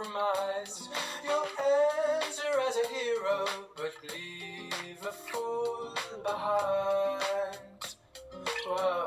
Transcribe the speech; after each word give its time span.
compromise. 0.00 0.88
You'll 1.24 1.46
enter 1.58 2.60
as 2.68 2.76
a 2.76 2.88
hero, 2.94 3.46
but 3.76 3.92
leave 4.12 4.98
a 5.02 5.12
fool 5.12 5.94
behind. 6.22 7.96
Whoa. 8.66 9.06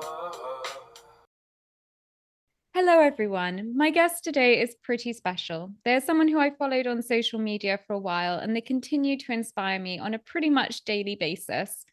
Hello, 2.73 2.99
everyone. 2.99 3.73
My 3.75 3.91
guest 3.91 4.23
today 4.23 4.61
is 4.61 4.75
pretty 4.83 5.13
special. 5.13 5.71
They're 5.85 6.01
someone 6.01 6.27
who 6.27 6.39
I 6.39 6.51
followed 6.51 6.87
on 6.87 7.01
social 7.01 7.39
media 7.39 7.79
for 7.85 7.93
a 7.93 7.99
while, 7.99 8.39
and 8.39 8.55
they 8.55 8.61
continue 8.61 9.17
to 9.19 9.31
inspire 9.31 9.79
me 9.79 9.99
on 9.99 10.13
a 10.13 10.19
pretty 10.19 10.49
much 10.49 10.83
daily 10.83 11.15
basis. 11.15 11.85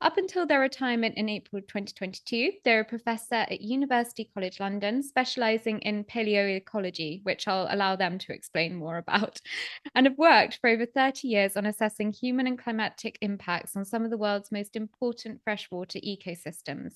Up 0.00 0.16
until 0.16 0.46
their 0.46 0.60
retirement 0.60 1.16
in 1.16 1.28
April 1.28 1.60
2022, 1.60 2.52
they're 2.64 2.80
a 2.80 2.84
professor 2.84 3.34
at 3.34 3.60
University 3.60 4.30
College 4.32 4.60
London, 4.60 5.02
specialising 5.02 5.80
in 5.80 6.04
paleoecology, 6.04 7.20
which 7.24 7.48
I'll 7.48 7.66
allow 7.68 7.96
them 7.96 8.16
to 8.18 8.32
explain 8.32 8.76
more 8.76 8.98
about, 8.98 9.40
and 9.96 10.06
have 10.06 10.16
worked 10.16 10.58
for 10.60 10.70
over 10.70 10.86
30 10.86 11.26
years 11.26 11.56
on 11.56 11.66
assessing 11.66 12.12
human 12.12 12.46
and 12.46 12.56
climatic 12.56 13.18
impacts 13.22 13.74
on 13.74 13.84
some 13.84 14.04
of 14.04 14.10
the 14.10 14.16
world's 14.16 14.52
most 14.52 14.76
important 14.76 15.42
freshwater 15.42 15.98
ecosystems. 15.98 16.92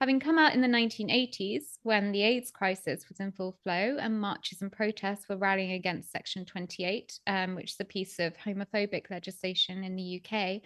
Having 0.00 0.18
come 0.18 0.36
out 0.36 0.52
in 0.52 0.60
the 0.60 0.66
1980s, 0.66 1.78
when 1.84 2.10
the 2.10 2.24
AIDS 2.24 2.50
crisis 2.50 3.08
was 3.08 3.20
in 3.20 3.30
full 3.30 3.56
flow 3.62 3.98
and 4.00 4.20
marches 4.20 4.60
and 4.60 4.72
protests 4.72 5.28
were 5.28 5.36
rallying 5.36 5.74
against 5.74 6.10
Section 6.10 6.44
28, 6.44 7.20
um, 7.28 7.54
which 7.54 7.70
is 7.70 7.76
a 7.78 7.84
piece 7.84 8.18
of 8.18 8.36
homophobic 8.36 9.10
legislation 9.10 9.84
in 9.84 9.94
the 9.94 10.20
UK, 10.20 10.60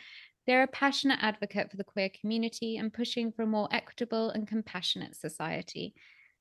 they're 0.47 0.63
a 0.63 0.69
passionate 0.69 1.19
advocate 1.23 1.71
for 1.71 1.77
the 1.77 1.85
queer 1.85 2.11
community 2.21 2.77
and 2.77 2.93
pushing 2.93 3.33
for 3.33 3.43
a 3.43 3.47
more 3.47 3.69
equitable 3.73 4.31
and 4.31 4.47
compassionate 4.47 5.17
society. 5.17 5.95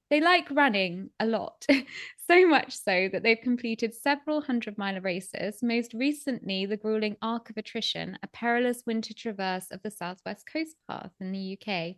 They 0.09 0.21
like 0.21 0.51
running 0.51 1.09
a 1.19 1.25
lot, 1.25 1.65
so 2.29 2.47
much 2.47 2.77
so 2.77 3.09
that 3.11 3.23
they've 3.23 3.41
completed 3.41 3.93
several 3.93 4.41
hundred 4.41 4.77
mile 4.77 5.01
races, 5.01 5.63
most 5.63 5.95
recently, 5.95 6.67
the 6.67 6.77
grueling 6.77 7.17
Arc 7.23 7.49
of 7.49 7.57
Attrition, 7.57 8.17
a 8.21 8.27
perilous 8.27 8.83
winter 8.85 9.15
traverse 9.15 9.71
of 9.71 9.81
the 9.81 9.89
Southwest 9.89 10.45
Coast 10.45 10.75
Path 10.87 11.11
in 11.19 11.31
the 11.31 11.57
UK. 11.59 11.95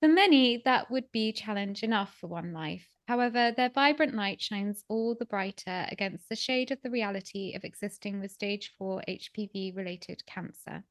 For 0.00 0.08
many, 0.08 0.60
that 0.66 0.90
would 0.90 1.10
be 1.10 1.32
challenge 1.32 1.82
enough 1.82 2.14
for 2.20 2.26
one 2.26 2.52
life. 2.52 2.86
However, 3.08 3.50
their 3.50 3.70
vibrant 3.70 4.14
light 4.14 4.40
shines 4.40 4.84
all 4.88 5.14
the 5.14 5.24
brighter 5.24 5.86
against 5.90 6.28
the 6.28 6.36
shade 6.36 6.70
of 6.70 6.82
the 6.82 6.90
reality 6.90 7.54
of 7.54 7.64
existing 7.64 8.20
with 8.20 8.30
stage 8.30 8.74
4 8.78 9.02
HPV 9.08 9.74
related 9.74 10.22
cancer. 10.26 10.84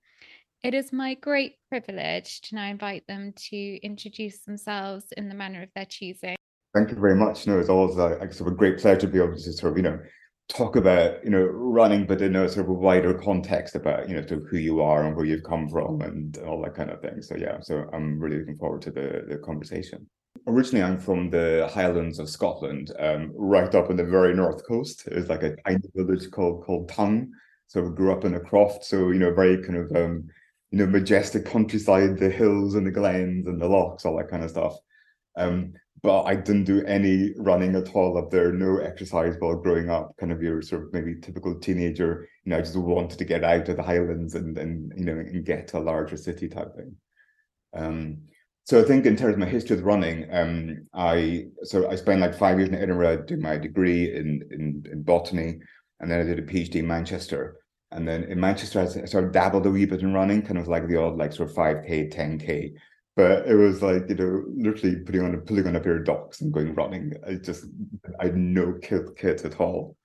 It 0.63 0.75
is 0.75 0.93
my 0.93 1.15
great 1.15 1.55
privilege 1.69 2.39
to 2.41 2.55
now 2.55 2.67
invite 2.67 3.07
them 3.07 3.33
to 3.49 3.79
introduce 3.83 4.41
themselves 4.41 5.05
in 5.17 5.27
the 5.27 5.33
manner 5.33 5.63
of 5.63 5.69
their 5.75 5.85
choosing. 5.85 6.35
Thank 6.75 6.91
you 6.91 6.97
very 6.97 7.15
much. 7.15 7.47
No, 7.47 7.59
it's 7.59 7.67
always 7.67 7.97
a, 7.97 8.19
a 8.19 8.31
sort 8.31 8.49
of 8.49 8.53
a 8.53 8.57
great 8.57 8.77
pleasure 8.77 8.99
to 8.99 9.07
be 9.07 9.17
able 9.17 9.33
to 9.33 9.53
sort 9.53 9.71
of, 9.71 9.77
you 9.77 9.83
know, 9.83 9.99
talk 10.49 10.75
about, 10.75 11.23
you 11.23 11.31
know, 11.31 11.41
running, 11.41 12.05
but 12.05 12.21
in 12.21 12.35
a 12.35 12.47
sort 12.47 12.65
of 12.65 12.69
a 12.69 12.73
wider 12.73 13.11
context 13.15 13.73
about, 13.73 14.07
you 14.07 14.15
know, 14.15 14.21
sort 14.21 14.43
of 14.43 14.49
who 14.49 14.57
you 14.57 14.83
are 14.83 15.03
and 15.03 15.15
where 15.15 15.25
you've 15.25 15.43
come 15.43 15.67
from 15.67 16.01
and 16.01 16.37
all 16.45 16.61
that 16.61 16.75
kind 16.75 16.91
of 16.91 17.01
thing. 17.01 17.23
So 17.23 17.35
yeah, 17.35 17.59
so 17.59 17.89
I'm 17.91 18.19
really 18.19 18.37
looking 18.37 18.57
forward 18.57 18.83
to 18.83 18.91
the, 18.91 19.25
the 19.27 19.39
conversation. 19.39 20.07
Originally, 20.45 20.83
I'm 20.83 20.99
from 20.99 21.31
the 21.31 21.71
Highlands 21.73 22.19
of 22.19 22.29
Scotland, 22.29 22.91
um, 22.99 23.31
right 23.35 23.73
up 23.73 23.89
on 23.89 23.95
the 23.95 24.05
very 24.05 24.35
north 24.35 24.63
coast. 24.67 25.07
It's 25.07 25.27
like 25.29 25.41
a 25.41 25.55
tiny 25.65 25.81
village 25.95 26.29
called 26.29 26.63
called 26.65 26.87
Tongue. 26.87 27.31
So 27.67 27.81
we 27.81 27.95
grew 27.95 28.11
up 28.11 28.25
in 28.25 28.35
a 28.35 28.39
croft, 28.39 28.85
so 28.85 29.09
you 29.09 29.19
know, 29.19 29.33
very 29.33 29.63
kind 29.63 29.77
of 29.77 29.95
um, 29.95 30.29
you 30.71 30.79
know, 30.79 30.87
majestic 30.87 31.45
countryside, 31.45 32.17
the 32.17 32.29
hills 32.29 32.75
and 32.75 32.87
the 32.87 32.91
glens 32.91 33.47
and 33.47 33.61
the 33.61 33.67
lochs, 33.67 34.05
all 34.05 34.17
that 34.17 34.29
kind 34.29 34.43
of 34.43 34.49
stuff. 34.49 34.77
Um, 35.37 35.73
but 36.03 36.23
I 36.23 36.35
didn't 36.35 36.63
do 36.63 36.83
any 36.85 37.33
running 37.37 37.75
at 37.75 37.93
all 37.93 38.17
up 38.17 38.31
there, 38.31 38.51
no 38.51 38.77
exercise 38.77 39.35
while 39.37 39.55
growing 39.55 39.89
up. 39.89 40.15
Kind 40.17 40.31
of 40.31 40.41
your 40.41 40.61
sort 40.61 40.83
of 40.83 40.93
maybe 40.93 41.15
typical 41.21 41.59
teenager, 41.59 42.27
you 42.43 42.49
know, 42.49 42.57
I 42.57 42.61
just 42.61 42.75
wanted 42.75 43.19
to 43.19 43.25
get 43.25 43.43
out 43.43 43.69
of 43.69 43.77
the 43.77 43.83
highlands 43.83 44.33
and 44.33 44.57
and 44.57 44.91
you 44.97 45.05
know 45.05 45.13
and 45.13 45.45
get 45.45 45.67
to 45.69 45.77
a 45.77 45.79
larger 45.79 46.17
city 46.17 46.47
type 46.47 46.75
thing. 46.75 46.95
Um, 47.73 48.17
so 48.63 48.79
I 48.79 48.83
think 48.83 49.05
in 49.05 49.15
terms 49.15 49.33
of 49.33 49.39
my 49.39 49.45
history 49.45 49.75
with 49.75 49.85
running, 49.85 50.27
um, 50.31 50.87
I 50.93 51.47
so 51.63 51.89
I 51.89 51.95
spent 51.95 52.21
like 52.21 52.33
five 52.33 52.57
years 52.57 52.69
in 52.69 52.75
Edinburgh 52.75 53.25
doing 53.25 53.41
my 53.41 53.57
degree 53.57 54.15
in 54.15 54.41
in, 54.51 54.85
in 54.91 55.03
botany, 55.03 55.59
and 55.99 56.09
then 56.09 56.19
I 56.19 56.23
did 56.23 56.39
a 56.39 56.43
PhD 56.43 56.75
in 56.75 56.87
Manchester. 56.87 57.57
And 57.91 58.07
then 58.07 58.23
in 58.23 58.39
Manchester, 58.39 58.79
I 58.79 58.85
sort 59.05 59.25
of 59.25 59.31
dabbled 59.31 59.65
a 59.65 59.71
wee 59.71 59.85
bit 59.85 60.01
in 60.01 60.13
running, 60.13 60.41
kind 60.41 60.57
of 60.57 60.67
like 60.67 60.87
the 60.87 60.97
odd 60.97 61.17
like 61.17 61.33
sort 61.33 61.49
of 61.49 61.55
5K, 61.55 62.13
10K. 62.13 62.73
But 63.17 63.45
it 63.45 63.55
was 63.55 63.81
like, 63.81 64.03
you 64.07 64.15
know, 64.15 64.43
literally 64.55 64.97
putting 64.97 65.21
on 65.21 65.35
a 65.35 65.37
pulling 65.39 65.67
on 65.67 65.75
a 65.75 65.79
pair 65.81 65.97
of 65.97 66.05
Docs 66.05 66.41
and 66.41 66.53
going 66.53 66.73
running. 66.73 67.13
I 67.27 67.35
just 67.35 67.65
I 68.19 68.25
had 68.25 68.37
no 68.37 68.77
kit 68.81 69.17
kit 69.17 69.43
at 69.43 69.59
all. 69.59 69.97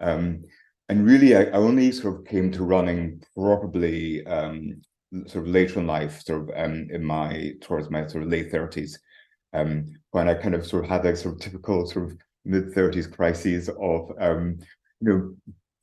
Um, 0.00 0.44
and 0.88 1.06
really 1.06 1.34
I, 1.34 1.44
I 1.44 1.52
only 1.54 1.90
sort 1.90 2.20
of 2.20 2.26
came 2.26 2.52
to 2.52 2.64
running 2.64 3.22
probably 3.34 4.24
um, 4.26 4.82
sort 5.26 5.46
of 5.46 5.50
later 5.50 5.80
in 5.80 5.86
life, 5.86 6.22
sort 6.22 6.42
of 6.42 6.50
um, 6.56 6.88
in 6.90 7.02
my 7.02 7.52
towards 7.60 7.90
my 7.90 8.06
sort 8.06 8.24
of 8.24 8.30
late 8.30 8.52
30s. 8.52 8.92
Um, 9.52 9.86
when 10.10 10.28
I 10.28 10.34
kind 10.34 10.54
of 10.54 10.66
sort 10.66 10.84
of 10.84 10.90
had 10.90 11.02
that 11.04 11.18
sort 11.18 11.34
of 11.34 11.40
typical 11.40 11.86
sort 11.86 12.10
of 12.10 12.18
mid 12.44 12.72
30s 12.72 13.10
crises 13.10 13.68
of 13.68 14.12
um, 14.20 14.58
you 15.00 15.08
know 15.08 15.36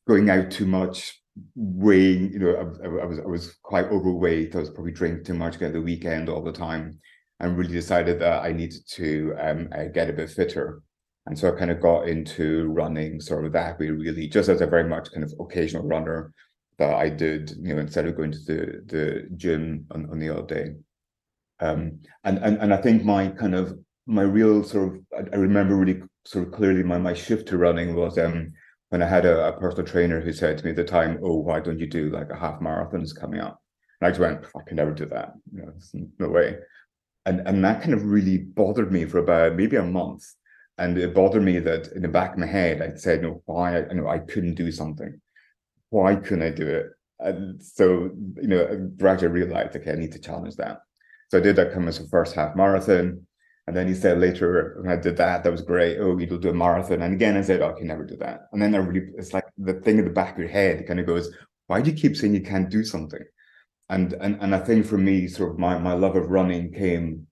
going 0.08 0.30
out 0.30 0.52
too 0.52 0.66
much, 0.66 1.21
weighing, 1.56 2.32
you 2.34 2.40
know, 2.40 2.56
I, 2.84 2.86
I, 3.04 3.06
was 3.06 3.20
I 3.20 3.26
was 3.26 3.56
quite 3.64 3.86
overweight. 3.86 4.56
I 4.56 4.60
was 4.60 4.70
probably 4.70 4.92
drinking 4.92 5.26
too 5.26 5.34
much 5.34 5.62
at 5.62 5.74
the 5.74 5.82
weekend 5.82 6.30
all 6.30 6.44
the 6.44 6.52
time, 6.52 7.00
and 7.40 7.58
really 7.58 7.74
decided 7.74 8.20
that 8.20 8.44
I 8.44 8.52
needed 8.52 8.82
to 8.92 9.36
um, 9.40 9.70
uh, 9.72 9.86
get 9.86 10.10
a 10.10 10.14
bit 10.14 10.30
fitter. 10.30 10.82
And 11.28 11.38
so 11.38 11.54
I 11.54 11.58
kind 11.58 11.72
of 11.72 11.82
got 11.82 12.08
into 12.08 12.68
running 12.70 13.22
sort 13.22 13.46
of 13.46 13.54
that 13.54 13.80
way, 13.80 13.90
really, 13.90 14.28
just 14.28 14.50
as 14.50 14.62
a 14.62 14.68
very 14.68 14.88
much 14.88 15.12
kind 15.12 15.24
of 15.24 15.34
occasional 15.40 15.84
runner 15.84 16.34
that 16.80 16.96
I 16.96 17.10
did, 17.10 17.52
you 17.62 17.76
know, 17.76 17.82
instead 17.82 18.08
of 18.08 18.18
going 18.18 18.32
to 18.32 18.40
the 18.40 18.82
the 18.86 19.28
gym 19.36 19.86
on, 19.92 20.10
on 20.10 20.20
the 20.20 20.30
odd 20.30 20.48
day. 20.48 20.76
Um, 21.60 22.00
and 22.24 22.40
and 22.40 22.58
and 22.58 22.74
I 22.74 22.78
think 22.78 23.04
my 23.04 23.28
kind 23.30 23.56
of 23.56 23.78
my 24.08 24.24
real 24.24 24.64
sort 24.64 24.96
of 24.96 25.02
I, 25.16 25.36
I 25.36 25.40
remember 25.40 25.76
really 25.76 26.02
sort 26.26 26.48
of 26.48 26.54
clearly 26.54 26.84
my 26.84 26.98
my 26.98 27.14
shift 27.14 27.48
to 27.50 27.58
running 27.58 27.96
was 27.96 28.18
um 28.18 28.54
when 28.92 29.02
I 29.02 29.08
had 29.08 29.26
a, 29.26 29.48
a, 29.48 29.54
personal 29.54 29.86
trainer 29.86 30.20
who 30.20 30.34
said 30.34 30.58
to 30.58 30.66
me 30.66 30.72
at 30.72 30.76
the 30.76 30.84
time, 30.84 31.18
"Oh, 31.24 31.38
why 31.38 31.62
don't 31.62 31.80
you 31.80 31.88
do 31.88 32.10
like 32.10 32.30
a 32.30 32.36
half 32.36 32.60
marathon 32.60 33.02
is 33.02 33.14
coming 33.14 33.40
up?" 33.40 33.62
And 34.00 34.08
I 34.08 34.12
just 34.12 34.20
went, 34.20 34.46
"I 34.56 34.64
can 34.68 34.76
never 34.76 34.92
do 34.92 35.06
that. 35.06 35.34
You 35.54 35.62
know, 35.64 35.74
no 36.20 36.30
way." 36.30 36.58
And 37.26 37.48
and 37.48 37.64
that 37.64 37.82
kind 37.82 37.94
of 37.94 38.04
really 38.04 38.38
bothered 38.38 38.92
me 38.92 39.06
for 39.06 39.20
about 39.20 39.56
maybe 39.56 39.78
a 39.78 39.84
month. 39.84 40.26
And 40.78 40.98
it 40.98 41.14
bothered 41.14 41.44
me 41.44 41.60
that 41.60 41.88
in 41.94 42.02
the 42.02 42.10
back 42.10 42.34
of 42.34 42.40
my 42.40 42.48
head, 42.48 42.82
I 42.82 42.96
said, 42.96 43.22
"No, 43.22 43.42
why? 43.46 43.78
I, 43.78 43.90
you 43.90 43.96
know, 43.96 44.08
I 44.10 44.20
couldn't 44.20 44.56
do 44.56 44.72
something. 44.72 45.22
Why 45.90 46.16
couldn't 46.16 46.44
I 46.44 46.52
do 46.52 46.68
it?" 46.68 46.88
And 47.20 47.64
so, 47.64 48.12
you 48.42 48.48
know, 48.48 48.92
gradually 48.98 49.32
realized, 49.32 49.76
okay, 49.76 49.92
I 49.92 49.96
need 49.96 50.12
to 50.14 50.20
challenge 50.20 50.56
that. 50.58 50.80
So 51.30 51.38
I 51.38 51.42
did 51.42 51.56
that 51.56 51.72
of 51.72 51.88
as 51.88 52.00
a 52.00 52.10
first 52.10 52.36
half 52.36 52.56
marathon. 52.56 53.26
And 53.72 53.78
then 53.78 53.88
he 53.88 53.96
said 53.96 54.20
later, 54.20 54.76
when 54.82 54.92
I 54.92 54.98
did 54.98 55.16
that, 55.16 55.46
that 55.46 55.50
was 55.52 55.62
great. 55.62 55.98
Oh, 55.98 56.18
you'll 56.18 56.38
do 56.38 56.50
a 56.50 56.54
marathon. 56.54 57.04
And 57.04 57.14
again, 57.14 57.38
I 57.38 57.42
said, 57.42 57.62
oh, 57.62 57.70
I 57.70 57.72
can 57.72 57.88
never 57.88 58.04
do 58.04 58.18
that. 58.18 58.50
And 58.52 58.62
then 58.62 58.76
I 58.76 58.80
really, 58.80 59.08
it's 59.18 59.32
like 59.32 59.46
the 59.58 59.76
thing 59.76 59.98
in 59.98 60.04
the 60.04 60.12
back 60.12 60.34
of 60.34 60.40
your 60.40 60.50
head 60.50 60.86
kind 60.86 61.00
of 61.00 61.06
goes, 61.06 61.34
why 61.68 61.80
do 61.80 61.90
you 61.90 61.96
keep 61.96 62.18
saying 62.18 62.34
you 62.34 62.42
can't 62.42 62.70
do 62.70 62.84
something? 62.84 63.24
And 63.88 64.12
and 64.20 64.38
and 64.42 64.54
I 64.54 64.60
think 64.60 64.86
for 64.86 64.98
me, 64.98 65.26
sort 65.30 65.52
of 65.52 65.58
my 65.58 65.78
my 65.78 65.94
love 65.94 66.18
of 66.18 66.32
running 66.32 66.74
came 66.74 67.28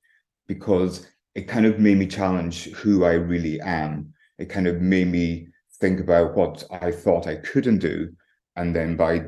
because 0.47 1.05
it 1.35 1.49
kind 1.49 1.65
of 1.65 1.77
made 1.77 1.97
me 1.97 2.07
challenge 2.07 2.71
who 2.71 3.03
I 3.03 3.15
really 3.15 3.59
am. 3.59 4.13
It 4.37 4.45
kind 4.45 4.65
of 4.65 4.79
made 4.79 5.09
me 5.09 5.49
think 5.81 5.99
about 5.99 6.37
what 6.37 6.63
I 6.71 6.89
thought 6.93 7.27
I 7.27 7.35
couldn't 7.35 7.79
do, 7.79 8.13
and 8.55 8.73
then 8.73 8.95
by 8.95 9.25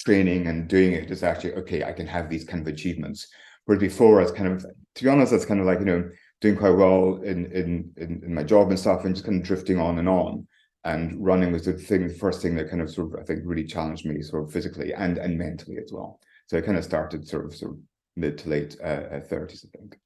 training 0.00 0.48
and 0.48 0.66
doing 0.66 0.90
it, 0.90 1.08
it's 1.08 1.22
actually 1.22 1.54
okay. 1.54 1.84
I 1.84 1.92
can 1.92 2.08
have 2.08 2.28
these 2.28 2.42
kind 2.42 2.66
of 2.66 2.74
achievements. 2.74 3.28
Where 3.66 3.78
before, 3.78 4.18
I 4.18 4.24
was 4.24 4.32
kind 4.32 4.48
of, 4.48 4.66
to 4.94 5.04
be 5.04 5.08
honest, 5.08 5.32
it's 5.32 5.44
kind 5.44 5.60
of 5.60 5.66
like 5.66 5.78
you 5.78 5.84
know 5.84 6.10
doing 6.40 6.56
quite 6.56 6.70
well 6.70 7.16
in 7.22 7.46
in 7.52 7.92
in, 7.96 8.22
in 8.24 8.34
my 8.34 8.42
job 8.42 8.68
and 8.68 8.78
stuff, 8.78 9.04
and 9.04 9.14
just 9.14 9.24
kind 9.24 9.40
of 9.40 9.46
drifting 9.46 9.78
on 9.78 9.98
and 9.98 10.08
on. 10.08 10.46
And 10.84 11.22
running 11.22 11.52
was 11.52 11.64
the 11.64 11.72
thing, 11.72 12.06
the 12.06 12.14
first 12.14 12.40
thing 12.40 12.54
that 12.56 12.70
kind 12.70 12.80
of 12.80 12.90
sort 12.90 13.12
of 13.12 13.20
I 13.20 13.24
think 13.24 13.40
really 13.44 13.64
challenged 13.64 14.06
me 14.06 14.22
sort 14.22 14.44
of 14.44 14.52
physically 14.52 14.92
and 14.94 15.18
and 15.18 15.36
mentally 15.36 15.78
as 15.78 15.92
well. 15.92 16.20
So 16.46 16.56
I 16.56 16.62
kind 16.62 16.78
of 16.78 16.84
started 16.84 17.26
sort 17.28 17.44
of 17.44 17.54
sort 17.54 17.72
of 17.72 17.78
mid 18.16 18.38
to 18.38 18.48
late 18.48 18.76
uh, 18.82 19.20
30s, 19.20 19.64
uh, 19.64 19.68
I 19.74 19.78
think. 19.78 19.98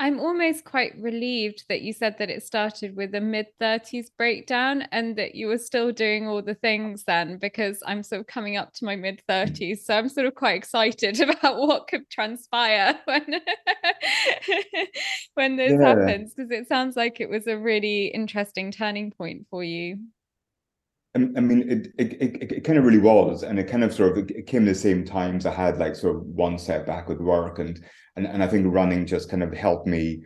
I'm 0.00 0.18
almost 0.18 0.64
quite 0.64 0.94
relieved 0.98 1.64
that 1.68 1.82
you 1.82 1.92
said 1.92 2.16
that 2.18 2.30
it 2.30 2.42
started 2.42 2.96
with 2.96 3.14
a 3.14 3.20
mid 3.20 3.48
30s 3.60 4.06
breakdown 4.16 4.84
and 4.92 5.14
that 5.16 5.34
you 5.34 5.46
were 5.46 5.58
still 5.58 5.92
doing 5.92 6.26
all 6.26 6.40
the 6.40 6.54
things 6.54 7.04
then, 7.04 7.36
because 7.36 7.82
I'm 7.84 8.02
sort 8.02 8.22
of 8.22 8.26
coming 8.26 8.56
up 8.56 8.72
to 8.74 8.86
my 8.86 8.96
mid 8.96 9.22
30s. 9.28 9.80
So 9.80 9.98
I'm 9.98 10.08
sort 10.08 10.26
of 10.26 10.34
quite 10.34 10.56
excited 10.56 11.20
about 11.28 11.58
what 11.58 11.86
could 11.86 12.08
transpire 12.08 12.98
when, 13.04 13.42
when 15.34 15.56
this 15.56 15.74
yeah. 15.78 15.88
happens, 15.88 16.32
because 16.32 16.50
it 16.50 16.66
sounds 16.66 16.96
like 16.96 17.20
it 17.20 17.28
was 17.28 17.46
a 17.46 17.58
really 17.58 18.06
interesting 18.06 18.72
turning 18.72 19.10
point 19.10 19.48
for 19.50 19.62
you. 19.62 19.98
I 21.14 21.18
mean, 21.18 21.68
it, 21.68 21.88
it 21.98 22.22
it, 22.22 22.52
it 22.52 22.64
kind 22.64 22.78
of 22.78 22.84
really 22.84 23.00
was, 23.00 23.42
and 23.42 23.58
it 23.58 23.64
kind 23.64 23.82
of 23.82 23.92
sort 23.92 24.16
of 24.16 24.30
it 24.30 24.46
came 24.46 24.62
at 24.62 24.68
the 24.68 24.74
same 24.76 25.04
times. 25.04 25.44
I 25.44 25.52
had 25.52 25.78
like 25.78 25.96
sort 25.96 26.16
of 26.16 26.22
one 26.22 26.56
setback 26.56 27.08
with 27.08 27.18
work, 27.18 27.58
and 27.58 27.84
and 28.16 28.26
and 28.26 28.42
I 28.42 28.46
think 28.46 28.66
running 28.72 29.06
just 29.06 29.30
kind 29.30 29.42
of 29.42 29.52
helped 29.52 29.86
me. 29.86 30.22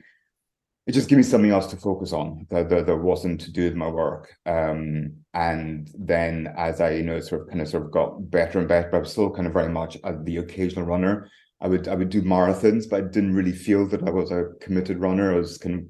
It 0.87 0.93
just 0.93 1.09
gave 1.09 1.17
me 1.17 1.23
something 1.23 1.51
else 1.51 1.67
to 1.69 1.79
focus 1.79 2.13
on 2.13 2.47
that, 2.51 2.69
that, 2.69 2.85
that 2.85 2.97
wasn't 2.97 3.41
to 3.41 3.51
do 3.51 3.65
with 3.65 3.75
my 3.75 3.89
work. 3.89 4.35
Um, 4.45 5.15
and 5.33 5.91
then 5.99 6.53
as 6.59 6.83
I, 6.83 6.91
you 6.91 7.03
know, 7.03 7.21
sort 7.21 7.41
of 7.41 7.49
kind 7.49 7.63
of 7.63 7.69
sort 7.69 7.85
of 7.85 7.91
got 7.91 8.31
better 8.31 8.59
and 8.59 8.69
better, 8.69 8.91
but 8.91 8.99
I 8.99 9.01
was 9.01 9.13
still 9.13 9.31
kind 9.31 9.47
of 9.47 9.55
very 9.55 9.71
much 9.71 9.97
the 10.25 10.37
occasional 10.37 10.85
runner. 10.85 11.31
I 11.63 11.69
would 11.69 11.89
I 11.89 11.95
would 11.95 12.11
do 12.11 12.23
marathons, 12.23 12.89
but 12.89 13.03
I 13.03 13.07
didn't 13.07 13.35
really 13.35 13.53
feel 13.53 13.87
that 13.89 14.07
I 14.07 14.11
was 14.11 14.31
a 14.31 14.51
committed 14.61 15.01
runner. 15.01 15.33
I 15.33 15.39
was 15.39 15.57
kind 15.57 15.77
of 15.77 15.87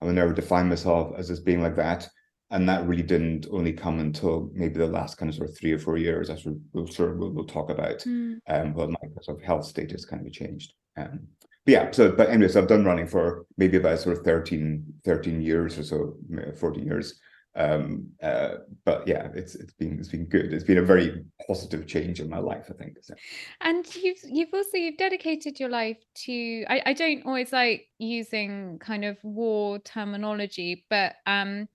I 0.00 0.04
would 0.06 0.14
never 0.14 0.32
define 0.32 0.68
myself 0.68 1.12
as 1.18 1.28
just 1.28 1.44
being 1.44 1.62
like 1.62 1.76
that 1.76 2.08
and 2.50 2.68
that 2.68 2.86
really 2.86 3.02
didn't 3.02 3.46
only 3.50 3.72
come 3.72 3.98
until 3.98 4.50
maybe 4.54 4.78
the 4.78 4.86
last 4.86 5.16
kind 5.16 5.28
of 5.28 5.34
sort 5.34 5.50
of 5.50 5.56
three 5.56 5.72
or 5.72 5.78
four 5.78 5.96
years 5.96 6.30
as 6.30 6.46
we'll 6.72 6.86
sort 6.86 7.10
of 7.10 7.18
we'll, 7.18 7.30
we'll 7.30 7.44
talk 7.44 7.70
about 7.70 7.98
mm. 8.00 8.38
um 8.48 8.72
well 8.72 8.88
my 8.88 9.22
sort 9.22 9.38
of 9.38 9.44
health 9.44 9.64
status 9.64 10.04
kind 10.04 10.26
of 10.26 10.32
changed 10.32 10.72
um 10.96 11.20
yeah 11.66 11.90
so 11.90 12.10
but 12.10 12.30
anyways 12.30 12.56
i've 12.56 12.68
done 12.68 12.84
running 12.84 13.06
for 13.06 13.46
maybe 13.56 13.76
about 13.76 13.98
sort 13.98 14.16
of 14.16 14.24
13 14.24 14.84
13 15.04 15.42
years 15.42 15.78
or 15.78 15.82
so 15.82 16.16
14 16.58 16.86
years 16.86 17.20
um 17.56 18.06
uh 18.22 18.56
but 18.84 19.06
yeah 19.08 19.28
it's 19.34 19.54
it's 19.54 19.72
been 19.72 19.98
it's 19.98 20.08
been 20.08 20.26
good 20.26 20.52
it's 20.52 20.64
been 20.64 20.78
a 20.78 20.82
very 20.82 21.24
positive 21.46 21.86
change 21.86 22.20
in 22.20 22.28
my 22.28 22.38
life 22.38 22.66
i 22.70 22.74
think 22.74 22.96
so. 23.00 23.14
and 23.62 23.94
you've 23.96 24.18
you've 24.24 24.52
also 24.52 24.76
you've 24.76 24.98
dedicated 24.98 25.58
your 25.58 25.70
life 25.70 25.96
to 26.14 26.64
I, 26.68 26.82
I 26.86 26.92
don't 26.92 27.24
always 27.24 27.52
like 27.52 27.86
using 27.98 28.78
kind 28.78 29.04
of 29.06 29.16
war 29.22 29.78
terminology 29.78 30.84
but 30.90 31.14
um 31.26 31.66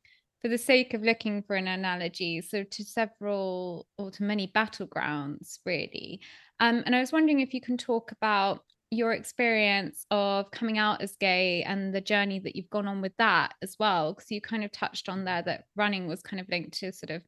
for 0.41 0.47
the 0.47 0.57
sake 0.57 0.93
of 0.93 1.03
looking 1.03 1.43
for 1.43 1.55
an 1.55 1.67
analogy, 1.67 2.41
so 2.41 2.63
to 2.63 2.83
several 2.83 3.87
or 3.97 4.09
to 4.09 4.23
many 4.23 4.47
battlegrounds, 4.47 5.59
really. 5.65 6.19
Um, 6.59 6.81
and 6.85 6.95
I 6.95 6.99
was 6.99 7.11
wondering 7.11 7.41
if 7.41 7.53
you 7.53 7.61
can 7.61 7.77
talk 7.77 8.11
about 8.11 8.63
your 8.91 9.13
experience 9.13 10.05
of 10.11 10.51
coming 10.51 10.77
out 10.77 11.01
as 11.01 11.15
gay 11.15 11.63
and 11.63 11.95
the 11.95 12.01
journey 12.01 12.39
that 12.39 12.57
you've 12.57 12.69
gone 12.69 12.87
on 12.87 13.01
with 13.01 13.15
that 13.17 13.53
as 13.61 13.77
well, 13.79 14.13
because 14.13 14.29
you 14.29 14.41
kind 14.41 14.65
of 14.65 14.71
touched 14.71 15.07
on 15.07 15.23
there 15.23 15.41
that 15.41 15.63
running 15.77 16.07
was 16.07 16.21
kind 16.21 16.41
of 16.41 16.49
linked 16.49 16.77
to 16.79 16.91
sort 16.91 17.09
of 17.09 17.21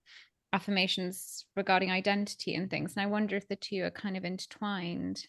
affirmations 0.51 1.45
regarding 1.55 1.89
identity 1.89 2.53
and 2.53 2.69
things. 2.69 2.93
And 2.95 3.03
I 3.03 3.07
wonder 3.07 3.37
if 3.37 3.47
the 3.47 3.55
two 3.55 3.81
are 3.83 3.91
kind 3.91 4.17
of 4.17 4.25
intertwined. 4.25 5.25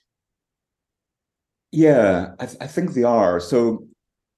Yeah, 1.71 2.33
I, 2.41 2.47
th- 2.47 2.59
I 2.61 2.67
think 2.67 2.93
they 2.93 3.05
are. 3.05 3.39
So 3.39 3.87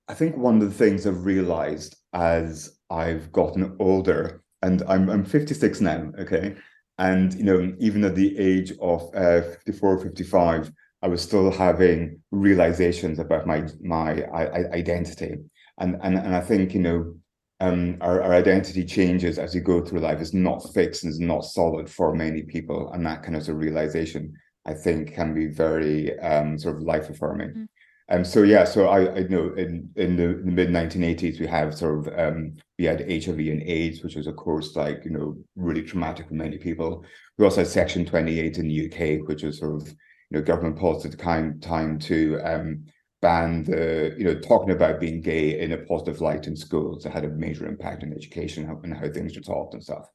I 0.09 0.15
think 0.15 0.37
one 0.37 0.61
of 0.61 0.69
the 0.69 0.75
things 0.75 1.07
I've 1.07 1.25
realized 1.25 1.97
as 2.13 2.79
I've 2.91 3.33
gotten 3.33 3.75
older, 3.81 4.43
and 4.63 4.83
I'm 4.89 5.11
I'm 5.11 5.25
56 5.25 5.81
now, 5.81 6.13
okay, 6.19 6.55
and 6.99 7.35
you 7.35 7.45
know 7.45 7.75
even 7.79 8.05
at 8.05 8.15
the 8.15 8.39
age 8.39 8.73
of 8.81 9.11
uh, 9.15 9.43
54, 9.43 9.99
55, 9.99 10.71
I 11.03 11.09
was 11.09 11.23
still 11.23 11.51
having 11.51 12.21
realizations 12.31 13.19
about 13.19 13.47
my 13.47 13.67
my 13.83 14.25
identity, 14.73 15.37
and 15.79 15.97
and 16.03 16.17
and 16.19 16.35
I 16.35 16.41
think 16.41 16.75
you 16.75 16.81
know 16.81 17.15
um, 17.61 17.97
our, 18.01 18.23
our 18.23 18.35
identity 18.35 18.85
changes 18.85 19.39
as 19.39 19.55
you 19.55 19.61
go 19.61 19.85
through 19.85 20.01
life. 20.01 20.21
It's 20.21 20.35
not 20.35 20.73
fixed 20.75 21.05
and 21.05 21.11
it's 21.11 21.21
not 21.21 21.45
solid 21.45 21.89
for 21.89 22.15
many 22.15 22.43
people, 22.43 22.91
and 22.93 23.05
that 23.07 23.23
kind 23.23 23.37
of, 23.37 23.45
sort 23.45 23.57
of 23.57 23.63
realization 23.63 24.35
I 24.67 24.75
think 24.75 25.15
can 25.15 25.33
be 25.33 25.47
very 25.47 26.19
um, 26.21 26.59
sort 26.59 26.77
of 26.77 26.83
life 26.83 27.09
affirming. 27.09 27.51
Mm. 27.51 27.69
Um, 28.09 28.25
so 28.25 28.45
yeah, 28.45 28.65
so 28.65 28.87
I, 28.87 29.17
I 29.17 29.21
know 29.25 29.53
in 29.55 29.91
in 29.97 30.17
the, 30.17 30.41
the 30.45 30.51
mid 30.51 30.69
1980s 30.69 31.41
we 31.41 31.47
have 31.47 31.77
sort 31.77 32.07
of 32.07 32.19
um, 32.19 32.55
we 32.79 32.85
had 32.85 33.01
HIV 33.01 33.39
and 33.39 33.63
AIDS, 33.63 34.03
which 34.03 34.15
was 34.15 34.29
of 34.29 34.37
course 34.37 34.77
like 34.77 35.05
you 35.05 35.11
know 35.11 35.37
really 35.57 35.83
traumatic 35.83 36.29
for 36.29 36.35
many 36.35 36.57
people. 36.57 37.05
We 37.37 37.45
also 37.45 37.63
had 37.63 37.69
Section 37.69 38.07
28 38.07 38.59
in 38.59 38.69
the 38.69 38.87
UK, 38.87 39.29
which 39.29 39.43
was 39.43 39.59
sort 39.59 39.83
of 39.83 39.95
know 40.37 40.43
government 40.43 40.79
policy 40.79 41.09
at 41.09 41.19
the 41.19 41.59
time 41.61 41.99
to 41.99 42.41
um, 42.45 42.85
ban 43.23 43.65
the 43.65 44.15
you 44.19 44.25
know 44.25 44.39
talking 44.39 44.71
about 44.71 45.01
being 45.01 45.21
gay 45.21 45.61
in 45.61 45.73
a 45.73 45.79
positive 45.79 46.21
light 46.21 46.47
in 46.47 46.57
schools. 46.57 47.05
It 47.05 47.13
had 47.13 47.25
a 47.25 47.29
major 47.29 47.67
impact 47.67 48.03
on 48.03 48.13
education 48.13 48.69
and 48.83 48.95
how 48.95 49.09
things 49.09 49.35
were 49.35 49.43
taught 49.43 49.75
and 49.75 49.83
stuff. 49.83 50.09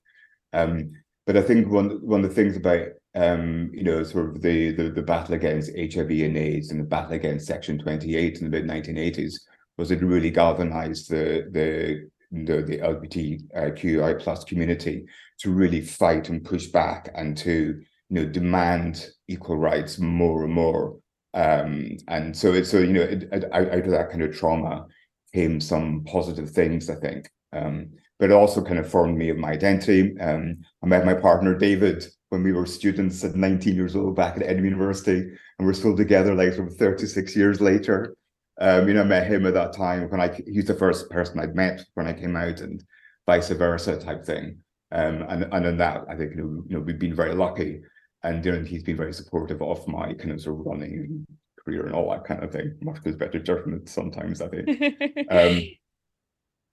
Um, 0.53 0.91
but 1.25 1.37
I 1.37 1.41
think 1.41 1.69
one 1.69 2.05
one 2.05 2.23
of 2.23 2.29
the 2.29 2.35
things 2.35 2.57
about 2.57 2.87
um, 3.13 3.71
you 3.73 3.83
know, 3.83 4.03
sort 4.03 4.29
of 4.29 4.41
the, 4.41 4.71
the, 4.71 4.89
the 4.89 5.01
battle 5.01 5.35
against 5.35 5.75
HIV 5.75 6.09
and 6.09 6.37
AIDS 6.37 6.71
and 6.71 6.79
the 6.79 6.85
battle 6.85 7.13
against 7.13 7.47
Section 7.47 7.77
28 7.77 8.37
in 8.39 8.49
the 8.49 8.61
mid 8.61 8.65
1980s 8.65 9.33
was 9.77 9.91
it 9.91 10.01
really 10.01 10.29
galvanized 10.29 11.09
the 11.09 11.47
the 11.51 12.09
the, 12.31 12.61
the 12.61 12.77
LGBTQI 12.77 14.19
plus 14.21 14.45
community 14.45 15.05
to 15.39 15.51
really 15.51 15.81
fight 15.81 16.29
and 16.29 16.45
push 16.45 16.67
back 16.67 17.11
and 17.13 17.37
to 17.39 17.81
you 18.09 18.15
know 18.15 18.25
demand 18.25 19.09
equal 19.31 19.57
rights 19.57 19.99
more 19.99 20.43
and 20.43 20.53
more. 20.53 20.97
Um, 21.33 21.97
and 22.07 22.35
so 22.35 22.53
it's 22.53 22.69
so 22.69 22.79
you 22.79 22.93
know 22.93 23.01
it, 23.01 23.23
it, 23.31 23.45
out 23.53 23.73
of 23.73 23.91
that 23.91 24.09
kind 24.09 24.21
of 24.21 24.35
trauma 24.35 24.85
came 25.33 25.61
some 25.61 26.03
positive 26.05 26.49
things, 26.49 26.89
I 26.89 26.95
think. 26.95 27.29
Um, 27.53 27.91
but 28.19 28.29
it 28.29 28.33
also 28.33 28.61
kind 28.61 28.77
of 28.77 28.89
formed 28.89 29.17
me 29.17 29.29
of 29.29 29.37
my 29.37 29.51
identity. 29.51 30.15
Um, 30.19 30.57
I 30.83 30.87
met 30.87 31.05
my 31.05 31.13
partner 31.13 31.57
David 31.57 32.05
when 32.29 32.43
we 32.43 32.51
were 32.51 32.65
students 32.65 33.23
at 33.23 33.35
19 33.35 33.75
years 33.75 33.95
old 33.95 34.15
back 34.15 34.37
at 34.37 34.43
Edinburgh 34.43 34.69
University, 34.69 35.19
and 35.57 35.67
we're 35.67 35.73
still 35.73 35.97
together 35.97 36.35
like 36.35 36.53
sort 36.53 36.67
of 36.67 36.77
36 36.77 37.35
years 37.35 37.59
later. 37.59 38.15
Um, 38.59 38.87
you 38.87 38.93
know, 38.93 39.01
I 39.01 39.05
met 39.05 39.27
him 39.27 39.45
at 39.45 39.53
that 39.55 39.73
time 39.73 40.09
when 40.09 40.21
I 40.21 40.37
he's 40.45 40.65
the 40.65 40.75
first 40.75 41.09
person 41.09 41.39
I'd 41.39 41.55
met 41.55 41.83
when 41.95 42.07
I 42.07 42.13
came 42.13 42.35
out, 42.35 42.61
and 42.61 42.83
vice 43.25 43.49
versa 43.49 43.97
type 43.97 44.25
thing. 44.25 44.59
Um, 44.91 45.23
and 45.29 45.47
and 45.51 45.65
in 45.65 45.77
that, 45.77 46.03
I 46.09 46.15
think 46.15 46.35
you 46.35 46.37
know, 46.37 46.63
you 46.67 46.77
know 46.77 46.81
we've 46.81 46.99
been 46.99 47.15
very 47.15 47.33
lucky, 47.33 47.81
and 48.23 48.45
you 48.45 48.51
know 48.51 48.63
he's 48.63 48.83
been 48.83 48.97
very 48.97 49.13
supportive 49.13 49.61
of 49.61 49.87
my 49.87 50.13
kind 50.13 50.31
of 50.31 50.41
sort 50.41 50.59
of 50.59 50.65
running 50.65 51.25
career 51.63 51.85
and 51.85 51.95
all 51.95 52.09
that 52.11 52.25
kind 52.25 52.43
of 52.43 52.51
thing. 52.51 52.75
Much 52.81 53.03
goes 53.03 53.15
better 53.15 53.39
judgment 53.39 53.89
sometimes, 53.89 54.41
I 54.41 54.47
think. 54.47 55.27
um, 55.31 55.61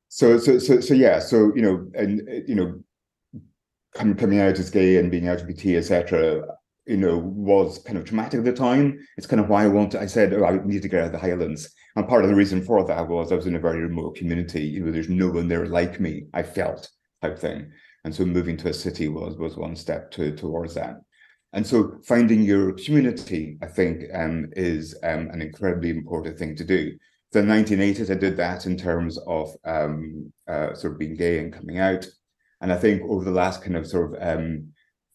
so 0.09 0.39
so 0.39 0.59
so 0.59 0.81
so 0.81 0.95
yeah, 0.95 1.19
so 1.19 1.53
you 1.55 1.63
know, 1.63 1.91
and 1.95 2.23
you 2.47 2.55
know, 2.55 2.81
coming 3.95 4.41
out 4.41 4.59
as 4.59 4.71
gay 4.71 4.97
and 4.97 5.11
being 5.11 5.25
LGBT, 5.25 5.77
etc., 5.77 6.43
you 6.87 6.97
know, 6.97 7.19
was 7.19 7.79
kind 7.81 7.99
of 7.99 8.05
traumatic 8.07 8.39
at 8.39 8.45
the 8.45 8.53
time. 8.53 8.99
It's 9.19 9.27
kind 9.27 9.41
of 9.41 9.51
why 9.51 9.65
I 9.65 9.69
wanted, 9.69 10.01
I 10.01 10.07
said, 10.07 10.33
oh, 10.33 10.45
I 10.45 10.59
need 10.65 10.81
to 10.83 10.89
get 10.89 11.01
out 11.01 11.07
of 11.07 11.13
the 11.13 11.19
Highlands. 11.19 11.69
And 11.97 12.09
part 12.09 12.25
of 12.25 12.31
the 12.31 12.37
reason 12.37 12.65
for 12.65 12.83
that 12.87 13.09
was 13.09 13.31
I 13.31 13.35
was 13.35 13.47
in 13.47 13.57
a 13.57 13.61
very 13.61 13.83
remote 13.83 14.17
community. 14.17 14.63
You 14.63 14.85
know, 14.85 14.91
there's 14.91 15.11
no 15.11 15.29
one 15.29 15.49
there 15.49 15.67
like 15.67 16.01
me, 16.01 16.25
I 16.33 16.43
felt 16.43 16.89
type 17.21 17.39
thing. 17.39 17.71
And 18.05 18.15
so 18.15 18.25
moving 18.25 18.57
to 18.59 18.71
a 18.71 18.73
city 18.73 19.09
was 19.09 19.37
was 19.37 19.57
one 19.57 19.77
step 19.77 20.11
to, 20.13 20.35
towards 20.35 20.75
that. 20.75 21.03
And 21.53 21.67
so 21.67 21.99
finding 22.05 22.43
your 22.43 22.73
community, 22.73 23.59
I 23.63 23.67
think, 23.67 24.05
um, 24.13 24.49
is 24.53 24.95
um, 25.03 25.29
an 25.31 25.41
incredibly 25.41 25.91
important 25.91 26.39
thing 26.39 26.55
to 26.57 26.65
do. 26.65 26.97
The 27.33 27.41
1980s, 27.41 28.11
I 28.11 28.15
did 28.15 28.37
that 28.37 28.67
in 28.67 28.77
terms 28.77 29.19
of 29.27 29.55
um, 29.65 30.33
uh, 30.47 30.75
sort 30.75 30.95
of 30.95 30.99
being 30.99 31.17
gay 31.17 31.39
and 31.39 31.53
coming 31.53 31.79
out. 31.79 32.07
And 32.61 32.73
I 32.73 32.77
think 32.77 33.03
over 33.03 33.25
the 33.25 33.31
last 33.31 33.63
kind 33.63 33.77
of 33.77 33.87
sort 33.87 34.15
of 34.15 34.39
um, 34.39 34.69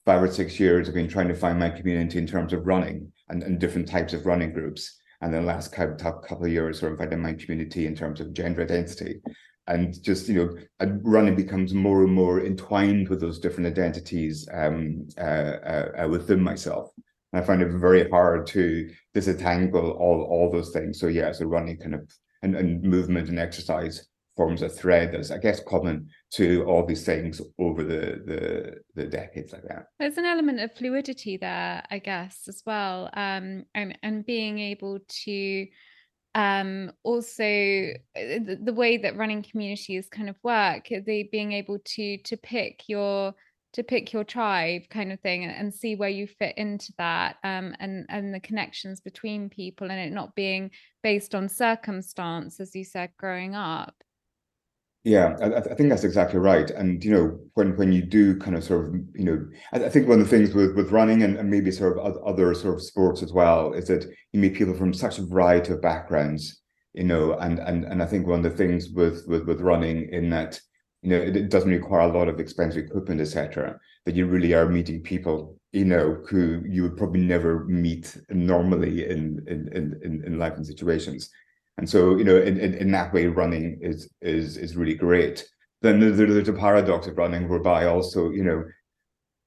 five 0.06 0.22
or 0.22 0.32
six 0.32 0.60
years, 0.60 0.88
I've 0.88 0.96
been 0.96 1.08
trying 1.08 1.28
to 1.28 1.36
find 1.36 1.60
my 1.60 1.70
community 1.70 2.18
in 2.18 2.28
terms 2.28 2.54
of 2.54 2.66
running 2.66 3.12
and, 3.30 3.44
and 3.44 3.60
different 3.60 3.88
types 3.88 4.14
of 4.14 4.26
running 4.26 4.54
groups. 4.54 5.00
And 5.22 5.34
then 5.34 5.42
the 5.42 5.48
last 5.48 5.72
couple 5.72 6.46
of 6.46 6.52
years, 6.52 6.80
sort 6.80 6.94
of 6.94 7.00
finding 7.00 7.22
my 7.22 7.34
community 7.34 7.86
in 7.86 7.96
terms 7.96 8.20
of 8.20 8.34
gender 8.34 8.64
identity. 8.64 9.22
And 9.68 10.02
just, 10.04 10.28
you 10.28 10.58
know, 10.80 10.98
running 11.04 11.36
becomes 11.36 11.74
more 11.74 12.04
and 12.04 12.14
more 12.14 12.46
entwined 12.46 13.08
with 13.08 13.22
those 13.22 13.40
different 13.40 13.68
identities 13.68 14.48
um, 14.52 15.08
uh, 15.18 15.22
uh, 15.22 15.92
uh, 16.04 16.08
within 16.10 16.42
myself. 16.42 16.92
And 17.32 17.42
I 17.42 17.46
find 17.46 17.62
it 17.62 17.72
very 17.72 18.10
hard 18.10 18.46
to 18.48 18.90
disentangle 19.14 19.92
all, 19.92 20.22
all 20.24 20.52
those 20.52 20.72
things. 20.72 21.00
So 21.00 21.08
yeah, 21.08 21.32
so 21.32 21.46
running 21.46 21.78
kind 21.78 21.96
of 21.96 22.12
and, 22.42 22.56
and 22.56 22.84
movement 22.84 23.30
and 23.30 23.40
exercise 23.40 24.06
forms 24.36 24.64
a 24.64 24.70
thread 24.70 25.12
that's, 25.12 25.32
I 25.32 25.38
guess, 25.38 25.62
common 25.64 26.10
to 26.32 26.66
all 26.66 26.86
these 26.86 27.06
things 27.06 27.40
over 27.60 27.84
the 27.84 28.22
the 28.26 28.74
the 28.96 29.08
decades 29.08 29.54
like 29.54 29.64
that. 29.70 29.86
There's 30.00 30.18
an 30.18 30.26
element 30.26 30.60
of 30.60 30.74
fluidity 30.74 31.38
there, 31.38 31.84
I 31.90 32.00
guess, 32.00 32.42
as 32.48 32.64
well, 32.66 33.10
um, 33.14 33.66
and 33.74 33.98
and 34.04 34.26
being 34.26 34.60
able 34.60 35.00
to 35.26 35.68
um 36.36 36.92
also 37.04 37.44
uh, 37.44 38.40
the, 38.46 38.60
the 38.64 38.74
way 38.74 38.98
that 38.98 39.16
running 39.16 39.44
communities 39.44 40.08
kind 40.10 40.30
of 40.30 40.36
work 40.44 40.88
the 40.90 41.30
being 41.32 41.52
able 41.52 41.78
to 41.86 42.18
to 42.20 42.36
pick 42.38 42.84
your 42.88 43.34
to 43.74 43.84
pick 43.84 44.14
your 44.14 44.24
tribe 44.24 44.84
kind 44.90 45.12
of 45.12 45.20
thing 45.20 45.44
and, 45.44 45.56
and 45.56 45.74
see 45.74 45.96
where 45.96 46.10
you 46.10 46.26
fit 46.26 46.58
into 46.58 46.92
that 46.98 47.38
um 47.44 47.76
and 47.80 48.06
and 48.10 48.34
the 48.34 48.40
connections 48.40 49.00
between 49.02 49.50
people 49.50 49.92
and 49.92 50.00
it 50.00 50.12
not 50.12 50.34
being 50.36 50.72
based 51.04 51.36
on 51.36 51.48
circumstance 51.48 52.60
as 52.60 52.76
you 52.76 52.84
said 52.84 53.12
growing 53.18 53.54
up 53.56 53.94
yeah, 55.04 55.36
I, 55.42 55.58
I, 55.58 55.76
think 55.76 55.90
that's 55.90 56.06
exactly 56.06 56.40
right. 56.40 56.70
And 56.70 57.04
you 57.04 57.12
know, 57.12 57.40
when 57.56 57.76
when 57.76 57.92
you 57.92 58.02
do 58.02 58.38
kind 58.38 58.56
of 58.56 58.64
sort 58.64 58.88
of, 58.88 58.94
you 59.14 59.26
know, 59.26 59.46
I, 59.74 59.86
I 59.86 59.90
think 59.90 60.08
one 60.08 60.22
of 60.22 60.30
the 60.30 60.38
things 60.38 60.56
with 60.56 60.76
with 60.76 60.92
running 60.92 61.24
and, 61.24 61.36
and, 61.36 61.50
maybe 61.50 61.72
sort 61.72 61.98
of 61.98 62.18
other 62.24 62.54
sort 62.54 62.76
of 62.76 62.82
sports 62.82 63.22
as 63.22 63.34
well 63.34 63.74
is 63.74 63.88
that 63.88 64.06
you 64.32 64.40
meet 64.40 64.56
people 64.56 64.74
from 64.74 64.94
such 64.94 65.20
a 65.20 65.26
variety 65.26 65.74
of 65.74 65.82
backgrounds, 65.82 66.62
you 66.94 67.04
know, 67.04 67.34
and 67.34 67.60
and 67.60 67.84
and 67.84 68.02
I 68.02 68.06
think 68.06 68.28
one 68.28 68.46
of 68.46 68.50
the 68.50 68.58
things 68.58 68.92
with 68.92 69.26
with 69.28 69.46
with 69.46 69.60
running 69.60 70.08
in 70.14 70.30
that, 70.30 70.58
you 71.02 71.10
know, 71.10 71.18
it, 71.18 71.36
it 71.36 71.50
doesn't 71.50 71.70
require 71.70 72.10
a 72.10 72.18
lot 72.18 72.30
of 72.30 72.40
expensive 72.40 72.86
equipment, 72.86 73.20
etc. 73.20 73.78
That 74.06 74.16
you 74.16 74.26
really 74.26 74.54
are 74.54 74.70
meeting 74.70 75.02
people, 75.02 75.60
you 75.74 75.84
know, 75.84 76.24
who 76.30 76.64
you 76.66 76.84
would 76.84 76.96
probably 76.96 77.22
never 77.22 77.66
meet 77.66 78.18
normally 78.30 79.06
in 79.10 79.44
in 79.48 80.00
in 80.02 80.24
in 80.26 80.40
life 80.40 80.54
and 80.56 80.66
situations. 80.66 81.30
And 81.78 81.90
so, 81.90 82.18
you 82.18 82.24
know, 82.24 82.38
in, 82.38 82.60
in, 82.60 82.74
in 82.76 82.92
that 82.92 83.14
way, 83.14 83.28
running 83.28 83.80
is 83.82 84.10
is 84.22 84.58
is 84.58 84.76
really 84.76 84.96
great. 84.96 85.46
Then 85.82 86.00
there's 86.00 86.48
a 86.48 86.54
paradox 86.54 87.08
of 87.08 87.18
running 87.18 87.50
whereby 87.50 87.88
also, 87.88 88.30
you 88.30 88.44
know, 88.44 88.64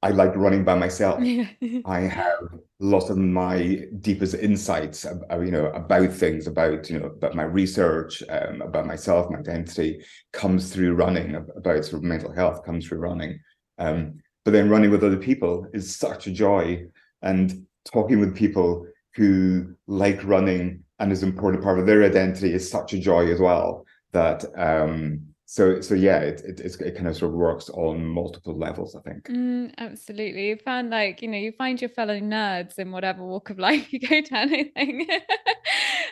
I 0.02 0.10
like 0.10 0.36
running 0.36 0.64
by 0.64 0.74
myself. 0.74 1.20
I 1.86 2.00
have 2.00 2.48
lots 2.78 3.10
of 3.10 3.16
my 3.16 3.86
deepest 4.00 4.34
insights, 4.34 5.04
you 5.04 5.50
know, 5.50 5.66
about 5.66 6.12
things, 6.12 6.46
about 6.46 6.90
you 6.90 6.98
know, 6.98 7.06
about 7.06 7.34
my 7.34 7.44
research, 7.44 8.22
um, 8.28 8.60
about 8.60 8.86
myself, 8.86 9.30
my 9.30 9.38
identity, 9.38 10.04
comes 10.32 10.72
through 10.72 10.94
running. 10.94 11.34
About 11.34 11.84
sort 11.84 12.00
of 12.00 12.02
mental 12.02 12.32
health 12.32 12.64
comes 12.64 12.86
through 12.86 12.98
running. 12.98 13.40
Um, 13.78 14.20
but 14.44 14.52
then 14.52 14.68
running 14.68 14.90
with 14.90 15.02
other 15.02 15.16
people 15.16 15.66
is 15.72 15.96
such 15.96 16.26
a 16.26 16.32
joy, 16.32 16.84
and 17.22 17.66
talking 17.84 18.20
with 18.20 18.36
people 18.36 18.86
who 19.14 19.74
like 19.86 20.22
running 20.22 20.84
and 20.98 21.12
is 21.12 21.22
an 21.22 21.28
important 21.28 21.62
part 21.62 21.78
of 21.78 21.86
their 21.86 22.02
identity 22.02 22.52
is 22.52 22.70
such 22.70 22.92
a 22.92 22.98
joy 22.98 23.30
as 23.30 23.40
well 23.40 23.84
that 24.12 24.44
um 24.56 25.20
so 25.48 25.80
so 25.80 25.94
yeah 25.94 26.18
it, 26.18 26.40
it 26.40 26.60
it 26.60 26.96
kind 26.96 27.06
of 27.06 27.16
sort 27.16 27.30
of 27.30 27.36
works 27.36 27.68
on 27.70 28.04
multiple 28.04 28.58
levels 28.58 28.96
i 28.96 29.00
think. 29.00 29.28
Mm, 29.28 29.72
absolutely. 29.78 30.48
You 30.48 30.56
find 30.56 30.90
like 30.90 31.22
you 31.22 31.28
know 31.28 31.38
you 31.38 31.52
find 31.52 31.80
your 31.80 31.90
fellow 31.90 32.18
nerds 32.18 32.78
in 32.78 32.90
whatever 32.90 33.24
walk 33.24 33.50
of 33.50 33.58
life 33.58 33.92
you 33.92 34.00
go 34.00 34.20
to 34.20 34.36
anything 34.36 35.06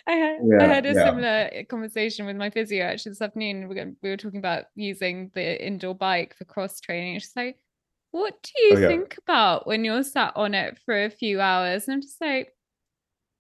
I 0.07 0.13
had, 0.13 0.39
yeah, 0.45 0.63
I 0.63 0.67
had 0.67 0.87
a 0.87 0.93
yeah. 0.93 1.05
similar 1.05 1.65
conversation 1.69 2.27
with 2.27 2.37
my 2.37 2.51
physio 2.51 2.85
actually 2.85 3.11
this 3.11 3.23
afternoon. 3.23 3.69
We 3.69 3.75
were, 3.75 3.93
we 4.03 4.11
were 4.11 4.17
talking 4.17 4.39
about 4.39 4.67
using 4.77 5.33
the 5.35 5.67
indoor 5.67 5.95
bike 5.95 6.37
for 6.37 6.45
cross 6.45 6.79
training. 6.79 7.19
She's 7.19 7.33
like 7.35 7.59
what 8.13 8.41
do 8.45 8.51
you 8.63 8.77
oh, 8.77 8.79
yeah. 8.79 8.87
think 8.87 9.19
about 9.19 9.67
when 9.67 9.85
you're 9.85 10.05
sat 10.05 10.35
on 10.37 10.55
it 10.55 10.79
for 10.85 11.05
a 11.05 11.11
few 11.11 11.41
hours? 11.41 11.89
And 11.89 11.95
i'm 11.95 12.01
just 12.01 12.21
like 12.21 12.53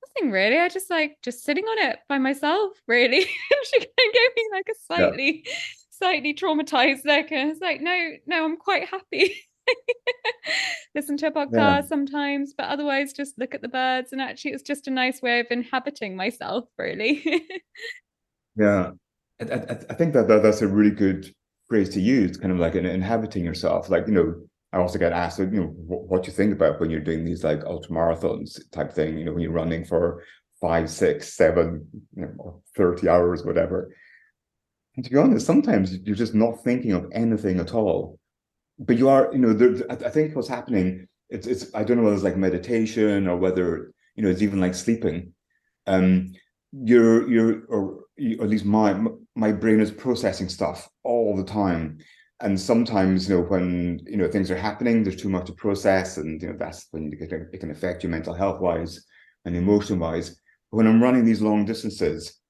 nothing 0.07 0.31
really. 0.31 0.59
I 0.59 0.69
just 0.69 0.91
like 0.91 1.17
just 1.23 1.45
sitting 1.45 1.65
on 1.65 1.91
it 1.91 1.99
by 2.09 2.19
myself, 2.19 2.73
really. 2.87 3.21
she 3.65 3.79
kind 3.79 3.85
of 3.85 4.13
gave 4.13 4.37
me 4.37 4.49
like 4.53 4.69
a 4.71 4.75
slightly, 4.87 5.43
yeah. 5.47 5.53
slightly 5.91 6.35
traumatized 6.35 7.05
look. 7.05 7.31
And 7.33 7.51
it's 7.51 7.61
like, 7.61 7.81
no, 7.81 8.13
no, 8.27 8.45
I'm 8.45 8.57
quite 8.57 8.89
happy. 8.89 9.37
Listen 10.95 11.17
to 11.19 11.29
a 11.29 11.31
podcast 11.33 11.53
yeah. 11.53 11.81
sometimes, 11.83 12.55
but 12.57 12.67
otherwise 12.67 13.13
just 13.13 13.39
look 13.39 13.55
at 13.55 13.63
the 13.63 13.69
birds. 13.69 14.13
And 14.13 14.21
actually, 14.21 14.53
it's 14.53 14.63
just 14.63 14.89
a 14.89 14.91
nice 14.91 15.23
way 15.23 15.41
of 15.41 15.47
inhabiting 15.51 16.17
myself, 16.17 16.65
really. 16.79 17.25
yeah. 18.57 18.91
I, 19.41 19.45
I, 19.45 19.79
I 19.91 19.95
think 19.95 20.15
that, 20.15 20.29
that 20.29 20.43
that's 20.43 20.63
a 20.63 20.69
really 20.69 20.95
good 20.95 21.33
phrase 21.67 21.89
to 21.91 22.01
use, 22.01 22.37
kind 22.37 22.53
of 22.53 22.59
like 22.59 22.77
in, 22.77 22.87
inhabiting 22.87 23.45
yourself. 23.45 23.91
Like, 23.91 24.07
you 24.07 24.13
know, 24.13 24.35
I 24.75 24.79
also 24.79 24.99
get 24.99 25.13
asked, 25.13 25.39
you 25.39 25.47
know, 25.47 25.73
what, 25.87 26.27
you 26.27 26.33
think 26.33 26.53
about 26.53 26.81
when 26.81 26.91
you're 26.91 26.99
doing 26.99 27.25
these 27.25 27.45
like 27.45 27.63
ultra 27.65 27.95
marathons 27.95 28.59
type 28.73 28.93
thing, 28.93 29.17
you 29.17 29.25
know, 29.25 29.33
when 29.33 29.41
you're 29.41 29.53
running 29.53 29.85
for 29.85 30.25
five, 30.61 30.91
six, 30.91 31.35
seven, 31.35 31.87
you 32.17 32.23
know, 32.23 32.35
or 32.39 32.61
30 32.77 33.09
hours, 33.09 33.45
whatever. 33.45 33.95
And 34.97 35.05
to 35.05 35.13
be 35.13 35.17
honest, 35.17 35.47
sometimes 35.47 35.97
you're 35.99 36.17
just 36.17 36.35
not 36.35 36.65
thinking 36.65 36.91
of 36.91 37.09
anything 37.13 37.61
at 37.61 37.73
all. 37.73 38.19
But 38.81 38.99
you 38.99 39.09
are, 39.09 39.31
you 39.33 39.39
know, 39.39 39.53
there, 39.53 39.77
I 39.89 40.11
think 40.11 40.35
what's 40.35 40.49
happening, 40.49 41.07
it's, 41.29 41.47
it's, 41.47 41.73
I 41.73 41.85
don't 41.85 41.99
know 41.99 42.03
whether 42.03 42.17
it's 42.17 42.25
like 42.25 42.37
meditation 42.37 43.29
or 43.29 43.37
whether, 43.37 43.93
you 44.17 44.25
know, 44.25 44.31
it's 44.31 44.43
even 44.43 44.61
like 44.61 44.75
sleeping. 44.75 45.35
Um, 45.87 46.33
you're, 46.73 47.31
you're, 47.31 47.63
or, 47.69 47.81
or 47.81 48.05
at 48.43 48.49
least 48.49 48.65
my, 48.65 49.01
my 49.37 49.53
brain 49.53 49.79
is 49.79 49.93
processing 49.93 50.49
stuff 50.49 50.89
all 51.05 51.37
the 51.37 51.45
time 51.45 51.99
and 52.41 52.61
sometimes 52.61 53.29
you 53.29 53.37
know 53.37 53.43
when 53.43 54.01
you 54.07 54.17
know 54.17 54.29
things 54.29 54.51
are 54.51 54.57
happening 54.57 55.03
there's 55.03 55.21
too 55.21 55.29
much 55.29 55.47
to 55.47 55.53
process 55.53 56.17
and 56.17 56.43
you 56.43 56.49
know 56.49 56.57
that's 56.59 56.89
when 56.91 57.13
it 57.13 57.61
can 57.61 57.71
affect 57.71 58.03
you 58.03 58.09
mental 58.09 58.35
health 58.35 58.61
wise 58.61 59.05
and 59.45 59.57
emotion 59.57 59.99
wise. 59.99 60.41
But 60.71 60.79
when 60.79 60.87
i'm 60.87 61.03
running 61.03 61.25
these 61.25 61.43
long 61.43 61.65
distances 61.65 62.41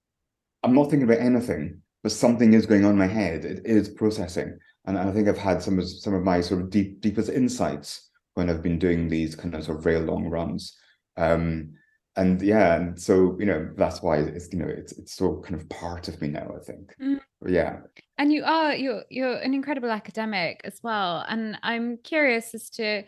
i'm 0.62 0.74
not 0.74 0.90
thinking 0.90 1.04
about 1.08 1.22
anything 1.22 1.80
but 2.02 2.12
something 2.12 2.52
is 2.52 2.66
going 2.66 2.84
on 2.84 2.90
in 2.92 2.98
my 2.98 3.06
head. 3.06 3.46
It 3.46 3.62
is 3.64 3.88
processing. 3.88 4.58
And 4.86 4.98
i 4.98 5.10
think 5.12 5.28
i've 5.28 5.38
had 5.38 5.62
some 5.62 5.78
of 5.78 5.88
some 5.88 6.14
of 6.14 6.22
my 6.22 6.40
sort 6.40 6.62
of 6.62 6.70
deep 6.70 7.00
deepest 7.00 7.30
insights 7.30 8.10
when 8.34 8.50
i've 8.50 8.62
been 8.62 8.78
doing 8.78 9.08
these 9.08 9.34
kind 9.34 9.54
of 9.54 9.64
sort 9.64 9.78
of 9.78 9.84
very 9.84 10.00
long 10.00 10.28
runs. 10.28 10.76
Um 11.16 11.74
and 12.16 12.40
yeah 12.42 12.76
and 12.76 13.00
so 13.00 13.36
you 13.38 13.46
know 13.46 13.68
that's 13.76 14.00
why 14.02 14.18
it's 14.18 14.52
you 14.52 14.58
know 14.58 14.68
it's 14.68 14.92
it's 14.92 15.14
so 15.14 15.40
kind 15.40 15.54
of 15.54 15.68
part 15.68 16.08
of 16.08 16.20
me 16.20 16.28
now 16.28 16.48
i 16.56 16.62
think. 16.64 16.94
Mm. 17.00 17.20
yeah. 17.46 17.78
And 18.18 18.32
you 18.32 18.44
are 18.44 18.74
you're 18.74 19.04
you're 19.10 19.36
an 19.36 19.54
incredible 19.54 19.90
academic 19.90 20.60
as 20.64 20.80
well. 20.82 21.24
And 21.28 21.58
i'm 21.62 21.98
curious 21.98 22.54
as 22.54 22.70
to 22.70 23.04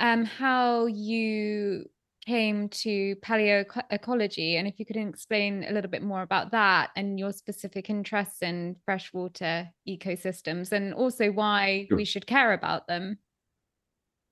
um 0.00 0.24
how 0.24 0.86
you 0.86 1.84
came 2.26 2.68
to 2.68 3.16
paleoecology 3.16 4.56
and 4.56 4.68
if 4.68 4.78
you 4.78 4.86
could 4.86 4.96
explain 4.96 5.64
a 5.68 5.72
little 5.72 5.90
bit 5.90 6.04
more 6.04 6.22
about 6.22 6.52
that 6.52 6.90
and 6.94 7.18
your 7.18 7.32
specific 7.32 7.90
interests 7.90 8.42
in 8.42 8.76
freshwater 8.84 9.68
ecosystems 9.88 10.70
and 10.70 10.94
also 10.94 11.32
why 11.32 11.86
sure. 11.88 11.96
we 11.96 12.04
should 12.04 12.26
care 12.26 12.52
about 12.52 12.86
them. 12.86 13.18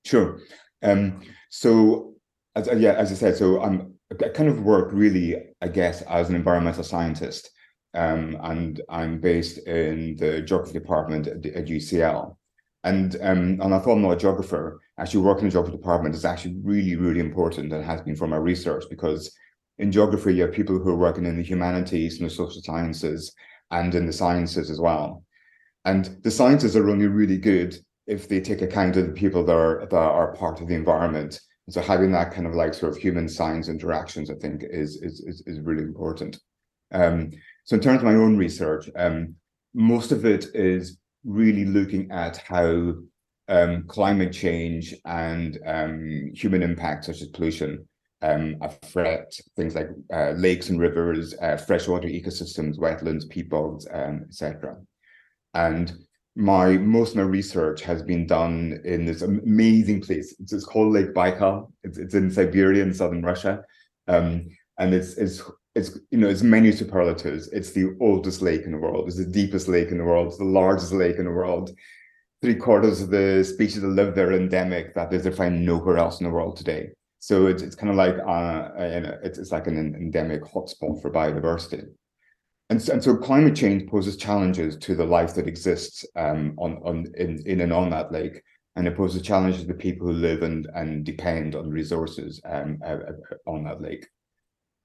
Sure. 0.05 0.39
Um 0.81 1.21
so 1.49 2.15
as, 2.55 2.69
yeah 2.77 2.93
as 2.93 3.11
i 3.11 3.15
said 3.15 3.37
so 3.37 3.61
i'm 3.61 3.93
I 4.11 4.29
kind 4.29 4.49
of 4.49 4.63
work 4.63 4.89
really, 4.91 5.37
I 5.61 5.67
guess, 5.67 6.01
as 6.03 6.29
an 6.29 6.35
environmental 6.35 6.83
scientist. 6.83 7.49
Um, 7.93 8.37
and 8.41 8.81
I'm 8.89 9.19
based 9.19 9.59
in 9.59 10.15
the 10.17 10.41
geography 10.41 10.73
department 10.73 11.27
at, 11.27 11.45
at 11.45 11.65
UCL. 11.65 12.35
And 12.83 13.15
um, 13.21 13.59
and 13.61 13.73
although 13.73 13.91
I'm 13.91 14.01
not 14.01 14.13
a 14.13 14.17
geographer, 14.17 14.79
actually 14.97 15.21
working 15.21 15.43
in 15.43 15.49
the 15.49 15.53
geography 15.53 15.77
department 15.77 16.15
is 16.15 16.25
actually 16.25 16.55
really, 16.63 16.95
really 16.95 17.19
important 17.19 17.71
and 17.71 17.83
has 17.83 18.01
been 18.01 18.15
for 18.15 18.27
my 18.27 18.37
research 18.37 18.85
because 18.89 19.31
in 19.77 19.91
geography, 19.91 20.35
you 20.35 20.43
have 20.43 20.53
people 20.53 20.79
who 20.79 20.89
are 20.89 20.95
working 20.95 21.25
in 21.25 21.37
the 21.37 21.43
humanities 21.43 22.19
and 22.19 22.29
the 22.29 22.33
social 22.33 22.61
sciences 22.61 23.33
and 23.71 23.93
in 23.95 24.05
the 24.05 24.13
sciences 24.13 24.69
as 24.69 24.79
well. 24.79 25.23
And 25.85 26.17
the 26.23 26.31
sciences 26.31 26.75
are 26.75 26.89
only 26.89 27.07
really 27.07 27.37
good 27.37 27.77
if 28.07 28.27
they 28.27 28.41
take 28.41 28.61
account 28.61 28.97
of 28.97 29.07
the 29.07 29.13
people 29.13 29.43
that 29.45 29.55
are 29.55 29.87
that 29.89 29.95
are 29.95 30.35
part 30.35 30.61
of 30.61 30.67
the 30.67 30.75
environment 30.75 31.39
so 31.69 31.81
having 31.81 32.11
that 32.11 32.33
kind 32.33 32.47
of 32.47 32.55
like 32.55 32.73
sort 32.73 32.91
of 32.91 33.01
human 33.01 33.29
science 33.29 33.69
interactions, 33.69 34.29
I 34.29 34.35
think, 34.35 34.63
is 34.63 35.01
is 35.01 35.21
is, 35.21 35.43
is 35.45 35.59
really 35.59 35.83
important. 35.83 36.39
Um, 36.93 37.31
so 37.63 37.75
in 37.75 37.81
terms 37.81 37.99
of 37.99 38.05
my 38.05 38.15
own 38.15 38.37
research, 38.37 38.89
um, 38.95 39.35
most 39.73 40.11
of 40.11 40.25
it 40.25 40.47
is 40.53 40.97
really 41.23 41.65
looking 41.65 42.11
at 42.11 42.37
how 42.37 42.93
um, 43.47 43.83
climate 43.87 44.33
change 44.33 44.95
and 45.05 45.59
um, 45.65 46.31
human 46.33 46.63
impact, 46.63 47.05
such 47.05 47.21
as 47.21 47.27
pollution, 47.27 47.87
um, 48.21 48.57
affect 48.61 49.41
things 49.55 49.75
like 49.75 49.89
uh, 50.13 50.31
lakes 50.31 50.69
and 50.69 50.79
rivers, 50.79 51.33
uh, 51.41 51.57
freshwater 51.57 52.07
ecosystems, 52.07 52.77
wetlands, 52.77 53.29
peat 53.29 53.49
bogs, 53.49 53.87
um, 53.91 54.25
etc. 54.27 54.77
And 55.53 55.93
my 56.41 56.75
most 56.77 57.11
of 57.11 57.17
my 57.17 57.23
research 57.23 57.83
has 57.83 58.01
been 58.01 58.25
done 58.25 58.81
in 58.83 59.05
this 59.05 59.21
amazing 59.21 60.01
place. 60.01 60.35
It's, 60.39 60.51
it's 60.51 60.65
called 60.65 60.91
Lake 60.91 61.13
Baikal. 61.13 61.71
It's, 61.83 61.99
it's 61.99 62.15
in 62.15 62.31
Siberia 62.31 62.81
in 62.81 62.93
southern 62.93 63.21
Russia, 63.21 63.63
um, 64.07 64.47
and 64.79 64.93
it's 64.93 65.13
it's 65.17 65.43
it's 65.75 65.99
you 66.09 66.17
know 66.17 66.27
it's 66.27 66.41
many 66.41 66.71
superlatives. 66.71 67.47
It's 67.49 67.71
the 67.71 67.95
oldest 68.01 68.41
lake 68.41 68.63
in 68.63 68.71
the 68.71 68.79
world. 68.79 69.07
It's 69.07 69.17
the 69.17 69.25
deepest 69.25 69.67
lake 69.67 69.89
in 69.89 69.99
the 69.99 70.03
world. 70.03 70.27
It's 70.27 70.39
the 70.39 70.43
largest 70.43 70.93
lake 70.93 71.17
in 71.17 71.25
the 71.25 71.31
world. 71.31 71.69
Three 72.41 72.55
quarters 72.55 73.01
of 73.01 73.11
the 73.11 73.43
species 73.43 73.83
that 73.83 73.87
live 73.89 74.15
there 74.15 74.29
are 74.29 74.33
endemic. 74.33 74.95
That 74.95 75.13
is, 75.13 75.23
they 75.23 75.31
find 75.31 75.63
nowhere 75.63 75.99
else 75.99 76.19
in 76.19 76.25
the 76.25 76.33
world 76.33 76.57
today. 76.57 76.89
So 77.19 77.45
it's 77.45 77.61
it's 77.61 77.75
kind 77.75 77.91
of 77.91 77.97
like 77.97 78.15
uh, 78.15 78.69
it's 79.23 79.37
it's 79.37 79.51
like 79.51 79.67
an 79.67 79.77
endemic 79.77 80.41
hotspot 80.41 81.03
for 81.03 81.11
biodiversity. 81.11 81.85
And, 82.71 82.87
and 82.87 83.03
so 83.03 83.17
climate 83.17 83.53
change 83.53 83.89
poses 83.89 84.15
challenges 84.15 84.77
to 84.77 84.95
the 84.95 85.03
life 85.03 85.35
that 85.35 85.45
exists 85.45 86.05
um, 86.15 86.55
on, 86.57 86.81
on 86.85 87.05
in, 87.17 87.43
in 87.45 87.59
and 87.59 87.73
on 87.73 87.89
that 87.89 88.13
lake. 88.13 88.41
And 88.77 88.87
it 88.87 88.95
poses 88.95 89.21
challenges 89.21 89.61
to 89.61 89.67
the 89.67 89.73
people 89.73 90.07
who 90.07 90.13
live 90.13 90.41
and, 90.41 90.65
and 90.73 91.03
depend 91.03 91.53
on 91.53 91.69
resources 91.69 92.39
um, 92.45 92.79
uh, 92.81 92.99
uh 93.09 93.35
on 93.45 93.65
that 93.65 93.81
lake. 93.81 94.07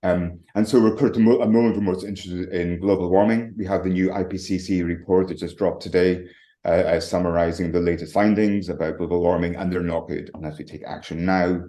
Um, 0.02 0.40
and 0.56 0.68
so 0.68 0.80
we're 0.80 0.96
at 0.96 1.16
a 1.16 1.20
moment 1.20 1.76
we're 1.76 1.80
most 1.80 2.04
interested 2.04 2.48
in 2.48 2.80
global 2.80 3.08
warming. 3.08 3.54
We 3.56 3.64
have 3.66 3.84
the 3.84 3.90
new 3.90 4.08
IPCC 4.08 4.84
report 4.84 5.28
that 5.28 5.38
just 5.38 5.56
dropped 5.56 5.80
today, 5.80 6.26
uh, 6.64 6.68
uh, 6.68 7.00
summarizing 7.00 7.70
the 7.70 7.80
latest 7.80 8.12
findings 8.12 8.68
about 8.68 8.98
global 8.98 9.20
warming, 9.20 9.54
and 9.54 9.72
they're 9.72 9.80
not 9.80 10.08
good. 10.08 10.32
Unless 10.34 10.58
we 10.58 10.64
take 10.64 10.82
action 10.84 11.24
now, 11.24 11.62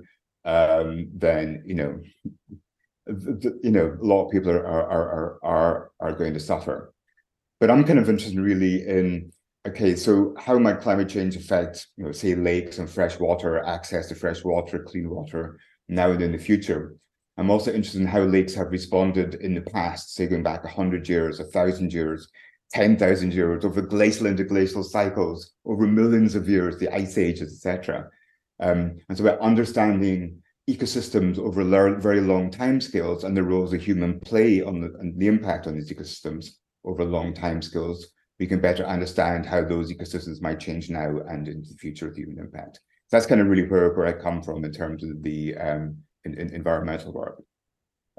um, 0.45 1.09
then 1.13 1.61
you 1.63 1.75
know 1.75 2.01
you 3.63 3.71
know, 3.71 3.97
a 4.01 4.05
lot 4.05 4.25
of 4.25 4.31
people 4.31 4.51
are 4.51 4.65
are 4.65 4.89
are 4.91 5.39
are 5.43 5.91
are 5.99 6.13
going 6.13 6.33
to 6.33 6.39
suffer. 6.39 6.93
But 7.59 7.71
I'm 7.71 7.83
kind 7.83 7.99
of 7.99 8.09
interested 8.09 8.39
really 8.39 8.87
in 8.87 9.31
okay, 9.67 9.95
so 9.95 10.33
how 10.37 10.57
might 10.57 10.81
climate 10.81 11.09
change 11.09 11.35
affect, 11.35 11.87
you 11.97 12.05
know, 12.05 12.11
say 12.11 12.35
lakes 12.35 12.77
and 12.77 12.89
fresh 12.89 13.19
water, 13.19 13.63
access 13.65 14.07
to 14.07 14.15
fresh 14.15 14.43
water, 14.43 14.79
clean 14.79 15.09
water 15.09 15.59
now 15.89 16.11
and 16.11 16.21
in 16.21 16.31
the 16.31 16.37
future? 16.37 16.95
I'm 17.37 17.51
also 17.51 17.71
interested 17.71 18.01
in 18.01 18.07
how 18.07 18.21
lakes 18.21 18.55
have 18.55 18.71
responded 18.71 19.35
in 19.35 19.53
the 19.53 19.61
past, 19.61 20.15
say 20.15 20.25
going 20.27 20.43
back 20.43 20.63
100 20.63 21.07
years, 21.07 21.39
1,000 21.39 21.93
years, 21.93 22.27
10,000 22.71 23.33
years, 23.33 23.63
over 23.63 23.81
glacial 23.81 24.25
interglacial 24.25 24.83
cycles, 24.83 25.51
over 25.65 25.85
millions 25.85 26.33
of 26.33 26.49
years, 26.49 26.77
the 26.79 26.93
ice 26.93 27.17
ages, 27.17 27.53
etc. 27.53 28.09
Um, 28.59 28.97
and 29.07 29.17
so 29.17 29.23
by 29.23 29.37
understanding 29.37 30.41
ecosystems 30.69 31.39
over 31.39 31.63
very 31.99 32.21
long 32.21 32.51
time 32.51 32.81
scales 32.81 33.23
and 33.23 33.35
the 33.35 33.43
roles 33.43 33.71
that 33.71 33.81
human 33.81 34.19
play 34.19 34.61
on 34.61 34.81
the, 34.81 34.93
and 34.99 35.17
the 35.17 35.27
impact 35.27 35.65
on 35.65 35.75
these 35.75 35.91
ecosystems 35.91 36.49
over 36.83 37.03
long 37.03 37.33
time 37.33 37.61
scales, 37.61 38.07
we 38.39 38.47
can 38.47 38.59
better 38.59 38.85
understand 38.85 39.45
how 39.45 39.63
those 39.63 39.91
ecosystems 39.91 40.41
might 40.41 40.59
change 40.59 40.89
now 40.89 41.17
and 41.29 41.47
in 41.47 41.61
the 41.61 41.75
future 41.79 42.07
with 42.07 42.17
human 42.17 42.39
impact. 42.39 42.79
So 43.07 43.15
that's 43.15 43.25
kind 43.25 43.39
of 43.39 43.47
really 43.47 43.67
where, 43.67 43.93
where 43.93 44.07
I 44.07 44.13
come 44.13 44.43
from 44.43 44.65
in 44.65 44.71
terms 44.73 45.03
of 45.03 45.23
the 45.23 45.55
um, 45.55 45.97
in, 46.25 46.37
in 46.37 46.53
environmental 46.53 47.13
work. 47.13 47.41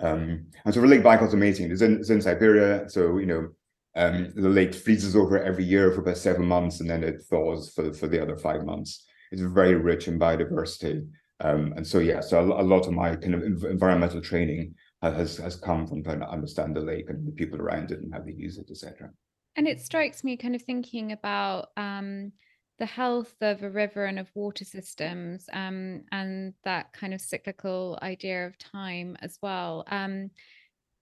Um, 0.00 0.46
and 0.64 0.72
so 0.72 0.80
for 0.80 0.86
Lake 0.86 1.02
Baikal 1.02 1.26
is 1.26 1.34
amazing. 1.34 1.70
It's 1.70 1.82
in, 1.82 1.98
it's 1.98 2.10
in 2.10 2.22
Siberia, 2.22 2.88
so 2.88 3.18
you 3.18 3.26
know 3.26 3.48
um, 3.96 4.32
the 4.34 4.48
lake 4.48 4.74
freezes 4.74 5.16
over 5.16 5.42
every 5.42 5.64
year 5.64 5.92
for 5.92 6.00
about 6.00 6.16
seven 6.16 6.46
months, 6.46 6.80
and 6.80 6.88
then 6.88 7.04
it 7.04 7.22
thaws 7.28 7.70
for 7.74 7.92
for 7.92 8.06
the 8.06 8.22
other 8.22 8.36
five 8.36 8.64
months. 8.64 9.04
It's 9.30 9.42
very 9.42 9.74
rich 9.74 10.08
in 10.08 10.18
biodiversity. 10.18 11.06
Um, 11.40 11.72
and 11.76 11.86
so, 11.86 11.98
yeah, 11.98 12.20
so 12.20 12.40
a, 12.40 12.62
a, 12.62 12.64
lot 12.64 12.86
of 12.86 12.92
my 12.92 13.14
kind 13.14 13.34
of 13.34 13.64
environmental 13.64 14.20
training 14.20 14.74
has 15.02 15.36
has 15.36 15.54
come 15.54 15.86
from 15.86 16.02
trying 16.02 16.18
to 16.20 16.28
understand 16.28 16.74
the 16.74 16.80
lake 16.80 17.08
and 17.10 17.26
the 17.26 17.32
people 17.32 17.60
around 17.60 17.92
it 17.92 18.00
and 18.00 18.12
how 18.12 18.20
they 18.20 18.32
use 18.32 18.58
it, 18.58 18.68
etc. 18.70 19.10
And 19.54 19.68
it 19.68 19.80
strikes 19.80 20.24
me 20.24 20.36
kind 20.36 20.56
of 20.56 20.62
thinking 20.62 21.12
about 21.12 21.68
um, 21.76 22.32
the 22.78 22.86
health 22.86 23.34
of 23.40 23.62
a 23.62 23.70
river 23.70 24.04
and 24.04 24.18
of 24.18 24.30
water 24.34 24.64
systems 24.64 25.46
um, 25.52 26.02
and 26.12 26.54
that 26.64 26.92
kind 26.92 27.12
of 27.12 27.20
cyclical 27.20 27.98
idea 28.02 28.46
of 28.46 28.58
time 28.58 29.16
as 29.20 29.38
well. 29.42 29.84
Um, 29.88 30.30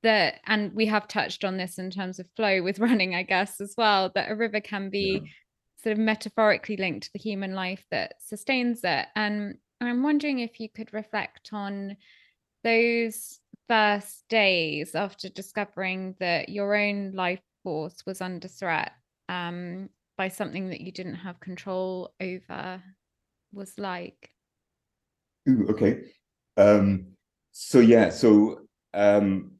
that 0.02 0.40
and 0.46 0.72
we 0.74 0.86
have 0.86 1.08
touched 1.08 1.44
on 1.44 1.56
this 1.56 1.78
in 1.78 1.90
terms 1.90 2.18
of 2.18 2.28
flow 2.36 2.62
with 2.62 2.78
running, 2.78 3.14
I 3.14 3.22
guess, 3.22 3.60
as 3.60 3.74
well, 3.76 4.10
that 4.14 4.30
a 4.30 4.36
river 4.36 4.60
can 4.60 4.90
be 4.90 5.20
yeah. 5.22 5.30
sort 5.82 5.92
of 5.94 5.98
metaphorically 5.98 6.76
linked 6.76 7.06
to 7.06 7.12
the 7.12 7.18
human 7.18 7.54
life 7.54 7.84
that 7.90 8.14
sustains 8.20 8.80
it. 8.84 9.06
And 9.14 9.56
I'm 9.80 10.02
wondering 10.02 10.38
if 10.38 10.58
you 10.60 10.68
could 10.68 10.92
reflect 10.92 11.50
on 11.52 11.96
those 12.64 13.38
first 13.68 14.24
days 14.28 14.94
after 14.94 15.28
discovering 15.28 16.14
that 16.20 16.48
your 16.48 16.74
own 16.74 17.12
life 17.12 17.40
force 17.62 18.04
was 18.06 18.20
under 18.20 18.48
threat 18.48 18.92
um, 19.28 19.88
by 20.16 20.28
something 20.28 20.68
that 20.70 20.80
you 20.80 20.92
didn't 20.92 21.16
have 21.16 21.40
control 21.40 22.14
over 22.20 22.82
was 23.52 23.78
like. 23.78 24.30
Ooh, 25.48 25.66
okay. 25.70 26.04
Um, 26.56 27.08
so 27.52 27.80
yeah, 27.80 28.10
so 28.10 28.60
um, 28.94 29.52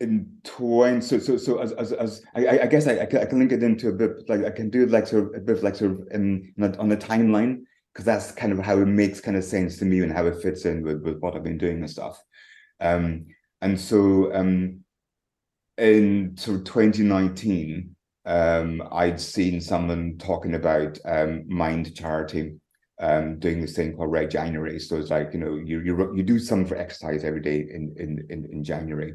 in 0.00 0.38
twine, 0.42 1.00
so 1.00 1.18
so 1.18 1.36
so 1.36 1.58
as 1.58 1.72
as, 1.72 1.92
as 1.92 2.22
I, 2.34 2.60
I 2.60 2.66
guess 2.66 2.86
I, 2.86 3.00
I 3.00 3.06
can 3.06 3.38
link 3.38 3.52
it 3.52 3.62
into 3.62 3.88
a 3.88 3.92
bit 3.92 4.28
like 4.28 4.44
I 4.44 4.50
can 4.50 4.68
do 4.68 4.82
it 4.82 4.90
like 4.90 5.06
sort 5.06 5.28
of 5.28 5.34
a 5.34 5.40
bit 5.40 5.62
like 5.62 5.76
sort 5.76 5.92
of 5.92 6.08
in, 6.10 6.52
on 6.78 6.88
the 6.88 6.96
timeline 6.96 7.62
because 7.94 8.04
that's 8.04 8.32
kind 8.32 8.52
of 8.52 8.58
how 8.58 8.78
it 8.78 8.86
makes 8.86 9.20
kind 9.20 9.36
of 9.36 9.44
sense 9.44 9.78
to 9.78 9.84
me 9.84 10.00
and 10.00 10.12
how 10.12 10.26
it 10.26 10.42
fits 10.42 10.64
in 10.64 10.82
with, 10.82 11.02
with 11.02 11.20
what 11.20 11.36
I've 11.36 11.44
been 11.44 11.58
doing 11.58 11.78
and 11.78 11.90
stuff. 11.90 12.20
Um, 12.80 13.26
and 13.60 13.80
so 13.80 14.34
um, 14.34 14.80
in 15.78 16.36
sort 16.36 16.58
of 16.58 16.64
2019, 16.64 17.94
um, 18.26 18.82
I'd 18.90 19.20
seen 19.20 19.60
someone 19.60 20.16
talking 20.18 20.54
about 20.54 20.98
um, 21.04 21.44
Mind 21.46 21.94
Charity 21.94 22.56
um, 23.00 23.38
doing 23.38 23.60
this 23.60 23.74
thing 23.76 23.96
called 23.96 24.10
Red 24.10 24.30
January. 24.30 24.78
So 24.78 24.96
it's 24.96 25.10
like 25.10 25.30
you 25.32 25.40
know 25.40 25.56
you 25.56 25.80
you 25.80 26.14
you 26.16 26.22
do 26.22 26.38
something 26.38 26.66
for 26.66 26.76
exercise 26.76 27.24
every 27.24 27.40
day 27.40 27.66
in 27.70 27.94
in 27.96 28.26
in, 28.30 28.48
in 28.50 28.64
January, 28.64 29.14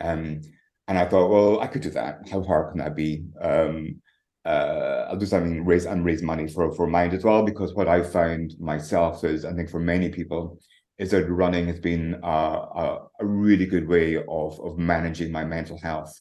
um, 0.00 0.40
and 0.88 0.98
I 0.98 1.06
thought, 1.06 1.30
well, 1.30 1.60
I 1.60 1.66
could 1.66 1.82
do 1.82 1.90
that. 1.90 2.28
How 2.30 2.42
hard 2.42 2.70
can 2.70 2.78
that 2.78 2.96
be? 2.96 3.24
Um, 3.40 4.00
uh, 4.46 5.08
I'll 5.10 5.16
do 5.16 5.26
something 5.26 5.64
raise 5.64 5.86
and 5.86 6.04
raise 6.04 6.22
money 6.22 6.46
for 6.46 6.72
for 6.72 6.86
Mind 6.86 7.12
as 7.14 7.24
well 7.24 7.42
because 7.42 7.74
what 7.74 7.88
I 7.88 8.02
found 8.02 8.54
myself 8.60 9.24
is 9.24 9.44
I 9.44 9.52
think 9.52 9.68
for 9.68 9.80
many 9.80 10.08
people 10.08 10.60
is 10.98 11.10
that 11.10 11.28
running 11.28 11.66
has 11.66 11.80
been 11.80 12.18
a, 12.22 12.28
a, 12.28 12.98
a 13.20 13.26
really 13.26 13.66
good 13.66 13.88
way 13.88 14.16
of 14.16 14.60
of 14.60 14.78
managing 14.78 15.32
my 15.32 15.44
mental 15.44 15.78
health. 15.78 16.14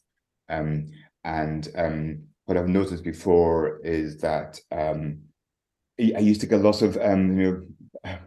Um, 0.49 0.87
and 1.23 1.67
um, 1.75 2.23
what 2.45 2.57
I've 2.57 2.67
noticed 2.67 3.03
before 3.03 3.79
is 3.83 4.17
that 4.17 4.59
um, 4.71 5.19
I 5.99 6.19
used 6.19 6.41
to 6.41 6.47
get 6.47 6.61
lots 6.61 6.81
of 6.81 6.97
um, 6.97 7.39
you 7.39 7.67
know 8.03 8.19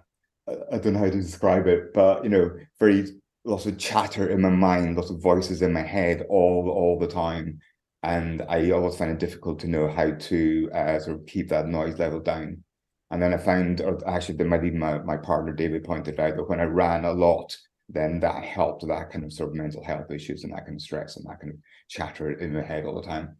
I 0.72 0.78
don't 0.78 0.94
know 0.94 1.00
how 1.00 1.10
to 1.10 1.10
describe 1.10 1.66
it, 1.66 1.92
but 1.92 2.22
you 2.22 2.30
know, 2.30 2.56
very 2.78 3.04
lots 3.44 3.66
of 3.66 3.78
chatter 3.78 4.28
in 4.28 4.40
my 4.40 4.50
mind, 4.50 4.96
lots 4.96 5.10
of 5.10 5.20
voices 5.20 5.60
in 5.60 5.72
my 5.72 5.82
head 5.82 6.24
all 6.28 6.70
all 6.70 6.98
the 7.00 7.08
time 7.08 7.58
and 8.02 8.42
I 8.48 8.70
always 8.70 8.96
find 8.96 9.10
it 9.10 9.18
difficult 9.18 9.58
to 9.60 9.68
know 9.68 9.88
how 9.88 10.12
to 10.12 10.70
uh, 10.72 10.98
sort 11.00 11.16
of 11.16 11.26
keep 11.26 11.48
that 11.48 11.66
noise 11.66 11.98
level 11.98 12.20
down. 12.20 12.62
And 13.10 13.22
then 13.22 13.32
I 13.32 13.38
found, 13.38 13.80
or 13.80 13.98
actually, 14.08 14.36
the, 14.36 14.44
my, 14.44 14.58
my, 14.58 14.98
my 14.98 15.16
partner 15.16 15.52
David 15.52 15.84
pointed 15.84 16.20
out 16.20 16.36
that 16.36 16.48
when 16.48 16.60
I 16.60 16.64
ran 16.64 17.04
a 17.04 17.12
lot, 17.12 17.56
then 17.88 18.20
that 18.20 18.44
helped 18.44 18.86
that 18.86 19.10
kind 19.10 19.24
of 19.24 19.32
sort 19.32 19.50
of 19.50 19.56
mental 19.56 19.82
health 19.82 20.10
issues 20.10 20.44
and 20.44 20.52
that 20.52 20.66
kind 20.66 20.76
of 20.76 20.82
stress 20.82 21.16
and 21.16 21.26
that 21.26 21.40
kind 21.40 21.54
of 21.54 21.58
chatter 21.88 22.32
in 22.32 22.52
my 22.52 22.62
head 22.62 22.84
all 22.84 23.00
the 23.00 23.06
time. 23.06 23.36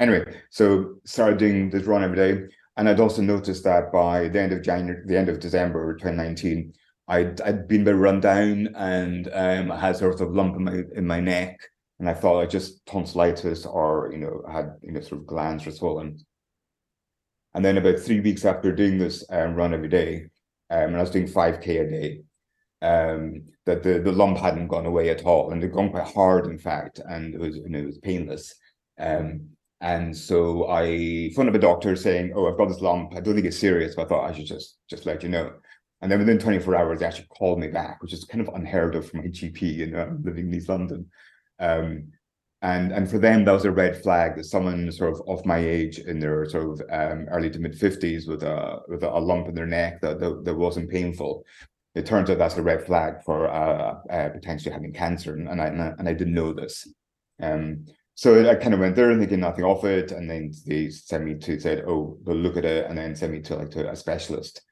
Anyway, 0.00 0.24
so 0.50 0.96
started 1.04 1.38
doing 1.38 1.70
this 1.70 1.84
run 1.84 2.02
every 2.02 2.16
day. 2.16 2.54
And 2.76 2.88
I'd 2.88 3.00
also 3.00 3.22
noticed 3.22 3.64
that 3.64 3.92
by 3.92 4.28
the 4.28 4.40
end 4.40 4.52
of 4.52 4.62
January, 4.62 5.02
the 5.06 5.16
end 5.16 5.28
of 5.28 5.38
December 5.38 5.94
2019, 5.94 6.72
I'd 7.08 7.40
I'd 7.42 7.68
been 7.68 7.82
a 7.82 7.84
bit 7.86 7.96
run 7.96 8.20
down 8.20 8.68
and 8.74 9.28
um, 9.32 9.70
I 9.70 9.78
had 9.78 9.96
sort 9.96 10.14
of 10.14 10.20
a 10.20 10.32
lump 10.32 10.56
in 10.56 10.64
my 10.64 10.82
in 10.96 11.06
my 11.06 11.20
neck 11.20 11.60
and 11.98 12.08
I 12.08 12.14
thought 12.14 12.40
I 12.40 12.46
just 12.46 12.84
tonsillitis 12.86 13.66
or 13.66 14.10
you 14.12 14.18
know 14.18 14.42
had 14.50 14.74
you 14.82 14.92
know 14.92 15.00
sort 15.00 15.20
of 15.20 15.26
glands 15.26 15.64
were 15.66 15.72
swollen. 15.72 16.18
And 17.54 17.64
then 17.64 17.76
about 17.76 17.98
three 17.98 18.20
weeks 18.20 18.44
after 18.44 18.74
doing 18.74 18.98
this 18.98 19.24
um, 19.30 19.54
run 19.54 19.74
every 19.74 19.88
day, 19.88 20.26
um, 20.70 20.88
and 20.88 20.96
I 20.96 21.00
was 21.00 21.10
doing 21.10 21.26
five 21.26 21.60
k 21.60 21.78
a 21.78 21.88
day, 21.88 22.22
um, 22.80 23.42
that 23.66 23.82
the 23.82 24.00
the 24.00 24.12
lump 24.12 24.38
hadn't 24.38 24.68
gone 24.68 24.86
away 24.86 25.10
at 25.10 25.24
all, 25.24 25.50
and 25.52 25.62
it 25.62 25.66
had 25.66 25.74
gone 25.74 25.90
quite 25.90 26.12
hard, 26.12 26.46
in 26.46 26.58
fact, 26.58 27.00
and 27.08 27.34
it 27.34 27.40
was 27.40 27.56
you 27.56 27.68
know 27.68 27.80
it 27.80 27.86
was 27.86 27.98
painless. 27.98 28.54
Um, 28.98 29.50
and 29.80 30.16
so 30.16 30.68
I 30.68 31.30
phoned 31.34 31.48
up 31.48 31.54
a 31.56 31.58
doctor 31.58 31.96
saying, 31.96 32.32
"Oh, 32.34 32.48
I've 32.48 32.56
got 32.56 32.68
this 32.68 32.80
lump. 32.80 33.14
I 33.16 33.20
don't 33.20 33.34
think 33.34 33.46
it's 33.46 33.58
serious, 33.58 33.94
but 33.96 34.06
I 34.06 34.08
thought 34.08 34.30
I 34.30 34.32
should 34.32 34.46
just 34.46 34.78
just 34.88 35.06
let 35.06 35.22
you 35.22 35.28
know." 35.28 35.52
And 36.02 36.10
then 36.10 36.18
within 36.18 36.38
24 36.38 36.76
hours, 36.76 36.98
they 36.98 37.06
actually 37.06 37.28
called 37.28 37.60
me 37.60 37.68
back, 37.68 38.02
which 38.02 38.12
is 38.12 38.24
kind 38.24 38.46
of 38.46 38.52
unheard 38.54 38.96
of 38.96 39.08
for 39.08 39.18
my 39.18 39.24
GP, 39.24 39.62
you 39.62 39.86
know, 39.86 40.18
living 40.22 40.48
in 40.48 40.54
East 40.54 40.68
London. 40.68 41.08
Um, 41.62 42.12
and 42.62 42.92
and 42.92 43.10
for 43.10 43.18
them 43.18 43.44
that 43.44 43.52
was 43.52 43.64
a 43.64 43.72
red 43.72 44.00
flag 44.00 44.36
that 44.36 44.44
someone 44.44 44.90
sort 44.92 45.12
of 45.12 45.22
of 45.28 45.44
my 45.44 45.58
age 45.58 45.98
in 45.98 46.20
their 46.20 46.48
sort 46.48 46.64
of 46.64 46.80
um, 46.90 47.26
early 47.30 47.50
to 47.50 47.58
mid 47.58 47.72
50s 47.72 48.28
with 48.28 48.42
a 48.44 48.80
with 48.88 49.02
a, 49.02 49.08
lump 49.08 49.48
in 49.48 49.54
their 49.54 49.66
neck 49.66 50.00
that, 50.00 50.20
that, 50.20 50.44
that 50.44 50.54
wasn't 50.54 50.90
painful. 50.90 51.44
It 51.94 52.06
turns 52.06 52.30
out 52.30 52.38
that's 52.38 52.56
a 52.56 52.62
red 52.62 52.86
flag 52.86 53.22
for 53.24 53.48
uh, 53.48 53.98
uh, 54.08 54.28
potentially 54.30 54.72
having 54.72 54.92
cancer 54.92 55.34
and, 55.34 55.48
and 55.48 55.60
I 55.60 55.66
and 55.66 56.08
I 56.08 56.12
didn't 56.12 56.34
know 56.34 56.52
this. 56.52 56.88
Um 57.40 57.86
so 58.14 58.48
I 58.48 58.54
kind 58.54 58.74
of 58.74 58.80
went 58.80 58.94
there 58.94 59.10
and 59.10 59.18
thinking 59.20 59.40
nothing 59.40 59.64
of 59.64 59.84
it 59.84 60.12
and 60.12 60.30
then 60.30 60.52
they 60.66 60.90
sent 60.90 61.24
me 61.24 61.34
to 61.34 61.58
said 61.58 61.84
oh 61.88 62.18
they'll 62.24 62.36
look 62.36 62.56
at 62.56 62.64
it 62.64 62.86
and 62.86 62.96
then 62.96 63.16
sent 63.16 63.32
me 63.32 63.40
to 63.42 63.56
like 63.56 63.70
to 63.72 63.90
a 63.90 63.96
specialist. 63.96 64.62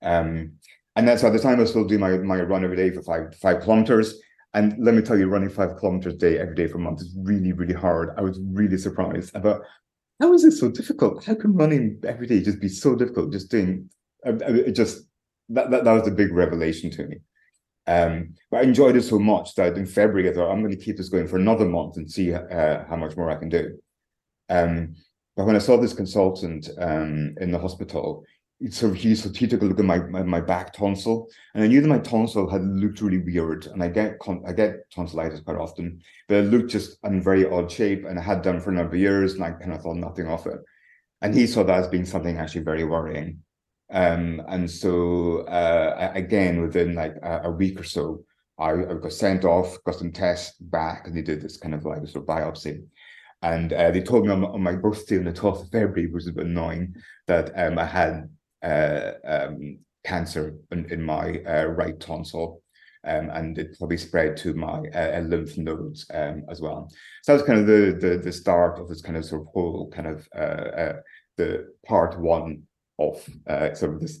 Um 0.00 0.52
and 0.94 1.08
that's 1.08 1.24
at 1.24 1.32
the 1.32 1.40
time 1.40 1.56
I 1.56 1.62
was 1.62 1.70
still 1.70 1.86
doing 1.88 2.00
my 2.00 2.18
my 2.18 2.40
run 2.40 2.64
every 2.64 2.76
day 2.76 2.90
for 2.90 3.02
five 3.02 3.34
five 3.34 3.62
kilometers 3.62 4.20
and 4.54 4.74
let 4.78 4.94
me 4.94 5.02
tell 5.02 5.18
you, 5.18 5.28
running 5.28 5.48
five 5.48 5.76
kilometers 5.78 6.14
a 6.14 6.16
day 6.18 6.38
every 6.38 6.54
day 6.54 6.66
for 6.66 6.78
a 6.78 6.80
month 6.80 7.00
is 7.00 7.14
really, 7.16 7.52
really 7.52 7.74
hard. 7.74 8.14
I 8.18 8.20
was 8.20 8.38
really 8.40 8.76
surprised 8.76 9.34
about 9.34 9.62
how 10.20 10.32
is 10.34 10.44
it 10.44 10.52
so 10.52 10.70
difficult? 10.70 11.24
How 11.24 11.34
can 11.34 11.54
running 11.54 12.00
every 12.06 12.26
day 12.26 12.42
just 12.42 12.60
be 12.60 12.68
so 12.68 12.94
difficult? 12.94 13.32
Just 13.32 13.50
doing 13.50 13.88
it 14.24 14.72
just 14.72 15.04
that, 15.48 15.70
that 15.70 15.84
that 15.84 15.92
was 15.92 16.06
a 16.06 16.12
big 16.12 16.32
revelation 16.32 16.90
to 16.92 17.06
me. 17.06 17.16
Um, 17.86 18.34
but 18.50 18.58
I 18.58 18.62
enjoyed 18.62 18.96
it 18.96 19.02
so 19.02 19.18
much 19.18 19.54
that 19.56 19.76
in 19.76 19.86
February 19.86 20.30
I 20.30 20.32
thought 20.32 20.50
I'm 20.50 20.62
going 20.62 20.76
to 20.76 20.84
keep 20.84 20.96
this 20.96 21.08
going 21.08 21.26
for 21.26 21.36
another 21.36 21.64
month 21.64 21.96
and 21.96 22.10
see 22.10 22.32
uh, 22.32 22.84
how 22.88 22.96
much 22.96 23.16
more 23.16 23.30
I 23.30 23.36
can 23.36 23.48
do. 23.48 23.78
Um, 24.48 24.94
but 25.36 25.46
when 25.46 25.56
I 25.56 25.60
saw 25.60 25.76
this 25.78 25.94
consultant 25.94 26.68
um, 26.78 27.34
in 27.40 27.50
the 27.50 27.58
hospital, 27.58 28.24
so 28.70 28.92
he 28.92 29.14
so 29.14 29.30
he 29.30 29.46
took 29.46 29.62
a 29.62 29.64
look 29.64 29.78
at 29.78 29.84
my, 29.84 29.98
my, 29.98 30.22
my 30.22 30.40
back 30.40 30.72
tonsil, 30.72 31.28
and 31.54 31.64
I 31.64 31.66
knew 31.66 31.80
that 31.80 31.88
my 31.88 31.98
tonsil 31.98 32.48
had 32.48 32.62
looked 32.62 33.00
really 33.00 33.18
weird, 33.18 33.66
and 33.66 33.82
I 33.82 33.88
get 33.88 34.18
I 34.46 34.52
get 34.52 34.90
tonsillitis 34.90 35.40
quite 35.40 35.56
often, 35.56 36.00
but 36.28 36.38
it 36.38 36.50
looked 36.50 36.70
just 36.70 36.98
in 37.04 37.22
very 37.22 37.48
odd 37.48 37.70
shape, 37.70 38.04
and 38.04 38.18
I 38.18 38.22
had 38.22 38.42
done 38.42 38.60
for 38.60 38.70
a 38.70 38.74
number 38.74 38.94
of 38.94 39.00
years, 39.00 39.34
and 39.34 39.44
I 39.44 39.52
kind 39.52 39.72
of 39.72 39.82
thought 39.82 39.96
nothing 39.96 40.28
of 40.28 40.46
it, 40.46 40.58
and 41.20 41.34
he 41.34 41.46
saw 41.46 41.62
that 41.64 41.78
as 41.78 41.88
being 41.88 42.04
something 42.04 42.36
actually 42.36 42.64
very 42.64 42.84
worrying, 42.84 43.40
um, 43.90 44.42
and 44.48 44.70
so 44.70 45.40
uh, 45.46 46.12
again 46.14 46.60
within 46.60 46.94
like 46.94 47.16
a, 47.22 47.42
a 47.44 47.50
week 47.50 47.80
or 47.80 47.84
so, 47.84 48.24
I, 48.58 48.72
I, 48.72 48.94
got 48.94 49.12
sent 49.12 49.44
off, 49.44 49.76
got 49.84 49.96
some 49.96 50.12
tests 50.12 50.56
back, 50.58 51.06
and 51.06 51.16
they 51.16 51.22
did 51.22 51.42
this 51.42 51.56
kind 51.56 51.74
of 51.74 51.84
like 51.84 52.06
sort 52.06 52.28
of 52.28 52.28
biopsy. 52.28 52.84
And 53.42 53.72
uh, 53.72 53.90
they 53.90 54.00
told 54.00 54.24
me 54.24 54.32
on, 54.32 54.44
on 54.44 54.62
my 54.62 54.76
birthday 54.76 55.18
on 55.18 55.24
the 55.24 55.32
12th 55.32 55.62
of 55.62 55.70
February, 55.70 56.06
which 56.06 56.14
was 56.14 56.26
a 56.28 56.32
bit 56.32 56.46
annoying, 56.46 56.94
that 57.26 57.50
um, 57.56 57.76
I 57.76 57.84
had 57.84 58.28
uh, 58.62 59.12
um, 59.24 59.78
cancer 60.04 60.56
in, 60.70 60.90
in 60.92 61.02
my 61.02 61.40
uh, 61.46 61.64
right 61.66 61.98
tonsil. 61.98 62.62
Um, 63.04 63.30
and 63.30 63.58
it 63.58 63.76
probably 63.78 63.96
spread 63.96 64.36
to 64.38 64.54
my 64.54 64.78
uh, 64.94 65.20
lymph 65.22 65.58
nodes 65.58 66.06
um, 66.14 66.44
as 66.48 66.60
well. 66.60 66.88
So 67.22 67.32
that 67.32 67.40
was 67.40 67.46
kind 67.46 67.58
of 67.58 67.66
the, 67.66 67.98
the 67.98 68.18
the 68.18 68.32
start 68.32 68.78
of 68.78 68.88
this 68.88 69.02
kind 69.02 69.16
of 69.16 69.24
sort 69.24 69.42
of 69.42 69.48
whole 69.48 69.90
kind 69.90 70.06
of 70.06 70.28
uh, 70.36 70.38
uh, 70.38 70.92
the 71.36 71.72
part 71.84 72.20
one 72.20 72.62
of 73.00 73.28
uh, 73.48 73.74
sort 73.74 73.94
of 73.94 74.00
this. 74.00 74.20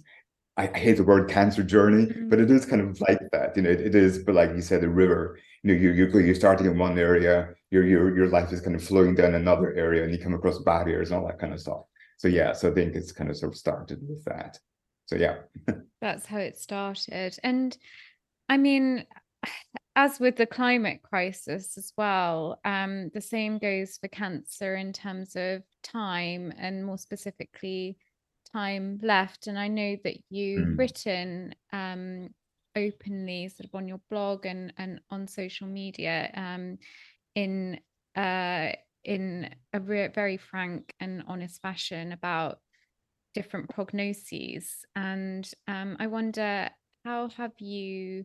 I, 0.56 0.66
hate 0.66 0.96
the 0.96 1.04
word 1.04 1.30
cancer 1.30 1.62
journey, 1.62 2.06
mm-hmm. 2.06 2.28
but 2.28 2.40
it 2.40 2.50
is 2.50 2.66
kind 2.66 2.82
of 2.82 3.00
like 3.00 3.20
that. 3.30 3.56
You 3.56 3.62
know, 3.62 3.70
it, 3.70 3.80
it 3.80 3.94
is, 3.94 4.18
but 4.18 4.34
like 4.34 4.50
you 4.50 4.62
said, 4.62 4.82
a 4.82 4.88
river. 4.88 5.38
You 5.62 5.72
know, 5.72 5.80
you 5.80 5.92
you 5.92 6.18
you're 6.18 6.34
starting 6.34 6.66
in 6.66 6.76
one 6.76 6.98
area, 6.98 7.50
your 7.70 7.86
your 7.86 8.16
your 8.16 8.26
life 8.26 8.52
is 8.52 8.60
kind 8.60 8.74
of 8.74 8.82
flowing 8.82 9.14
down 9.14 9.36
another 9.36 9.72
area, 9.74 10.02
and 10.02 10.12
you 10.12 10.18
come 10.18 10.34
across 10.34 10.58
barriers 10.58 11.12
and 11.12 11.20
all 11.20 11.26
that 11.28 11.38
kind 11.38 11.52
of 11.52 11.60
stuff 11.60 11.82
so 12.22 12.28
yeah 12.28 12.52
so 12.52 12.70
i 12.70 12.72
think 12.72 12.94
it's 12.94 13.10
kind 13.10 13.28
of 13.28 13.36
sort 13.36 13.50
of 13.50 13.58
started 13.58 13.98
with 14.08 14.24
that. 14.26 14.56
So 15.06 15.16
yeah. 15.16 15.38
That's 16.00 16.24
how 16.24 16.38
it 16.38 16.56
started. 16.56 17.36
And 17.42 17.76
i 18.48 18.56
mean 18.56 19.04
as 19.96 20.20
with 20.20 20.36
the 20.36 20.46
climate 20.46 21.02
crisis 21.02 21.76
as 21.76 21.92
well 21.98 22.60
um, 22.64 23.10
the 23.12 23.20
same 23.20 23.58
goes 23.58 23.98
for 23.98 24.06
cancer 24.08 24.76
in 24.76 24.92
terms 24.92 25.34
of 25.34 25.62
time 25.82 26.52
and 26.56 26.86
more 26.86 26.96
specifically 26.96 27.98
time 28.52 29.00
left. 29.02 29.48
And 29.48 29.58
i 29.58 29.66
know 29.66 29.96
that 30.04 30.18
you've 30.30 30.68
mm. 30.68 30.78
written 30.78 31.56
um, 31.72 32.28
openly 32.76 33.48
sort 33.48 33.66
of 33.68 33.74
on 33.74 33.88
your 33.88 34.00
blog 34.10 34.46
and 34.46 34.72
and 34.78 35.00
on 35.10 35.26
social 35.26 35.66
media 35.66 36.30
um, 36.34 36.78
in 37.34 37.80
uh, 38.14 38.70
in 39.04 39.50
a 39.72 39.80
re- 39.80 40.08
very 40.08 40.36
frank 40.36 40.94
and 41.00 41.24
honest 41.26 41.60
fashion 41.60 42.12
about 42.12 42.58
different 43.34 43.68
prognoses. 43.68 44.64
And 44.94 45.48
um, 45.66 45.96
I 45.98 46.06
wonder, 46.06 46.70
how 47.04 47.28
have 47.30 47.52
you 47.58 48.24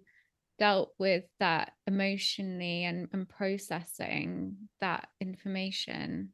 dealt 0.59 0.93
with 0.97 1.23
that 1.39 1.73
emotionally 1.85 2.83
and, 2.83 3.07
and 3.13 3.27
processing 3.27 4.69
that 4.81 5.07
information? 5.21 6.33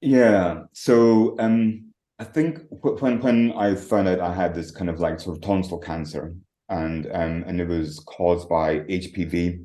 Yeah. 0.00 0.64
So 0.72 1.36
um, 1.38 1.92
I 2.18 2.24
think 2.24 2.60
when 2.70 3.20
when 3.20 3.52
I 3.52 3.74
found 3.74 4.08
out 4.08 4.20
I 4.20 4.34
had 4.34 4.54
this 4.54 4.70
kind 4.70 4.90
of 4.90 5.00
like 5.00 5.18
sort 5.18 5.36
of 5.36 5.42
tonsil 5.42 5.78
cancer, 5.78 6.34
and 6.68 7.06
um, 7.06 7.44
and 7.46 7.60
it 7.60 7.68
was 7.68 8.00
caused 8.00 8.48
by 8.48 8.80
HPV. 8.80 9.64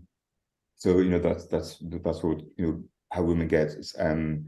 So 0.75 0.99
you 0.99 1.10
know 1.10 1.19
that's 1.19 1.45
that's 1.47 1.78
that's 1.82 2.23
what 2.23 2.41
you 2.58 2.65
know 2.65 2.84
how 3.12 3.24
women 3.24 3.48
get 3.48 3.72
um, 3.98 4.45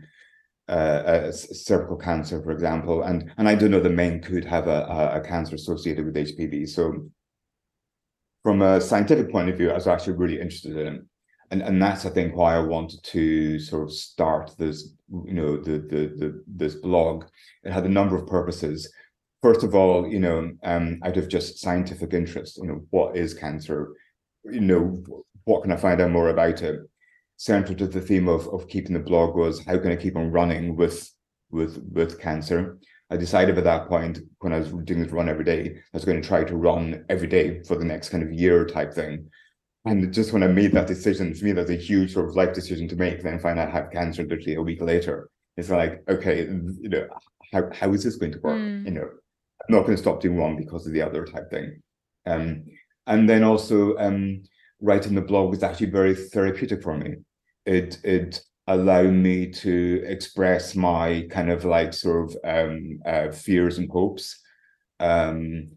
uh, 0.68 1.32
cervical 1.32 1.98
cancer, 1.98 2.42
for 2.42 2.52
example, 2.52 3.04
and 3.04 3.32
and 3.38 3.48
I 3.50 3.56
do 3.56 3.68
know 3.68 3.82
that 3.82 3.90
men 3.90 4.22
could 4.22 4.46
have 4.46 4.68
a, 4.68 5.12
a 5.14 5.22
cancer 5.22 5.56
associated 5.56 6.06
with 6.06 6.16
HPV. 6.16 6.70
So, 6.70 7.10
from 8.44 8.62
a 8.62 8.80
scientific 8.80 9.32
point 9.32 9.50
of 9.50 9.58
view, 9.58 9.72
I 9.72 9.76
was 9.76 9.88
actually 9.88 10.18
really 10.18 10.40
interested 10.40 10.78
in 10.78 10.96
it, 10.96 11.02
and 11.52 11.62
and 11.62 11.82
that's 11.82 12.06
I 12.06 12.10
think 12.10 12.36
why 12.36 12.56
I 12.56 12.60
wanted 12.60 13.04
to 13.04 13.60
sort 13.60 13.84
of 13.84 13.92
start 13.92 14.52
this, 14.58 14.94
you 15.26 15.34
know, 15.34 15.58
the 15.58 15.74
the 15.80 16.14
the 16.18 16.44
this 16.48 16.76
blog. 16.76 17.26
It 17.64 17.74
had 17.74 17.86
a 17.86 17.90
number 17.90 18.16
of 18.16 18.28
purposes. 18.28 18.92
First 19.42 19.64
of 19.64 19.74
all, 19.74 20.08
you 20.08 20.20
know, 20.20 20.52
um, 20.64 21.00
out 21.04 21.18
of 21.18 21.28
just 21.28 21.60
scientific 21.60 22.14
interest, 22.14 22.58
you 22.58 22.68
know, 22.68 22.86
what 22.92 23.18
is 23.18 23.34
cancer? 23.34 23.94
You 24.44 24.62
know, 24.62 25.04
what 25.46 25.64
can 25.64 25.72
I 25.72 25.78
find 25.78 26.00
out 26.00 26.12
more 26.12 26.30
about 26.30 26.62
it? 26.62 26.80
Central 27.42 27.76
to 27.76 27.88
the 27.88 28.00
theme 28.00 28.28
of, 28.28 28.48
of 28.50 28.68
keeping 28.68 28.94
the 28.94 29.00
blog 29.00 29.36
was 29.36 29.66
how 29.66 29.76
can 29.76 29.92
I 29.92 29.96
keep 29.96 30.16
on 30.16 30.30
running 30.30 30.76
with 30.76 31.12
with 31.50 31.84
with 31.92 32.20
cancer. 32.20 32.78
I 33.10 33.18
decided 33.18 33.58
at 33.58 33.64
that 33.64 33.90
point 33.90 34.20
when 34.42 34.54
I 34.54 34.60
was 34.60 34.70
doing 34.70 35.02
this 35.02 35.12
run 35.12 35.28
every 35.28 35.44
day, 35.44 35.74
I 35.76 35.98
was 35.98 36.06
going 36.06 36.22
to 36.22 36.28
try 36.28 36.44
to 36.44 36.56
run 36.56 37.04
every 37.10 37.28
day 37.28 37.64
for 37.64 37.76
the 37.76 37.84
next 37.84 38.10
kind 38.10 38.24
of 38.24 38.32
year 38.32 38.64
type 38.66 38.94
thing. 38.94 39.28
And 39.86 40.14
just 40.14 40.34
when 40.34 40.44
I 40.44 40.48
made 40.48 40.72
that 40.74 40.86
decision, 40.86 41.34
for 41.34 41.44
me, 41.44 41.52
that's 41.52 41.72
a 41.72 41.76
huge 41.76 42.14
sort 42.14 42.30
of 42.30 42.36
life 42.36 42.54
decision 42.54 42.88
to 42.90 42.96
make. 42.96 43.24
Then 43.24 43.40
find 43.40 43.60
out 43.60 43.70
I 43.70 43.72
have 43.72 43.92
cancer 43.92 44.24
literally 44.24 44.56
a 44.56 44.62
week 44.62 44.82
later. 44.82 45.28
It's 45.58 45.72
like, 45.72 46.04
okay, 46.08 46.44
you 46.44 46.90
know, 46.90 47.08
how, 47.52 47.70
how 47.74 47.92
is 47.92 48.04
this 48.04 48.18
going 48.18 48.34
to 48.34 48.40
work? 48.40 48.60
Mm. 48.60 48.86
You 48.86 48.92
know, 48.92 49.10
I'm 49.10 49.76
not 49.76 49.82
going 49.82 49.98
to 49.98 50.02
stop 50.02 50.22
doing 50.22 50.38
one 50.38 50.56
because 50.56 50.86
of 50.86 50.94
the 50.94 51.02
other 51.02 51.26
type 51.26 51.50
thing. 51.50 51.82
Um, 52.28 52.66
and 53.08 53.28
then 53.28 53.44
also 53.44 53.98
um, 53.98 54.44
writing 54.80 55.16
the 55.16 55.22
blog 55.22 55.50
was 55.50 55.64
actually 55.64 55.90
very 55.90 56.14
therapeutic 56.16 56.84
for 56.84 56.96
me 56.96 57.16
it 57.66 58.00
it 58.04 58.42
allowed 58.68 59.14
me 59.14 59.48
to 59.48 60.04
express 60.06 60.76
my 60.76 61.28
kind 61.30 61.50
of 61.50 61.66
like 61.66 61.94
sort 61.94 62.30
of 62.30 62.38
um, 62.44 63.00
uh, 63.06 63.32
fears 63.32 63.78
and 63.78 63.90
hopes. 63.90 64.40
Um, 65.00 65.72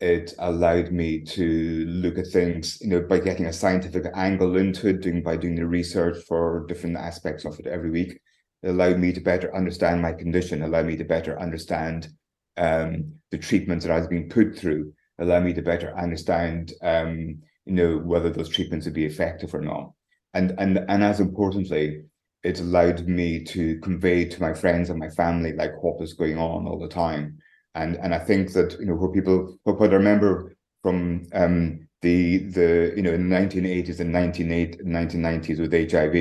it 0.00 0.32
allowed 0.38 0.92
me 0.92 1.20
to 1.20 1.84
look 1.86 2.18
at 2.18 2.28
things, 2.28 2.80
you 2.80 2.88
know, 2.88 3.00
by 3.00 3.18
getting 3.18 3.46
a 3.46 3.52
scientific 3.52 4.04
angle 4.14 4.56
into 4.56 4.88
it, 4.88 5.00
doing 5.00 5.22
by 5.22 5.36
doing 5.36 5.56
the 5.56 5.66
research 5.66 6.24
for 6.28 6.64
different 6.68 6.96
aspects 6.96 7.44
of 7.44 7.58
it 7.58 7.66
every 7.66 7.90
week. 7.90 8.20
It 8.62 8.68
allowed 8.68 8.98
me 8.98 9.12
to 9.12 9.20
better 9.20 9.54
understand 9.54 10.00
my 10.00 10.12
condition, 10.12 10.62
allowed 10.62 10.86
me 10.86 10.96
to 10.96 11.04
better 11.04 11.40
understand 11.40 12.08
um, 12.56 13.12
the 13.30 13.38
treatments 13.38 13.84
that 13.84 13.92
I 13.92 13.98
was 13.98 14.08
being 14.08 14.28
put 14.28 14.56
through, 14.56 14.92
allowed 15.18 15.44
me 15.44 15.52
to 15.54 15.62
better 15.62 15.96
understand, 15.96 16.72
um, 16.82 17.40
you 17.66 17.74
know, 17.74 17.98
whether 17.98 18.30
those 18.30 18.48
treatments 18.48 18.86
would 18.86 18.94
be 18.94 19.04
effective 19.04 19.52
or 19.54 19.60
not 19.60 19.92
and 20.34 20.54
and 20.58 20.78
and 20.88 21.02
as 21.02 21.20
importantly 21.20 22.02
it 22.44 22.60
allowed 22.60 23.06
me 23.06 23.42
to 23.42 23.78
convey 23.80 24.24
to 24.24 24.40
my 24.40 24.54
friends 24.54 24.90
and 24.90 24.98
my 24.98 25.08
family 25.10 25.52
like 25.52 25.82
what 25.82 25.98
was 25.98 26.14
going 26.14 26.38
on 26.38 26.66
all 26.66 26.78
the 26.78 26.88
time. 26.88 27.38
And 27.74 27.96
and 27.96 28.14
i 28.14 28.18
think 28.18 28.52
that 28.54 28.76
you 28.80 28.86
know 28.86 28.94
what 28.94 29.12
people 29.12 29.58
what, 29.64 29.80
i 29.80 29.94
remember 29.94 30.56
from 30.82 31.26
um 31.34 31.88
the 32.02 32.38
the 32.38 32.92
you 32.96 33.02
know 33.02 33.12
in 33.12 33.28
the 33.28 33.36
1980s 33.36 34.00
and 34.00 34.14
1990s 34.14 35.60
with 35.60 35.90
hiv 35.92 36.16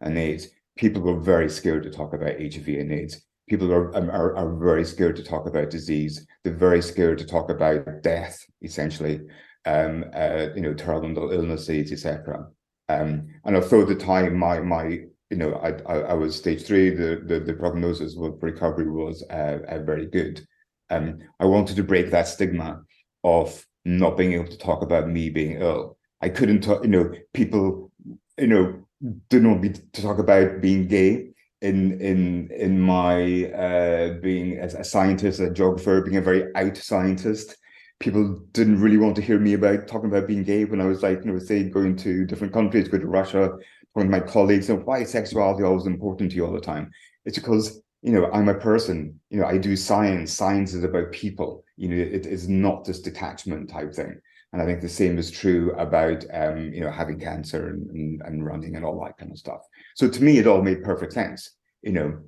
and 0.00 0.18
aids 0.18 0.48
people 0.76 1.02
were 1.02 1.18
very 1.18 1.48
scared 1.48 1.82
to 1.82 1.90
talk 1.90 2.14
about 2.14 2.40
hiv 2.40 2.68
and 2.68 2.92
aids. 2.92 3.22
People 3.48 3.72
are, 3.72 3.94
are 3.96 4.36
are 4.36 4.56
very 4.56 4.84
scared 4.84 5.16
to 5.16 5.24
talk 5.24 5.46
about 5.46 5.70
disease. 5.70 6.26
They're 6.42 6.54
very 6.54 6.82
scared 6.82 7.18
to 7.18 7.26
talk 7.26 7.50
about 7.50 8.02
death 8.02 8.38
essentially 8.62 9.20
um 9.66 10.04
uh, 10.14 10.46
you 10.54 10.62
know 10.62 10.72
terminal 10.72 11.32
illnesses 11.32 11.92
etc 11.92 12.46
um, 12.90 13.28
and 13.44 13.56
although 13.56 13.84
the 13.84 13.94
time 13.94 14.36
my 14.36 14.60
my 14.60 14.84
you 15.30 15.36
know 15.36 15.54
I, 15.54 15.70
I, 15.92 15.98
I 16.12 16.14
was 16.14 16.36
stage 16.36 16.62
three, 16.64 16.90
the 16.90 17.22
the, 17.24 17.40
the 17.40 17.54
prognosis 17.54 18.14
for 18.14 18.30
recovery 18.40 18.90
was 18.90 19.24
uh, 19.30 19.58
uh, 19.68 19.78
very 19.80 20.06
good. 20.06 20.46
Um, 20.90 21.18
I 21.38 21.44
wanted 21.44 21.76
to 21.76 21.84
break 21.84 22.10
that 22.10 22.28
stigma 22.28 22.82
of 23.22 23.64
not 23.84 24.16
being 24.16 24.32
able 24.32 24.48
to 24.48 24.58
talk 24.58 24.82
about 24.82 25.08
me 25.08 25.30
being 25.30 25.60
ill. 25.60 25.96
I 26.20 26.28
couldn't 26.28 26.62
talk, 26.62 26.82
you 26.82 26.90
know, 26.90 27.12
people, 27.32 27.92
you 28.38 28.48
know, 28.48 28.86
didn't 29.28 29.50
want 29.50 29.62
me 29.62 29.70
to 29.70 30.02
talk 30.02 30.18
about 30.18 30.60
being 30.60 30.88
gay 30.88 31.30
in 31.62 32.00
in 32.00 32.50
in 32.50 32.80
my 32.80 33.44
uh, 33.52 34.14
being 34.20 34.58
as 34.58 34.74
a 34.74 34.84
scientist, 34.84 35.40
a 35.40 35.50
geographer, 35.50 36.02
being 36.02 36.16
a 36.16 36.22
very 36.22 36.54
out 36.56 36.76
scientist 36.76 37.56
people 38.00 38.40
didn't 38.52 38.80
really 38.80 38.96
want 38.96 39.14
to 39.14 39.22
hear 39.22 39.38
me 39.38 39.52
about 39.52 39.86
talking 39.86 40.08
about 40.08 40.26
being 40.26 40.42
gay 40.42 40.64
when 40.64 40.80
I 40.80 40.86
was 40.86 41.02
like, 41.02 41.20
you 41.22 41.30
know, 41.30 41.38
say 41.38 41.64
going 41.64 41.96
to 41.96 42.24
different 42.24 42.52
countries, 42.52 42.88
go 42.88 42.98
to 42.98 43.06
Russia, 43.06 43.50
one 43.92 44.06
of 44.06 44.10
my 44.10 44.20
colleagues, 44.20 44.70
and 44.70 44.84
why 44.84 45.00
is 45.00 45.10
sexuality 45.10 45.62
always 45.62 45.86
important 45.86 46.30
to 46.30 46.36
you 46.36 46.46
all 46.46 46.52
the 46.52 46.60
time? 46.60 46.90
It's 47.26 47.38
because, 47.38 47.82
you 48.02 48.12
know, 48.12 48.30
I'm 48.32 48.48
a 48.48 48.54
person, 48.54 49.20
you 49.28 49.38
know, 49.38 49.46
I 49.46 49.58
do 49.58 49.76
science. 49.76 50.32
Science 50.32 50.72
is 50.72 50.82
about 50.82 51.12
people, 51.12 51.62
you 51.76 51.88
know, 51.88 51.96
it 51.96 52.24
is 52.24 52.48
not 52.48 52.84
this 52.84 53.02
detachment 53.02 53.68
type 53.68 53.94
thing. 53.94 54.18
And 54.52 54.60
I 54.60 54.64
think 54.64 54.80
the 54.80 54.88
same 54.88 55.18
is 55.18 55.30
true 55.30 55.72
about, 55.72 56.24
um, 56.32 56.72
you 56.72 56.80
know, 56.80 56.90
having 56.90 57.20
cancer 57.20 57.68
and, 57.68 57.88
and, 57.90 58.22
and 58.24 58.46
running 58.46 58.76
and 58.76 58.84
all 58.84 58.98
that 59.04 59.18
kind 59.18 59.30
of 59.30 59.38
stuff. 59.38 59.60
So 59.94 60.08
to 60.08 60.22
me, 60.22 60.38
it 60.38 60.46
all 60.46 60.62
made 60.62 60.82
perfect 60.82 61.12
sense. 61.12 61.50
You 61.82 61.92
know, 61.92 62.18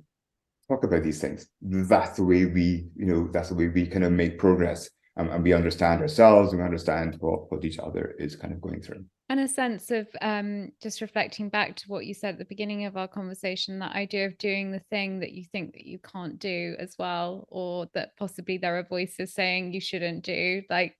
talk 0.69 0.83
about 0.83 1.03
these 1.03 1.19
things. 1.19 1.47
That's 1.61 2.15
the 2.15 2.23
way 2.23 2.45
we, 2.45 2.85
you 2.95 3.07
know, 3.07 3.27
that's 3.33 3.49
the 3.49 3.55
way 3.55 3.67
we 3.67 3.87
kind 3.87 4.05
of 4.05 4.11
make 4.13 4.37
progress 4.37 4.89
and, 5.15 5.29
and 5.29 5.43
we 5.43 5.53
understand 5.53 6.01
ourselves 6.01 6.51
and 6.51 6.59
we 6.59 6.65
understand 6.65 7.17
what, 7.19 7.51
what 7.51 7.63
each 7.63 7.79
other 7.79 8.15
is 8.17 8.35
kind 8.35 8.53
of 8.53 8.61
going 8.61 8.81
through. 8.81 9.05
And 9.29 9.39
a 9.39 9.47
sense 9.47 9.89
of 9.91 10.07
um, 10.21 10.71
just 10.81 11.01
reflecting 11.01 11.49
back 11.49 11.75
to 11.77 11.85
what 11.87 12.05
you 12.05 12.13
said 12.13 12.33
at 12.33 12.39
the 12.39 12.45
beginning 12.45 12.85
of 12.85 12.97
our 12.97 13.07
conversation 13.07 13.79
that 13.79 13.95
idea 13.95 14.25
of 14.25 14.37
doing 14.37 14.71
the 14.71 14.81
thing 14.89 15.19
that 15.19 15.31
you 15.31 15.43
think 15.51 15.73
that 15.73 15.85
you 15.85 15.99
can't 15.99 16.39
do 16.39 16.75
as 16.79 16.95
well 16.99 17.47
or 17.49 17.87
that 17.93 18.17
possibly 18.17 18.57
there 18.57 18.77
are 18.77 18.83
voices 18.83 19.33
saying 19.33 19.73
you 19.73 19.81
shouldn't 19.81 20.23
do 20.23 20.61
like 20.69 20.95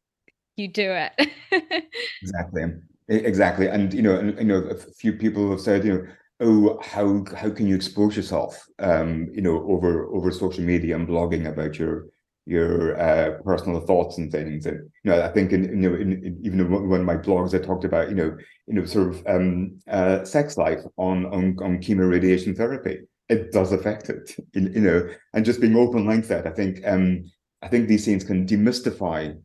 you 0.56 0.67
do 0.67 0.91
it. 0.91 1.30
Exactly. 2.21 2.63
Exactly. 3.10 3.67
And 3.67 3.93
you 3.93 4.02
know 4.02 4.17
and, 4.17 4.38
you 4.38 4.45
know 4.45 4.63
a 4.69 4.76
few 4.76 5.13
people 5.13 5.52
have 5.52 5.60
said 5.60 5.84
you 5.84 5.93
know 5.93 6.08
oh 6.39 6.80
how 6.82 7.23
how 7.36 7.49
can 7.49 7.67
you 7.67 7.76
expose 7.76 8.15
yourself 8.15 8.65
um 8.80 9.30
you 9.34 9.41
know 9.41 9.63
over 9.69 10.08
over 10.08 10.32
social 10.32 10.63
media 10.63 10.95
and 10.95 11.08
blogging 11.08 11.47
about 11.47 11.78
your 11.78 12.08
your 12.45 12.99
uh, 12.99 13.41
personal 13.43 13.79
thoughts 13.82 14.17
and 14.17 14.32
things. 14.32 14.65
And 14.65 14.89
you 15.03 15.12
know, 15.12 15.21
I 15.21 15.29
think 15.29 15.51
in 15.51 15.63
you 15.63 15.89
know, 15.89 15.95
in, 15.95 16.13
in, 16.13 16.39
even 16.43 16.60
in 16.60 16.89
one 16.89 16.99
of 16.99 17.06
my 17.06 17.15
blogs, 17.15 17.53
I 17.53 17.63
talked 17.63 17.86
about 17.86 18.10
you 18.10 18.15
know, 18.15 18.38
you 18.67 18.73
know, 18.73 18.86
sort 18.86 19.10
of 19.10 19.27
um, 19.27 19.79
uh, 19.88 20.23
sex 20.23 20.58
life 20.58 20.82
on 20.97 21.25
on 21.27 21.58
on 21.62 21.79
chemo 21.79 22.10
radiation 22.10 22.56
therapy. 22.56 22.99
It 23.29 23.51
does 23.51 23.71
affect 23.71 24.10
it, 24.10 24.36
you 24.53 24.82
know, 24.82 25.10
and 25.34 25.45
just 25.45 25.62
being 25.62 25.77
open 25.77 26.06
like 26.06 26.27
that. 26.27 26.45
I 26.45 26.51
think 26.51 26.82
um, 26.86 27.23
I 27.62 27.69
think 27.69 27.88
these 27.88 28.06
things 28.06 28.23
can 28.23 28.45
demystify, 28.45 29.38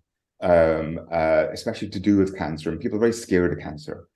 um, 0.42 1.00
uh, 1.12 1.46
especially 1.52 1.88
to 1.90 2.00
do 2.00 2.16
with 2.16 2.36
cancer. 2.36 2.70
And 2.70 2.80
people 2.80 2.96
are 2.96 3.00
very 3.00 3.12
scared 3.12 3.52
of 3.52 3.60
cancer, 3.60 4.08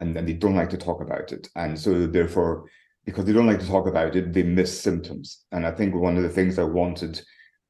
and, 0.00 0.16
and 0.16 0.26
they 0.26 0.32
don't 0.32 0.56
like 0.56 0.70
to 0.70 0.78
talk 0.78 1.02
about 1.02 1.32
it. 1.32 1.48
And 1.56 1.78
so 1.78 2.06
therefore, 2.06 2.64
because 3.04 3.26
they 3.26 3.34
don't 3.34 3.46
like 3.46 3.60
to 3.60 3.68
talk 3.68 3.86
about 3.86 4.16
it, 4.16 4.32
they 4.32 4.42
miss 4.42 4.80
symptoms. 4.80 5.44
And 5.52 5.66
I 5.66 5.72
think 5.72 5.94
one 5.94 6.16
of 6.16 6.22
the 6.22 6.30
things 6.30 6.58
I 6.58 6.64
wanted 6.64 7.20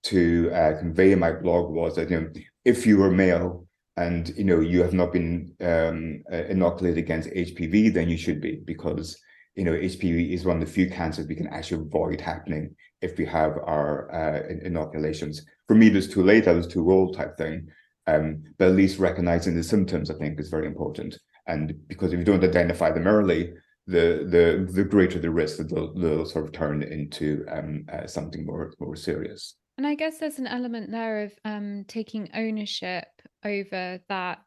to 0.04 0.50
uh, 0.52 0.78
convey 0.78 1.12
in 1.12 1.18
my 1.18 1.32
blog 1.32 1.70
was 1.70 1.96
that 1.96 2.10
you 2.10 2.20
know 2.20 2.30
if 2.64 2.86
you 2.86 3.02
are 3.02 3.10
male 3.10 3.66
and 3.96 4.30
you 4.36 4.44
know 4.44 4.60
you 4.60 4.82
have 4.82 4.94
not 4.94 5.12
been 5.12 5.54
um, 5.60 6.22
uh, 6.32 6.44
inoculated 6.44 6.98
against 6.98 7.30
HPV, 7.30 7.92
then 7.92 8.08
you 8.08 8.16
should 8.16 8.40
be 8.40 8.60
because 8.64 9.18
you 9.56 9.64
know 9.64 9.72
HPV 9.72 10.30
is 10.30 10.44
one 10.44 10.60
of 10.60 10.66
the 10.66 10.72
few 10.72 10.88
cancers 10.88 11.26
we 11.26 11.34
can 11.34 11.48
actually 11.48 11.82
avoid 11.82 12.20
happening 12.20 12.74
if 13.02 13.18
we 13.18 13.26
have 13.26 13.52
our 13.58 14.12
uh, 14.12 14.48
inoculations. 14.62 15.42
For 15.66 15.74
me, 15.74 15.88
it 15.88 15.94
was 15.94 16.08
too 16.08 16.22
late; 16.22 16.48
I 16.48 16.52
was 16.52 16.66
too 16.66 16.90
old, 16.90 17.16
type 17.16 17.36
thing. 17.36 17.68
Um, 18.06 18.42
but 18.58 18.68
at 18.68 18.74
least 18.74 18.98
recognizing 18.98 19.54
the 19.54 19.62
symptoms, 19.62 20.10
I 20.10 20.14
think, 20.14 20.40
is 20.40 20.48
very 20.48 20.66
important. 20.66 21.16
And 21.46 21.74
because 21.86 22.12
if 22.12 22.18
you 22.18 22.24
don't 22.24 22.42
identify 22.42 22.90
them 22.90 23.06
early, 23.06 23.52
the 23.86 24.26
the 24.28 24.72
the 24.72 24.84
greater 24.84 25.18
the 25.18 25.30
risk 25.30 25.58
that 25.58 25.68
they'll, 25.68 25.92
they'll 25.94 26.26
sort 26.26 26.46
of 26.46 26.52
turn 26.52 26.82
into 26.82 27.44
um, 27.50 27.84
uh, 27.92 28.06
something 28.06 28.46
more 28.46 28.72
more 28.78 28.96
serious. 28.96 29.56
And 29.80 29.86
I 29.86 29.94
guess 29.94 30.18
there's 30.18 30.38
an 30.38 30.46
element 30.46 30.90
there 30.90 31.22
of 31.22 31.32
um, 31.42 31.86
taking 31.88 32.28
ownership 32.34 33.06
over 33.42 33.98
that 34.10 34.42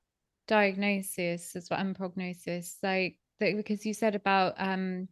diagnosis 0.47 1.55
as 1.55 1.71
well 1.71 1.79
and 1.79 1.95
prognosis, 1.95 2.77
like 2.83 3.17
that, 3.39 3.57
because 3.57 3.83
you 3.83 3.95
said 3.95 4.13
about 4.13 4.53
um, 4.59 5.07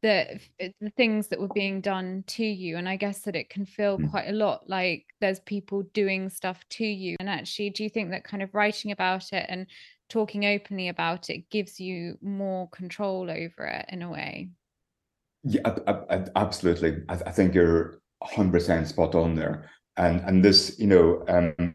the 0.00 0.40
the 0.58 0.88
things 0.96 1.28
that 1.28 1.38
were 1.38 1.52
being 1.52 1.82
done 1.82 2.24
to 2.28 2.42
you, 2.42 2.78
and 2.78 2.88
I 2.88 2.96
guess 2.96 3.18
that 3.24 3.36
it 3.36 3.50
can 3.50 3.66
feel 3.66 3.98
mm. 3.98 4.10
quite 4.10 4.30
a 4.30 4.32
lot 4.32 4.66
like 4.66 5.04
there's 5.20 5.40
people 5.40 5.82
doing 5.92 6.30
stuff 6.30 6.64
to 6.70 6.86
you. 6.86 7.16
And 7.20 7.28
actually, 7.28 7.68
do 7.68 7.82
you 7.82 7.90
think 7.90 8.12
that 8.12 8.24
kind 8.24 8.42
of 8.42 8.54
writing 8.54 8.92
about 8.92 9.30
it 9.34 9.44
and 9.50 9.66
talking 10.08 10.46
openly 10.46 10.88
about 10.88 11.28
it 11.28 11.50
gives 11.50 11.78
you 11.78 12.16
more 12.22 12.66
control 12.70 13.30
over 13.30 13.66
it 13.66 13.84
in 13.90 14.00
a 14.00 14.08
way? 14.08 14.48
Yeah, 15.42 15.60
absolutely. 16.34 17.02
I, 17.10 17.14
I 17.26 17.30
think 17.30 17.54
you're 17.54 17.99
100% 18.22 18.86
spot 18.86 19.14
on 19.14 19.34
there. 19.34 19.70
And 19.96 20.20
and 20.20 20.44
this, 20.44 20.78
you 20.78 20.86
know, 20.86 21.24
um, 21.28 21.74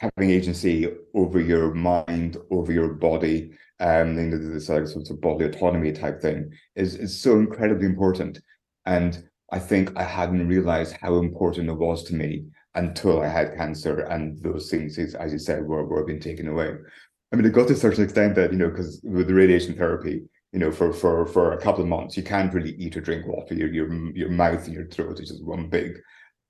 having 0.00 0.30
agency 0.30 0.88
over 1.14 1.40
your 1.40 1.74
mind, 1.74 2.36
over 2.50 2.72
your 2.72 2.94
body, 2.94 3.52
um, 3.80 4.16
you 4.16 4.24
know, 4.24 4.38
this 4.38 4.68
like 4.68 4.86
sort 4.86 5.10
of 5.10 5.20
body 5.20 5.44
autonomy 5.44 5.92
type 5.92 6.20
thing 6.20 6.52
is 6.76 6.94
is 6.96 7.20
so 7.20 7.38
incredibly 7.38 7.86
important. 7.86 8.40
And 8.86 9.28
I 9.52 9.58
think 9.58 9.96
I 9.96 10.02
hadn't 10.04 10.48
realized 10.48 10.96
how 11.00 11.16
important 11.16 11.68
it 11.68 11.74
was 11.74 12.04
to 12.04 12.14
me 12.14 12.46
until 12.74 13.20
I 13.20 13.28
had 13.28 13.56
cancer 13.56 14.00
and 14.00 14.40
those 14.42 14.70
things, 14.70 14.98
as 14.98 15.32
you 15.32 15.38
said, 15.38 15.64
were, 15.64 15.84
were 15.84 16.04
being 16.04 16.20
taken 16.20 16.48
away. 16.48 16.74
I 17.32 17.36
mean, 17.36 17.44
it 17.44 17.52
got 17.52 17.68
to 17.68 17.74
a 17.74 17.76
certain 17.76 18.04
extent 18.04 18.34
that, 18.36 18.52
you 18.52 18.58
know, 18.58 18.70
because 18.70 19.00
with 19.02 19.26
the 19.26 19.34
radiation 19.34 19.76
therapy, 19.76 20.22
you 20.52 20.58
know, 20.58 20.72
for 20.72 20.92
for 20.92 21.26
for 21.26 21.52
a 21.52 21.60
couple 21.60 21.82
of 21.82 21.88
months, 21.88 22.16
you 22.16 22.22
can't 22.22 22.52
really 22.52 22.74
eat 22.74 22.96
or 22.96 23.00
drink 23.00 23.26
water. 23.26 23.54
Your 23.54 23.68
your 23.68 24.16
your 24.16 24.30
mouth 24.30 24.64
and 24.66 24.74
your 24.74 24.86
throat 24.86 25.20
is 25.20 25.28
just 25.28 25.44
one 25.44 25.68
big 25.68 25.98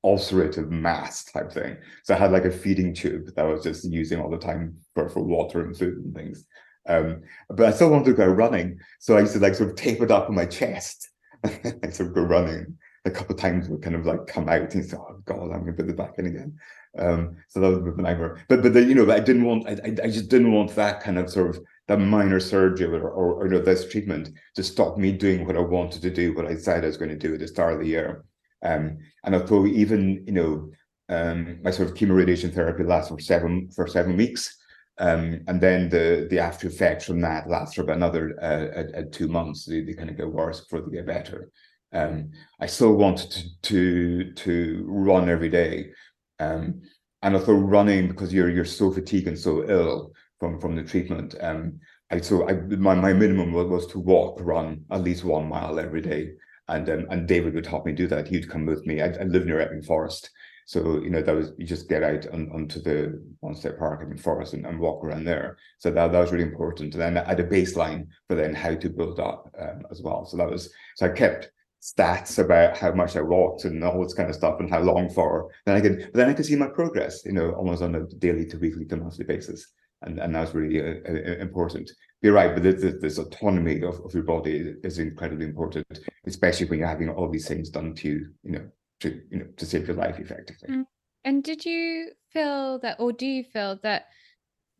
ulcerative 0.04 0.70
mass 0.70 1.24
type 1.24 1.52
thing. 1.52 1.76
So 2.04 2.14
I 2.14 2.18
had 2.18 2.32
like 2.32 2.46
a 2.46 2.50
feeding 2.50 2.94
tube 2.94 3.26
that 3.26 3.44
I 3.44 3.48
was 3.48 3.62
just 3.62 3.84
using 3.84 4.20
all 4.20 4.30
the 4.30 4.38
time 4.38 4.78
for 4.94 5.08
for 5.08 5.22
water 5.22 5.64
and 5.64 5.76
food 5.76 5.98
and 5.98 6.14
things. 6.14 6.46
Um, 6.88 7.22
but 7.50 7.66
I 7.66 7.70
still 7.72 7.90
wanted 7.90 8.06
to 8.06 8.14
go 8.14 8.26
running, 8.26 8.80
so 8.98 9.16
I 9.16 9.20
used 9.20 9.34
to 9.34 9.38
like 9.38 9.54
sort 9.54 9.70
of 9.70 9.76
tape 9.76 10.00
it 10.00 10.10
up 10.10 10.28
on 10.28 10.34
my 10.34 10.46
chest, 10.46 11.10
and 11.44 11.94
sort 11.94 12.08
of 12.08 12.14
go 12.14 12.22
running. 12.22 12.78
A 13.06 13.10
couple 13.10 13.34
of 13.34 13.40
times 13.40 13.68
would 13.68 13.82
kind 13.82 13.96
of 13.96 14.06
like 14.06 14.26
come 14.26 14.48
out 14.48 14.74
and 14.74 14.84
say, 14.84 14.96
"Oh 14.96 15.20
God, 15.26 15.52
I'm 15.52 15.62
going 15.62 15.66
to 15.66 15.82
put 15.82 15.90
it 15.90 15.96
back 15.96 16.18
in 16.18 16.26
again." 16.26 16.58
Um, 16.98 17.36
so 17.48 17.60
that 17.60 17.68
was 17.68 17.78
a 17.78 17.82
bit 17.82 17.92
of 17.92 17.98
a 17.98 18.02
nightmare. 18.02 18.44
But 18.48 18.62
but 18.62 18.72
the, 18.72 18.82
you 18.82 18.94
know, 18.94 19.10
I 19.10 19.20
didn't 19.20 19.44
want, 19.44 19.68
I, 19.68 19.78
I 20.02 20.08
just 20.08 20.28
didn't 20.28 20.52
want 20.52 20.74
that 20.74 21.00
kind 21.00 21.18
of 21.18 21.30
sort 21.30 21.50
of 21.50 21.62
that 21.90 21.98
minor 21.98 22.38
surgery 22.38 22.86
or, 22.86 23.10
or, 23.10 23.44
or 23.44 23.58
this 23.58 23.90
treatment 23.90 24.30
to 24.54 24.62
stop 24.62 24.96
me 24.96 25.10
doing 25.10 25.44
what 25.44 25.56
I 25.56 25.60
wanted 25.60 26.02
to 26.02 26.10
do, 26.10 26.32
what 26.32 26.46
I 26.46 26.54
said 26.54 26.84
I 26.84 26.86
was 26.86 26.96
going 26.96 27.10
to 27.10 27.16
do 27.16 27.34
at 27.34 27.40
the 27.40 27.48
start 27.48 27.72
of 27.72 27.80
the 27.80 27.88
year. 27.88 28.24
Um, 28.62 28.98
and 29.24 29.34
although 29.34 29.66
even, 29.66 30.22
you 30.24 30.32
know, 30.32 30.70
um, 31.08 31.58
my 31.64 31.72
sort 31.72 31.88
of 31.88 31.96
chemo 31.96 32.14
radiation 32.14 32.52
therapy 32.52 32.84
lasts 32.84 33.10
for 33.10 33.18
seven 33.18 33.70
for 33.74 33.88
seven 33.88 34.16
weeks. 34.16 34.56
Um, 34.98 35.40
and 35.48 35.60
then 35.60 35.88
the 35.88 36.28
the 36.30 36.38
after 36.38 36.68
effects 36.68 37.06
from 37.06 37.20
that 37.22 37.48
lasts 37.48 37.74
for 37.74 37.82
about 37.82 37.96
another 37.96 38.38
uh, 38.40 39.02
two 39.10 39.26
months. 39.26 39.64
They, 39.64 39.80
they 39.80 39.94
kind 39.94 40.10
of 40.10 40.16
get 40.16 40.30
worse 40.30 40.60
before 40.60 40.82
they 40.82 40.98
get 40.98 41.06
better. 41.06 41.50
Um, 41.92 42.30
I 42.60 42.66
still 42.66 42.94
wanted 42.94 43.32
to 43.32 43.42
to 43.62 44.32
to 44.32 44.84
run 44.86 45.28
every 45.28 45.48
day, 45.48 45.90
um, 46.38 46.82
and 47.22 47.34
although 47.34 47.54
running 47.54 48.06
because 48.06 48.32
you're 48.32 48.50
you're 48.50 48.64
so 48.64 48.92
fatigued 48.92 49.26
and 49.26 49.38
so 49.38 49.68
ill, 49.68 50.12
from 50.40 50.58
from 50.58 50.74
the 50.74 50.82
treatment. 50.82 51.36
Um, 51.40 51.78
I 52.10 52.20
so 52.20 52.48
I 52.48 52.54
my, 52.54 52.94
my 52.94 53.12
minimum 53.12 53.52
was, 53.52 53.66
was 53.66 53.86
to 53.88 54.00
walk, 54.00 54.38
run 54.40 54.84
at 54.90 55.02
least 55.02 55.22
one 55.22 55.48
mile 55.48 55.78
every 55.78 56.00
day, 56.00 56.32
and 56.66 56.88
um, 56.88 57.06
and 57.10 57.28
David 57.28 57.54
would 57.54 57.66
help 57.66 57.86
me 57.86 57.92
do 57.92 58.08
that. 58.08 58.26
He'd 58.26 58.50
come 58.50 58.66
with 58.66 58.84
me. 58.86 59.02
I, 59.02 59.08
I 59.08 59.24
live 59.24 59.46
near 59.46 59.60
Epping 59.60 59.82
Forest, 59.82 60.30
so 60.66 61.00
you 61.02 61.10
know 61.10 61.22
that 61.22 61.36
was 61.36 61.52
you 61.58 61.66
just 61.66 61.88
get 61.88 62.02
out 62.02 62.26
on, 62.32 62.50
onto 62.52 62.80
the 62.80 63.22
Wanstead 63.44 63.78
Park 63.78 64.00
Epping 64.02 64.18
Forest 64.18 64.54
and, 64.54 64.66
and 64.66 64.80
walk 64.80 65.04
around 65.04 65.24
there. 65.24 65.58
So 65.78 65.90
that 65.90 66.10
that 66.10 66.18
was 66.20 66.32
really 66.32 66.50
important. 66.50 66.94
And 66.94 67.02
then 67.02 67.18
I 67.18 67.28
had 67.28 67.40
a 67.40 67.46
baseline 67.46 68.08
for 68.26 68.34
then 68.34 68.54
how 68.54 68.74
to 68.74 68.88
build 68.88 69.20
up 69.20 69.54
um, 69.60 69.82
as 69.90 70.02
well. 70.02 70.24
So 70.24 70.38
that 70.38 70.50
was 70.50 70.72
so 70.96 71.06
I 71.06 71.10
kept 71.10 71.50
stats 71.82 72.38
about 72.38 72.76
how 72.76 72.92
much 72.92 73.16
I 73.16 73.22
walked 73.22 73.64
and 73.64 73.82
all 73.82 74.02
this 74.02 74.12
kind 74.12 74.28
of 74.28 74.34
stuff 74.34 74.60
and 74.60 74.68
how 74.68 74.80
long 74.80 75.08
for. 75.08 75.50
Then 75.64 75.76
I 75.76 75.80
could, 75.80 76.10
then 76.12 76.28
I 76.28 76.34
could 76.34 76.44
see 76.44 76.54
my 76.54 76.66
progress, 76.66 77.24
you 77.24 77.32
know, 77.32 77.52
almost 77.52 77.80
on 77.80 77.94
a 77.94 78.06
daily 78.18 78.44
to 78.48 78.58
weekly 78.58 78.84
to 78.84 78.96
monthly 78.98 79.24
basis 79.24 79.66
and, 80.02 80.18
and 80.18 80.34
that's 80.34 80.54
really 80.54 80.80
uh, 80.80 81.00
uh, 81.08 81.36
important. 81.40 81.90
You're 82.22 82.34
right, 82.34 82.52
but 82.54 82.62
this, 82.62 82.94
this 83.00 83.18
autonomy 83.18 83.82
of, 83.82 84.00
of 84.04 84.12
your 84.12 84.24
body 84.24 84.74
is 84.82 84.98
incredibly 84.98 85.46
important, 85.46 85.86
especially 86.26 86.66
when 86.66 86.80
you're 86.80 86.88
having 86.88 87.08
all 87.08 87.30
these 87.30 87.48
things 87.48 87.70
done 87.70 87.94
to 87.94 88.08
you, 88.08 88.30
you 88.42 88.52
know, 88.52 88.68
to 89.00 89.22
you 89.30 89.38
know 89.38 89.46
to 89.56 89.66
save 89.66 89.86
your 89.86 89.96
life 89.96 90.18
effectively. 90.18 90.68
Mm. 90.68 90.84
And 91.24 91.44
did 91.44 91.64
you 91.64 92.10
feel 92.30 92.78
that, 92.80 92.98
or 92.98 93.12
do 93.12 93.26
you 93.26 93.44
feel 93.44 93.78
that 93.82 94.06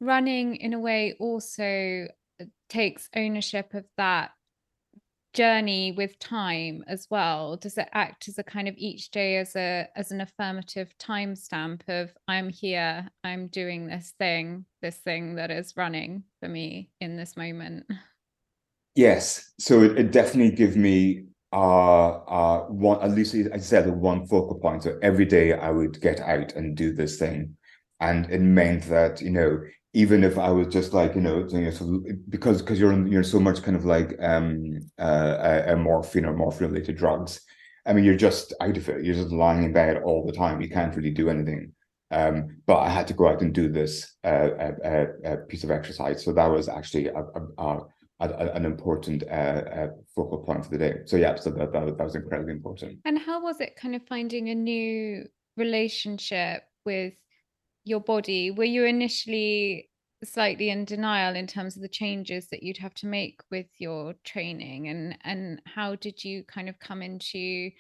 running 0.00 0.56
in 0.56 0.72
a 0.72 0.78
way 0.78 1.14
also 1.20 2.06
uh, 2.40 2.44
takes 2.68 3.08
ownership 3.14 3.74
of 3.74 3.84
that 3.96 4.30
journey 5.32 5.92
with 5.92 6.18
time 6.18 6.84
as 6.86 7.06
well? 7.10 7.56
Does 7.56 7.78
it 7.78 7.88
act 7.92 8.28
as 8.28 8.38
a 8.38 8.42
kind 8.42 8.68
of 8.68 8.74
each 8.76 9.10
day 9.10 9.36
as 9.36 9.56
a 9.56 9.88
as 9.96 10.10
an 10.10 10.20
affirmative 10.20 10.92
timestamp 10.98 11.82
of 11.88 12.12
i'm 12.28 12.48
here 12.48 13.08
i'm 13.24 13.48
doing 13.48 13.86
this 13.86 14.14
thing 14.18 14.64
this 14.82 14.96
thing 14.96 15.34
that 15.36 15.50
is 15.50 15.74
running 15.76 16.24
for 16.40 16.48
me 16.48 16.90
in 17.00 17.16
this 17.16 17.36
moment 17.36 17.86
yes. 18.94 19.52
So 19.58 19.82
it, 19.82 19.98
it 19.98 20.12
definitely 20.12 20.54
gives 20.56 20.76
me 20.76 21.24
uh 21.52 22.10
uh 22.10 22.60
one 22.66 23.02
at 23.02 23.10
least 23.10 23.34
i 23.52 23.58
said 23.58 23.88
one 23.88 24.26
focal 24.26 24.58
point. 24.58 24.84
So 24.84 24.98
every 25.02 25.24
day 25.24 25.52
i 25.52 25.70
would 25.70 26.00
get 26.00 26.20
out 26.20 26.54
and 26.54 26.76
do 26.76 26.92
this 26.92 27.18
thing. 27.18 27.56
And 28.00 28.30
it 28.30 28.40
meant 28.40 28.84
that 28.88 29.20
you 29.20 29.30
know 29.30 29.60
even 29.92 30.22
if 30.22 30.38
I 30.38 30.50
was 30.50 30.68
just 30.68 30.92
like 30.92 31.14
you 31.14 31.20
know, 31.20 31.42
know 31.42 31.70
so 31.70 32.02
because 32.28 32.62
because 32.62 32.78
you're 32.78 33.06
you're 33.08 33.22
so 33.22 33.40
much 33.40 33.62
kind 33.62 33.76
of 33.76 33.84
like 33.84 34.16
um 34.20 34.78
uh, 34.98 35.62
a, 35.66 35.76
morphine 35.76 36.24
or 36.24 36.34
morphine 36.34 36.68
related 36.68 36.96
drugs. 36.96 37.40
I 37.86 37.92
mean, 37.92 38.04
you're 38.04 38.16
just 38.16 38.52
out 38.60 38.76
of 38.76 38.88
it. 38.88 39.04
You're 39.04 39.14
just 39.14 39.32
lying 39.32 39.64
in 39.64 39.72
bed 39.72 40.02
all 40.04 40.26
the 40.26 40.32
time. 40.32 40.60
You 40.60 40.68
can't 40.68 40.94
really 40.94 41.10
do 41.10 41.30
anything. 41.30 41.72
Um, 42.10 42.58
but 42.66 42.78
I 42.78 42.90
had 42.90 43.06
to 43.08 43.14
go 43.14 43.28
out 43.28 43.40
and 43.40 43.54
do 43.54 43.68
this 43.68 44.16
uh, 44.24 44.48
a, 44.84 45.06
a, 45.24 45.36
piece 45.36 45.64
of 45.64 45.70
exercise. 45.70 46.24
So 46.24 46.32
that 46.32 46.46
was 46.46 46.68
actually 46.68 47.06
a, 47.06 47.24
a, 47.58 47.80
an 48.20 48.66
important 48.66 49.22
uh, 49.30 49.62
uh, 49.72 49.88
focal 50.14 50.38
point 50.38 50.64
for 50.64 50.70
the 50.70 50.78
day. 50.78 50.94
So 51.06 51.16
yeah, 51.16 51.36
so 51.36 51.50
that, 51.50 51.72
that 51.72 51.96
that 51.96 52.04
was 52.04 52.16
incredibly 52.16 52.52
important. 52.52 52.98
And 53.04 53.18
how 53.18 53.42
was 53.42 53.60
it 53.60 53.76
kind 53.76 53.94
of 53.94 54.02
finding 54.08 54.50
a 54.50 54.54
new 54.54 55.26
relationship 55.56 56.64
with 56.84 57.14
your 57.90 58.00
body, 58.00 58.50
were 58.50 58.64
you 58.64 58.84
initially 58.86 59.90
slightly 60.24 60.70
in 60.70 60.84
denial 60.84 61.34
in 61.34 61.46
terms 61.46 61.76
of 61.76 61.82
the 61.82 61.88
changes 61.88 62.48
that 62.48 62.62
you'd 62.62 62.78
have 62.78 62.94
to 62.94 63.06
make 63.06 63.40
with 63.50 63.66
your 63.78 64.14
training? 64.24 64.88
And 64.88 65.18
and 65.24 65.60
how 65.66 65.96
did 65.96 66.24
you 66.24 66.44
kind 66.44 66.68
of 66.68 66.78
come 66.78 67.02
into 67.02 67.70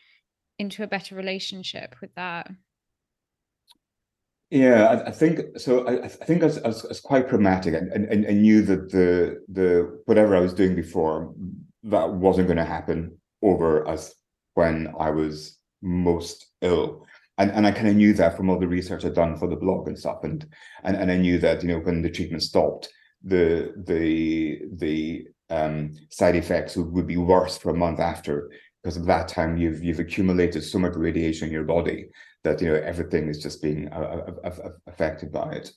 into 0.58 0.82
a 0.82 0.86
better 0.86 1.14
relationship 1.14 1.96
with 2.02 2.14
that? 2.16 2.50
Yeah 4.50 4.86
i, 4.86 5.08
I 5.08 5.12
think 5.12 5.58
so 5.58 5.86
i, 5.86 6.04
I 6.04 6.08
think 6.08 6.42
I 6.42 6.46
was, 6.46 6.58
I 6.58 6.66
was, 6.66 6.84
I 6.84 6.94
quite 7.06 7.28
pragmatic 7.28 7.72
and, 7.72 7.92
and, 7.92 8.24
and 8.24 8.42
knew 8.42 8.62
that 8.62 8.90
the 8.90 9.42
the 9.48 10.02
whatever 10.06 10.34
i 10.36 10.40
was 10.40 10.52
doing 10.52 10.74
before 10.74 11.32
that 11.84 12.12
wasn't 12.12 12.48
going 12.48 12.56
to 12.56 12.64
happen 12.64 13.16
over 13.42 13.88
as 13.88 14.12
when 14.54 14.92
i 14.98 15.08
was 15.10 15.56
most 15.82 16.50
ill 16.62 17.06
and 17.40 17.50
and 17.52 17.66
I 17.66 17.72
kind 17.72 17.88
of 17.88 17.96
knew 17.96 18.12
that 18.14 18.36
from 18.36 18.50
all 18.50 18.58
the 18.58 18.68
research 18.68 19.04
I'd 19.04 19.14
done 19.14 19.36
for 19.36 19.48
the 19.48 19.56
blog 19.56 19.88
and 19.88 19.98
stuff, 19.98 20.24
and 20.24 20.46
and 20.84 20.96
and 20.96 21.10
I 21.10 21.16
knew 21.16 21.38
that 21.38 21.62
you 21.62 21.68
know 21.68 21.78
when 21.78 22.02
the 22.02 22.10
treatment 22.10 22.42
stopped, 22.42 22.88
the 23.24 23.72
the 23.86 24.60
the 24.76 25.26
um, 25.48 25.94
side 26.10 26.36
effects 26.36 26.76
would, 26.76 26.92
would 26.92 27.06
be 27.06 27.16
worse 27.16 27.56
for 27.56 27.70
a 27.70 27.76
month 27.76 27.98
after 27.98 28.50
because 28.82 28.98
at 28.98 29.06
that 29.06 29.28
time 29.28 29.56
you've 29.56 29.82
you've 29.82 30.00
accumulated 30.00 30.62
so 30.62 30.78
much 30.78 30.94
radiation 30.94 31.48
in 31.48 31.52
your 31.52 31.64
body 31.64 32.08
that 32.44 32.60
you 32.60 32.68
know 32.68 32.74
everything 32.74 33.28
is 33.28 33.42
just 33.42 33.62
being 33.62 33.88
uh, 33.88 34.34
uh, 34.44 34.48
uh, 34.48 34.68
affected 34.86 35.32
by 35.32 35.52
it. 35.52 35.70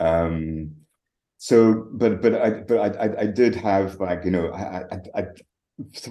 Um, 0.00 0.72
so, 1.38 1.86
but 1.92 2.20
but 2.20 2.34
I 2.34 2.50
but 2.50 2.78
I 3.00 3.22
I, 3.22 3.26
did 3.26 3.54
have 3.54 4.00
like 4.00 4.24
you 4.24 4.32
know 4.32 4.48
I, 4.50 4.82
I, 4.92 5.20
I 5.20 5.24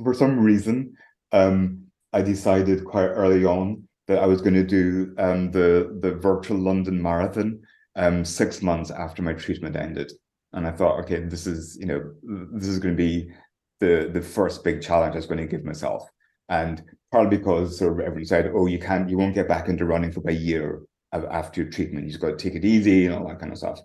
for 0.04 0.14
some 0.14 0.40
reason 0.40 0.96
um, 1.32 1.86
I 2.14 2.22
decided 2.22 2.86
quite 2.86 3.08
early 3.08 3.44
on 3.44 3.85
that 4.08 4.20
I 4.20 4.26
was 4.26 4.42
going 4.42 4.54
to 4.54 4.64
do 4.64 5.14
um, 5.18 5.52
the 5.52 5.98
the 6.02 6.14
virtual 6.16 6.58
London 6.58 7.02
Marathon 7.02 7.62
um, 7.96 8.24
six 8.26 8.62
months 8.62 8.92
after 8.92 9.22
my 9.22 9.34
treatment 9.34 9.76
ended, 9.76 10.12
and 10.54 10.68
I 10.68 10.72
thought, 10.72 11.00
okay, 11.02 11.22
this 11.22 11.48
is 11.48 11.78
you 11.80 11.86
know 11.86 12.12
this 12.54 12.68
is 12.68 12.80
going 12.80 12.96
to 12.96 12.98
be 12.98 13.30
the 13.80 14.10
the 14.12 14.22
first 14.22 14.64
big 14.64 14.82
challenge 14.82 15.14
I 15.14 15.18
was 15.18 15.26
going 15.26 15.40
to 15.40 15.48
give 15.48 15.64
myself, 15.64 16.08
and 16.50 16.84
partly 17.12 17.38
because 17.38 17.80
sort 17.80 17.94
of 17.94 18.00
everybody 18.00 18.26
said, 18.26 18.52
oh, 18.54 18.66
you 18.66 18.80
can't, 18.80 19.10
you 19.10 19.18
won't 19.18 19.36
get 19.36 19.48
back 19.48 19.70
into 19.70 19.86
running 19.86 20.12
for 20.12 20.20
about 20.20 20.34
a 20.34 20.38
year 20.38 20.82
after 21.14 21.62
your 21.62 21.72
treatment. 21.72 22.06
You 22.06 22.12
just 22.12 22.22
got 22.22 22.38
to 22.38 22.44
take 22.44 22.56
it 22.56 22.66
easy 22.66 23.06
and 23.06 23.16
all 23.16 23.28
that 23.30 23.40
kind 23.40 23.54
of 23.54 23.58
stuff. 23.58 23.80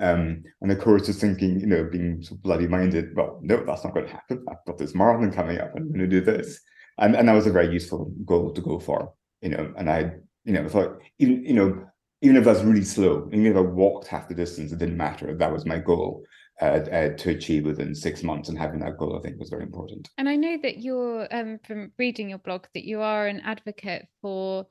Um, 0.00 0.42
and 0.60 0.70
of 0.70 0.78
course, 0.80 1.06
just 1.06 1.20
thinking, 1.20 1.60
you 1.60 1.66
know, 1.66 1.84
being 1.84 2.22
so 2.22 2.36
bloody 2.36 2.66
minded, 2.66 3.16
well, 3.16 3.40
no, 3.42 3.64
that's 3.64 3.84
not 3.84 3.94
going 3.94 4.06
to 4.06 4.12
happen. 4.12 4.44
I've 4.50 4.64
got 4.66 4.76
this 4.76 4.94
marathon 4.94 5.32
coming 5.32 5.58
up. 5.58 5.72
I'm 5.74 5.88
going 5.88 6.00
to 6.00 6.06
do 6.06 6.20
this. 6.20 6.60
And, 6.98 7.16
and 7.16 7.28
that 7.28 7.32
was 7.32 7.46
a 7.46 7.52
very 7.52 7.72
useful 7.72 8.12
goal 8.24 8.52
to 8.52 8.60
go 8.60 8.78
for 8.78 9.12
you 9.44 9.50
know, 9.50 9.72
and 9.76 9.90
I, 9.90 10.10
you 10.44 10.54
know, 10.54 10.66
thought 10.68 10.98
even, 11.18 11.44
you 11.44 11.52
know, 11.52 11.86
even 12.22 12.36
if 12.38 12.46
I 12.46 12.52
was 12.52 12.64
really 12.64 12.84
slow, 12.84 13.28
even 13.30 13.44
if 13.44 13.56
I 13.56 13.60
walked 13.60 14.06
half 14.06 14.26
the 14.26 14.34
distance, 14.34 14.72
it 14.72 14.78
didn't 14.78 14.96
matter. 14.96 15.36
That 15.36 15.52
was 15.52 15.66
my 15.66 15.78
goal 15.78 16.24
uh, 16.62 16.80
uh, 16.98 17.08
to 17.10 17.30
achieve 17.30 17.66
within 17.66 17.94
six 17.94 18.22
months, 18.22 18.48
and 18.48 18.58
having 18.58 18.80
that 18.80 18.96
goal, 18.96 19.18
I 19.18 19.20
think, 19.20 19.38
was 19.38 19.50
very 19.50 19.64
important. 19.64 20.08
And 20.16 20.30
I 20.30 20.36
know 20.36 20.56
that 20.62 20.78
you're, 20.78 21.28
um, 21.30 21.58
from 21.66 21.92
reading 21.98 22.30
your 22.30 22.38
blog, 22.38 22.64
that 22.72 22.84
you 22.84 23.02
are 23.02 23.26
an 23.26 23.40
advocate 23.40 24.06
for 24.22 24.66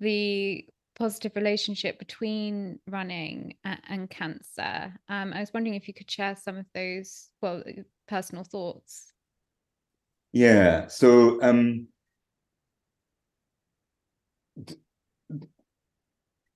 the 0.00 0.64
positive 0.96 1.32
relationship 1.36 1.98
between 1.98 2.78
running 2.88 3.56
and, 3.64 3.80
and 3.90 4.10
cancer. 4.10 4.94
Um, 5.10 5.34
I 5.34 5.40
was 5.40 5.52
wondering 5.52 5.74
if 5.74 5.86
you 5.86 5.92
could 5.92 6.10
share 6.10 6.34
some 6.34 6.56
of 6.56 6.66
those, 6.74 7.28
well, 7.42 7.62
personal 8.06 8.44
thoughts. 8.44 9.12
Yeah. 10.32 10.86
So. 10.86 11.42
Um, 11.42 11.88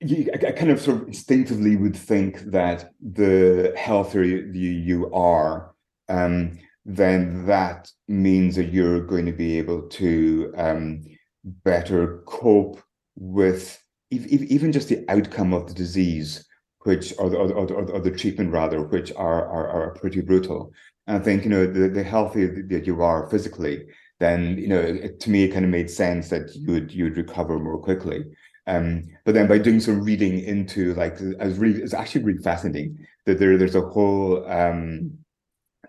you, 0.01 0.31
I 0.35 0.53
kind 0.53 0.71
of 0.71 0.81
sort 0.81 1.03
of 1.03 1.09
instinctively 1.09 1.77
would 1.77 1.97
think 1.97 2.41
that 2.51 2.91
the 3.01 3.73
healthier 3.77 4.25
you, 4.25 4.71
you 4.71 5.13
are, 5.13 5.75
um, 6.09 6.59
then 6.85 7.47
that 7.47 7.91
means 8.09 8.57
that 8.57 8.73
you're 8.73 9.07
going 9.07 9.27
to 9.27 9.33
be 9.33 9.59
able 9.59 9.83
to 9.83 10.53
um, 10.57 11.03
better 11.45 12.23
cope 12.27 12.83
with 13.17 13.79
even 14.11 14.73
just 14.73 14.89
the 14.89 15.05
outcome 15.09 15.55
of 15.55 15.67
the 15.67 15.75
disease, 15.75 16.45
which 16.81 17.15
or 17.19 17.31
the, 17.31 17.37
or, 17.37 17.67
or, 17.73 17.91
or 17.93 18.01
the 18.01 18.11
treatment 18.11 18.53
rather, 18.53 18.83
which 18.83 19.13
are, 19.13 19.47
are, 19.49 19.69
are 19.69 19.95
pretty 19.95 20.21
brutal. 20.21 20.73
And 21.07 21.17
I 21.17 21.21
think 21.21 21.45
you 21.45 21.51
know 21.51 21.67
the, 21.67 21.89
the 21.89 22.03
healthier 22.03 22.63
that 22.69 22.87
you 22.87 23.03
are 23.03 23.31
physically, 23.31 23.87
then 24.23 24.57
you 24.57 24.69
know 24.69 24.79
it, 24.81 25.21
to 25.21 25.31
me 25.31 25.45
it 25.45 25.53
kind 25.53 25.65
of 25.65 25.71
made 25.71 25.91
sense 25.91 26.29
that 26.29 26.55
you 26.55 26.73
would 26.73 26.93
you 26.93 27.05
would 27.05 27.17
recover 27.17 27.59
more 27.59 27.79
quickly. 27.79 28.25
Um, 28.69 29.03
but 29.25 29.35
then 29.35 29.49
by 29.49 29.59
doing 29.59 29.81
some 29.81 30.03
reading 30.03 30.39
into 30.39 30.95
like 30.95 31.21
I 31.41 31.47
was 31.47 31.59
really 31.59 31.83
it's 31.83 31.95
actually 31.95 32.25
really 32.25 32.43
fascinating 32.43 33.05
that 33.27 33.39
there 33.39 33.59
there's 33.59 33.75
a 33.75 33.81
whole 33.81 34.49
um, 34.49 35.19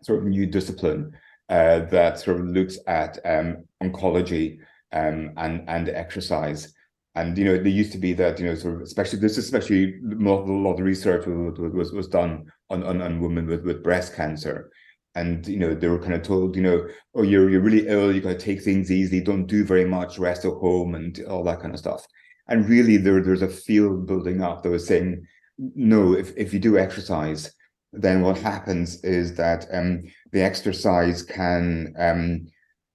sort 0.01 0.19
of 0.19 0.25
new 0.25 0.47
discipline 0.47 1.13
uh, 1.49 1.79
that 1.91 2.19
sort 2.19 2.39
of 2.39 2.47
looks 2.47 2.79
at 2.87 3.19
um, 3.25 3.65
oncology 3.83 4.57
um, 4.91 5.31
and 5.37 5.69
and 5.69 5.89
exercise. 5.89 6.73
And 7.15 7.37
you 7.37 7.45
know, 7.45 7.57
there 7.57 7.67
used 7.67 7.91
to 7.91 7.99
be 7.99 8.13
that 8.13 8.39
you 8.39 8.47
know, 8.47 8.55
sort 8.55 8.75
of 8.75 8.81
especially 8.81 9.19
this, 9.19 9.37
especially 9.37 9.99
a 10.11 10.15
lot 10.15 10.71
of 10.71 10.77
the 10.77 10.83
research 10.83 11.27
was 11.27 11.59
was, 11.59 11.91
was 11.91 12.07
done 12.07 12.45
on, 12.71 12.83
on 12.83 13.01
on 13.03 13.19
women 13.19 13.45
with 13.45 13.63
with 13.63 13.83
breast 13.83 14.15
cancer, 14.15 14.71
and 15.15 15.47
you 15.47 15.59
know 15.59 15.73
they 15.73 15.87
were 15.87 15.99
kind 15.99 16.13
of 16.13 16.23
told 16.23 16.55
you 16.55 16.61
know 16.61 16.87
oh 17.15 17.21
you're 17.21 17.49
you're 17.49 17.61
really 17.61 17.87
ill 17.87 18.13
you 18.13 18.21
got 18.21 18.29
to 18.29 18.37
take 18.37 18.61
things 18.61 18.91
easy 18.91 19.21
don't 19.21 19.45
do 19.45 19.63
very 19.63 19.85
much 19.85 20.17
rest 20.17 20.45
at 20.45 20.53
home 20.53 20.95
and 20.95 21.19
all 21.29 21.43
that 21.43 21.59
kind 21.59 21.73
of 21.73 21.79
stuff. 21.79 22.05
And 22.47 22.67
really 22.67 22.97
there 22.97 23.21
there's 23.21 23.41
a 23.41 23.47
field 23.47 24.07
building 24.07 24.41
up 24.41 24.63
that 24.63 24.69
was 24.69 24.87
saying 24.87 25.25
no 25.57 26.13
if, 26.13 26.35
if 26.35 26.53
you 26.53 26.59
do 26.59 26.77
exercise 26.77 27.53
then 27.93 28.21
what 28.21 28.37
happens 28.39 29.03
is 29.03 29.35
that 29.35 29.67
um, 29.71 30.03
the 30.31 30.41
exercise 30.41 31.21
can 31.21 31.93
um, 31.97 32.47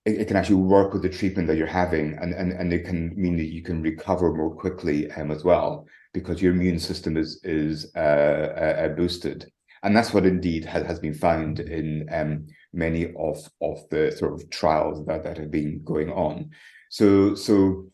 it, 0.04 0.22
it, 0.22 0.26
can 0.26 0.36
actually 0.36 0.56
work 0.56 0.92
with 0.92 1.02
the 1.02 1.08
treatment 1.08 1.46
that 1.46 1.56
you're 1.56 1.66
having 1.68 2.18
and, 2.20 2.34
and, 2.34 2.52
and 2.52 2.72
it 2.72 2.84
can 2.84 3.14
mean 3.16 3.36
that 3.36 3.52
you 3.52 3.62
can 3.62 3.80
recover 3.80 4.34
more 4.34 4.54
quickly 4.54 5.10
um, 5.12 5.30
as 5.30 5.44
well 5.44 5.86
because 6.12 6.42
your 6.42 6.52
immune 6.52 6.80
system 6.80 7.16
is 7.16 7.40
is 7.44 7.92
uh, 7.94 7.98
uh, 7.98 8.88
boosted 8.88 9.50
and 9.82 9.96
that's 9.96 10.12
what 10.12 10.26
indeed 10.26 10.64
has, 10.64 10.86
has 10.86 10.98
been 10.98 11.14
found 11.14 11.60
in 11.60 12.08
um, 12.12 12.46
many 12.72 13.12
of 13.14 13.38
of 13.60 13.88
the 13.90 14.12
sort 14.12 14.32
of 14.32 14.48
trials 14.50 15.04
that 15.06 15.24
that 15.24 15.38
have 15.38 15.50
been 15.50 15.82
going 15.84 16.10
on. 16.10 16.50
So 16.90 17.34
so 17.34 17.88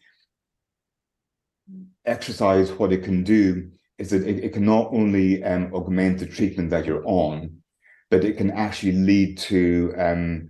exercise, 2.07 2.71
what 2.73 2.93
it 2.93 3.03
can 3.03 3.25
do 3.25 3.71
is 3.99 4.11
that 4.11 4.27
it, 4.27 4.45
it 4.45 4.53
can 4.53 4.65
not 4.65 4.93
only 4.93 5.43
um, 5.45 5.73
augment 5.73 6.19
the 6.19 6.27
treatment 6.27 6.71
that 6.71 6.85
you're 6.85 7.07
on, 7.07 7.63
but 8.11 8.25
it 8.25 8.37
can 8.37 8.51
actually 8.51 8.93
lead 8.93 9.39
to 9.39 9.95
um, 9.99 10.49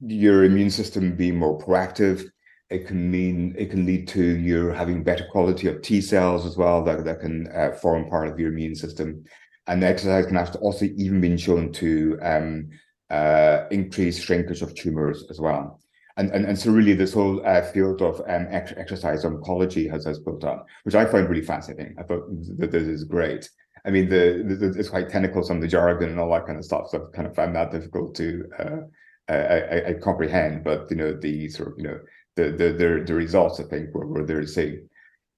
your 0.00 0.44
immune 0.44 0.70
system 0.70 1.16
being 1.16 1.36
more 1.36 1.58
proactive. 1.58 2.28
It 2.70 2.86
can 2.86 3.10
mean 3.10 3.54
it 3.56 3.70
can 3.70 3.86
lead 3.86 4.08
to 4.08 4.22
your 4.22 4.72
having 4.72 5.04
better 5.04 5.26
quality 5.30 5.68
of 5.68 5.82
T 5.82 6.00
cells 6.00 6.44
as 6.46 6.56
well 6.56 6.82
that, 6.84 7.04
that 7.04 7.20
can 7.20 7.46
uh, 7.54 7.72
form 7.72 8.08
part 8.08 8.28
of 8.28 8.38
your 8.38 8.50
immune 8.50 8.74
system 8.74 9.24
and 9.66 9.82
exercise 9.82 10.26
can 10.26 10.36
have 10.36 10.54
also 10.56 10.86
even 10.96 11.20
been 11.20 11.36
shown 11.36 11.72
to 11.72 12.18
um, 12.22 12.68
uh, 13.10 13.64
increase 13.70 14.22
shrinkage 14.22 14.62
of 14.62 14.74
tumors 14.74 15.24
as 15.30 15.40
well. 15.40 15.80
And, 16.16 16.30
and, 16.30 16.44
and 16.44 16.58
so 16.58 16.70
really 16.70 16.94
this 16.94 17.12
whole 17.12 17.44
uh, 17.44 17.62
field 17.62 18.00
of 18.00 18.20
um, 18.20 18.46
ex 18.50 18.72
exercise 18.76 19.24
oncology 19.24 19.90
has, 19.90 20.04
has 20.04 20.20
built 20.20 20.44
up, 20.44 20.66
which 20.84 20.94
I 20.94 21.06
find 21.06 21.28
really 21.28 21.42
fascinating. 21.42 21.96
I 21.98 22.04
thought 22.04 22.24
that 22.58 22.70
this 22.70 22.84
is 22.84 23.04
great. 23.04 23.48
I 23.84 23.90
mean, 23.90 24.08
the, 24.08 24.44
the, 24.46 24.78
it's 24.78 24.88
quite 24.88 25.10
technical, 25.10 25.42
some 25.42 25.56
of 25.56 25.62
the 25.62 25.68
jargon 25.68 26.10
and 26.10 26.20
all 26.20 26.30
that 26.30 26.46
kind 26.46 26.58
of 26.58 26.64
stuff. 26.64 26.88
So 26.88 27.02
I've 27.02 27.12
kind 27.12 27.26
of 27.26 27.34
found 27.34 27.54
that 27.56 27.72
difficult 27.72 28.14
to 28.16 28.44
uh, 28.58 29.32
I, 29.32 29.88
I, 29.88 29.92
comprehend. 29.94 30.64
But 30.64 30.90
you 30.90 30.96
know, 30.96 31.12
the 31.14 31.48
sort 31.48 31.72
of 31.72 31.74
you 31.78 31.84
know 31.84 31.98
the 32.36 32.44
the 32.50 32.72
the, 32.72 33.04
the 33.06 33.14
results 33.14 33.60
I 33.60 33.64
think 33.64 33.94
were, 33.94 34.06
were 34.06 34.24
there 34.24 34.40
to 34.40 34.46
see. 34.46 34.78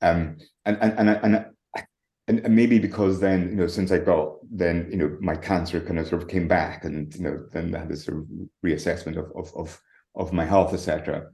Um, 0.03 0.37
and 0.65 0.77
and 0.81 0.99
and 0.99 1.09
and 1.09 1.47
and, 2.29 2.41
and 2.41 2.55
maybe 2.55 2.79
because 2.79 3.21
then 3.21 3.51
you 3.51 3.57
know 3.57 3.67
since 3.67 3.93
I 3.93 3.99
got 3.99 4.35
then 4.51 4.89
you 4.91 4.97
know 4.97 5.17
my 5.21 5.37
cancer 5.37 5.81
kind 5.81 5.99
of 5.99 6.09
sort 6.09 6.23
of 6.23 6.29
came 6.29 6.49
back 6.49 6.85
and 6.85 7.15
you 7.15 7.23
know 7.23 7.47
then 7.53 7.75
I 7.75 7.81
had 7.81 7.89
this 7.89 8.05
sort 8.05 8.19
of 8.19 8.27
reassessment 8.65 9.17
of 9.17 9.31
of 9.37 9.55
of, 9.55 9.81
of 10.15 10.33
my 10.33 10.45
health 10.45 10.75
etc. 10.75 11.27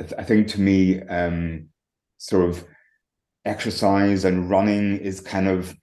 I, 0.00 0.02
th- 0.04 0.14
I, 0.16 0.22
think 0.22 0.46
to 0.48 0.60
me 0.60 1.02
um, 1.02 1.68
sort 2.18 2.48
of 2.48 2.64
exercise 3.44 4.24
and 4.24 4.48
running 4.48 4.98
is 4.98 5.20
kind 5.20 5.48
of 5.48 5.74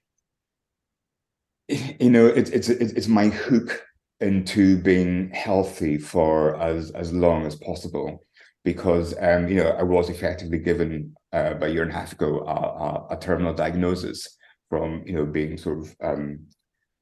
you 1.67 2.09
know 2.09 2.25
it's 2.25 2.49
it's 2.49 2.69
it's 2.69 3.07
my 3.07 3.27
hook 3.27 3.83
into 4.21 4.77
being 4.77 5.29
healthy 5.31 5.97
for 5.97 6.55
as 6.61 6.91
as 6.91 7.11
long 7.11 7.45
as 7.45 7.55
possible 7.57 8.23
because 8.63 9.13
um, 9.19 9.49
you 9.49 9.55
know 9.55 9.71
I 9.71 9.83
was 9.83 10.09
effectively 10.09 10.59
given 10.59 11.13
uh, 11.33 11.51
about 11.51 11.69
a 11.69 11.73
year 11.73 11.83
and 11.83 11.91
a 11.91 11.95
half 11.95 12.13
ago 12.13 12.39
a, 12.47 13.15
a 13.15 13.17
terminal 13.19 13.53
diagnosis 13.53 14.37
from 14.69 15.03
you 15.05 15.13
know 15.13 15.25
being 15.25 15.57
sort 15.57 15.79
of 15.79 15.95
um, 16.01 16.39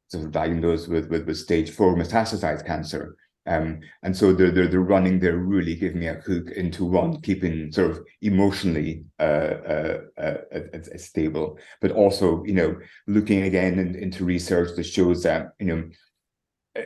sort 0.09 0.25
of 0.25 0.31
diagnosed 0.31 0.87
with, 0.87 1.09
with 1.09 1.25
with 1.25 1.37
stage 1.37 1.71
four 1.71 1.95
metastasized 1.95 2.65
cancer, 2.65 3.15
Um, 3.45 3.81
and 4.03 4.15
so 4.15 4.31
the, 4.31 4.51
the 4.51 4.67
the 4.67 4.79
running 4.79 5.19
there 5.19 5.37
really 5.37 5.75
giving 5.75 5.99
me 5.99 6.07
a 6.07 6.21
hook 6.25 6.51
into 6.51 6.85
one, 6.85 7.21
keeping 7.21 7.71
sort 7.73 7.91
of 7.91 7.99
emotionally 8.21 9.03
uh, 9.19 9.55
uh, 9.75 9.97
uh, 10.17 10.37
uh, 10.55 10.97
stable, 10.97 11.57
but 11.81 11.91
also 11.91 12.43
you 12.45 12.53
know 12.53 12.77
looking 13.07 13.43
again 13.43 13.79
in, 13.79 13.95
into 13.95 14.23
research 14.23 14.69
that 14.75 14.85
shows 14.85 15.23
that 15.23 15.51
you 15.59 15.67
know 15.67 15.83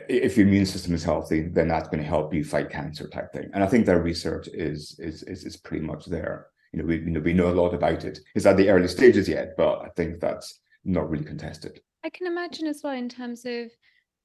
if 0.08 0.36
your 0.36 0.46
immune 0.46 0.66
system 0.66 0.94
is 0.94 1.04
healthy, 1.04 1.42
then 1.42 1.68
that's 1.68 1.88
going 1.88 2.02
to 2.02 2.08
help 2.08 2.34
you 2.34 2.44
fight 2.44 2.70
cancer 2.70 3.08
type 3.08 3.32
thing. 3.32 3.48
And 3.54 3.64
I 3.64 3.66
think 3.68 3.86
that 3.86 4.02
research 4.02 4.48
is 4.52 4.96
is 4.98 5.22
is, 5.22 5.44
is 5.44 5.56
pretty 5.56 5.84
much 5.86 6.06
there. 6.06 6.48
You 6.72 6.80
know, 6.80 6.86
we 6.86 6.96
you 6.96 7.10
know 7.10 7.20
we 7.20 7.32
know 7.32 7.50
a 7.50 7.60
lot 7.60 7.72
about 7.72 8.04
it. 8.04 8.18
It's 8.34 8.46
at 8.46 8.56
the 8.56 8.68
early 8.68 8.88
stages 8.88 9.28
yet, 9.28 9.54
but 9.56 9.80
I 9.86 9.88
think 9.96 10.20
that's 10.20 10.60
not 10.88 11.08
really 11.08 11.24
contested. 11.24 11.80
I 12.04 12.10
can 12.10 12.26
imagine 12.26 12.66
as 12.66 12.80
well 12.82 12.94
in 12.94 13.08
terms 13.08 13.44
of 13.44 13.70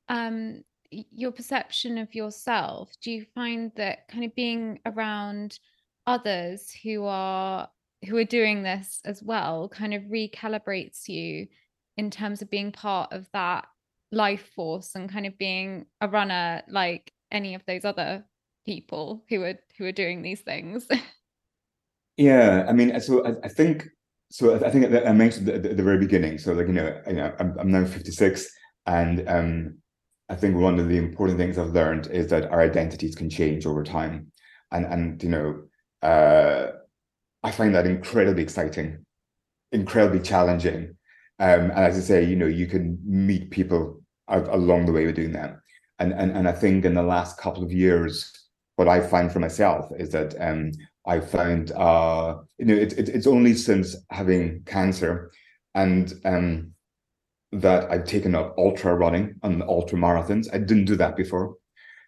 um 0.09 0.63
your 0.89 1.31
perception 1.31 1.97
of 1.97 2.13
yourself. 2.13 2.91
Do 3.01 3.11
you 3.11 3.25
find 3.33 3.71
that 3.75 4.07
kind 4.07 4.23
of 4.23 4.35
being 4.35 4.79
around 4.85 5.59
others 6.05 6.71
who 6.83 7.05
are 7.05 7.69
who 8.05 8.17
are 8.17 8.25
doing 8.25 8.63
this 8.63 8.99
as 9.05 9.23
well 9.23 9.69
kind 9.69 9.93
of 9.93 10.03
recalibrates 10.03 11.07
you 11.07 11.47
in 11.97 12.11
terms 12.11 12.41
of 12.41 12.49
being 12.49 12.71
part 12.71 13.13
of 13.13 13.27
that 13.33 13.65
life 14.11 14.51
force 14.55 14.95
and 14.95 15.09
kind 15.09 15.25
of 15.25 15.37
being 15.37 15.85
a 16.01 16.07
runner 16.07 16.61
like 16.67 17.11
any 17.31 17.55
of 17.55 17.63
those 17.65 17.85
other 17.85 18.23
people 18.65 19.23
who 19.29 19.43
are 19.43 19.55
who 19.77 19.85
are 19.85 19.91
doing 19.91 20.21
these 20.21 20.41
things 20.41 20.85
yeah 22.17 22.65
i 22.67 22.73
mean 22.73 22.99
so 22.99 23.25
i, 23.25 23.33
I 23.43 23.47
think 23.47 23.87
so 24.33 24.55
i 24.65 24.69
think 24.69 24.85
i 24.85 25.11
mentioned 25.11 25.47
at 25.47 25.77
the, 25.77 25.83
very 25.83 25.99
beginning 25.99 26.37
so 26.37 26.53
like 26.53 26.67
you 26.67 26.73
know, 26.73 27.01
you 27.07 27.13
know 27.13 27.33
I'm, 27.39 27.55
I'm 27.59 27.71
now 27.71 27.85
56 27.85 28.49
and 28.87 29.29
um 29.29 29.77
i 30.29 30.35
think 30.35 30.55
one 30.57 30.79
of 30.79 30.89
the 30.89 30.97
important 30.97 31.37
things 31.37 31.57
i've 31.57 31.69
learned 31.69 32.07
is 32.07 32.27
that 32.27 32.51
our 32.51 32.61
identities 32.61 33.15
can 33.15 33.29
change 33.29 33.65
over 33.65 33.83
time 33.83 34.31
and 34.71 34.85
and 34.85 35.23
you 35.23 35.29
know 35.29 35.63
uh 36.01 36.71
i 37.43 37.51
find 37.51 37.75
that 37.75 37.85
incredibly 37.85 38.43
exciting 38.43 39.05
incredibly 39.71 40.19
challenging 40.19 40.95
um, 41.39 41.71
and 41.71 41.79
as 41.79 41.97
I 41.97 42.01
say, 42.01 42.23
you 42.23 42.35
know, 42.35 42.45
you 42.45 42.67
can 42.67 42.99
meet 43.03 43.49
people 43.51 44.01
along 44.29 44.85
the 44.85 44.91
way 44.91 45.05
with 45.05 45.15
doing 45.15 45.33
that. 45.33 45.57
And, 45.99 46.13
and 46.13 46.31
and 46.31 46.47
I 46.47 46.51
think 46.51 46.85
in 46.85 46.93
the 46.93 47.03
last 47.03 47.37
couple 47.37 47.63
of 47.63 47.71
years, 47.71 48.31
what 48.75 48.87
I 48.87 48.99
find 49.01 49.31
for 49.31 49.39
myself 49.39 49.91
is 49.97 50.09
that 50.11 50.35
um, 50.39 50.71
I 51.05 51.19
found 51.19 51.71
uh, 51.71 52.37
you 52.57 52.65
know 52.65 52.75
it, 52.75 52.93
it, 52.93 53.09
it's 53.09 53.27
only 53.27 53.53
since 53.55 53.95
having 54.09 54.63
cancer 54.65 55.31
and 55.75 56.13
um, 56.25 56.73
that 57.51 57.89
I've 57.91 58.05
taken 58.05 58.35
up 58.35 58.55
ultra 58.57 58.95
running 58.95 59.35
and 59.43 59.61
ultra 59.63 59.97
marathons. 59.97 60.47
I 60.53 60.57
didn't 60.57 60.85
do 60.85 60.95
that 60.97 61.15
before, 61.15 61.55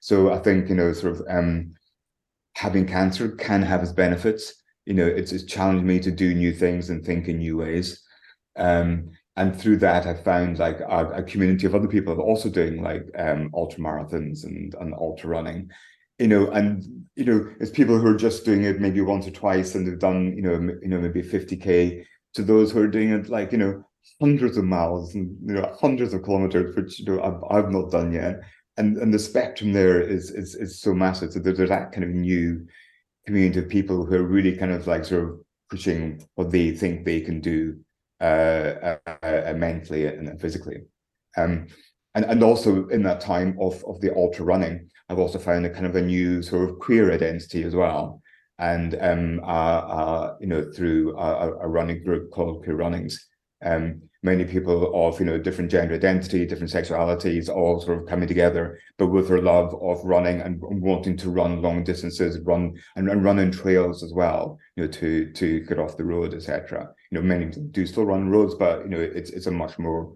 so 0.01 0.31
I 0.31 0.39
think 0.39 0.69
you 0.69 0.75
know 0.75 0.93
sort 0.93 1.13
of 1.13 1.21
um, 1.29 1.73
having 2.55 2.87
cancer 2.87 3.29
can 3.29 3.61
have 3.61 3.83
its 3.83 3.91
benefits. 3.91 4.53
You 4.85 4.93
know, 4.93 5.05
it's, 5.05 5.31
it's 5.31 5.43
challenged 5.43 5.83
me 5.83 5.99
to 5.99 6.11
do 6.11 6.33
new 6.33 6.53
things 6.53 6.89
and 6.89 7.03
think 7.03 7.27
in 7.27 7.39
new 7.39 7.57
ways. 7.57 8.01
Um, 8.55 9.09
and 9.35 9.59
through 9.59 9.77
that, 9.77 10.05
I 10.05 10.13
found 10.13 10.59
like 10.59 10.79
a, 10.79 11.09
a 11.15 11.23
community 11.23 11.67
of 11.67 11.75
other 11.75 11.87
people 11.87 12.17
also 12.19 12.49
doing 12.49 12.81
like 12.81 13.05
um, 13.17 13.49
ultra 13.53 13.81
marathons 13.81 14.45
and, 14.45 14.73
and 14.79 14.93
ultra 14.93 15.29
running, 15.29 15.69
you 16.19 16.27
know, 16.27 16.47
and 16.51 16.83
you 17.15 17.25
know, 17.25 17.49
it's 17.59 17.71
people 17.71 17.97
who 17.97 18.07
are 18.07 18.17
just 18.17 18.45
doing 18.45 18.63
it 18.63 18.81
maybe 18.81 19.01
once 19.01 19.27
or 19.27 19.31
twice 19.31 19.75
and 19.75 19.87
they've 19.87 19.99
done, 19.99 20.35
you 20.35 20.41
know, 20.41 20.53
you 20.81 20.87
know, 20.87 20.99
maybe 20.99 21.21
50k 21.21 22.05
to 22.33 22.43
those 22.43 22.71
who 22.71 22.81
are 22.81 22.87
doing 22.87 23.11
it 23.11 23.29
like, 23.29 23.51
you 23.51 23.57
know, 23.57 23.83
hundreds 24.21 24.57
of 24.57 24.65
miles 24.65 25.15
and 25.15 25.35
you 25.45 25.55
know, 25.55 25.75
hundreds 25.79 26.13
of 26.13 26.23
kilometers, 26.23 26.75
which 26.75 26.99
you 26.99 27.05
know 27.05 27.21
I've, 27.21 27.65
I've 27.65 27.71
not 27.71 27.91
done 27.91 28.11
yet. 28.11 28.41
And 28.77 28.97
and 28.97 29.13
the 29.13 29.19
spectrum 29.19 29.73
there 29.73 30.01
is 30.01 30.31
is 30.31 30.55
is 30.55 30.81
so 30.81 30.93
massive. 30.93 31.31
So 31.31 31.39
there's 31.39 31.69
that 31.69 31.91
kind 31.91 32.03
of 32.03 32.09
new 32.09 32.65
community 33.25 33.59
of 33.59 33.69
people 33.69 34.05
who 34.05 34.15
are 34.15 34.23
really 34.23 34.55
kind 34.55 34.71
of 34.71 34.85
like 34.87 35.05
sort 35.05 35.23
of 35.23 35.39
pushing 35.69 36.21
what 36.35 36.51
they 36.51 36.71
think 36.71 37.05
they 37.05 37.21
can 37.21 37.39
do 37.39 37.79
uh, 38.21 38.95
uh, 39.05 39.15
uh, 39.23 39.53
mentally 39.55 40.05
and 40.05 40.39
physically. 40.39 40.83
Um, 41.37 41.67
and, 42.15 42.25
and 42.25 42.43
also 42.43 42.87
in 42.87 43.03
that 43.03 43.21
time 43.21 43.57
of, 43.59 43.83
of 43.85 43.99
the 44.01 44.15
ultra 44.15 44.45
running, 44.45 44.89
I've 45.09 45.19
also 45.19 45.37
found 45.37 45.65
a 45.65 45.69
kind 45.69 45.85
of 45.85 45.95
a 45.95 46.01
new 46.01 46.41
sort 46.41 46.69
of 46.69 46.79
queer 46.79 47.11
identity 47.11 47.63
as 47.63 47.75
well. 47.75 48.21
And 48.57 48.97
um, 49.01 49.41
uh, 49.43 49.83
uh, 49.99 50.35
you 50.39 50.47
know, 50.47 50.71
through 50.71 51.17
a, 51.17 51.51
a, 51.59 51.67
running 51.67 52.03
group 52.03 52.31
called 52.31 52.63
Queer 52.63 52.77
Runnings, 52.77 53.27
um, 53.65 54.01
many 54.23 54.45
people 54.45 54.93
of 54.95 55.19
you 55.19 55.25
know 55.25 55.37
different 55.37 55.69
gender 55.69 55.95
identity, 55.95 56.45
different 56.45 56.71
sexualities, 56.71 57.49
all 57.49 57.81
sort 57.81 58.01
of 58.01 58.07
coming 58.07 58.29
together, 58.29 58.79
but 58.97 59.07
with 59.07 59.27
their 59.27 59.41
love 59.41 59.75
of 59.81 60.05
running 60.05 60.39
and 60.39 60.57
wanting 60.61 61.17
to 61.17 61.29
run 61.29 61.61
long 61.61 61.83
distances, 61.83 62.39
run 62.45 62.75
and, 62.95 63.09
and 63.09 63.25
run 63.25 63.39
in 63.39 63.51
trails 63.51 64.03
as 64.03 64.13
well, 64.13 64.57
you 64.77 64.85
know, 64.85 64.89
to 64.89 65.33
to 65.33 65.59
get 65.61 65.77
off 65.77 65.97
the 65.97 66.05
road, 66.05 66.33
etc 66.33 66.87
you 67.15 67.21
know 67.21 67.27
many 67.27 67.45
do 67.45 67.85
still 67.85 68.05
run 68.05 68.29
roads, 68.29 68.55
but 68.55 68.83
you 68.83 68.89
know 68.89 68.99
it's 68.99 69.29
it's 69.29 69.47
a 69.47 69.51
much 69.51 69.77
more 69.79 70.13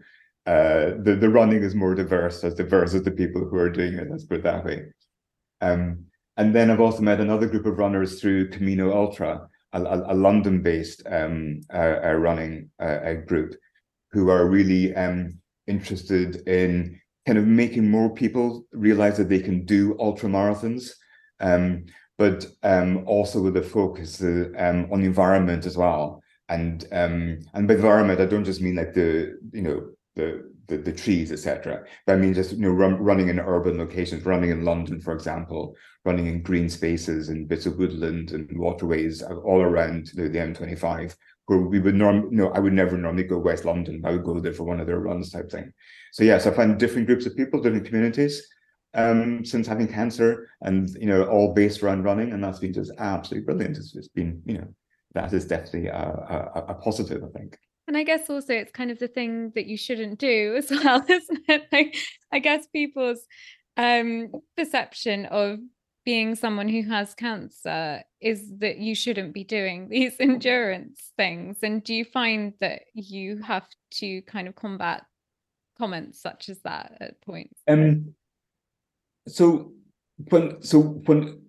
uh, 0.50 0.96
the 1.06 1.16
the 1.16 1.30
running 1.30 1.62
is 1.62 1.76
more 1.76 1.94
diverse 1.94 2.44
as 2.44 2.56
diverse 2.56 2.96
as 2.96 3.04
the 3.04 3.12
people 3.22 3.46
who 3.46 3.58
are 3.58 3.70
doing 3.70 3.94
it. 3.94 4.10
Let's 4.10 4.26
put 4.26 4.40
it 4.40 4.44
that 4.44 4.66
way. 4.66 4.86
Um, 5.62 6.06
and 6.38 6.56
then 6.56 6.72
I've 6.72 6.80
also 6.80 7.02
met 7.02 7.20
another 7.20 7.48
group 7.48 7.68
of 7.68 7.78
runners 7.78 8.20
through 8.20 8.50
Camino 8.50 8.92
Ultra, 8.92 9.48
a, 9.74 9.82
a, 9.84 10.14
a 10.14 10.16
London-based 10.16 11.04
um, 11.06 11.62
uh, 11.72 12.14
running 12.14 12.72
group, 13.28 13.56
who 14.12 14.30
are 14.30 14.48
really 14.48 14.96
um, 14.96 15.38
interested 15.68 16.48
in 16.48 17.00
kind 17.28 17.38
of 17.38 17.46
making 17.46 17.92
more 17.92 18.10
people 18.10 18.66
realize 18.72 19.18
that 19.18 19.30
they 19.30 19.42
can 19.48 19.66
do 19.66 19.96
ultra 20.00 20.30
marathons, 20.30 20.92
um, 21.42 21.86
but 22.18 22.48
um, 22.64 23.04
also 23.06 23.42
with 23.42 23.58
a 23.58 23.62
focus 23.62 24.24
uh, 24.24 24.50
um, 24.58 24.88
on 24.92 25.02
the 25.02 25.06
environment 25.06 25.68
as 25.68 25.78
well 25.78 26.24
and 26.50 26.86
and 26.92 27.68
by 27.68 27.76
environment 27.76 28.20
i 28.20 28.26
don't 28.26 28.44
just 28.44 28.62
mean 28.62 28.76
like 28.76 28.94
the 28.94 29.38
you 29.54 29.62
know 29.62 29.88
the 30.16 30.52
the, 30.68 30.78
the 30.78 30.92
trees 30.92 31.32
etc 31.32 31.84
That 32.06 32.20
means 32.20 32.38
just 32.38 32.52
you 32.52 32.62
know 32.62 32.70
run, 32.70 32.96
running 32.96 33.30
in 33.30 33.40
urban 33.40 33.78
locations 33.78 34.26
running 34.26 34.52
in 34.52 34.64
london 34.64 35.02
for 35.02 35.14
example 35.14 35.76
running 36.06 36.28
in 36.28 36.42
green 36.42 36.70
spaces 36.70 37.30
and 37.30 37.48
bits 37.48 37.66
of 37.66 37.78
woodland 37.78 38.32
and 38.32 38.50
waterways 38.58 39.22
all 39.22 39.62
around 39.62 40.12
the, 40.16 40.30
the 40.30 40.40
m25 40.40 41.16
where 41.46 41.60
we 41.60 41.80
would 41.80 41.96
norm 41.96 42.30
you 42.32 42.38
know 42.38 42.50
i 42.50 42.60
would 42.60 42.74
never 42.74 42.98
normally 42.98 43.24
go 43.24 43.38
west 43.38 43.66
london. 43.66 44.02
I 44.06 44.12
would 44.12 44.24
go 44.24 44.40
there 44.40 44.54
for 44.54 44.64
one 44.64 44.80
of 44.80 44.88
their 44.88 45.00
runs 45.00 45.32
type 45.32 45.50
thing. 45.50 45.72
So 46.12 46.24
yes 46.24 46.46
i 46.46 46.52
find 46.52 46.78
different 46.80 47.08
groups 47.08 47.26
of 47.26 47.36
people 47.36 47.62
different 47.62 47.86
communities 47.86 48.46
um 48.96 49.46
since 49.46 49.68
having 49.68 49.88
cancer 49.88 50.50
and 50.62 50.90
you 51.00 51.06
know 51.06 51.26
all 51.26 51.54
based 51.54 51.84
around 51.84 52.04
running 52.04 52.32
and 52.34 52.44
that's 52.44 52.60
been 52.60 52.74
just 52.74 52.92
absolutely 52.98 53.46
brilliant. 53.46 53.78
It's, 53.78 53.96
it's 53.96 54.08
been 54.08 54.42
you 54.46 54.58
know 54.60 54.68
that 55.14 55.34
is 55.34 55.46
definitely 55.46 55.88
a, 55.88 55.96
a, 55.96 56.66
a 56.70 56.74
positive, 56.76 57.24
I 57.24 57.38
think. 57.38 57.58
And 57.90 57.98
I 57.98 58.04
guess 58.04 58.30
also 58.30 58.54
it's 58.54 58.72
kind 58.72 58.92
of 58.92 59.00
the 59.00 59.08
thing 59.08 59.52
that 59.56 59.66
you 59.66 59.76
shouldn't 59.76 60.20
do 60.20 60.54
as 60.60 60.70
well, 60.70 61.04
isn't 61.10 61.40
it? 61.50 61.68
Like, 61.72 61.98
I 62.32 62.38
guess 62.38 62.68
people's 62.68 63.26
um, 63.78 64.32
perception 64.56 65.26
of 65.26 65.58
being 66.06 66.36
someone 66.36 66.70
who 66.70 66.84
has 66.84 67.16
cancer 67.16 68.04
is 68.22 68.60
that 68.60 68.78
you 68.78 68.94
shouldn't 68.94 69.34
be 69.34 69.44
doing 69.44 69.90
these 69.90 70.14
endurance 70.20 71.12
things. 71.18 71.58
And 71.64 71.84
do 71.84 71.96
you 71.96 72.06
find 72.06 72.54
that 72.62 72.84
you 72.94 73.42
have 73.42 73.68
to 73.96 74.22
kind 74.22 74.48
of 74.48 74.56
combat 74.56 75.04
comments 75.80 76.22
such 76.22 76.48
as 76.50 76.60
that 76.60 76.96
at 77.02 77.22
points? 77.22 77.60
Um, 77.68 78.14
so 79.28 79.72
when 80.30 80.62
so 80.62 80.80
when 80.80 81.42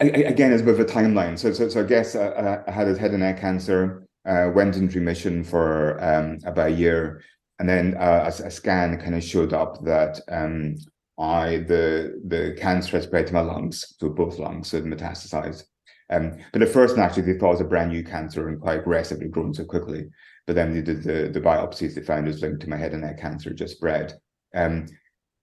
i 0.00 0.06
again, 0.06 0.52
it's 0.52 0.62
a 0.62 0.64
bit 0.64 0.74
of 0.74 0.80
a 0.80 0.84
timeline. 0.84 1.38
So, 1.38 1.52
so, 1.52 1.68
so 1.68 1.84
I 1.84 1.84
guess 1.84 2.16
I, 2.16 2.26
uh, 2.26 2.30
uh, 2.30 2.62
I 2.66 2.70
had 2.72 2.88
a 2.88 2.98
head 2.98 3.12
and 3.12 3.20
neck 3.20 3.40
cancer, 3.40 4.07
uh, 4.26 4.50
went 4.54 4.76
into 4.76 4.98
remission 4.98 5.44
for 5.44 6.02
um, 6.02 6.38
about 6.44 6.68
a 6.68 6.74
year, 6.74 7.22
and 7.58 7.68
then 7.68 7.96
uh, 7.98 8.30
a, 8.40 8.46
a, 8.46 8.50
scan 8.50 8.98
kind 9.00 9.14
of 9.14 9.24
showed 9.24 9.52
up 9.52 9.84
that 9.84 10.20
um, 10.30 10.76
I 11.18 11.58
the 11.58 12.20
the 12.26 12.56
cancer 12.58 12.96
had 12.96 13.04
spread 13.04 13.26
to 13.28 13.34
my 13.34 13.40
lungs, 13.40 13.94
so 13.98 14.08
both 14.08 14.38
lungs, 14.38 14.68
so 14.68 14.78
it 14.78 14.84
metastasized. 14.84 15.64
Um, 16.10 16.38
but 16.52 16.62
at 16.62 16.68
first, 16.68 16.96
naturally, 16.96 17.32
they 17.32 17.38
thought 17.38 17.50
it 17.50 17.52
was 17.52 17.60
a 17.60 17.64
brand 17.64 17.90
new 17.90 18.02
cancer 18.02 18.48
and 18.48 18.60
quite 18.60 18.80
aggressively 18.80 19.28
grown 19.28 19.52
so 19.52 19.64
quickly. 19.64 20.08
But 20.46 20.54
then 20.54 20.72
they 20.72 20.80
did 20.80 21.02
the, 21.02 21.28
the 21.28 21.40
biopsies 21.40 21.94
they 21.94 22.00
found 22.00 22.26
it 22.26 22.32
was 22.32 22.40
linked 22.40 22.62
to 22.62 22.70
my 22.70 22.78
head 22.78 22.92
and 22.92 23.02
neck 23.02 23.20
cancer 23.20 23.52
just 23.52 23.76
spread. 23.76 24.18
Um, 24.54 24.86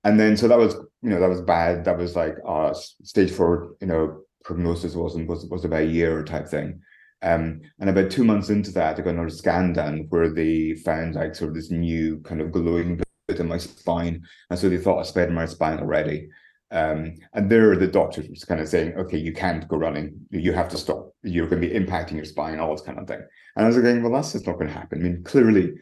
and 0.04 0.20
then 0.20 0.38
so 0.38 0.48
that 0.48 0.58
was 0.58 0.76
you 1.02 1.10
know 1.10 1.20
that 1.20 1.30
was 1.30 1.42
bad. 1.42 1.86
That 1.86 1.98
was 1.98 2.16
like 2.16 2.38
uh, 2.48 2.74
stage 2.74 3.32
four, 3.32 3.76
you 3.82 3.88
know, 3.88 4.22
prognosis 4.44 4.96
wasn't 4.96 5.28
was 5.28 5.46
was 5.48 5.66
about 5.66 5.82
a 5.82 5.86
year 5.86 6.24
type 6.24 6.48
thing. 6.48 6.82
Um, 7.26 7.62
and 7.80 7.90
about 7.90 8.12
two 8.12 8.24
months 8.24 8.50
into 8.50 8.72
that, 8.74 9.00
I 9.00 9.02
got 9.02 9.16
another 9.16 9.30
scan 9.30 9.74
done 9.74 10.06
where 10.10 10.30
they 10.30 10.76
found 10.76 11.16
like 11.16 11.34
sort 11.34 11.50
of 11.50 11.56
this 11.56 11.72
new 11.72 12.20
kind 12.20 12.40
of 12.40 12.52
glowing 12.52 13.02
bit 13.28 13.40
in 13.40 13.48
my 13.48 13.58
spine, 13.58 14.24
and 14.50 14.60
so 14.60 14.70
they 14.70 14.78
thought 14.78 15.00
I 15.00 15.04
sped 15.04 15.32
my 15.32 15.48
spine 15.48 15.80
already. 15.80 16.30
Um, 16.72 17.16
and 17.34 17.50
there, 17.50 17.72
are 17.72 17.78
the 17.78 17.88
doctors 17.88 18.28
was 18.30 18.44
kind 18.44 18.62
of 18.62 18.68
saying, 18.68 18.94
"Okay, 18.94 19.18
you 19.18 19.34
can't 19.34 19.68
go 19.68 19.78
running. 19.78 20.20
You 20.30 20.54
have 20.54 20.70
to 20.70 20.78
stop. 20.78 21.16
You're 21.24 21.48
going 21.48 21.62
to 21.62 21.68
be 21.68 21.74
impacting 21.74 22.14
your 22.14 22.26
spine, 22.26 22.60
all 22.60 22.76
this 22.76 22.86
kind 22.86 23.00
of 23.00 23.08
thing." 23.08 23.22
And 23.56 23.66
I 23.66 23.68
was 23.68 23.78
going, 23.78 24.04
"Well, 24.04 24.14
that's 24.14 24.34
just 24.34 24.46
not 24.46 24.60
going 24.60 24.68
to 24.68 24.74
happen." 24.74 25.00
I 25.00 25.04
mean, 25.04 25.24
clearly, 25.24 25.74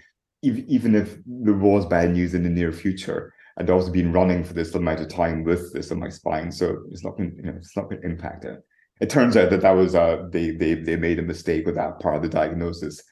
even 0.41 0.95
if 0.95 1.17
there 1.25 1.53
was 1.53 1.85
bad 1.85 2.11
news 2.11 2.33
in 2.33 2.43
the 2.43 2.49
near 2.49 2.71
future, 2.71 3.33
I'd 3.57 3.69
also 3.69 3.91
been 3.91 4.13
running 4.13 4.43
for 4.43 4.53
this 4.53 4.73
amount 4.75 4.99
of 5.01 5.09
time 5.09 5.43
with 5.43 5.73
this 5.73 5.91
on 5.91 5.99
my 5.99 6.09
spine, 6.09 6.51
so 6.51 6.83
it's 6.91 7.03
not 7.03 7.17
going, 7.17 7.33
you 7.35 7.43
know, 7.43 7.53
it's 7.57 7.75
not 7.77 7.89
going 7.89 8.01
to 8.01 8.07
impact 8.07 8.45
it. 8.45 8.63
It 9.01 9.09
turns 9.09 9.35
out 9.35 9.49
that 9.49 9.61
that 9.61 9.71
was 9.71 9.95
uh, 9.95 10.27
they 10.29 10.51
they 10.51 10.75
they 10.75 10.95
made 10.95 11.19
a 11.19 11.23
mistake 11.23 11.65
with 11.65 11.75
that 11.75 11.99
part 11.99 12.17
of 12.17 12.21
the 12.21 12.29
diagnosis 12.29 13.03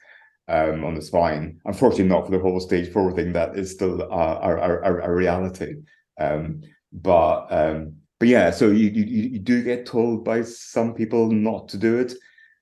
um, 0.48 0.84
on 0.84 0.94
the 0.94 1.02
spine. 1.02 1.60
Unfortunately, 1.64 2.04
not 2.04 2.26
for 2.26 2.32
the 2.32 2.38
whole 2.38 2.60
stage 2.60 2.92
four 2.92 3.12
thing. 3.12 3.32
That 3.32 3.56
is 3.56 3.70
still 3.70 4.00
a 4.02 5.12
reality. 5.12 5.74
Um, 6.20 6.62
but 6.92 7.46
um, 7.50 7.96
but 8.18 8.28
yeah, 8.28 8.50
so 8.50 8.70
you, 8.70 8.88
you 8.90 9.04
you 9.04 9.38
do 9.38 9.62
get 9.62 9.86
told 9.86 10.24
by 10.24 10.42
some 10.42 10.94
people 10.94 11.30
not 11.30 11.68
to 11.70 11.76
do 11.76 11.98
it. 11.98 12.14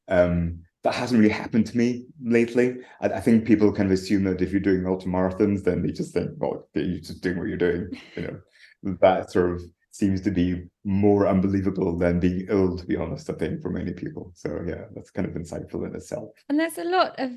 Um, 0.08 0.60
that 0.82 0.94
hasn't 0.94 1.20
really 1.20 1.32
happened 1.32 1.66
to 1.66 1.76
me 1.76 2.06
lately. 2.22 2.78
I, 3.00 3.08
I, 3.08 3.20
think 3.20 3.44
people 3.44 3.70
kind 3.70 3.92
of 3.92 3.92
assume 3.92 4.24
that 4.24 4.40
if 4.40 4.50
you're 4.50 4.60
doing 4.60 4.86
ultra 4.86 5.10
marathons, 5.10 5.62
then 5.62 5.82
they 5.82 5.92
just 5.92 6.14
think, 6.14 6.30
well, 6.38 6.66
you're 6.74 7.00
just 7.00 7.20
doing 7.20 7.38
what 7.38 7.48
you're 7.48 7.58
doing. 7.58 8.00
You 8.16 8.22
know, 8.22 8.96
that 9.02 9.30
sort 9.30 9.52
of 9.52 9.62
seems 9.92 10.20
to 10.22 10.30
be 10.30 10.62
more 10.84 11.26
unbelievable 11.26 11.96
than 11.98 12.20
being 12.20 12.46
ill, 12.48 12.76
to 12.76 12.86
be 12.86 12.96
honest, 12.96 13.28
I 13.28 13.34
think, 13.34 13.60
for 13.60 13.70
many 13.70 13.92
people. 13.92 14.32
So 14.34 14.60
yeah, 14.66 14.84
that's 14.94 15.10
kind 15.10 15.26
of 15.26 15.34
insightful 15.34 15.86
in 15.86 15.94
itself. 15.94 16.30
And 16.48 16.58
there's 16.58 16.78
a 16.78 16.84
lot 16.84 17.18
of 17.18 17.32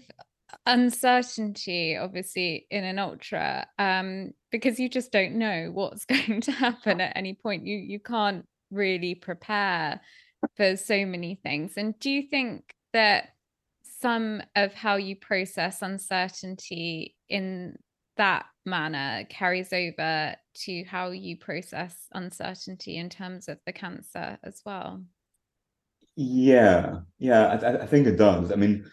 uncertainty 0.65 1.97
obviously 1.97 2.67
in 2.69 2.83
an 2.83 2.99
ultra 2.99 3.67
um, 3.79 4.31
because 4.51 4.79
you 4.79 4.87
just 4.87 5.11
don't 5.11 5.33
know 5.33 5.69
what's 5.73 6.05
going 6.05 6.41
to 6.41 6.51
happen 6.51 7.01
at 7.01 7.15
any 7.15 7.33
point 7.33 7.65
you 7.65 7.77
you 7.77 7.99
can't 7.99 8.45
really 8.71 9.15
prepare 9.15 9.99
for 10.55 10.75
so 10.75 11.05
many 11.05 11.39
things 11.43 11.73
and 11.77 11.97
do 11.99 12.09
you 12.09 12.23
think 12.29 12.75
that 12.91 13.29
some 14.01 14.41
of 14.55 14.73
how 14.73 14.95
you 14.95 15.15
process 15.15 15.81
uncertainty 15.81 17.15
in 17.29 17.75
that 18.17 18.45
manner 18.65 19.25
carries 19.29 19.73
over 19.73 20.35
to 20.53 20.83
how 20.85 21.11
you 21.11 21.37
process 21.37 21.95
uncertainty 22.13 22.97
in 22.97 23.09
terms 23.09 23.47
of 23.47 23.57
the 23.65 23.73
cancer 23.73 24.37
as 24.43 24.61
well 24.65 25.03
yeah 26.15 26.99
yeah 27.19 27.47
I, 27.47 27.83
I 27.83 27.85
think 27.85 28.07
it 28.07 28.17
does 28.17 28.51
i 28.51 28.55
mean 28.55 28.85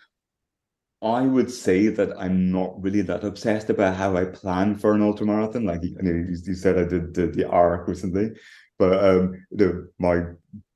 I 1.02 1.22
would 1.22 1.50
say 1.50 1.88
that 1.88 2.18
I'm 2.18 2.52
not 2.52 2.80
really 2.82 3.00
that 3.02 3.24
obsessed 3.24 3.70
about 3.70 3.96
how 3.96 4.16
I 4.16 4.26
plan 4.26 4.76
for 4.76 4.92
an 4.92 5.00
ultramarathon. 5.00 5.64
Like 5.64 5.82
you, 5.82 5.96
you 6.44 6.54
said, 6.54 6.78
I 6.78 6.84
did 6.84 7.14
the, 7.14 7.28
the 7.28 7.48
arc 7.48 7.88
recently, 7.88 8.32
but 8.78 9.02
um, 9.02 9.46
my 9.98 10.24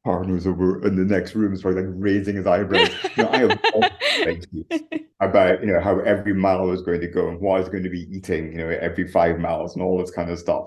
partner 0.04 0.34
was 0.34 0.46
over 0.46 0.86
in 0.86 0.96
the 0.96 1.04
next 1.04 1.34
room, 1.34 1.56
so 1.56 1.70
like 1.70 1.84
raising 1.88 2.36
his 2.36 2.46
eyebrows. 2.46 2.90
you 3.16 3.22
know, 3.22 3.30
I 3.30 3.38
have 3.38 5.00
about 5.20 5.60
you 5.60 5.66
know 5.72 5.80
how 5.80 6.00
every 6.00 6.34
mile 6.34 6.70
is 6.70 6.82
going 6.82 7.00
to 7.00 7.08
go 7.08 7.28
and 7.28 7.40
what 7.40 7.62
is 7.62 7.68
going 7.68 7.82
to 7.84 7.90
be 7.90 8.06
eating, 8.14 8.52
you 8.52 8.58
know, 8.58 8.68
every 8.68 9.08
five 9.08 9.38
miles 9.38 9.74
and 9.74 9.82
all 9.82 9.98
this 9.98 10.10
kind 10.10 10.30
of 10.30 10.38
stuff. 10.38 10.66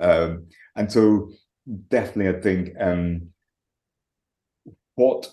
Um, 0.00 0.46
and 0.76 0.90
so 0.90 1.30
definitely, 1.88 2.36
I 2.36 2.40
think 2.40 2.70
um, 2.80 3.28
what 4.96 5.28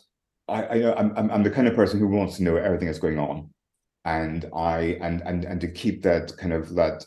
I, 0.48 0.68
I 0.68 0.78
know 0.80 0.94
I'm, 0.94 1.32
I'm 1.32 1.44
the 1.44 1.50
kind 1.50 1.68
of 1.68 1.76
person 1.76 2.00
who 2.00 2.08
wants 2.08 2.38
to 2.38 2.44
know 2.44 2.56
everything 2.56 2.88
that's 2.88 3.00
going 3.00 3.20
on 3.20 3.50
and 4.06 4.50
I 4.54 4.98
and 5.02 5.22
and 5.22 5.46
and 5.46 5.62
to 5.62 5.68
keep 5.68 6.02
that 6.04 6.36
kind 6.38 6.54
of 6.54 6.74
that 6.76 7.06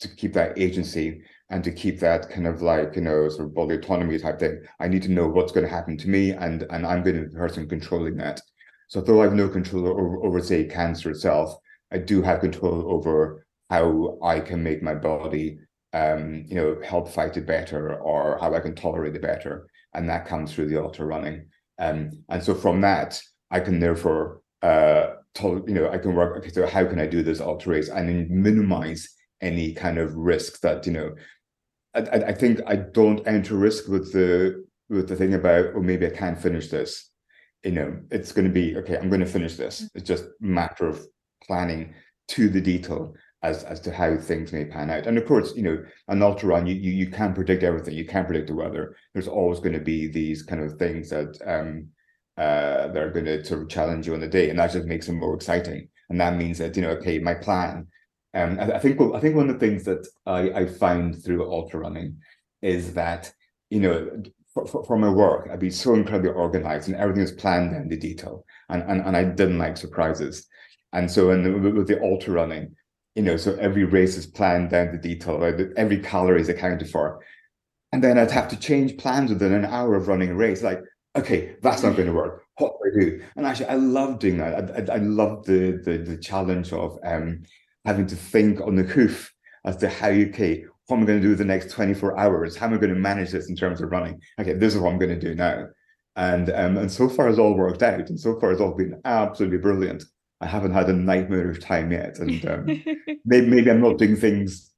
to 0.00 0.08
keep 0.16 0.32
that 0.34 0.58
agency 0.58 1.22
and 1.50 1.62
to 1.62 1.70
keep 1.70 2.00
that 2.00 2.28
kind 2.30 2.46
of 2.46 2.62
like 2.62 2.96
you 2.96 3.02
know 3.02 3.28
sort 3.28 3.46
of 3.46 3.54
body 3.54 3.74
autonomy 3.74 4.18
type 4.18 4.38
thing 4.38 4.62
i 4.80 4.88
need 4.88 5.02
to 5.02 5.10
know 5.10 5.28
what's 5.28 5.52
going 5.52 5.64
to 5.64 5.72
happen 5.72 5.96
to 5.96 6.08
me 6.08 6.30
and 6.30 6.62
and 6.70 6.86
i'm 6.86 7.02
going 7.02 7.16
to 7.16 7.22
be 7.22 7.28
the 7.28 7.38
person 7.38 7.68
controlling 7.68 8.16
that. 8.16 8.40
So 8.88 9.00
though 9.00 9.20
i 9.20 9.24
have 9.24 9.34
no 9.34 9.48
control 9.48 9.88
over, 9.88 10.22
over 10.24 10.40
say 10.40 10.64
cancer 10.64 11.10
itself 11.10 11.56
i 11.92 11.98
do 11.98 12.22
have 12.22 12.40
control 12.40 12.90
over 12.92 13.46
how 13.70 14.18
i 14.22 14.40
can 14.40 14.62
make 14.62 14.82
my 14.82 14.94
body 14.94 15.58
um 15.92 16.44
you 16.46 16.54
know 16.54 16.78
help 16.84 17.08
fight 17.08 17.36
it 17.36 17.46
better 17.46 17.96
or 18.00 18.38
how 18.40 18.54
i 18.54 18.60
can 18.60 18.74
tolerate 18.74 19.16
it 19.16 19.22
better 19.22 19.68
and 19.94 20.08
that 20.08 20.26
comes 20.26 20.52
through 20.52 20.68
the 20.68 20.82
ultra 20.82 21.06
running. 21.06 21.46
Um 21.78 22.10
and 22.28 22.42
so 22.42 22.54
from 22.54 22.80
that 22.82 23.20
i 23.50 23.60
can 23.60 23.78
therefore 23.80 24.40
uh 24.62 25.14
you 25.42 25.74
know, 25.74 25.90
I 25.90 25.98
can 25.98 26.14
work, 26.14 26.36
okay, 26.38 26.50
so 26.50 26.66
how 26.66 26.84
can 26.84 27.00
I 27.00 27.06
do 27.06 27.22
this 27.22 27.40
ultra 27.40 27.72
race 27.72 27.88
and 27.88 28.30
minimize 28.30 29.08
any 29.40 29.72
kind 29.72 29.98
of 29.98 30.14
risk 30.14 30.60
that, 30.60 30.86
you 30.86 30.92
know, 30.92 31.14
I, 31.94 32.00
I 32.00 32.32
think 32.32 32.60
I 32.66 32.76
don't 32.76 33.26
enter 33.26 33.56
risk 33.56 33.88
with 33.88 34.12
the 34.12 34.64
with 34.88 35.08
the 35.08 35.16
thing 35.16 35.34
about, 35.34 35.66
oh, 35.74 35.80
maybe 35.80 36.06
I 36.06 36.10
can't 36.10 36.40
finish 36.40 36.68
this. 36.68 37.10
You 37.64 37.72
know, 37.72 37.98
it's 38.10 38.32
going 38.32 38.46
to 38.46 38.52
be, 38.52 38.76
okay, 38.76 38.98
I'm 38.98 39.08
going 39.08 39.20
to 39.20 39.26
finish 39.26 39.56
this. 39.56 39.82
Mm. 39.82 39.88
It's 39.94 40.08
just 40.08 40.24
a 40.24 40.30
matter 40.40 40.86
of 40.86 41.00
planning 41.42 41.94
to 42.28 42.48
the 42.48 42.60
detail 42.60 43.14
as 43.42 43.64
as 43.64 43.80
to 43.80 43.92
how 43.92 44.16
things 44.16 44.52
may 44.52 44.64
pan 44.64 44.90
out. 44.90 45.06
And 45.06 45.18
of 45.18 45.26
course, 45.26 45.54
you 45.54 45.62
know, 45.62 45.82
an 46.08 46.22
ultra 46.22 46.48
run, 46.48 46.66
you 46.66 46.74
you, 46.74 46.92
you 46.92 47.10
can't 47.10 47.34
predict 47.34 47.62
everything. 47.62 47.94
You 47.94 48.06
can't 48.06 48.26
predict 48.26 48.48
the 48.48 48.54
weather. 48.54 48.96
There's 49.12 49.28
always 49.28 49.60
going 49.60 49.74
to 49.74 49.80
be 49.80 50.08
these 50.08 50.42
kind 50.42 50.62
of 50.62 50.78
things 50.78 51.10
that 51.10 51.38
um 51.46 51.88
uh, 52.36 52.88
that 52.88 53.02
are 53.02 53.12
going 53.12 53.26
to 53.26 53.44
sort 53.44 53.62
of 53.62 53.68
challenge 53.68 54.06
you 54.06 54.14
on 54.14 54.20
the 54.20 54.26
day, 54.26 54.50
and 54.50 54.58
that 54.58 54.72
just 54.72 54.86
makes 54.86 55.06
them 55.06 55.20
more 55.20 55.34
exciting. 55.34 55.88
And 56.10 56.20
that 56.20 56.36
means 56.36 56.58
that 56.58 56.76
you 56.76 56.82
know, 56.82 56.90
okay, 56.90 57.18
my 57.18 57.34
plan. 57.34 57.86
Um, 58.34 58.58
I, 58.60 58.72
I 58.74 58.78
think 58.78 59.00
I 59.00 59.20
think 59.20 59.36
one 59.36 59.48
of 59.48 59.58
the 59.58 59.66
things 59.66 59.84
that 59.84 60.06
I, 60.26 60.50
I 60.50 60.66
found 60.66 61.22
through 61.22 61.50
ultra 61.50 61.80
running 61.80 62.18
is 62.62 62.94
that 62.94 63.32
you 63.70 63.80
know 63.80 64.22
for, 64.54 64.66
for, 64.66 64.84
for, 64.84 64.96
my 64.96 65.08
work, 65.08 65.48
I'd 65.50 65.58
be 65.58 65.70
so 65.70 65.94
incredibly 65.94 66.30
organized 66.30 66.88
and 66.88 66.96
everything 66.96 67.22
was 67.22 67.32
planned 67.32 67.72
down 67.72 67.88
to 67.88 67.96
detail. 67.96 68.44
And, 68.68 68.82
and, 68.84 69.00
and 69.00 69.16
I 69.16 69.24
didn't 69.24 69.58
like 69.58 69.76
surprises. 69.76 70.46
And 70.92 71.10
so 71.10 71.32
in 71.32 71.42
the, 71.42 71.72
with 71.72 71.88
the 71.88 72.00
ultra 72.00 72.34
running, 72.34 72.76
you 73.16 73.22
know, 73.22 73.36
so 73.36 73.56
every 73.56 73.84
race 73.84 74.16
is 74.16 74.26
planned 74.26 74.70
down 74.70 74.92
to 74.92 74.98
detail, 74.98 75.42
every 75.76 75.98
calorie 75.98 76.40
is 76.40 76.48
accounted 76.48 76.88
for. 76.88 77.20
And 77.92 78.02
then 78.02 78.16
I'd 78.16 78.30
have 78.30 78.48
to 78.48 78.58
change 78.58 78.96
plans 78.96 79.30
within 79.30 79.52
an 79.52 79.64
hour 79.64 79.94
of 79.94 80.08
running 80.08 80.30
a 80.30 80.34
race. 80.34 80.62
Like, 80.62 80.80
okay, 81.16 81.56
that's 81.62 81.82
not 81.82 81.96
going 81.96 82.08
to 82.08 82.12
work. 82.12 82.44
What 82.58 82.74
do 82.82 82.90
I 82.90 83.00
do? 83.00 83.22
And 83.36 83.46
actually, 83.46 83.66
I 83.66 83.74
love 83.74 84.20
doing 84.20 84.38
that. 84.38 84.70
I, 84.70 84.92
I, 84.92 84.96
I 84.96 84.98
love 84.98 85.44
the, 85.44 85.80
the 85.84 85.98
the 85.98 86.16
challenge 86.16 86.72
of 86.72 86.98
um, 87.04 87.42
having 87.84 88.06
to 88.06 88.16
think 88.16 88.60
on 88.60 88.76
the 88.76 88.82
hoof 88.82 89.32
as 89.64 89.76
to 89.78 89.88
how, 89.88 90.08
okay, 90.08 90.64
what 90.86 90.96
am 90.96 91.02
I 91.02 91.06
going 91.06 91.22
to 91.22 91.28
do 91.28 91.34
the 91.34 91.44
next 91.44 91.70
24 91.70 92.18
hours? 92.18 92.56
How 92.56 92.66
am 92.66 92.74
I 92.74 92.76
going 92.76 92.94
to 92.94 93.00
manage 93.00 93.30
this 93.30 93.48
in 93.48 93.56
terms 93.56 93.80
of 93.80 93.90
running? 93.90 94.20
Okay, 94.38 94.52
this 94.52 94.74
is 94.74 94.80
what 94.80 94.92
I'm 94.92 94.98
going 94.98 95.18
to 95.18 95.28
do 95.28 95.34
now. 95.34 95.66
And 96.16 96.50
um, 96.50 96.76
and 96.76 96.90
so 96.90 97.08
far 97.08 97.28
it's 97.28 97.38
all 97.38 97.56
worked 97.56 97.82
out. 97.82 98.08
And 98.08 98.20
so 98.20 98.38
far 98.38 98.52
it's 98.52 98.60
all 98.60 98.74
been 98.74 99.00
absolutely 99.04 99.58
brilliant. 99.58 100.04
I 100.40 100.46
haven't 100.46 100.72
had 100.72 100.88
a 100.88 100.92
nightmare 100.92 101.50
of 101.50 101.60
time 101.60 101.90
yet. 101.90 102.18
And 102.18 102.44
um, 102.46 102.66
maybe, 103.24 103.46
maybe 103.46 103.70
I'm 103.70 103.80
not 103.80 103.98
doing 103.98 104.16
things 104.16 104.70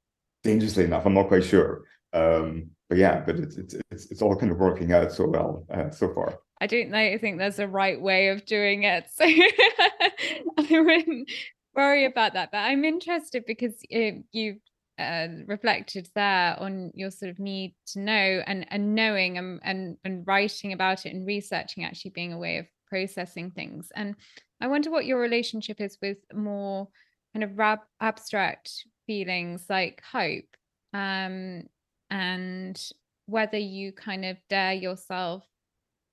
dangerously 0.43 0.85
enough. 0.85 1.05
I'm 1.05 1.13
not 1.13 1.27
quite 1.27 1.43
sure. 1.43 1.83
Um, 2.13 2.71
but 2.89 2.97
yeah, 2.97 3.19
but 3.19 3.35
it's 3.35 3.57
it's 3.57 3.75
it's, 3.91 4.11
it's 4.11 4.21
all 4.21 4.35
kind 4.35 4.51
of 4.51 4.57
working 4.57 4.93
out 4.93 5.11
so 5.11 5.27
well 5.27 5.65
uh, 5.71 5.91
so 5.91 6.13
far. 6.13 6.39
I 6.59 6.67
don't 6.67 6.89
know. 6.89 6.97
I 6.97 7.17
think 7.19 7.37
there's 7.37 7.59
a 7.59 7.67
right 7.67 8.01
way 8.01 8.29
of 8.29 8.45
doing 8.45 8.83
it, 8.83 9.05
so 9.13 9.25
I 10.57 10.79
wouldn't 10.79 11.29
worry 11.77 12.05
about 12.05 12.33
that. 12.33 12.51
But 12.51 12.59
I'm 12.59 12.83
interested 12.83 13.45
because 13.45 13.75
you've 13.89 14.57
uh, 14.99 15.27
reflected 15.45 16.09
there 16.15 16.57
on 16.59 16.91
your 16.95 17.11
sort 17.11 17.29
of 17.29 17.37
need 17.37 17.75
to 17.85 17.99
know 17.99 18.41
and 18.47 18.65
and 18.71 18.95
knowing 18.95 19.37
and, 19.37 19.59
and 19.63 19.97
and 20.03 20.25
writing 20.25 20.73
about 20.73 21.05
it 21.05 21.13
and 21.13 21.27
researching 21.27 21.83
actually 21.85 22.11
being 22.11 22.33
a 22.33 22.37
way 22.37 22.57
of 22.57 22.65
processing 22.89 23.51
things. 23.51 23.89
And 23.95 24.15
I 24.59 24.67
wonder 24.67 24.89
what 24.89 25.05
your 25.05 25.19
relationship 25.19 25.79
is 25.79 25.97
with 26.01 26.17
more 26.33 26.87
kind 27.33 27.43
of 27.43 27.57
rab- 27.57 27.79
abstract 28.01 28.71
feelings 29.05 29.65
like 29.69 30.01
hope 30.11 30.45
um, 30.93 31.63
and 32.09 32.91
whether 33.27 33.57
you 33.57 33.91
kind 33.91 34.25
of 34.25 34.37
dare 34.49 34.73
yourself 34.73 35.45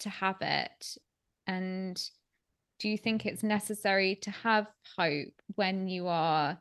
to 0.01 0.11
have 0.11 0.37
it 0.41 0.97
and 1.47 2.03
do 2.79 2.89
you 2.89 2.99
think 2.99 3.25
it's 3.25 3.43
necessary 3.43 4.17
to 4.17 4.31
have 4.31 4.67
hope 4.97 5.33
when 5.55 5.89
you 5.89 6.09
are 6.09 6.59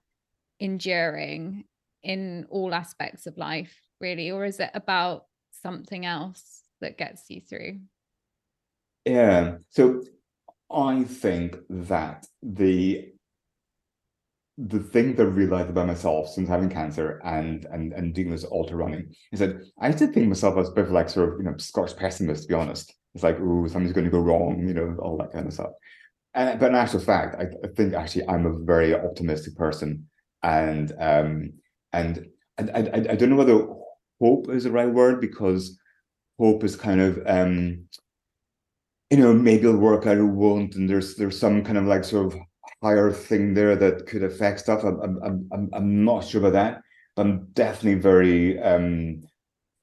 enduring 0.60 1.66
in 2.04 2.46
all 2.50 2.74
aspects 2.74 3.26
of 3.26 3.38
life 3.38 3.76
really 4.00 4.32
or 4.32 4.46
is 4.46 4.60
it 4.60 4.72
about 4.74 5.26
something 5.62 6.06
else 6.06 6.62
that 6.82 6.98
gets 6.98 7.30
you 7.30 7.42
through 7.42 7.80
yeah 9.06 9.56
so 9.70 10.02
i 10.72 11.04
think 11.04 11.58
that 11.70 12.26
the 12.42 13.14
the 14.58 14.80
thing 14.80 15.16
that 15.16 15.24
I 15.24 15.30
realized 15.30 15.70
about 15.70 15.88
myself 15.88 16.30
since 16.30 16.48
having 16.48 16.70
cancer 16.70 17.20
and 17.24 17.66
and 17.72 17.92
and 17.94 18.14
doing 18.14 18.30
this 18.30 18.46
ultra 18.52 18.78
running 18.78 19.14
is 19.32 19.40
that 19.40 19.56
I 19.80 19.88
used 19.88 20.00
to 20.00 20.08
think 20.08 20.28
myself 20.28 20.58
as 20.58 20.70
a 20.70 20.74
bit 20.74 20.86
of 20.86 20.92
like 20.92 21.10
sort 21.10 21.34
of 21.34 21.40
you 21.40 21.46
know 21.46 21.58
Scotch 21.58 21.96
pessimist 21.98 22.44
to 22.44 22.50
be 22.50 22.54
honest. 22.54 22.94
It's 23.16 23.24
like 23.24 23.38
oh 23.42 23.68
something's 23.68 23.94
going 23.94 24.06
to 24.06 24.12
go 24.12 24.20
wrong, 24.20 24.64
you 24.68 24.74
know, 24.74 24.96
all 25.00 25.18
that 25.18 25.32
kind 25.32 25.48
of 25.48 25.54
stuff. 25.54 25.72
And 26.36 26.60
but 26.60 26.70
in 26.70 26.76
actual 26.76 27.00
fact, 27.00 27.36
I, 27.40 27.46
I 27.64 27.68
think 27.76 27.94
actually 27.94 28.28
I'm 28.28 28.46
a 28.46 28.60
very 28.66 28.94
optimistic 28.96 29.56
person, 29.56 30.08
and 30.42 30.92
um 31.00 31.54
and 31.94 32.28
I, 32.58 32.64
I 32.64 32.96
I 33.12 33.16
don't 33.16 33.30
know 33.30 33.36
whether 33.36 33.68
hope 34.20 34.50
is 34.50 34.64
the 34.64 34.72
right 34.72 34.90
word 34.92 35.22
because 35.22 35.78
hope 36.40 36.64
is 36.64 36.76
kind 36.76 37.02
of 37.02 37.22
um 37.28 37.86
you 39.10 39.18
know 39.18 39.34
maybe 39.34 39.68
it'll 39.68 39.78
work 39.78 40.06
out 40.08 40.18
it 40.18 40.24
won't 40.24 40.76
and 40.76 40.90
there's 40.90 41.16
there's 41.16 41.40
some 41.40 41.64
kind 41.64 41.78
of 41.78 41.86
like 41.86 42.04
sort 42.04 42.34
of 42.34 42.40
higher 42.82 43.12
thing 43.12 43.54
there 43.54 43.76
that 43.76 44.06
could 44.08 44.24
affect 44.24 44.60
stuff. 44.62 44.84
I'm 44.84 45.00
I'm 45.24 45.50
I'm 45.52 45.70
I'm 45.74 46.06
not 46.06 46.26
sure 46.26 46.42
about 46.42 46.54
that. 46.54 46.82
but 47.16 47.26
I'm 47.26 47.48
definitely 47.54 48.00
very 48.02 48.60
um, 48.62 49.22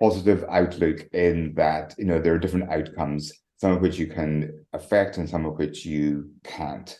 positive 0.01 0.45
outlook 0.51 1.07
in 1.13 1.55
that 1.57 1.95
you 1.99 2.07
know 2.07 2.21
there 2.21 2.35
are 2.35 2.39
different 2.39 2.71
outcomes, 2.71 3.33
some 3.61 3.73
of 3.73 3.83
which 3.83 3.99
you 3.99 4.07
can 4.07 4.65
affect 4.73 5.19
and 5.19 5.29
some 5.29 5.45
of 5.45 5.59
which 5.59 5.85
you 5.85 6.31
can't. 6.45 6.99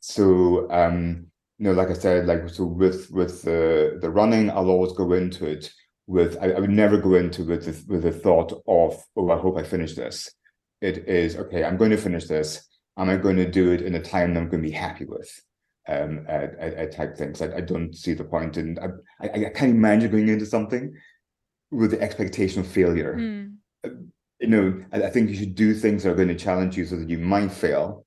So 0.00 0.70
um, 0.70 1.26
you 1.58 1.64
know, 1.64 1.72
like 1.72 1.88
I 1.88 1.94
said, 1.94 2.26
like 2.26 2.48
so 2.50 2.64
with 2.66 3.10
with 3.10 3.42
the 3.42 3.98
the 4.02 4.10
running, 4.10 4.50
I'll 4.50 4.68
always 4.68 4.92
go 4.92 5.14
into 5.14 5.46
it 5.46 5.72
with 6.06 6.36
I, 6.40 6.50
I 6.50 6.60
would 6.60 6.70
never 6.70 6.98
go 6.98 7.14
into 7.14 7.44
with 7.44 7.64
the, 7.64 7.92
with 7.92 8.02
the 8.02 8.12
thought 8.12 8.52
of 8.52 9.02
oh 9.16 9.30
I 9.30 9.38
hope 9.38 9.56
I 9.56 9.62
finish 9.62 9.94
this. 9.94 10.30
It 10.82 11.08
is 11.08 11.36
okay. 11.36 11.64
I'm 11.64 11.78
going 11.78 11.92
to 11.92 11.96
finish 11.96 12.26
this. 12.26 12.68
Am 12.98 13.08
I 13.08 13.16
going 13.16 13.36
to 13.36 13.50
do 13.50 13.72
it 13.72 13.80
in 13.80 13.94
a 13.94 14.02
time 14.02 14.34
that 14.34 14.40
I'm 14.40 14.50
going 14.50 14.62
to 14.62 14.68
be 14.68 14.74
happy 14.74 15.06
with? 15.06 15.30
Um, 15.88 16.26
uh, 16.28 16.86
type 16.92 17.16
things. 17.16 17.40
I, 17.40 17.56
I 17.56 17.60
don't 17.60 17.94
see 17.94 18.12
the 18.12 18.24
point, 18.24 18.56
and 18.56 18.78
I, 18.78 18.86
I, 19.20 19.46
I 19.46 19.50
can't 19.50 19.70
imagine 19.70 20.10
going 20.10 20.28
into 20.28 20.44
something 20.44 20.92
with 21.70 21.92
the 21.92 22.00
expectation 22.02 22.60
of 22.60 22.66
failure. 22.66 23.14
Mm. 23.14 23.54
You 24.40 24.48
know, 24.48 24.84
I, 24.92 25.08
think 25.08 25.30
you 25.30 25.36
should 25.36 25.54
do 25.54 25.72
things 25.72 26.02
that 26.02 26.10
are 26.10 26.14
going 26.14 26.28
to 26.28 26.34
challenge 26.34 26.76
you 26.76 26.84
so 26.84 26.96
that 26.96 27.08
you 27.08 27.18
might 27.18 27.50
fail, 27.50 28.04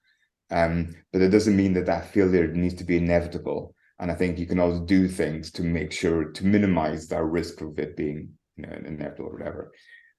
um, 0.51 0.95
but 1.11 1.21
it 1.21 1.29
doesn't 1.29 1.55
mean 1.55 1.73
that 1.73 1.87
that 1.87 2.13
failure 2.13 2.47
needs 2.47 2.75
to 2.75 2.83
be 2.83 2.97
inevitable. 2.97 3.73
And 3.97 4.11
I 4.11 4.15
think 4.15 4.37
you 4.37 4.45
can 4.45 4.59
also 4.59 4.85
do 4.85 5.07
things 5.07 5.51
to 5.53 5.63
make 5.63 5.91
sure 5.91 6.25
to 6.25 6.45
minimize 6.45 7.07
that 7.07 7.23
risk 7.23 7.61
of 7.61 7.79
it 7.79 7.97
being 7.97 8.29
you 8.55 8.67
know, 8.67 8.73
inevitable 8.85 9.29
or 9.29 9.37
whatever. 9.37 9.71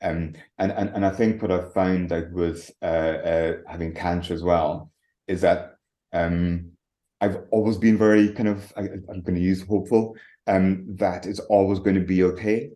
Um, 0.03 0.35
and, 0.59 0.73
and 0.73 0.89
and 0.91 1.07
I 1.07 1.11
think 1.11 1.43
what 1.43 1.51
I've 1.51 1.75
found 1.75 2.11
like 2.11 2.29
with 2.33 2.71
uh, 2.83 2.85
uh, 2.85 3.53
having 3.69 3.95
cancer 3.95 4.33
as 4.33 4.43
well 4.43 4.91
is 5.29 5.43
that 5.43 5.77
um, 6.13 6.73
I've 7.21 7.39
always 7.51 7.77
been 7.77 7.99
very 7.99 8.33
kind 8.33 8.49
of 8.49 8.73
I, 8.77 8.81
am 8.81 9.23
going 9.23 9.35
to 9.35 9.41
use 9.41 9.63
hopeful 9.63 10.17
um, 10.47 10.97
that 10.97 11.27
it's 11.27 11.41
always 11.41 11.79
going 11.79 11.97
to 11.97 12.05
be 12.05 12.23
okay. 12.25 12.71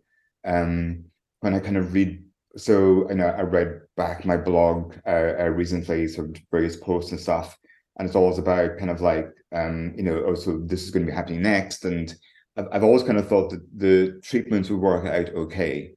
Um, 0.45 1.05
when 1.39 1.55
I 1.55 1.59
kind 1.59 1.77
of 1.77 1.93
read, 1.93 2.23
so 2.57 3.09
you 3.09 3.15
know, 3.15 3.27
I 3.27 3.41
read 3.41 3.81
back 3.97 4.25
my 4.25 4.37
blog 4.37 4.95
uh, 5.05 5.33
uh, 5.39 5.49
recently, 5.49 6.07
sort 6.07 6.29
of 6.29 6.43
various 6.51 6.77
posts 6.77 7.11
and 7.11 7.19
stuff, 7.19 7.57
and 7.97 8.07
it's 8.07 8.15
always 8.15 8.37
about 8.37 8.77
kind 8.77 8.91
of 8.91 9.01
like 9.01 9.27
um, 9.53 9.93
you 9.97 10.03
know, 10.03 10.23
also 10.23 10.59
this 10.59 10.83
is 10.83 10.91
going 10.91 11.05
to 11.05 11.11
be 11.11 11.15
happening 11.15 11.41
next, 11.41 11.85
and 11.85 12.13
I've, 12.57 12.67
I've 12.71 12.83
always 12.83 13.03
kind 13.03 13.17
of 13.17 13.27
thought 13.27 13.51
that 13.51 13.65
the 13.75 14.19
treatments 14.23 14.69
would 14.69 14.79
work 14.79 15.05
out 15.05 15.33
okay. 15.35 15.91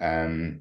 Um, 0.00 0.60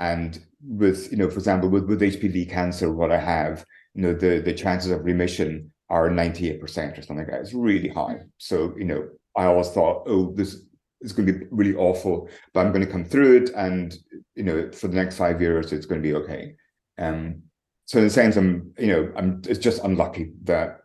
and 0.00 0.44
with 0.66 1.10
you 1.12 1.18
know, 1.18 1.30
for 1.30 1.38
example, 1.38 1.68
with 1.68 1.84
with 1.84 2.00
HPV 2.00 2.50
cancer, 2.50 2.92
what 2.92 3.12
I 3.12 3.18
have, 3.18 3.64
you 3.94 4.02
know, 4.02 4.14
the 4.14 4.40
the 4.40 4.52
chances 4.52 4.90
of 4.90 5.04
remission 5.04 5.72
are 5.92 6.08
98% 6.08 6.62
or 6.62 7.02
something 7.02 7.18
like 7.18 7.26
that. 7.26 7.42
It's 7.42 7.52
really 7.52 7.90
high. 7.90 8.20
So, 8.38 8.74
you 8.78 8.84
know, 8.84 9.08
I 9.36 9.44
always 9.44 9.68
thought, 9.68 10.04
oh, 10.06 10.32
this 10.34 10.62
is 11.02 11.12
going 11.12 11.26
to 11.26 11.32
be 11.32 11.46
really 11.50 11.74
awful, 11.74 12.28
but 12.52 12.64
I'm 12.64 12.72
going 12.72 12.84
to 12.84 12.90
come 12.90 13.04
through 13.04 13.42
it. 13.42 13.50
And, 13.56 13.94
you 14.34 14.44
know, 14.44 14.70
for 14.72 14.88
the 14.88 14.96
next 14.96 15.16
five 15.16 15.40
years, 15.40 15.72
it's 15.72 15.86
going 15.86 16.02
to 16.02 16.08
be 16.08 16.14
okay. 16.14 16.54
Um, 16.98 17.42
so 17.84 17.98
in 17.98 18.06
a 18.06 18.10
sense, 18.10 18.36
I'm, 18.36 18.72
you 18.78 18.88
know, 18.88 19.12
I'm, 19.16 19.42
it's 19.48 19.58
just 19.58 19.84
unlucky 19.84 20.32
that 20.44 20.78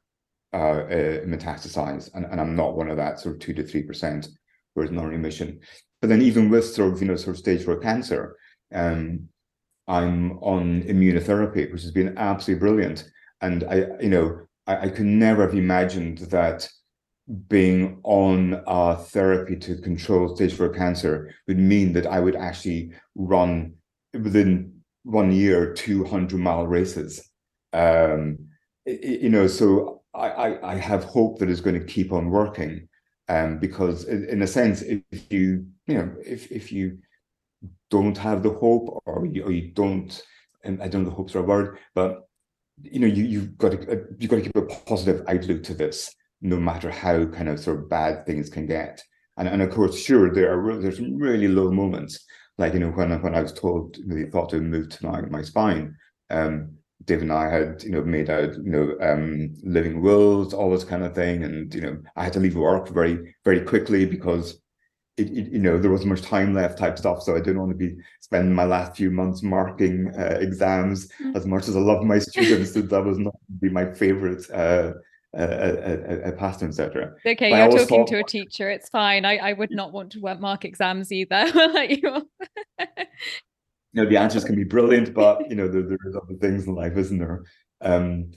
uh, 0.54 0.58
uh 0.58 1.26
metastasize 1.26 2.10
and, 2.16 2.26
and 2.26 2.40
I'm 2.40 2.56
not 2.56 2.78
one 2.78 2.90
of 2.90 2.96
that 2.98 3.20
sort 3.20 3.36
of 3.36 3.42
two 3.42 3.54
to 3.54 3.64
3% 3.64 4.28
where 4.74 4.86
it's 4.86 4.94
non-remission. 4.94 5.60
But 6.02 6.10
then 6.10 6.22
even 6.22 6.50
with 6.50 6.66
sort 6.66 6.94
of, 6.94 7.02
you 7.02 7.08
know, 7.08 7.16
sort 7.16 7.36
of 7.36 7.40
stage 7.40 7.64
four 7.64 7.78
cancer, 7.78 8.36
um, 8.74 9.28
I'm 9.88 10.38
on 10.40 10.84
immunotherapy, 10.84 11.72
which 11.72 11.82
has 11.82 11.92
been 11.92 12.18
absolutely 12.18 12.60
brilliant. 12.60 13.10
And 13.42 13.64
I, 13.64 13.86
you 14.00 14.10
know, 14.10 14.48
I, 14.68 14.78
I 14.78 14.90
could 14.90 15.06
never 15.06 15.44
have 15.44 15.56
imagined 15.56 16.20
that 16.30 16.70
being 17.50 18.00
on 18.04 18.62
a 18.68 18.96
therapy 18.96 19.56
to 19.58 19.76
control 19.78 20.34
stage 20.36 20.54
four 20.54 20.70
cancer 20.70 21.34
would 21.48 21.60
mean 21.60 21.94
that 21.94 22.08
I 22.08 22.20
would 22.20 22.36
actually 22.36 22.92
run 23.16 23.74
within 24.14 24.82
one 25.04 25.32
year 25.32 25.74
200 25.74 26.38
mile 26.38 26.68
races. 26.68 27.30
Um, 27.74 28.38
you 28.86 29.30
know, 29.30 29.48
so 29.48 30.04
I, 30.14 30.58
I, 30.64 30.76
have 30.76 31.04
hope 31.04 31.40
that 31.40 31.50
it's 31.50 31.62
going 31.62 31.80
to 31.80 31.86
keep 31.86 32.12
on 32.12 32.30
working. 32.30 32.88
Um, 33.30 33.60
because 33.60 34.06
in 34.06 34.42
a 34.42 34.48
sense, 34.48 34.82
if 34.82 35.02
you, 35.30 35.68
you 35.86 35.96
know, 35.96 36.16
if, 36.26 36.50
if 36.50 36.72
you 36.72 37.00
don't 37.90 38.18
have 38.18 38.42
the 38.42 38.52
hope 38.52 39.04
or 39.06 39.26
you, 39.26 39.44
or 39.44 39.52
you 39.52 39.72
don't, 39.72 40.22
and 40.64 40.82
I 40.82 40.88
don't 40.88 41.04
know 41.04 41.10
the 41.10 41.16
hope's 41.16 41.36
a 41.36 41.42
word, 41.42 41.78
but 41.94 42.28
you 42.82 43.00
know, 43.00 43.08
you, 43.08 43.26
you've 43.26 43.58
got 43.58 43.74
to, 43.74 43.92
uh, 43.92 44.04
you've 44.18 44.32
got 44.32 44.38
to 44.38 44.42
keep 44.44 44.56
a 44.56 44.62
positive 44.62 45.26
outlook 45.28 45.64
to 45.64 45.74
this, 45.74 46.16
no 46.42 46.58
matter 46.58 46.90
how 46.90 47.26
kind 47.26 47.50
of 47.50 47.60
sort 47.60 47.80
of 47.80 47.90
bad 47.90 48.26
things 48.26 48.50
can 48.50 48.66
get. 48.66 49.02
And, 49.38 49.48
and 49.48 49.62
of 49.62 49.72
course, 49.72 50.00
sure, 50.00 50.34
there 50.34 50.52
are 50.54 50.78
there's 50.78 50.98
some 50.98 51.18
really 51.18 51.48
low 51.48 51.72
moments, 51.72 52.26
like 52.58 52.74
you 52.74 52.80
know 52.80 52.90
when 52.90 53.22
when 53.22 53.36
I 53.36 53.42
was 53.42 53.54
told 53.54 53.98
they 54.06 54.26
thought 54.26 54.50
to 54.50 54.62
move 54.62 54.90
to 54.90 55.06
my 55.06 55.22
my 55.22 55.42
spine. 55.42 55.96
Um, 56.30 56.72
Dave 57.06 57.22
and 57.22 57.32
I 57.32 57.50
had 57.50 57.84
you 57.84 57.92
know 57.92 58.04
made 58.04 58.30
out 58.30 58.56
you 58.56 58.72
know 58.72 58.98
um, 59.02 59.56
living 59.64 60.02
wills, 60.02 60.54
all 60.54 60.72
this 60.72 60.84
kind 60.84 61.04
of 61.04 61.14
thing, 61.14 61.44
and 61.44 61.74
you 61.74 61.82
know 61.82 62.02
I 62.16 62.24
had 62.24 62.34
to 62.34 62.40
leave 62.40 62.56
work 62.56 62.90
very 62.90 63.36
very 63.46 63.62
quickly 63.62 64.06
because 64.06 64.60
it, 65.18 65.30
it, 65.30 65.52
you 65.52 65.60
know 65.60 65.78
there 65.78 65.92
wasn't 65.92 66.10
much 66.10 66.22
time 66.22 66.54
left 66.54 66.78
type 66.78 66.98
stuff 66.98 67.24
so 67.24 67.36
i 67.36 67.40
didn't 67.40 67.60
want 67.60 67.72
to 67.72 67.76
be 67.76 67.98
spending 68.22 68.54
my 68.54 68.64
last 68.64 68.96
few 68.96 69.10
months 69.10 69.42
marking 69.42 70.14
uh, 70.18 70.38
exams 70.40 71.10
mm. 71.20 71.36
as 71.36 71.46
much 71.46 71.68
as 71.68 71.76
i 71.76 71.80
love 71.80 72.04
my 72.04 72.20
students 72.30 72.72
that 72.74 72.90
that 72.90 73.04
was 73.04 73.18
not 73.18 73.36
be 73.60 73.70
my 73.70 73.92
favorite 73.94 74.50
uh, 74.52 74.94
uh, 75.36 75.42
uh, 75.42 76.22
uh 76.26 76.32
pastime 76.34 76.70
etc 76.70 77.14
okay 77.26 77.52
but 77.52 77.58
you're 77.58 77.80
talking 77.80 77.98
thought, 77.98 78.08
to 78.08 78.20
a 78.20 78.24
teacher 78.24 78.70
it's 78.70 78.90
fine. 78.90 79.26
I 79.26 79.38
i 79.38 79.54
would 79.54 79.72
not 79.72 79.92
want 79.92 80.12
to 80.14 80.36
mark 80.36 80.66
exams 80.66 81.12
either. 81.12 81.46
You 83.94 84.04
know. 84.04 84.10
The 84.10 84.18
answers 84.18 84.44
can 84.44 84.56
be 84.56 84.64
brilliant 84.64 85.14
but 85.14 85.42
you 85.50 85.56
know 85.56 85.68
there, 85.68 85.82
there's 85.82 86.16
other 86.16 86.36
things 86.40 86.68
in 86.68 86.76
life 86.76 86.96
isn't 86.96 87.18
there? 87.18 87.44
Um 87.82 88.32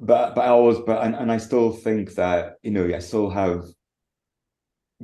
but 0.00 0.34
but 0.34 0.40
i 0.40 0.48
always 0.48 0.78
but 0.86 1.04
and, 1.04 1.14
and 1.14 1.30
i 1.30 1.36
still 1.36 1.70
think 1.70 2.14
that 2.14 2.54
you 2.62 2.70
know 2.70 2.92
i 2.92 2.98
still 2.98 3.28
have 3.30 3.62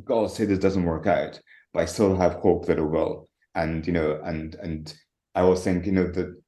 God 0.04 0.30
say 0.30 0.44
this 0.44 0.58
doesn't 0.58 0.84
work 0.84 1.06
out, 1.06 1.40
but 1.72 1.80
I 1.80 1.84
still 1.86 2.16
have 2.16 2.34
hope 2.34 2.66
that 2.66 2.78
it 2.78 2.84
will. 2.84 3.28
And 3.54 3.86
you 3.86 3.92
know, 3.92 4.20
and 4.24 4.54
and 4.56 4.94
I 5.34 5.40
always 5.42 5.62
think, 5.62 5.86
you 5.86 5.92
know, 5.92 6.06
that 6.06 6.40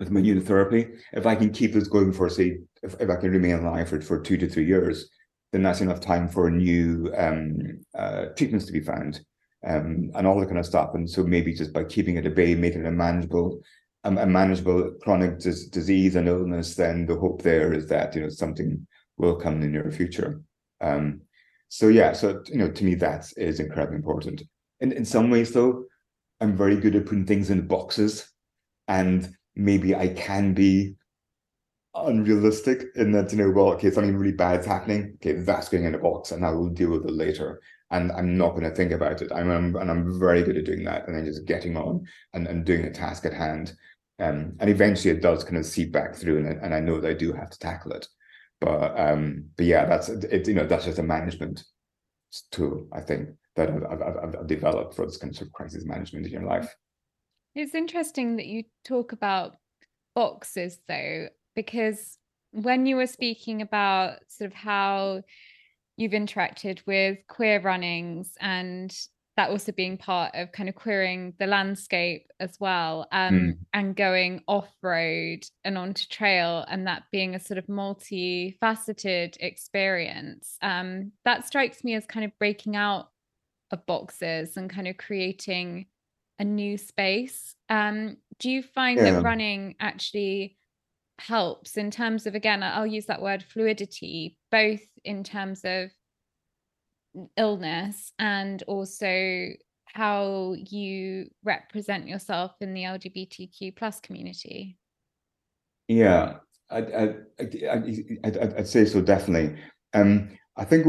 with 0.00 0.10
my 0.10 0.20
immunotherapy, 0.20 0.98
if 1.12 1.26
I 1.26 1.36
can 1.36 1.50
keep 1.52 1.74
this 1.74 1.86
going 1.86 2.12
for 2.12 2.28
say, 2.28 2.58
if, 2.82 2.98
if 2.98 3.08
I 3.10 3.16
can 3.16 3.30
remain 3.30 3.56
alive 3.56 3.88
for, 3.88 4.00
for 4.00 4.18
two 4.18 4.38
to 4.38 4.48
three 4.48 4.64
years, 4.64 5.10
then 5.52 5.62
that's 5.62 5.82
enough 5.82 6.00
time 6.00 6.26
for 6.26 6.50
new 6.50 7.12
um, 7.16 7.80
uh, 7.94 8.26
treatments 8.36 8.66
to 8.66 8.72
be 8.72 8.80
found 8.80 9.20
um, 9.66 10.10
and 10.14 10.26
all 10.26 10.40
that 10.40 10.46
kind 10.46 10.58
of 10.58 10.66
stuff. 10.66 10.94
And 10.94 11.08
so 11.08 11.22
maybe 11.22 11.52
just 11.52 11.72
by 11.72 11.84
keeping 11.84 12.16
it 12.16 12.26
at 12.26 12.34
bay, 12.34 12.54
making 12.54 12.84
it 12.84 12.88
a 12.88 12.90
manageable, 12.90 13.60
um, 14.04 14.16
a 14.16 14.26
manageable 14.26 14.94
chronic 15.02 15.38
dis- 15.38 15.66
disease 15.66 16.16
and 16.16 16.28
illness, 16.28 16.74
then 16.74 17.04
the 17.04 17.16
hope 17.16 17.42
there 17.42 17.72
is 17.74 17.86
that 17.88 18.14
you 18.14 18.22
know 18.22 18.30
something 18.30 18.86
will 19.18 19.36
come 19.36 19.54
in 19.54 19.60
the 19.60 19.66
near 19.66 19.90
future. 19.90 20.40
Um, 20.80 21.20
so 21.68 21.88
yeah, 21.88 22.14
so 22.14 22.42
you 22.46 22.56
know, 22.56 22.70
to 22.70 22.84
me 22.84 22.94
that 22.96 23.30
is 23.36 23.60
incredibly 23.60 23.96
important. 23.96 24.42
And 24.80 24.94
in 24.94 25.04
some 25.04 25.30
ways, 25.30 25.52
though, 25.52 25.84
I'm 26.40 26.56
very 26.56 26.76
good 26.76 26.96
at 26.96 27.04
putting 27.04 27.26
things 27.26 27.50
in 27.50 27.66
boxes, 27.66 28.32
and 28.88 29.28
maybe 29.56 29.94
I 29.94 30.08
can 30.08 30.54
be 30.54 30.94
unrealistic 31.94 32.84
in 32.94 33.12
that 33.12 33.32
you 33.32 33.38
know, 33.38 33.50
well, 33.50 33.72
okay, 33.72 33.90
something 33.90 34.16
really 34.16 34.36
bad's 34.36 34.66
happening. 34.66 35.16
Okay, 35.16 35.40
that's 35.40 35.68
going 35.68 35.84
in 35.84 35.94
a 35.94 35.98
box, 35.98 36.32
and 36.32 36.44
I 36.44 36.50
will 36.50 36.68
deal 36.68 36.90
with 36.90 37.04
it 37.04 37.12
later. 37.12 37.60
And 37.90 38.12
I'm 38.12 38.38
not 38.38 38.50
going 38.50 38.62
to 38.62 38.74
think 38.74 38.92
about 38.92 39.20
it. 39.20 39.32
I'm, 39.32 39.50
I'm 39.50 39.74
and 39.76 39.90
I'm 39.90 40.18
very 40.18 40.42
good 40.44 40.56
at 40.56 40.64
doing 40.64 40.84
that, 40.84 41.06
and 41.06 41.16
then 41.16 41.24
just 41.24 41.46
getting 41.46 41.76
on 41.76 42.06
and, 42.32 42.46
and 42.46 42.64
doing 42.64 42.84
a 42.84 42.92
task 42.92 43.26
at 43.26 43.34
hand. 43.34 43.74
Um, 44.20 44.54
and 44.60 44.70
eventually, 44.70 45.14
it 45.14 45.22
does 45.22 45.44
kind 45.44 45.56
of 45.56 45.66
seep 45.66 45.92
back 45.92 46.14
through, 46.14 46.38
and, 46.38 46.62
and 46.62 46.74
I 46.74 46.80
know 46.80 47.00
that 47.00 47.10
I 47.10 47.14
do 47.14 47.32
have 47.32 47.50
to 47.50 47.58
tackle 47.58 47.92
it. 47.92 48.06
But 48.60 48.98
um, 48.98 49.46
but 49.56 49.66
yeah, 49.66 49.86
that's 49.86 50.08
it. 50.08 50.46
You 50.46 50.54
know, 50.54 50.66
that's 50.66 50.84
just 50.84 50.98
a 50.98 51.02
management 51.02 51.64
tool. 52.52 52.86
I 52.92 53.00
think 53.00 53.30
that 53.56 53.70
I've, 53.70 54.02
I've, 54.02 54.36
I've 54.36 54.46
developed 54.46 54.94
for 54.94 55.06
this 55.06 55.16
kind 55.16 55.36
of 55.40 55.52
crisis 55.52 55.84
management 55.84 56.26
in 56.26 56.32
your 56.32 56.44
life. 56.44 56.72
It's 57.54 57.74
interesting 57.74 58.36
that 58.36 58.46
you 58.46 58.64
talk 58.84 59.12
about 59.12 59.56
boxes 60.14 60.78
though, 60.88 61.28
because 61.54 62.18
when 62.52 62.86
you 62.86 62.96
were 62.96 63.06
speaking 63.06 63.62
about 63.62 64.18
sort 64.28 64.50
of 64.50 64.54
how 64.54 65.22
you've 65.96 66.12
interacted 66.12 66.80
with 66.86 67.18
queer 67.28 67.60
runnings 67.60 68.32
and 68.40 68.96
that 69.36 69.50
also 69.50 69.72
being 69.72 69.96
part 69.96 70.34
of 70.34 70.52
kind 70.52 70.68
of 70.68 70.74
queering 70.74 71.32
the 71.38 71.46
landscape 71.46 72.26
as 72.40 72.58
well 72.60 73.06
um, 73.12 73.34
mm. 73.34 73.58
and 73.72 73.96
going 73.96 74.42
off 74.48 74.68
road 74.82 75.44
and 75.64 75.78
onto 75.78 76.06
trail 76.08 76.64
and 76.68 76.86
that 76.86 77.04
being 77.12 77.34
a 77.34 77.40
sort 77.40 77.56
of 77.56 77.66
multifaceted 77.66 79.36
experience 79.40 80.56
um, 80.62 81.12
that 81.24 81.46
strikes 81.46 81.84
me 81.84 81.94
as 81.94 82.04
kind 82.06 82.24
of 82.24 82.38
breaking 82.38 82.76
out 82.76 83.08
of 83.70 83.84
boxes 83.86 84.56
and 84.56 84.68
kind 84.68 84.88
of 84.88 84.96
creating 84.96 85.86
a 86.40 86.44
new 86.44 86.76
space 86.76 87.54
um, 87.68 88.16
do 88.40 88.50
you 88.50 88.62
find 88.62 88.98
yeah. 88.98 89.12
that 89.12 89.22
running 89.22 89.76
actually 89.78 90.56
helps 91.20 91.76
in 91.76 91.90
terms 91.90 92.26
of 92.26 92.34
again 92.34 92.62
i'll 92.62 92.86
use 92.86 93.06
that 93.06 93.22
word 93.22 93.42
fluidity 93.42 94.36
both 94.50 94.80
in 95.04 95.22
terms 95.22 95.60
of 95.64 95.90
illness 97.36 98.12
and 98.18 98.62
also 98.66 99.48
how 99.86 100.54
you 100.56 101.28
represent 101.44 102.06
yourself 102.06 102.52
in 102.60 102.74
the 102.74 102.82
LGBTQ 102.82 103.76
plus 103.76 104.00
community? 104.00 104.78
Yeah, 105.88 106.34
I'd, 106.70 106.92
I'd, 106.94 107.16
I'd, 107.40 108.38
I'd, 108.56 108.68
say 108.68 108.84
so 108.84 109.00
definitely. 109.00 109.60
Um, 109.92 110.30
I 110.56 110.64
think 110.64 110.86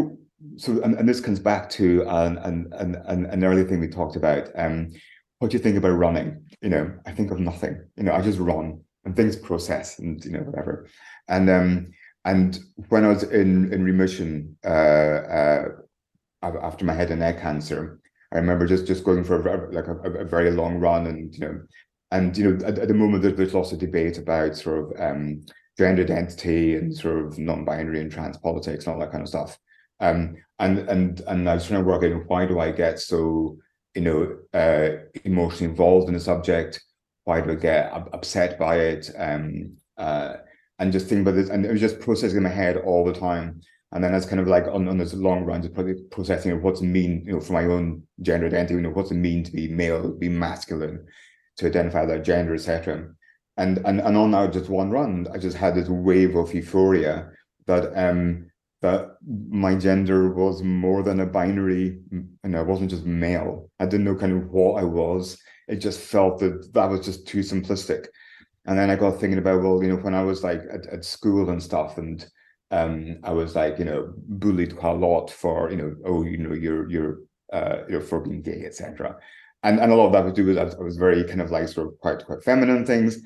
so, 0.58 0.82
and, 0.84 0.96
and 0.96 1.10
this 1.10 1.20
comes 1.20 1.40
back 1.40 1.70
to 1.72 2.04
an, 2.08 2.38
an, 2.38 2.72
an, 3.08 3.26
an 3.26 3.44
early 3.44 3.64
thing 3.64 3.80
we 3.80 3.88
talked 3.88 4.16
about. 4.16 4.50
Um, 4.56 4.92
what 5.42 5.50
do 5.50 5.58
you 5.58 5.64
think 5.64 5.76
about 5.76 5.98
running? 5.98 6.46
You 6.62 6.70
know, 6.70 6.94
I 7.08 7.12
think 7.14 7.32
of 7.32 7.40
nothing. 7.40 7.84
You 7.98 8.04
know, 8.04 8.14
I 8.14 8.22
just 8.22 8.38
run 8.38 8.80
and 9.06 9.16
things 9.16 9.36
process 9.36 9.98
and 9.98 10.24
you 10.24 10.34
know 10.34 10.42
whatever. 10.42 10.88
And 11.28 11.50
um, 11.50 11.92
and 12.26 12.60
when 12.90 13.06
I 13.06 13.08
was 13.08 13.24
in 13.24 13.74
in 13.74 13.84
remission 13.84 14.56
uh, 14.64 14.68
uh, 14.68 15.66
after 16.44 16.86
my 16.86 16.94
head 16.94 17.10
and 17.10 17.22
neck 17.22 17.42
cancer, 17.42 18.00
I 18.32 18.36
remember 18.36 18.68
just 18.68 18.86
just 18.86 19.04
going 19.04 19.24
for 19.24 19.42
a, 19.42 19.72
like 19.72 19.88
a, 19.88 19.96
a, 20.20 20.26
very 20.26 20.52
long 20.52 20.76
run, 20.78 21.08
and 21.08 21.34
you 21.34 21.40
know, 21.40 21.62
and 22.12 22.38
you 22.38 22.52
know, 22.52 22.64
at, 22.64 22.78
at 22.78 22.88
the 22.88 22.94
moment 22.94 23.24
there's, 23.24 23.36
there's 23.36 23.56
lots 23.56 23.72
of 23.72 23.80
debate 23.80 24.20
about 24.20 24.56
sort 24.56 24.92
of 24.92 25.02
um, 25.02 25.44
gender 25.76 26.04
identity 26.04 26.76
and 26.76 26.96
sort 26.96 27.26
of 27.26 27.40
non-binary 27.40 28.00
and 28.00 28.12
trans 28.12 28.38
politics 28.38 28.86
and 28.86 28.94
all 28.94 29.00
that 29.00 29.12
kind 29.12 29.24
of 29.24 29.30
stuff. 29.30 29.58
Um, 30.02 30.36
and 30.60 30.78
and 30.88 31.22
and 31.22 31.50
I 31.50 31.56
was 31.56 31.66
trying 31.66 31.82
to 31.82 31.88
work 31.88 32.04
out 32.04 32.28
why 32.28 32.46
do 32.46 32.60
I 32.60 32.70
get 32.72 33.00
so 33.00 33.58
you 33.96 34.02
know 34.02 34.38
uh, 34.54 35.04
emotionally 35.24 35.72
involved 35.72 36.08
in 36.08 36.14
the 36.14 36.20
subject? 36.20 36.82
Why 37.24 37.42
do 37.42 37.52
I 37.52 37.56
get 37.56 37.92
upset 38.14 38.58
by 38.58 38.78
it? 38.78 39.10
Um, 39.18 39.78
uh, 39.98 40.38
and 40.80 40.92
just 40.92 41.08
think 41.08 41.22
about 41.22 41.36
this, 41.36 41.50
and 41.50 41.66
it 41.66 41.72
was 41.72 41.82
just 41.82 42.00
processing 42.00 42.38
in 42.38 42.44
my 42.44 42.50
head 42.50 42.78
all 42.78 43.06
the 43.06 43.14
time. 43.14 43.62
And 43.94 44.04
then 44.04 44.14
as 44.14 44.26
kind 44.26 44.40
of 44.40 44.48
like 44.48 44.68
on, 44.68 44.88
on 44.88 44.98
this 44.98 45.14
long 45.14 45.44
run, 45.44 45.62
just 45.62 46.10
processing 46.10 46.54
of 46.54 46.64
what's 46.64 46.82
it 46.82 46.86
mean, 46.86 47.24
you 47.26 47.34
know, 47.34 47.42
for 47.42 47.54
my 47.54 47.66
own 47.66 48.04
gender 48.22 48.48
identity, 48.48 48.76
you 48.76 48.82
know, 48.82 48.90
what's 48.90 49.12
it 49.12 49.16
mean 49.16 49.44
to 49.44 49.52
be 49.52 49.68
male, 49.68 50.12
be 50.14 50.30
masculine, 50.30 51.06
to 51.58 51.68
identify 51.68 52.06
that 52.06 52.24
gender, 52.24 52.54
etc. 52.54 53.10
And 53.58 53.80
and 53.80 54.00
and 54.00 54.18
on 54.18 54.32
now 54.32 54.48
just 54.48 54.70
one 54.70 54.90
run, 54.92 55.28
I 55.34 55.38
just 55.38 55.58
had 55.58 55.76
this 55.76 55.90
wave 55.90 56.36
of 56.36 56.54
euphoria 56.54 57.32
that 57.68 57.92
um 57.96 58.50
that 58.82 59.18
my 59.28 59.76
gender 59.76 60.34
was 60.34 60.64
more 60.64 61.04
than 61.04 61.20
a 61.20 61.26
binary, 61.26 62.00
and 62.44 62.58
I 62.58 62.62
wasn't 62.62 62.90
just 62.90 63.06
male. 63.06 63.70
I 63.80 63.86
didn't 63.86 64.06
know 64.06 64.16
kind 64.16 64.34
of 64.34 64.50
what 64.50 64.82
I 64.82 64.84
was. 64.84 65.38
It 65.68 65.78
just 65.78 66.00
felt 66.00 66.40
that 66.40 66.74
that 66.74 66.90
was 66.90 67.06
just 67.06 67.28
too 67.28 67.40
simplistic. 67.40 68.08
And 68.66 68.78
then 68.78 68.90
I 68.90 68.96
got 68.96 69.20
thinking 69.20 69.40
about, 69.40 69.62
well, 69.62 69.84
you 69.84 69.90
know, 69.90 69.98
when 69.98 70.16
I 70.16 70.24
was 70.24 70.44
like 70.44 70.62
at, 70.72 70.88
at 70.88 71.06
school 71.06 71.50
and 71.52 71.62
stuff, 71.62 71.98
and 72.00 72.26
um, 72.72 73.18
I 73.24 73.32
was 73.32 73.56
like, 73.56 73.78
you 73.78 73.86
know, 73.86 74.14
bullied 74.18 74.76
quite 74.76 74.92
a 74.92 75.00
lot 75.00 75.30
for, 75.30 75.70
you 75.70 75.78
know, 75.78 75.96
oh, 76.06 76.24
you 76.24 76.38
know, 76.38 76.54
you're 76.54 76.90
you're 76.90 77.20
uh, 77.54 77.84
you 77.88 78.00
know, 78.00 78.02
for 78.02 78.20
being 78.22 78.42
gay, 78.42 78.64
etc. 78.66 79.16
And 79.64 79.80
and 79.80 79.92
a 79.92 79.96
lot 79.96 80.08
of 80.08 80.14
that 80.14 80.26
was 80.26 80.34
do 80.34 80.46
with 80.46 80.58
I 80.58 80.64
was 80.84 80.98
very 80.98 81.24
kind 81.24 81.42
of 81.42 81.52
like 81.52 81.68
sort 81.68 81.88
of 81.88 82.00
quite 82.00 82.26
quite 82.26 82.44
feminine 82.44 82.86
things, 82.86 83.20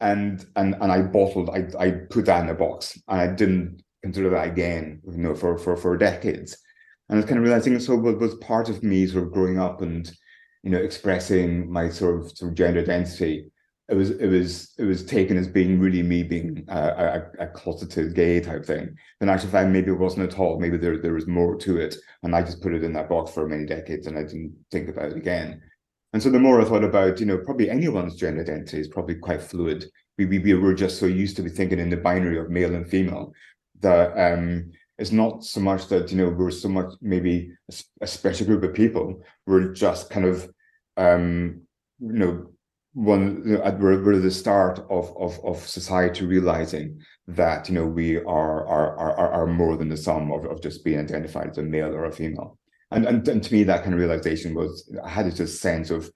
and 0.00 0.44
and 0.56 0.74
and 0.80 0.90
I 0.90 1.02
bottled, 1.02 1.50
I 1.50 1.66
I 1.78 1.90
put 2.08 2.24
that 2.26 2.44
in 2.44 2.50
a 2.50 2.54
box, 2.54 2.98
and 3.08 3.20
I 3.20 3.26
didn't 3.26 3.82
consider 4.02 4.30
that 4.30 4.48
again, 4.48 5.00
you 5.06 5.18
know, 5.18 5.34
for 5.34 5.58
for 5.58 5.76
for 5.76 5.96
decades. 5.96 6.56
And 7.08 7.16
I 7.16 7.20
was 7.20 7.26
kind 7.26 7.38
of 7.38 7.44
realizing 7.44 7.78
so 7.78 7.96
was, 7.96 8.16
was 8.16 8.34
part 8.36 8.68
of 8.68 8.82
me 8.82 9.06
sort 9.06 9.24
of 9.24 9.32
growing 9.32 9.58
up 9.58 9.82
and 9.82 10.10
you 10.62 10.70
know 10.70 10.78
expressing 10.78 11.70
my 11.70 11.88
sort 11.88 12.20
of 12.20 12.36
sort 12.36 12.50
of 12.50 12.56
gender 12.56 12.80
identity 12.80 13.50
it 13.92 13.96
was 13.96 14.10
it 14.10 14.28
was 14.28 14.72
it 14.78 14.84
was 14.84 15.04
taken 15.04 15.36
as 15.36 15.46
being 15.46 15.78
really 15.78 16.02
me 16.02 16.22
being 16.22 16.64
a, 16.68 16.78
a, 17.38 17.44
a 17.44 17.46
closeted 17.48 18.14
gay 18.14 18.40
type 18.40 18.64
thing. 18.64 18.96
And 19.20 19.28
actually, 19.28 19.50
fact, 19.50 19.70
maybe 19.70 19.90
it 19.90 19.98
wasn't 19.98 20.32
at 20.32 20.38
all. 20.38 20.58
Maybe 20.58 20.78
there 20.78 20.98
there 20.98 21.12
was 21.12 21.26
more 21.26 21.56
to 21.58 21.78
it, 21.78 21.96
and 22.22 22.34
I 22.34 22.42
just 22.42 22.62
put 22.62 22.74
it 22.74 22.84
in 22.84 22.92
that 22.94 23.08
box 23.08 23.32
for 23.32 23.46
many 23.46 23.66
decades, 23.66 24.06
and 24.06 24.18
I 24.18 24.22
didn't 24.22 24.54
think 24.70 24.88
about 24.88 25.12
it 25.12 25.16
again. 25.16 25.60
And 26.14 26.22
so 26.22 26.30
the 26.30 26.38
more 26.38 26.60
I 26.60 26.64
thought 26.64 26.84
about, 26.84 27.20
you 27.20 27.26
know, 27.26 27.38
probably 27.38 27.70
anyone's 27.70 28.16
gender 28.16 28.42
identity 28.42 28.78
is 28.78 28.88
probably 28.88 29.16
quite 29.16 29.42
fluid. 29.42 29.84
We 30.16 30.26
we, 30.26 30.38
we 30.38 30.54
were 30.54 30.74
just 30.74 30.98
so 30.98 31.06
used 31.06 31.36
to 31.36 31.42
be 31.42 31.50
thinking 31.50 31.78
in 31.78 31.90
the 31.90 31.96
binary 31.96 32.38
of 32.38 32.50
male 32.50 32.74
and 32.74 32.88
female 32.88 33.34
that 33.82 34.12
um, 34.16 34.72
it's 34.98 35.12
not 35.12 35.44
so 35.44 35.60
much 35.60 35.88
that 35.88 36.10
you 36.10 36.16
know 36.16 36.30
we're 36.30 36.50
so 36.50 36.68
much 36.68 36.92
maybe 37.00 37.52
a, 37.70 37.74
a 38.02 38.06
special 38.06 38.46
group 38.46 38.62
of 38.62 38.74
people. 38.74 39.22
We're 39.46 39.72
just 39.72 40.10
kind 40.10 40.26
of 40.26 40.50
um, 40.96 41.62
you 42.00 42.12
know 42.12 42.52
one 42.94 43.42
we're, 43.80 44.04
we're 44.04 44.18
the 44.18 44.30
start 44.30 44.78
of, 44.90 45.16
of 45.16 45.42
of 45.44 45.66
society 45.66 46.26
realizing 46.26 47.00
that 47.26 47.68
you 47.68 47.74
know 47.74 47.86
we 47.86 48.18
are 48.18 48.66
are 48.66 48.96
are, 48.98 49.32
are 49.32 49.46
more 49.46 49.76
than 49.76 49.88
the 49.88 49.96
sum 49.96 50.30
of, 50.30 50.44
of 50.44 50.60
just 50.60 50.84
being 50.84 50.98
identified 50.98 51.48
as 51.48 51.58
a 51.58 51.62
male 51.62 51.94
or 51.94 52.04
a 52.04 52.12
female 52.12 52.58
and, 52.90 53.06
and 53.06 53.26
and 53.28 53.42
to 53.42 53.52
me 53.54 53.62
that 53.62 53.82
kind 53.82 53.94
of 53.94 54.00
realization 54.00 54.54
was 54.54 54.92
i 55.02 55.08
had 55.08 55.24
this 55.24 55.58
sense 55.58 55.90
of 55.90 56.10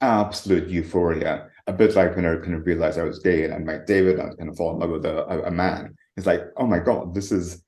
absolute 0.00 0.68
euphoria 0.68 1.48
a 1.66 1.72
bit 1.72 1.94
like 1.94 2.16
when 2.16 2.24
i 2.24 2.34
kind 2.36 2.54
of 2.54 2.64
realized 2.64 2.98
i 2.98 3.02
was 3.02 3.18
gay 3.18 3.44
and 3.44 3.52
i 3.52 3.58
met 3.58 3.86
david 3.86 4.18
and 4.18 4.36
kind 4.38 4.48
of 4.48 4.56
fall 4.56 4.72
in 4.72 4.78
love 4.78 4.90
with 4.90 5.04
a, 5.04 5.46
a 5.46 5.50
man 5.50 5.94
it's 6.16 6.26
like 6.26 6.42
oh 6.56 6.66
my 6.66 6.78
god 6.78 7.14
this 7.14 7.32
is 7.32 7.62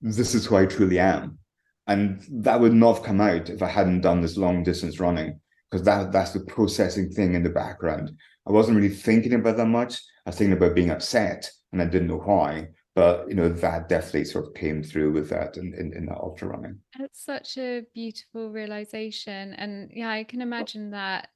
this 0.00 0.34
is 0.34 0.46
who 0.46 0.56
i 0.56 0.66
truly 0.66 0.98
am 0.98 1.38
and 1.86 2.24
that 2.30 2.60
would 2.60 2.72
not 2.72 2.94
have 2.96 3.04
come 3.04 3.20
out 3.20 3.50
if 3.50 3.62
i 3.62 3.68
hadn't 3.68 4.00
done 4.00 4.20
this 4.20 4.36
long 4.36 4.62
distance 4.62 5.00
running 5.00 5.38
because 5.70 5.84
that 5.84 6.12
that's 6.12 6.32
the 6.32 6.40
processing 6.40 7.10
thing 7.10 7.34
in 7.34 7.42
the 7.42 7.50
background. 7.50 8.12
I 8.46 8.52
wasn't 8.52 8.76
really 8.76 8.94
thinking 8.94 9.34
about 9.34 9.56
that 9.56 9.66
much. 9.66 10.00
I 10.26 10.30
was 10.30 10.36
thinking 10.36 10.56
about 10.56 10.74
being 10.74 10.90
upset, 10.90 11.50
and 11.72 11.80
I 11.80 11.86
didn't 11.86 12.08
know 12.08 12.18
why. 12.18 12.68
But 12.96 13.28
you 13.28 13.34
know 13.34 13.48
that 13.48 13.88
definitely 13.88 14.24
sort 14.24 14.46
of 14.46 14.54
came 14.54 14.82
through 14.82 15.12
with 15.12 15.30
that 15.30 15.56
in 15.56 15.72
in, 15.74 15.92
in 15.96 16.06
that 16.06 16.18
ultra 16.18 16.48
running. 16.48 16.78
It's 16.98 17.24
such 17.24 17.56
a 17.56 17.82
beautiful 17.94 18.50
realization, 18.50 19.54
and 19.54 19.90
yeah, 19.94 20.10
I 20.10 20.24
can 20.24 20.40
imagine 20.40 20.90
that 20.90 21.28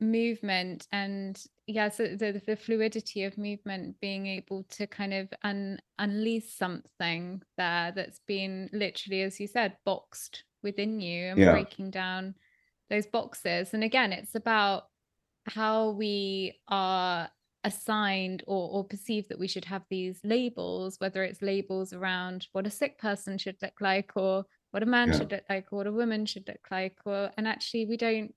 movement 0.00 0.86
and 0.92 1.42
yeah, 1.66 1.88
so 1.88 2.06
the, 2.06 2.40
the 2.46 2.56
fluidity 2.56 3.24
of 3.24 3.38
movement 3.38 3.96
being 4.00 4.26
able 4.26 4.64
to 4.70 4.86
kind 4.86 5.14
of 5.14 5.28
un, 5.42 5.78
unleash 5.98 6.52
something 6.56 7.42
there 7.56 7.92
that's 7.94 8.20
been 8.26 8.68
literally 8.72 9.22
as 9.22 9.40
you 9.40 9.46
said 9.46 9.76
boxed 9.84 10.44
within 10.62 11.00
you 11.00 11.26
and 11.26 11.38
yeah. 11.38 11.52
breaking 11.52 11.90
down 11.90 12.34
those 12.90 13.06
boxes 13.06 13.74
and 13.74 13.82
again 13.82 14.12
it's 14.12 14.34
about 14.34 14.84
how 15.46 15.90
we 15.90 16.58
are 16.68 17.28
assigned 17.64 18.44
or, 18.46 18.70
or 18.70 18.84
perceive 18.84 19.26
that 19.28 19.38
we 19.38 19.48
should 19.48 19.64
have 19.64 19.82
these 19.90 20.20
labels 20.22 20.96
whether 20.98 21.24
it's 21.24 21.42
labels 21.42 21.92
around 21.92 22.46
what 22.52 22.66
a 22.66 22.70
sick 22.70 22.98
person 22.98 23.36
should 23.38 23.56
look 23.60 23.80
like 23.80 24.12
or 24.14 24.44
what 24.70 24.82
a 24.82 24.86
man 24.86 25.08
yeah. 25.08 25.18
should 25.18 25.32
look 25.32 25.44
like 25.48 25.66
or 25.72 25.76
what 25.78 25.86
a 25.86 25.92
woman 25.92 26.26
should 26.26 26.46
look 26.46 26.64
like 26.70 26.96
or 27.04 27.30
and 27.36 27.48
actually 27.48 27.86
we 27.86 27.96
don't 27.96 28.32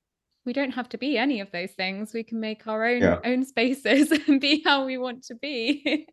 we 0.50 0.54
don't 0.54 0.72
have 0.72 0.90
to 0.90 0.98
be 0.98 1.16
any 1.16 1.42
of 1.42 1.52
those 1.52 1.70
things 1.74 2.12
we 2.12 2.24
can 2.24 2.40
make 2.40 2.66
our 2.66 2.84
own 2.84 3.04
yeah. 3.04 3.20
own 3.24 3.46
spaces 3.46 4.12
and 4.28 4.42
be 4.42 4.64
how 4.66 4.84
we 4.84 4.98
want 4.98 5.22
to 5.24 5.36
be 5.36 6.08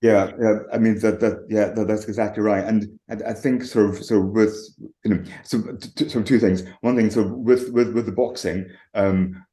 Yeah, 0.00 0.30
yeah. 0.40 0.58
I 0.72 0.78
mean 0.78 0.98
that 1.00 1.18
that 1.20 1.44
yeah 1.50 1.70
that, 1.74 1.88
that's 1.88 2.06
exactly 2.06 2.42
right. 2.42 2.64
And, 2.64 2.86
and 3.08 3.20
I 3.24 3.32
think 3.32 3.64
sort 3.64 3.90
of 3.90 4.04
so 4.04 4.20
with 4.20 4.56
you 5.04 5.10
know 5.10 5.24
so 5.42 5.60
t- 5.96 6.08
so 6.08 6.22
two 6.22 6.38
things. 6.38 6.62
One 6.82 6.96
thing 6.96 7.10
so 7.10 7.26
with 7.26 7.72
with 7.72 7.92
with 7.94 8.06
the 8.06 8.12
boxing, 8.12 8.66
um, 8.94 9.44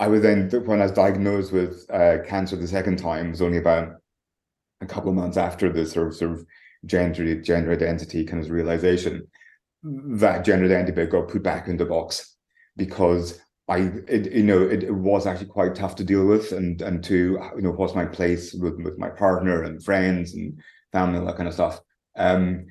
I 0.00 0.08
was 0.08 0.22
then 0.22 0.50
when 0.64 0.80
I 0.80 0.86
was 0.88 0.92
diagnosed 0.92 1.52
with 1.52 1.86
uh, 1.92 2.16
cancer 2.26 2.56
the 2.56 2.66
second 2.66 2.98
time 2.98 3.30
was 3.30 3.40
only 3.40 3.58
about 3.58 3.94
a 4.80 4.86
couple 4.86 5.10
of 5.10 5.16
months 5.16 5.36
after 5.36 5.72
the 5.72 5.86
sort 5.86 6.08
of 6.08 6.16
sort 6.16 6.32
of 6.32 6.44
gender 6.84 7.40
gender 7.40 7.70
identity 7.70 8.24
kind 8.24 8.44
of 8.44 8.50
realization 8.50 9.28
that 9.84 10.44
gender 10.44 10.66
identity 10.66 11.06
got 11.06 11.28
put 11.28 11.44
back 11.44 11.68
in 11.68 11.76
the 11.76 11.86
box 11.86 12.31
because 12.76 13.40
I, 13.68 13.92
it, 14.08 14.32
you 14.32 14.42
know, 14.42 14.62
it, 14.62 14.82
it, 14.82 14.94
was 14.94 15.26
actually 15.26 15.46
quite 15.46 15.74
tough 15.74 15.94
to 15.96 16.04
deal 16.04 16.26
with, 16.26 16.52
and 16.52 16.82
and 16.82 17.02
to 17.04 17.38
you 17.56 17.62
know, 17.62 17.70
what's 17.70 17.94
my 17.94 18.06
place 18.06 18.52
with 18.54 18.80
with 18.82 18.98
my 18.98 19.08
partner 19.08 19.62
and 19.62 19.82
friends 19.82 20.34
and 20.34 20.60
family, 20.92 21.18
and 21.18 21.28
that 21.28 21.36
kind 21.36 21.48
of 21.48 21.54
stuff. 21.54 21.80
Um, 22.16 22.66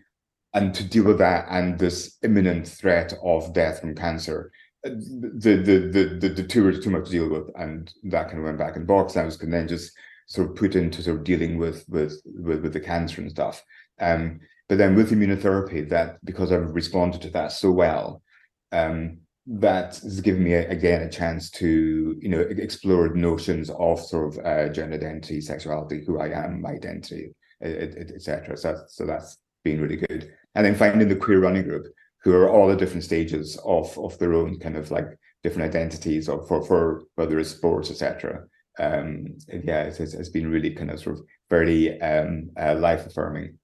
and 0.54 0.74
to 0.76 0.84
deal 0.84 1.06
with 1.06 1.18
that 1.20 1.46
and 1.50 1.80
this 1.80 2.18
imminent 2.24 2.68
threat 2.68 3.14
of 3.24 3.54
death 3.54 3.80
from 3.80 3.96
cancer, 3.96 4.52
the 4.84 5.62
the 5.64 5.90
the 5.92 6.18
the, 6.20 6.30
the 6.30 6.44
two 6.44 6.64
were 6.64 6.74
too 6.74 6.90
much 6.90 7.06
to 7.06 7.12
deal 7.12 7.30
with, 7.30 7.50
and 7.56 7.92
that 8.04 8.28
kind 8.28 8.40
of 8.40 8.46
went 8.46 8.58
back 8.58 8.76
in 8.76 8.86
box. 8.86 9.16
I 9.16 9.24
was 9.24 9.38
then 9.38 9.68
just 9.68 9.94
sort 10.28 10.50
of 10.50 10.56
put 10.56 10.76
into 10.76 11.02
sort 11.02 11.18
of 11.18 11.24
dealing 11.24 11.58
with 11.58 11.86
with 11.88 12.22
with, 12.26 12.62
with 12.62 12.74
the 12.74 12.80
cancer 12.80 13.22
and 13.22 13.32
stuff. 13.32 13.64
Um, 14.00 14.40
but 14.68 14.78
then 14.78 14.96
with 14.96 15.12
immunotherapy, 15.12 15.90
that 15.90 16.24
because 16.24 16.52
I've 16.52 16.74
responded 16.74 17.22
to 17.22 17.30
that 17.32 17.52
so 17.52 17.72
well, 17.72 18.22
um, 18.72 19.21
that 19.48 19.98
has 19.98 20.22
given 20.22 20.44
me 20.44 20.54
again 20.54 21.02
a 21.02 21.10
chance 21.10 21.50
to 21.50 22.16
you 22.22 22.30
know 22.30 22.40
explore 22.40 23.10
notions 23.10 23.70
of 23.72 24.00
sort 24.00 24.38
of 24.38 24.46
uh, 24.46 24.70
gender 24.70 24.96
identity, 24.96 25.42
sexuality, 25.42 26.04
who 26.06 26.20
I 26.20 26.28
am, 26.28 26.62
my 26.62 26.72
identity, 26.72 27.34
etc. 27.62 28.56
So 28.58 28.84
so 28.88 29.06
that's 29.06 29.38
been 29.64 29.82
really 29.82 29.98
good. 29.98 30.32
And 30.56 30.66
then 30.66 30.76
finding 30.76 31.08
the 31.08 31.16
queer 31.16 31.40
running 31.40 31.64
group, 31.64 31.88
who 32.24 32.34
are 32.34 32.50
all 32.50 32.72
at 32.72 32.78
different 32.78 33.04
stages 33.04 33.58
of 33.66 33.98
of 33.98 34.18
their 34.20 34.34
own 34.34 34.60
kind 34.60 34.78
of 34.78 34.92
like 34.92 35.08
different 35.44 35.70
identities, 35.70 36.30
or 36.30 36.46
for 36.46 36.64
for 36.64 37.04
whether 37.16 37.40
it's 37.40 37.50
sports, 37.50 37.90
etc. 37.90 38.44
Um, 38.80 39.38
yeah, 39.48 39.84
it's, 39.84 40.00
it's 40.00 40.30
been 40.30 40.50
really 40.50 40.72
kind 40.72 40.92
of 40.92 41.00
sort 41.00 41.18
of 41.18 41.26
very 41.50 42.00
um, 42.02 42.50
uh, 42.58 42.76
life 42.76 43.06
affirming. 43.06 43.58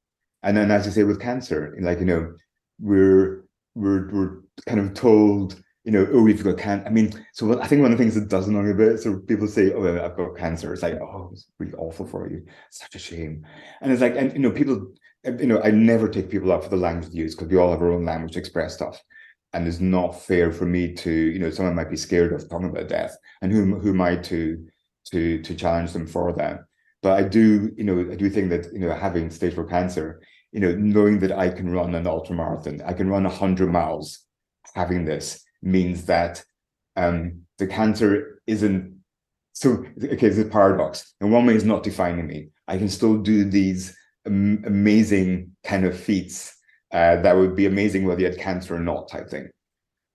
And 0.44 0.58
then, 0.58 0.70
as 0.72 0.86
you 0.86 0.92
say, 0.92 1.04
with 1.04 1.22
cancer, 1.22 1.76
like 1.80 2.00
you 2.00 2.06
know, 2.06 2.34
we're 2.80 3.46
we're, 3.76 4.10
we're 4.12 4.42
kind 4.66 4.80
of 4.80 4.96
told 4.96 5.62
you 5.88 5.94
know, 5.94 6.06
oh, 6.12 6.22
we've 6.22 6.44
got 6.44 6.58
cancer. 6.58 6.86
I 6.86 6.90
mean, 6.90 7.14
so 7.32 7.62
I 7.62 7.66
think 7.66 7.82
one 7.82 7.94
of 7.94 7.98
the 7.98 8.04
things 8.04 8.16
that 8.16 8.28
doesn't 8.28 8.54
a 8.54 8.74
bit, 8.74 9.00
so 9.00 9.20
people 9.20 9.48
say, 9.48 9.72
oh, 9.72 10.04
I've 10.04 10.18
got 10.18 10.36
cancer. 10.36 10.74
It's 10.74 10.84
like, 10.84 10.96
oh, 10.96 11.30
it's 11.32 11.50
really 11.60 11.72
awful 11.76 12.06
for 12.06 12.30
you. 12.30 12.46
Such 12.72 12.96
a 12.96 13.00
shame. 13.00 13.48
And 13.80 13.90
it's 13.90 14.02
like, 14.02 14.18
and 14.18 14.34
you 14.34 14.40
know, 14.40 14.52
people, 14.52 14.92
you 15.24 15.48
know, 15.48 15.62
I 15.62 15.72
never 15.72 16.10
take 16.10 16.30
people 16.30 16.52
up 16.52 16.66
for 16.66 16.70
the 16.70 16.76
language 16.76 17.14
they 17.14 17.20
use 17.20 17.36
because 17.36 17.48
we 17.48 17.58
all 17.58 17.72
have 17.72 17.82
our 17.82 17.94
own 17.94 18.04
language 18.04 18.34
to 18.34 18.40
express 18.40 18.74
stuff. 18.74 19.02
And 19.54 19.66
it's 19.66 19.80
not 19.80 20.22
fair 20.22 20.52
for 20.52 20.66
me 20.66 20.94
to, 20.94 21.10
you 21.10 21.40
know, 21.40 21.50
someone 21.52 21.76
might 21.76 21.90
be 21.90 21.96
scared 21.96 22.34
of 22.34 22.50
talking 22.50 22.70
about 22.70 22.90
death, 22.90 23.16
and 23.42 23.50
who 23.50 23.80
who 23.80 23.92
am 23.92 24.02
I 24.02 24.18
to 24.18 24.68
to 25.12 25.42
to 25.42 25.56
challenge 25.56 25.94
them 25.94 26.06
for 26.06 26.34
that? 26.34 26.66
But 27.02 27.18
I 27.18 27.24
do, 27.24 27.72
you 27.78 27.86
know, 27.86 28.12
I 28.12 28.16
do 28.16 28.30
think 28.30 28.50
that 28.50 28.74
you 28.74 28.80
know, 28.80 28.94
having 28.94 29.30
stage 29.30 29.54
four 29.56 29.66
cancer, 29.66 30.22
you 30.52 30.60
know, 30.60 30.76
knowing 30.76 31.20
that 31.20 31.32
I 31.32 31.48
can 31.48 31.70
run 31.70 31.96
an 31.96 32.08
ultra 32.08 32.36
marathon, 32.36 32.82
I 32.86 32.92
can 32.92 33.10
run 33.10 33.24
hundred 33.24 33.72
miles, 33.72 34.26
having 34.76 35.06
this 35.06 35.47
means 35.62 36.06
that 36.06 36.44
um, 36.96 37.44
the 37.58 37.68
cancer 37.68 38.42
isn't 38.48 38.98
so 39.54 39.84
okay 40.04 40.28
it's 40.28 40.38
a 40.38 40.46
paradox. 40.46 41.16
In 41.22 41.32
one 41.32 41.46
way 41.46 41.56
it's 41.56 41.64
not 41.64 41.84
defining 41.84 42.28
me. 42.28 42.50
I 42.68 42.78
can 42.78 42.90
still 42.90 43.18
do 43.18 43.44
these 43.44 43.96
um, 44.26 44.64
amazing 44.66 45.56
kind 45.64 45.86
of 45.86 46.00
feats 46.00 46.56
uh, 46.92 47.18
that 47.22 47.36
would 47.36 47.56
be 47.56 47.66
amazing 47.66 48.06
whether 48.06 48.22
you 48.22 48.28
had 48.28 48.38
cancer 48.38 48.76
or 48.76 48.80
not 48.80 49.10
type 49.10 49.30
thing. 49.30 49.50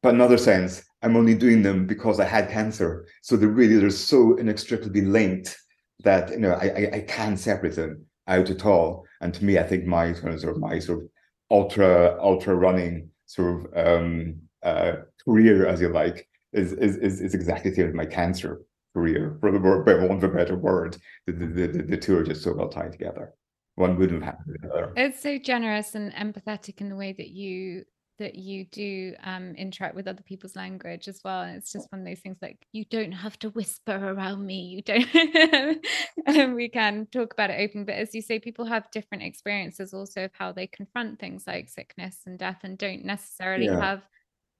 But 0.02 0.14
in 0.14 0.20
other 0.20 0.38
sense 0.38 0.82
i'm 1.04 1.16
only 1.16 1.34
doing 1.34 1.62
them 1.62 1.86
because 1.86 2.20
i 2.20 2.24
had 2.24 2.50
cancer. 2.50 3.06
So 3.22 3.36
they're 3.36 3.48
really 3.48 3.76
they're 3.76 3.90
so 3.90 4.36
inextricably 4.36 5.02
linked 5.02 5.56
that 6.04 6.30
you 6.30 6.38
know 6.38 6.52
i 6.52 6.66
i, 6.66 6.90
I 6.94 7.00
can't 7.00 7.38
separate 7.38 7.76
them 7.76 8.06
out 8.28 8.50
at 8.50 8.64
all. 8.64 9.06
And 9.20 9.34
to 9.34 9.44
me 9.44 9.58
i 9.58 9.62
think 9.64 9.84
my 9.84 10.12
sort 10.12 10.44
of 10.44 10.58
my 10.58 10.78
sort 10.78 11.02
of 11.02 11.08
ultra 11.50 12.16
ultra 12.20 12.54
running 12.54 13.10
sort 13.26 13.66
of 13.74 13.86
um 13.86 14.36
uh, 14.62 14.92
career, 15.24 15.66
as 15.66 15.80
you 15.80 15.88
like, 15.88 16.28
is 16.52 16.72
is 16.72 16.96
is, 16.96 17.20
is 17.20 17.34
exactly 17.34 17.70
the 17.70 17.76
same 17.76 17.88
as 17.88 17.94
my 17.94 18.06
cancer 18.06 18.62
career, 18.94 19.36
for 19.40 19.50
the 19.50 19.58
for 19.58 20.08
want 20.08 20.22
of 20.22 20.30
a 20.30 20.34
better 20.34 20.56
word. 20.56 20.96
The, 21.26 21.32
the, 21.32 21.46
the, 21.46 21.82
the 21.82 21.96
two 21.96 22.16
are 22.16 22.24
just 22.24 22.42
so 22.42 22.54
well 22.54 22.68
tied 22.68 22.92
together. 22.92 23.34
One 23.76 23.98
wouldn't 23.98 24.22
have 24.22 24.34
happened 24.34 24.58
the 24.60 24.70
other. 24.70 24.92
It's 24.96 25.22
so 25.22 25.38
generous 25.38 25.94
and 25.94 26.12
empathetic 26.12 26.80
in 26.80 26.88
the 26.88 26.96
way 26.96 27.12
that 27.12 27.28
you 27.28 27.84
that 28.18 28.34
you 28.36 28.64
do 28.66 29.14
um, 29.24 29.54
interact 29.56 29.94
with 29.94 30.06
other 30.06 30.22
people's 30.22 30.54
language 30.54 31.08
as 31.08 31.20
well. 31.24 31.40
And 31.40 31.56
it's 31.56 31.72
just 31.72 31.90
one 31.90 32.02
of 32.02 32.06
those 32.06 32.20
things 32.20 32.36
like 32.42 32.64
you 32.72 32.84
don't 32.84 33.12
have 33.12 33.38
to 33.40 33.50
whisper 33.50 33.96
around 33.96 34.46
me. 34.46 34.60
You 34.60 34.82
don't. 34.82 35.84
and 36.26 36.54
we 36.54 36.68
can 36.68 37.06
talk 37.10 37.32
about 37.32 37.50
it 37.50 37.60
open. 37.60 37.84
But 37.84 37.96
as 37.96 38.14
you 38.14 38.22
say, 38.22 38.38
people 38.38 38.66
have 38.66 38.90
different 38.92 39.24
experiences 39.24 39.94
also 39.94 40.26
of 40.26 40.30
how 40.34 40.52
they 40.52 40.66
confront 40.66 41.18
things 41.18 41.44
like 41.46 41.68
sickness 41.68 42.20
and 42.26 42.38
death, 42.38 42.60
and 42.62 42.76
don't 42.76 43.04
necessarily 43.04 43.66
yeah. 43.66 43.80
have 43.80 44.02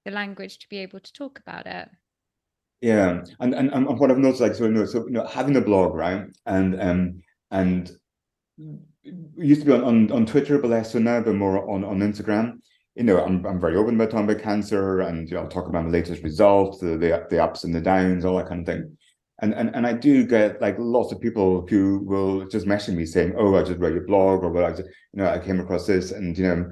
the 0.05 0.11
language 0.11 0.59
to 0.59 0.69
be 0.69 0.77
able 0.77 0.99
to 0.99 1.13
talk 1.13 1.39
about 1.39 1.65
it 1.65 1.89
yeah 2.81 3.21
and 3.39 3.53
and, 3.53 3.71
and 3.71 3.99
what 3.99 4.11
i've 4.11 4.17
noticed 4.17 4.41
like 4.41 4.55
so 4.55 4.85
so 4.85 5.05
you 5.05 5.11
know 5.11 5.25
having 5.25 5.55
a 5.55 5.61
blog 5.61 5.93
right 5.93 6.25
and 6.45 6.81
um 6.81 7.21
and 7.51 7.91
used 9.37 9.61
to 9.61 9.67
be 9.67 9.73
on, 9.73 9.83
on, 9.83 10.11
on 10.11 10.25
Twitter, 10.25 10.57
but 10.57 10.69
less 10.69 10.91
so 10.91 10.99
now, 10.99 11.21
but 11.21 11.35
more 11.35 11.69
on, 11.69 11.83
on 11.83 11.99
Instagram. 11.99 12.59
You 12.95 13.03
know, 13.03 13.23
I'm, 13.23 13.45
I'm 13.45 13.59
very 13.59 13.75
open 13.75 13.95
about 13.95 14.11
talking 14.11 14.29
about 14.29 14.43
cancer 14.43 15.01
and 15.01 15.27
you 15.27 15.35
know, 15.35 15.41
I'll 15.41 15.49
talk 15.49 15.67
about 15.67 15.85
my 15.85 15.89
latest 15.89 16.23
results, 16.23 16.79
the, 16.79 16.97
the 16.97 17.25
the 17.29 17.43
ups 17.43 17.63
and 17.63 17.73
the 17.73 17.81
downs, 17.81 18.23
all 18.23 18.37
that 18.37 18.47
kind 18.47 18.61
of 18.61 18.67
thing. 18.67 18.97
And 19.41 19.53
and 19.55 19.75
and 19.75 19.87
I 19.87 19.93
do 19.93 20.25
get 20.27 20.61
like 20.61 20.75
lots 20.77 21.11
of 21.11 21.19
people 21.19 21.65
who 21.67 22.03
will 22.05 22.47
just 22.47 22.67
message 22.67 22.95
me 22.95 23.05
saying, 23.07 23.33
"Oh, 23.35 23.55
I 23.55 23.63
just 23.63 23.79
read 23.79 23.93
your 23.93 24.05
blog," 24.05 24.43
or 24.43 24.51
"Well, 24.51 24.65
I 24.65 24.69
just, 24.69 24.83
you 24.83 25.23
know, 25.23 25.27
I 25.27 25.39
came 25.39 25.59
across 25.59 25.87
this," 25.87 26.11
and 26.11 26.37
you 26.37 26.43
know, 26.43 26.71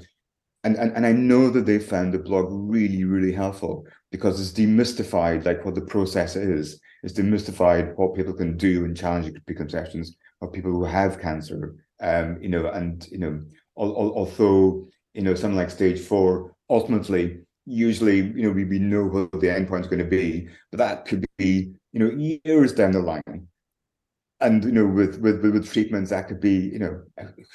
and, 0.63 0.75
and 0.77 0.95
and 0.95 1.05
I 1.05 1.11
know 1.11 1.49
that 1.49 1.65
they 1.65 1.79
found 1.79 2.13
the 2.13 2.19
blog 2.19 2.47
really, 2.49 3.03
really 3.03 3.31
helpful 3.31 3.85
because 4.11 4.39
it's 4.39 4.57
demystified 4.57 5.45
like 5.45 5.65
what 5.65 5.75
the 5.75 5.81
process 5.81 6.35
is. 6.35 6.79
It's 7.03 7.13
demystified 7.13 7.97
what 7.97 8.15
people 8.15 8.33
can 8.33 8.57
do 8.57 8.85
and 8.85 8.95
challenge 8.95 9.33
preconceptions 9.45 10.15
of 10.41 10.53
people 10.53 10.71
who 10.71 10.83
have 10.83 11.19
cancer. 11.19 11.75
Um, 11.99 12.37
you 12.41 12.49
know, 12.49 12.67
and 12.67 13.07
you 13.11 13.17
know, 13.17 13.41
although 13.75 14.87
you 15.13 15.21
know 15.23 15.33
something 15.33 15.57
like 15.57 15.71
stage 15.71 15.99
four, 15.99 16.53
ultimately, 16.69 17.39
usually, 17.65 18.17
you 18.17 18.43
know, 18.43 18.51
we, 18.51 18.65
we 18.65 18.79
know 18.79 19.05
what 19.05 19.31
the 19.31 19.47
endpoint 19.47 19.81
is 19.81 19.87
going 19.87 19.99
to 19.99 20.05
be, 20.05 20.47
but 20.71 20.77
that 20.77 21.05
could 21.05 21.25
be 21.37 21.73
you 21.91 21.99
know 21.99 22.39
years 22.45 22.73
down 22.73 22.91
the 22.91 22.99
line 22.99 23.47
and 24.41 24.63
you 24.63 24.71
know 24.71 24.85
with 24.85 25.19
with 25.19 25.41
with 25.43 25.71
treatments 25.71 26.09
that 26.09 26.27
could 26.27 26.39
be 26.39 26.69
you 26.73 26.79
know 26.79 27.01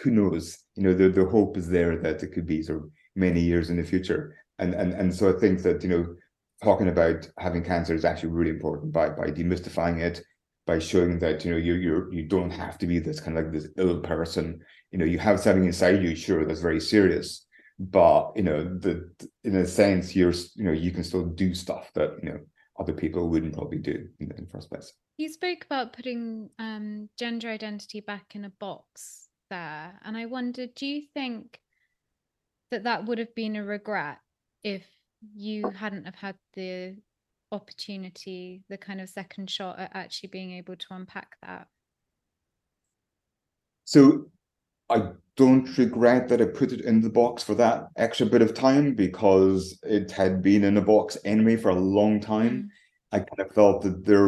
who 0.03 0.11
knows 0.11 0.59
you 0.77 0.83
know 0.83 0.95
the 0.95 1.09
the 1.09 1.25
hope 1.25 1.57
is 1.57 1.69
there 1.69 1.97
that 1.99 2.23
it 2.23 2.33
could 2.33 2.47
be 2.47 2.63
sort 2.63 2.79
of 2.79 2.91
many 3.17 3.41
years 3.41 3.71
in 3.71 3.77
the 3.77 3.83
future. 3.83 4.37
And 4.59 4.75
and 4.75 4.93
and 4.93 5.15
so 5.15 5.35
I 5.35 5.41
think 5.41 5.63
that 5.63 5.83
you 5.83 5.89
know 5.89 6.15
talking 6.63 6.89
about 6.89 7.29
having 7.39 7.65
cancer 7.65 7.95
is 7.95 8.05
actually 8.05 8.31
really 8.31 8.51
important 8.51 8.93
by 8.93 9.09
by 9.09 9.31
demystifying 9.31 10.01
it, 10.01 10.23
by 10.67 10.79
showing 10.79 11.19
that 11.19 11.45
you 11.45 11.51
know 11.51 11.57
you 11.57 11.75
you 11.75 12.09
you 12.13 12.23
don't 12.23 12.51
have 12.51 12.79
to 12.79 12.87
be 12.87 12.99
this 12.99 13.21
kind 13.21 13.37
of 13.37 13.45
like 13.45 13.53
this 13.53 13.69
ill 13.77 14.01
person. 14.01 14.61
You 14.93 14.99
know, 14.99 15.05
you 15.05 15.19
have 15.19 15.41
something 15.41 15.65
inside 15.65 16.03
you, 16.03 16.15
sure, 16.15 16.45
that's 16.45 16.61
very 16.61 16.81
serious, 16.81 17.45
but 17.79 18.33
you 18.37 18.43
know 18.43 18.63
the 18.65 19.11
in 19.45 19.57
a 19.57 19.67
sense 19.67 20.15
you're 20.15 20.35
you 20.55 20.65
know 20.65 20.73
you 20.73 20.93
can 20.93 21.05
still 21.05 21.27
do 21.27 21.55
stuff 21.55 21.91
that 21.95 22.13
you 22.23 22.31
know 22.31 22.39
other 22.79 22.93
people 22.93 23.29
wouldn't 23.29 23.55
probably 23.55 23.79
do 23.79 24.09
in, 24.21 24.31
in 24.33 24.45
the 24.45 24.51
first 24.51 24.71
place. 24.71 24.93
You 25.19 25.29
spoke 25.29 25.65
about 25.65 25.95
putting 25.95 26.51
um, 26.59 27.09
gender 27.19 27.49
identity 27.49 28.01
back 28.01 28.35
in 28.35 28.45
a 28.45 28.51
box 28.51 29.29
there, 29.51 29.99
and 30.05 30.17
I 30.17 30.27
wondered, 30.27 30.75
do 30.75 30.87
you 30.87 31.03
think 31.15 31.59
that 32.71 32.85
that 32.85 33.07
would 33.07 33.19
have 33.19 33.35
been 33.35 33.57
a 33.57 33.65
regret 33.65 34.19
if 34.63 34.85
you 35.35 35.71
hadn't 35.71 36.05
have 36.05 36.15
had 36.15 36.37
the 36.55 36.97
opportunity 37.53 38.63
the 38.69 38.77
kind 38.77 39.01
of 39.01 39.09
second 39.09 39.49
shot 39.49 39.79
at 39.79 39.91
actually 39.95 40.29
being 40.29 40.53
able 40.53 40.75
to 40.75 40.87
unpack 40.91 41.37
that 41.43 41.69
so 43.85 44.27
i 44.91 45.11
don't 45.37 45.79
regret 45.79 46.29
that 46.29 46.43
i 46.43 46.45
put 46.45 46.73
it 46.73 46.81
in 46.81 47.01
the 47.01 47.09
box 47.09 47.43
for 47.45 47.55
that 47.55 47.89
extra 47.97 48.27
bit 48.27 48.43
of 48.43 48.53
time 48.53 48.95
because 48.95 49.79
it 49.85 50.11
had 50.11 50.43
been 50.43 50.65
in 50.65 50.77
a 50.77 50.83
box 50.83 51.17
anyway 51.25 51.57
for 51.57 51.69
a 51.69 51.75
long 51.75 52.21
time 52.21 52.65
mm. 52.65 52.69
I 53.13 53.19
kind 53.19 53.41
of 53.41 53.55
felt 53.55 53.83
that 53.83 54.05
there 54.05 54.27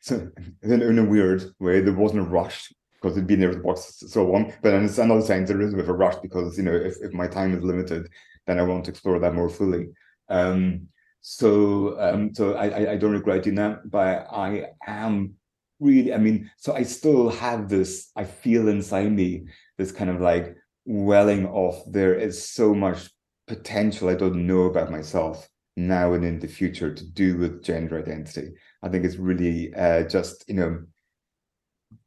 so 0.00 0.30
in 0.62 0.98
a 0.98 1.04
weird 1.04 1.44
way 1.58 1.80
there 1.80 1.94
wasn't 1.94 2.20
a 2.20 2.30
rush 2.30 2.72
because 3.00 3.16
it'd 3.16 3.28
been 3.28 3.40
there 3.40 3.48
with 3.50 3.58
the 3.58 3.64
box 3.64 4.02
so 4.08 4.26
long. 4.26 4.52
But 4.62 4.74
in 4.74 4.84
another 4.84 5.22
sense, 5.22 5.48
there 5.48 5.60
is 5.60 5.72
a 5.72 5.76
bit 5.76 5.84
of 5.84 5.90
a 5.90 5.94
rush 5.94 6.16
because 6.16 6.56
you 6.56 6.64
know 6.64 6.74
if, 6.74 6.96
if 7.00 7.12
my 7.12 7.28
time 7.28 7.56
is 7.56 7.62
limited, 7.62 8.08
then 8.46 8.58
I 8.58 8.62
want 8.62 8.84
to 8.84 8.90
explore 8.90 9.18
that 9.18 9.34
more 9.34 9.48
fully. 9.48 9.88
Um, 10.28 10.88
so 11.20 11.98
um, 12.00 12.34
so 12.34 12.54
I, 12.54 12.92
I 12.92 12.96
don't 12.96 13.12
regret 13.12 13.44
doing 13.44 13.56
that, 13.56 13.90
but 13.90 14.26
I 14.32 14.70
am 14.86 15.34
really. 15.80 16.12
I 16.12 16.18
mean, 16.18 16.50
so 16.56 16.74
I 16.74 16.82
still 16.82 17.30
have 17.30 17.68
this. 17.68 18.10
I 18.16 18.24
feel 18.24 18.68
inside 18.68 19.12
me 19.12 19.44
this 19.76 19.92
kind 19.92 20.10
of 20.10 20.20
like 20.20 20.56
welling 20.84 21.46
of 21.46 21.80
there 21.86 22.14
is 22.14 22.48
so 22.48 22.74
much 22.74 23.10
potential 23.46 24.08
I 24.08 24.14
don't 24.14 24.46
know 24.46 24.62
about 24.62 24.90
myself 24.90 25.48
now 25.86 26.12
and 26.12 26.24
in 26.24 26.38
the 26.38 26.48
future 26.48 26.92
to 26.92 27.04
do 27.04 27.38
with 27.38 27.62
gender 27.62 27.98
identity. 27.98 28.52
I 28.82 28.88
think 28.88 29.04
it's 29.04 29.16
really 29.16 29.74
uh, 29.74 30.04
just 30.04 30.44
you 30.48 30.54
know 30.54 30.84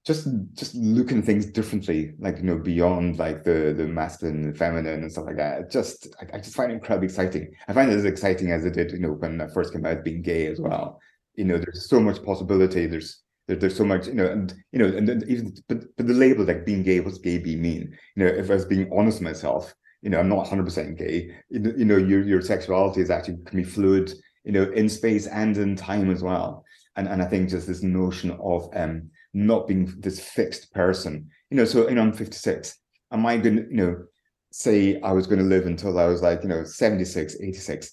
just 0.06 0.28
just 0.54 0.76
looking 0.76 1.22
things 1.22 1.46
differently, 1.46 2.14
like 2.20 2.38
you 2.38 2.44
know, 2.44 2.58
beyond 2.58 3.18
like 3.18 3.44
the 3.44 3.74
the 3.76 3.88
masculine 3.88 4.44
and 4.44 4.58
feminine 4.58 5.02
and 5.02 5.12
stuff 5.12 5.26
like 5.26 5.38
that. 5.38 5.72
Just 5.72 6.08
I, 6.20 6.38
I 6.38 6.40
just 6.40 6.56
find 6.56 6.72
it 6.72 6.76
incredibly 6.76 7.08
exciting. 7.08 7.54
I 7.68 7.74
find 7.74 7.92
it 7.92 7.96
as 7.96 8.06
exciting 8.06 8.52
as 8.52 8.66
it 8.66 8.74
did, 8.74 8.92
you 8.92 9.00
know, 9.00 9.14
when 9.14 9.40
I 9.40 9.48
first 9.48 9.74
came 9.74 9.86
out 9.86 10.04
being 10.04 10.22
gay 10.22 10.48
as 10.48 10.60
well. 10.60 11.00
You 11.36 11.46
know, 11.46 11.58
there's 11.58 11.90
so 11.90 12.00
much 12.00 12.24
possibility. 12.24 12.88
There's 12.88 13.22
there, 13.48 13.58
there's 13.58 13.76
so 13.76 13.86
much, 13.86 14.08
you 14.08 14.14
know, 14.14 14.28
and 14.28 14.54
you 14.72 14.80
know, 14.80 14.86
and, 14.86 15.08
and 15.08 15.24
even 15.30 15.56
but, 15.68 15.84
but 15.98 16.08
the 16.08 16.14
label 16.14 16.46
like 16.46 16.66
being 16.66 16.84
gay, 16.84 17.00
what's 17.00 17.20
gay 17.20 17.38
be 17.38 17.56
mean? 17.56 17.98
You 18.16 18.26
know, 18.26 18.32
if 18.32 18.50
I 18.50 18.56
was 18.56 18.66
being 18.66 18.90
honest 18.96 19.22
myself, 19.22 19.74
you 20.02 20.10
know, 20.10 20.20
I'm 20.20 20.30
not 20.30 20.38
100 20.38 20.64
percent 20.64 20.98
gay. 20.98 21.36
You, 21.50 21.74
you 21.78 21.86
know, 21.86 21.98
your 21.98 22.24
your 22.24 22.42
sexuality 22.42 23.02
is 23.02 23.10
actually 23.10 23.38
can 23.46 23.58
be 23.58 23.64
fluid, 23.64 24.14
you 24.44 24.52
know, 24.52 24.64
in 24.72 24.90
space 24.90 25.28
and 25.28 25.56
in 25.58 25.76
time 25.76 26.10
as 26.10 26.24
well. 26.24 26.66
And 26.96 27.08
and 27.08 27.22
I 27.22 27.26
think 27.26 27.50
just 27.50 27.68
this 27.68 27.84
notion 27.84 28.32
of 28.32 28.70
um 28.76 29.10
not 29.34 29.68
being 29.68 29.94
this 30.00 30.20
fixed 30.20 30.74
person. 30.74 31.30
You 31.50 31.58
know, 31.58 31.66
so 31.66 31.88
you 31.88 31.96
know, 31.96 32.02
I'm 32.02 32.14
56. 32.14 32.78
Am 33.12 33.26
I 33.26 33.38
going 33.38 33.58
to, 33.58 33.62
you 33.64 33.76
know, 33.76 34.04
say 34.52 35.00
I 35.02 35.12
was 35.12 35.28
going 35.28 35.40
to 35.40 35.46
live 35.46 35.66
until 35.66 35.98
I 36.00 36.06
was 36.06 36.22
like, 36.22 36.44
you 36.44 36.50
know, 36.50 36.64
76, 36.64 37.36
86? 37.42 37.92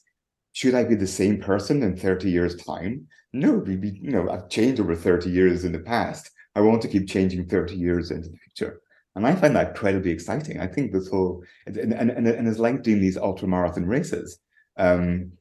Should 0.52 0.74
I 0.74 0.84
be 0.84 0.94
the 0.94 1.06
same 1.06 1.40
person 1.40 1.82
in 1.82 1.96
30 1.96 2.30
years' 2.30 2.56
time? 2.56 3.06
No, 3.32 3.52
we 3.54 3.76
be, 3.76 3.90
you 3.90 4.10
know, 4.10 4.30
I've 4.30 4.48
changed 4.48 4.80
over 4.80 4.94
30 4.94 5.30
years 5.30 5.64
in 5.64 5.72
the 5.72 5.78
past. 5.80 6.30
I 6.54 6.60
want 6.60 6.82
to 6.82 6.88
keep 6.88 7.08
changing 7.08 7.46
30 7.46 7.76
years 7.76 8.10
into 8.10 8.28
the 8.28 8.36
future. 8.38 8.80
And 9.16 9.26
I 9.26 9.34
find 9.34 9.56
that 9.56 9.70
incredibly 9.70 10.10
exciting. 10.10 10.60
I 10.60 10.66
think 10.66 10.92
this 10.92 11.08
whole 11.08 11.42
and 11.66 11.92
and, 11.92 12.10
and, 12.10 12.48
it's 12.48 12.58
like 12.58 12.82
doing 12.82 13.00
these 13.00 13.16
ultra 13.16 13.48
marathon 13.48 13.86
races. 13.86 14.38
Um, 14.76 15.32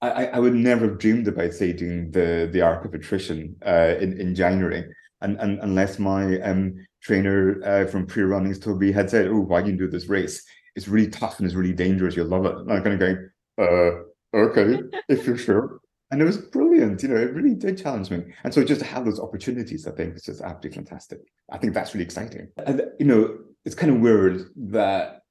I, 0.00 0.26
I 0.26 0.38
would 0.38 0.54
never 0.54 0.88
have 0.88 0.98
dreamed 0.98 1.26
about 1.26 1.54
say 1.54 1.72
doing 1.72 2.10
the 2.10 2.48
the 2.52 2.60
arc 2.60 2.84
of 2.84 2.94
attrition 2.94 3.56
uh, 3.66 3.94
in 4.00 4.20
in 4.20 4.34
January 4.34 4.84
and, 5.24 5.40
and 5.40 5.58
unless 5.60 5.98
my 5.98 6.38
um, 6.40 6.86
trainer 7.02 7.60
uh, 7.64 7.86
from 7.90 8.06
pre 8.06 8.22
runnings 8.22 8.58
Toby 8.58 8.92
had 8.92 9.10
said, 9.10 9.28
"Oh, 9.28 9.40
why 9.40 9.62
do 9.62 9.70
you 9.70 9.76
do 9.76 9.88
this 9.88 10.08
race? 10.08 10.44
It's 10.76 10.86
really 10.86 11.10
tough 11.10 11.38
and 11.38 11.46
it's 11.46 11.54
really 11.54 11.72
dangerous. 11.72 12.14
You'll 12.14 12.26
love 12.26 12.44
it." 12.44 12.56
And 12.56 12.70
I'm 12.70 12.82
kind 12.82 12.94
of 12.94 13.00
going, 13.00 13.30
uh, 13.58 14.36
okay, 14.36 14.82
if 15.08 15.26
you're 15.26 15.38
sure. 15.38 15.80
And 16.10 16.20
it 16.20 16.24
was 16.24 16.36
brilliant, 16.36 17.02
you 17.02 17.08
know, 17.08 17.16
it 17.16 17.32
really 17.32 17.54
did 17.54 17.78
challenge 17.78 18.10
me. 18.10 18.22
And 18.44 18.52
so 18.52 18.62
just 18.62 18.80
to 18.80 18.86
have 18.86 19.04
those 19.04 19.18
opportunities, 19.18 19.86
I 19.86 19.90
think, 19.92 20.14
is 20.14 20.22
just 20.22 20.42
absolutely 20.42 20.76
fantastic. 20.76 21.20
I 21.50 21.58
think 21.58 21.74
that's 21.74 21.94
really 21.94 22.04
exciting. 22.04 22.48
And, 22.58 22.82
you 23.00 23.06
know, 23.06 23.38
it's 23.64 23.74
kind 23.74 23.90
of 23.90 24.00
weird 24.00 24.50
that 24.56 25.22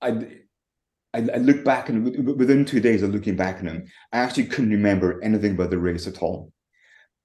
I, 0.00 0.26
I, 1.12 1.20
look 1.20 1.64
back 1.64 1.88
and 1.88 2.36
within 2.36 2.64
two 2.64 2.80
days 2.80 3.02
of 3.02 3.12
looking 3.12 3.36
back 3.36 3.58
on 3.58 3.66
them, 3.66 3.84
I 4.12 4.18
actually 4.18 4.46
couldn't 4.46 4.70
remember 4.70 5.22
anything 5.22 5.52
about 5.52 5.70
the 5.70 5.78
race 5.78 6.06
at 6.06 6.22
all. 6.22 6.52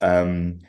Um, 0.01 0.59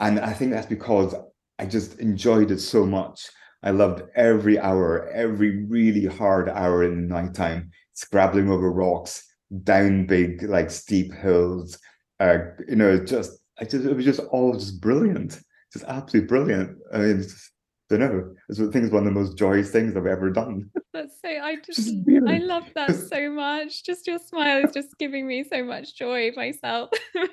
and 0.00 0.20
I 0.20 0.32
think 0.32 0.52
that's 0.52 0.66
because 0.66 1.14
I 1.58 1.66
just 1.66 1.98
enjoyed 1.98 2.50
it 2.50 2.60
so 2.60 2.86
much. 2.86 3.28
I 3.62 3.70
loved 3.70 4.02
every 4.14 4.58
hour, 4.58 5.08
every 5.08 5.64
really 5.64 6.04
hard 6.04 6.48
hour 6.48 6.84
in 6.84 6.96
the 6.96 7.14
nighttime, 7.14 7.70
scrabbling 7.94 8.50
over 8.50 8.70
rocks, 8.70 9.24
down 9.62 10.06
big, 10.06 10.42
like 10.42 10.70
steep 10.70 11.12
hills. 11.12 11.78
Uh, 12.20 12.38
you 12.68 12.76
know, 12.76 13.04
just 13.04 13.38
I 13.60 13.64
just 13.64 13.84
it 13.84 13.94
was 13.94 14.04
just 14.04 14.20
all 14.30 14.54
just 14.54 14.80
brilliant, 14.80 15.40
just 15.72 15.84
absolutely 15.86 16.28
brilliant. 16.28 16.76
I 16.92 16.98
mean, 16.98 17.22
just, 17.22 17.50
don't 17.90 18.00
know. 18.00 18.34
It's, 18.48 18.60
I 18.60 18.64
think 18.64 18.84
it's 18.84 18.92
one 18.92 19.06
of 19.06 19.12
the 19.12 19.20
most 19.20 19.36
joyous 19.36 19.70
things 19.70 19.96
I've 19.96 20.06
ever 20.06 20.30
done. 20.30 20.70
That's 20.92 21.20
so 21.20 21.28
I 21.28 21.56
just 21.64 21.94
I 22.28 22.38
love 22.38 22.64
that 22.74 22.94
so 23.10 23.30
much. 23.30 23.84
Just 23.84 24.06
your 24.06 24.18
smile 24.18 24.64
is 24.64 24.72
just 24.72 24.96
giving 24.98 25.26
me 25.26 25.44
so 25.44 25.62
much 25.64 25.96
joy 25.96 26.32
myself. 26.36 26.90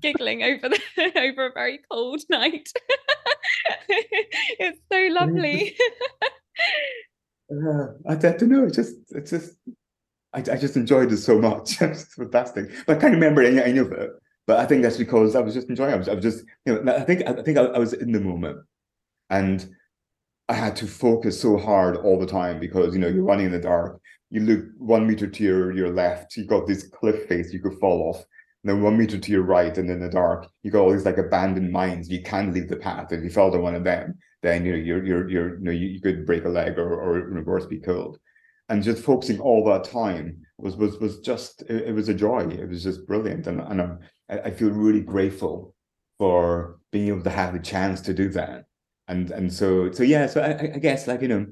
giggling 0.00 0.42
over 0.42 0.68
the 0.68 0.80
over 1.16 1.46
a 1.46 1.52
very 1.52 1.80
cold 1.90 2.20
night. 2.30 2.68
it's 3.88 4.80
so 4.90 5.08
lovely. 5.12 5.76
uh, 7.52 7.86
I, 8.08 8.12
I 8.12 8.16
don't 8.16 8.42
know. 8.42 8.64
It's 8.64 8.76
just 8.76 8.94
it's 9.10 9.30
just 9.30 9.56
I, 10.32 10.38
I 10.38 10.56
just 10.56 10.76
enjoyed 10.76 11.12
it 11.12 11.18
so 11.18 11.38
much. 11.38 11.80
it's 11.82 12.14
fantastic. 12.14 12.70
But 12.86 12.96
I 12.96 13.00
can't 13.00 13.14
remember 13.14 13.42
any, 13.42 13.60
any 13.60 13.78
of 13.78 13.92
it. 13.92 14.10
But 14.46 14.58
I 14.58 14.66
think 14.66 14.82
that's 14.82 14.96
because 14.96 15.36
I 15.36 15.40
was 15.40 15.54
just 15.54 15.68
enjoying. 15.68 15.90
It. 15.90 15.94
I 15.94 15.98
was, 15.98 16.08
I 16.08 16.14
was 16.14 16.24
just, 16.24 16.44
you 16.66 16.82
know, 16.82 16.92
I 16.92 17.02
think 17.02 17.26
I 17.26 17.32
think 17.42 17.58
I, 17.58 17.64
I 17.66 17.78
was 17.78 17.92
in 17.92 18.12
the 18.12 18.20
moment 18.20 18.58
and 19.28 19.68
I 20.48 20.54
had 20.54 20.74
to 20.76 20.86
focus 20.88 21.40
so 21.40 21.56
hard 21.56 21.96
all 21.96 22.18
the 22.18 22.26
time 22.26 22.58
because 22.58 22.92
you 22.92 23.00
know 23.00 23.06
you're 23.06 23.24
running 23.24 23.46
in 23.46 23.52
the 23.52 23.60
dark. 23.60 24.00
You 24.30 24.40
look 24.40 24.64
one 24.78 25.06
meter 25.06 25.28
to 25.28 25.42
your 25.44 25.72
your 25.72 25.90
left, 25.90 26.36
you 26.36 26.44
got 26.44 26.66
this 26.66 26.88
cliff 26.88 27.26
face 27.28 27.52
you 27.52 27.60
could 27.60 27.78
fall 27.78 28.10
off. 28.10 28.24
And 28.62 28.70
then 28.70 28.82
one 28.82 28.98
meter 28.98 29.18
to 29.18 29.32
your 29.32 29.42
right, 29.42 29.76
and 29.78 29.88
in 29.88 30.00
the 30.00 30.08
dark, 30.08 30.48
you 30.62 30.70
got 30.70 30.80
all 30.80 30.92
these 30.92 31.06
like 31.06 31.18
abandoned 31.18 31.72
mines. 31.72 32.10
You 32.10 32.22
can't 32.22 32.52
leave 32.52 32.68
the 32.68 32.76
path. 32.76 33.12
If 33.12 33.22
you 33.22 33.30
fell 33.30 33.50
down 33.50 33.62
one 33.62 33.74
of 33.74 33.84
them, 33.84 34.18
then 34.42 34.66
you 34.66 34.72
know 34.72 34.78
you're 34.78 35.04
you're 35.04 35.30
you're 35.30 35.58
you 35.58 35.64
know 35.64 35.70
you, 35.70 35.86
you 35.86 36.00
could 36.00 36.26
break 36.26 36.44
a 36.44 36.48
leg 36.48 36.78
or 36.78 36.92
or 36.92 37.42
worse 37.44 37.66
be 37.66 37.78
killed. 37.78 38.18
And 38.70 38.82
just 38.82 39.02
focusing 39.02 39.40
all 39.40 39.64
that 39.64 39.84
time 39.84 40.46
was 40.56 40.76
was 40.76 40.98
was 40.98 41.18
just 41.20 41.62
it, 41.62 41.88
it 41.88 41.94
was 41.94 42.08
a 42.08 42.14
joy. 42.14 42.46
It 42.48 42.68
was 42.68 42.82
just 42.82 43.06
brilliant, 43.06 43.46
and 43.46 43.60
and 43.60 43.82
I'm, 43.82 43.98
I 44.28 44.50
feel 44.50 44.70
really 44.70 45.00
grateful 45.00 45.74
for 46.18 46.78
being 46.92 47.08
able 47.08 47.22
to 47.22 47.30
have 47.30 47.52
the 47.52 47.58
chance 47.58 48.00
to 48.02 48.14
do 48.14 48.28
that. 48.30 48.66
And 49.08 49.30
and 49.30 49.52
so 49.52 49.90
so 49.90 50.02
yeah 50.02 50.26
so 50.26 50.40
I, 50.40 50.74
I 50.74 50.78
guess 50.78 51.08
like 51.08 51.22
you 51.22 51.28
know 51.28 51.46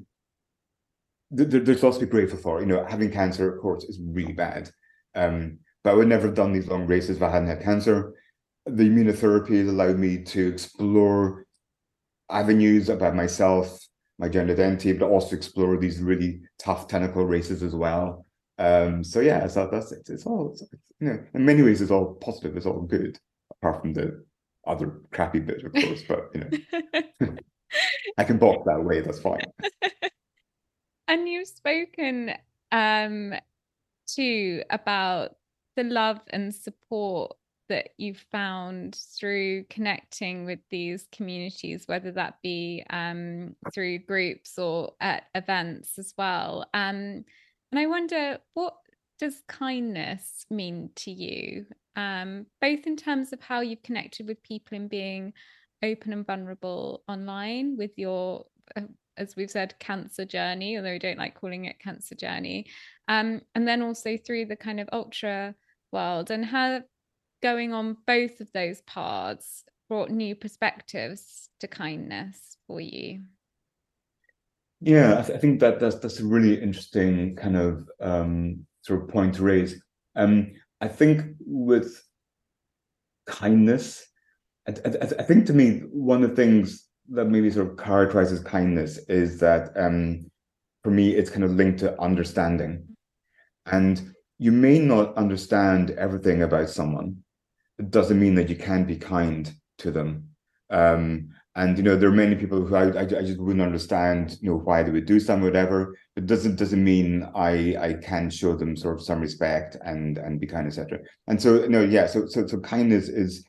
th- 1.35 1.65
there's 1.65 1.83
lots 1.83 1.97
to 1.97 2.05
be 2.05 2.11
grateful 2.11 2.39
for. 2.39 2.61
You 2.61 2.67
know 2.67 2.85
having 2.85 3.11
cancer 3.11 3.53
of 3.53 3.61
course 3.61 3.83
is 3.83 3.99
really 3.99 4.33
bad. 4.33 4.69
Um 5.15 5.59
but 5.83 5.91
I 5.91 5.95
would 5.95 6.07
never 6.07 6.27
have 6.27 6.35
done 6.35 6.53
these 6.53 6.67
long 6.67 6.87
races 6.87 7.17
if 7.17 7.23
I 7.23 7.29
hadn't 7.31 7.47
had 7.47 7.63
cancer. 7.63 8.13
The 8.65 8.83
immunotherapy 8.83 9.59
has 9.59 9.67
allowed 9.67 9.97
me 9.97 10.23
to 10.23 10.47
explore 10.47 11.45
avenues 12.29 12.89
about 12.89 13.15
myself 13.15 13.79
my 14.19 14.29
gender 14.29 14.53
identity 14.53 14.93
but 14.93 15.09
also 15.09 15.35
explore 15.35 15.77
these 15.77 15.99
really 15.99 16.41
tough 16.59 16.87
technical 16.87 17.25
races 17.25 17.63
as 17.63 17.73
well 17.73 18.25
um 18.59 19.03
so 19.03 19.19
yeah 19.19 19.47
so 19.47 19.67
that's 19.71 19.91
it 19.91 20.07
it's 20.09 20.25
all 20.25 20.51
it's, 20.51 20.63
you 20.99 21.07
know 21.07 21.19
in 21.33 21.45
many 21.45 21.63
ways 21.63 21.81
it's 21.81 21.91
all 21.91 22.13
positive 22.15 22.55
it's 22.55 22.65
all 22.65 22.81
good 22.81 23.17
apart 23.51 23.81
from 23.81 23.93
the 23.93 24.23
other 24.69 25.01
crappy 25.11 25.39
bit, 25.39 25.63
of 25.63 25.73
course, 25.73 26.03
but 26.07 26.29
you 26.33 26.41
know, 26.41 27.35
I 28.17 28.23
can 28.23 28.37
box 28.37 28.63
that 28.65 28.83
way. 28.83 29.01
That's 29.01 29.19
fine. 29.19 29.41
and 31.07 31.27
you've 31.27 31.47
spoken 31.47 32.33
um, 32.71 33.33
too 34.07 34.63
about 34.69 35.35
the 35.75 35.83
love 35.83 36.19
and 36.29 36.53
support 36.53 37.35
that 37.69 37.89
you've 37.97 38.23
found 38.31 38.99
through 39.17 39.63
connecting 39.69 40.45
with 40.45 40.59
these 40.69 41.07
communities, 41.11 41.83
whether 41.87 42.11
that 42.11 42.41
be 42.43 42.83
um, 42.89 43.55
through 43.73 43.99
groups 43.99 44.59
or 44.59 44.93
at 44.99 45.23
events 45.35 45.97
as 45.97 46.13
well. 46.17 46.67
Um, 46.73 47.23
and 47.71 47.79
I 47.79 47.85
wonder, 47.85 48.39
what 48.53 48.75
does 49.19 49.41
kindness 49.47 50.45
mean 50.49 50.89
to 50.95 51.11
you? 51.11 51.65
um, 51.99 52.45
both 52.61 52.87
in 52.87 52.95
terms 52.95 53.33
of 53.33 53.41
how 53.41 53.59
you've 53.59 53.83
connected 53.83 54.25
with 54.25 54.41
people 54.41 54.77
in 54.77 54.87
being 54.87 55.33
open 55.83 56.13
and 56.13 56.25
vulnerable 56.25 57.03
online 57.07 57.77
with 57.77 57.91
your 57.97 58.45
uh, 58.75 58.81
as 59.17 59.35
we've 59.35 59.51
said 59.51 59.77
cancer 59.79 60.23
journey 60.23 60.77
although 60.77 60.91
we 60.91 60.99
don't 60.99 61.17
like 61.17 61.35
calling 61.35 61.65
it 61.65 61.79
cancer 61.79 62.15
journey 62.15 62.65
um, 63.09 63.41
and 63.53 63.67
then 63.67 63.81
also 63.81 64.17
through 64.17 64.45
the 64.45 64.55
kind 64.55 64.79
of 64.79 64.87
ultra 64.93 65.53
world 65.91 66.31
and 66.31 66.45
how 66.45 66.81
going 67.41 67.73
on 67.73 67.97
both 68.05 68.39
of 68.39 68.51
those 68.53 68.81
paths 68.81 69.63
brought 69.87 70.09
new 70.09 70.35
perspectives 70.35 71.49
to 71.59 71.67
kindness 71.67 72.57
for 72.67 72.79
you 72.79 73.21
yeah 74.81 75.19
i, 75.19 75.21
th- 75.21 75.37
I 75.37 75.39
think 75.39 75.59
that 75.59 75.79
that's 75.79 75.95
that's 75.97 76.19
a 76.19 76.25
really 76.25 76.61
interesting 76.61 77.35
kind 77.35 77.57
of 77.57 77.89
um, 78.01 78.65
sort 78.81 79.01
of 79.01 79.09
point 79.09 79.35
to 79.35 79.43
raise 79.43 79.81
um, 80.15 80.51
I 80.81 80.87
think 80.87 81.23
with 81.45 82.01
kindness, 83.27 84.05
I, 84.67 84.73
I, 84.85 84.89
I, 85.19 85.23
think 85.23 85.45
to 85.47 85.53
me, 85.53 85.79
one 85.91 86.23
of 86.23 86.31
the 86.31 86.35
things 86.35 86.87
that 87.09 87.25
maybe 87.25 87.51
sort 87.51 87.69
of 87.69 87.77
characterizes 87.77 88.41
kindness 88.41 88.97
is 89.07 89.39
that 89.39 89.71
um, 89.75 90.29
for 90.83 90.91
me, 90.91 91.15
it's 91.15 91.29
kind 91.29 91.43
of 91.43 91.51
linked 91.51 91.79
to 91.79 91.99
understanding. 92.01 92.85
And 93.65 94.13
you 94.37 94.51
may 94.51 94.79
not 94.79 95.15
understand 95.15 95.91
everything 95.91 96.43
about 96.43 96.69
someone. 96.69 97.23
Doesn't 97.89 98.19
mean 98.19 98.35
that 98.35 98.49
you 98.49 98.55
can't 98.55 98.87
be 98.87 98.97
kind 98.97 99.51
to 99.79 99.91
them. 99.91 100.29
Um, 100.69 101.29
and 101.55 101.77
you 101.77 101.83
know, 101.83 101.95
there 101.95 102.09
are 102.09 102.13
many 102.13 102.35
people 102.35 102.65
who 102.65 102.75
I, 102.75 102.89
I, 102.89 103.01
I, 103.01 103.05
just 103.05 103.39
wouldn't 103.39 103.65
understand, 103.65 104.37
you 104.41 104.49
know, 104.49 104.57
why 104.57 104.83
they 104.83 104.91
would 104.91 105.05
do 105.05 105.19
something, 105.19 105.43
whatever. 105.43 105.95
But 106.15 106.25
doesn't 106.25 106.57
doesn't 106.57 106.83
mean 106.83 107.27
I 107.35 107.75
I 107.77 107.93
can 107.93 108.29
show 108.29 108.55
them 108.55 108.77
sort 108.77 108.95
of 108.95 109.05
some 109.05 109.19
respect 109.19 109.75
and 109.83 110.17
and 110.17 110.39
be 110.39 110.47
kind, 110.47 110.67
etc. 110.67 110.99
And 111.27 111.41
so 111.41 111.65
no, 111.67 111.81
yeah. 111.81 112.05
So 112.05 112.27
so 112.27 112.45
so 112.45 112.59
kindness 112.59 113.09
is, 113.09 113.43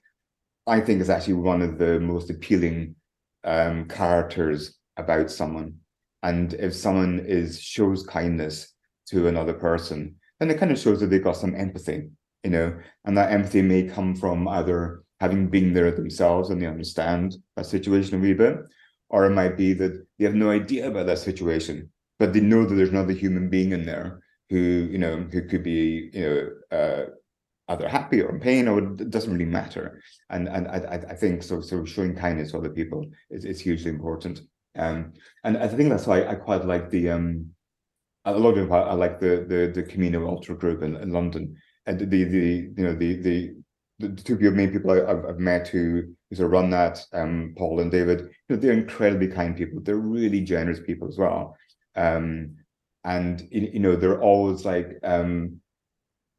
I 0.66 0.80
think, 0.80 1.00
is 1.00 1.10
actually 1.10 1.34
one 1.34 1.62
of 1.62 1.78
the 1.78 2.00
most 2.00 2.30
appealing 2.30 2.96
um, 3.44 3.86
characters 3.86 4.76
about 4.96 5.30
someone. 5.30 5.74
And 6.22 6.54
if 6.54 6.74
someone 6.74 7.20
is 7.20 7.60
shows 7.60 8.06
kindness 8.06 8.74
to 9.08 9.28
another 9.28 9.54
person, 9.54 10.16
then 10.38 10.50
it 10.50 10.58
kind 10.58 10.72
of 10.72 10.78
shows 10.78 11.00
that 11.00 11.08
they've 11.08 11.22
got 11.22 11.36
some 11.36 11.54
empathy, 11.54 12.08
you 12.44 12.50
know, 12.50 12.78
and 13.04 13.16
that 13.16 13.32
empathy 13.32 13.62
may 13.62 13.82
come 13.82 14.14
from 14.14 14.48
either 14.48 15.02
having 15.20 15.48
been 15.48 15.74
there 15.74 15.90
themselves 15.90 16.50
and 16.50 16.60
they 16.60 16.66
understand 16.66 17.36
a 17.56 17.64
situation 17.64 18.16
a 18.16 18.18
wee 18.18 18.34
bit. 18.34 18.58
Or 19.10 19.26
it 19.26 19.30
might 19.30 19.56
be 19.56 19.72
that 19.74 20.06
they 20.18 20.24
have 20.24 20.34
no 20.36 20.50
idea 20.50 20.88
about 20.88 21.06
that 21.06 21.18
situation, 21.18 21.90
but 22.18 22.32
they 22.32 22.40
know 22.40 22.64
that 22.64 22.74
there's 22.74 22.90
another 22.90 23.12
human 23.12 23.50
being 23.50 23.72
in 23.72 23.84
there 23.84 24.22
who, 24.48 24.56
you 24.56 24.98
know, 24.98 25.26
who 25.32 25.42
could 25.42 25.64
be, 25.64 26.10
you 26.12 26.20
know, 26.70 26.76
uh, 26.76 27.04
either 27.70 27.88
happy 27.88 28.20
or 28.20 28.30
in 28.30 28.40
pain, 28.40 28.68
or 28.68 28.78
it 28.78 29.10
doesn't 29.10 29.32
really 29.32 29.44
matter. 29.44 30.00
And 30.28 30.48
and 30.48 30.68
I 30.68 31.00
I 31.08 31.14
think 31.14 31.42
so. 31.42 31.60
So 31.60 31.84
showing 31.84 32.14
kindness 32.14 32.52
to 32.52 32.58
other 32.58 32.70
people 32.70 33.04
is, 33.30 33.44
is 33.44 33.60
hugely 33.60 33.90
important. 33.90 34.40
Um, 34.76 35.12
and 35.44 35.56
I 35.58 35.68
think 35.68 35.88
that's 35.88 36.06
why 36.06 36.24
I 36.24 36.34
quite 36.36 36.64
like 36.64 36.90
the 36.90 37.10
um, 37.10 37.50
a 38.24 38.32
lot 38.32 38.58
of 38.58 38.70
I 38.72 38.94
like 38.94 39.18
the 39.20 39.44
the 39.48 39.72
the 39.74 39.82
Camino 39.82 40.28
Ultra 40.28 40.56
group 40.56 40.82
in, 40.82 40.96
in 40.96 41.10
London 41.10 41.56
and 41.90 42.10
the 42.10 42.24
the 42.24 42.70
you 42.76 42.84
know 42.84 42.94
the 42.94 43.14
the 43.16 43.54
the, 44.00 44.08
two 44.08 44.50
main 44.50 44.70
people 44.70 44.90
I, 44.92 45.28
have 45.28 45.38
met 45.38 45.68
who, 45.68 46.02
who 46.30 46.36
sort 46.36 46.46
of 46.46 46.52
run 46.52 46.70
that, 46.70 47.04
um, 47.12 47.54
Paul 47.58 47.80
and 47.80 47.90
David, 47.90 48.20
you 48.20 48.28
know, 48.48 48.56
they're 48.56 48.72
incredibly 48.72 49.28
kind 49.28 49.54
people. 49.54 49.80
They're 49.82 49.96
really 49.96 50.40
generous 50.40 50.80
people 50.80 51.06
as 51.06 51.18
well. 51.18 51.54
Um, 51.96 52.56
and 53.04 53.46
you 53.50 53.78
know, 53.78 53.96
they're 53.96 54.22
always 54.22 54.64
like 54.64 54.98
um, 55.02 55.60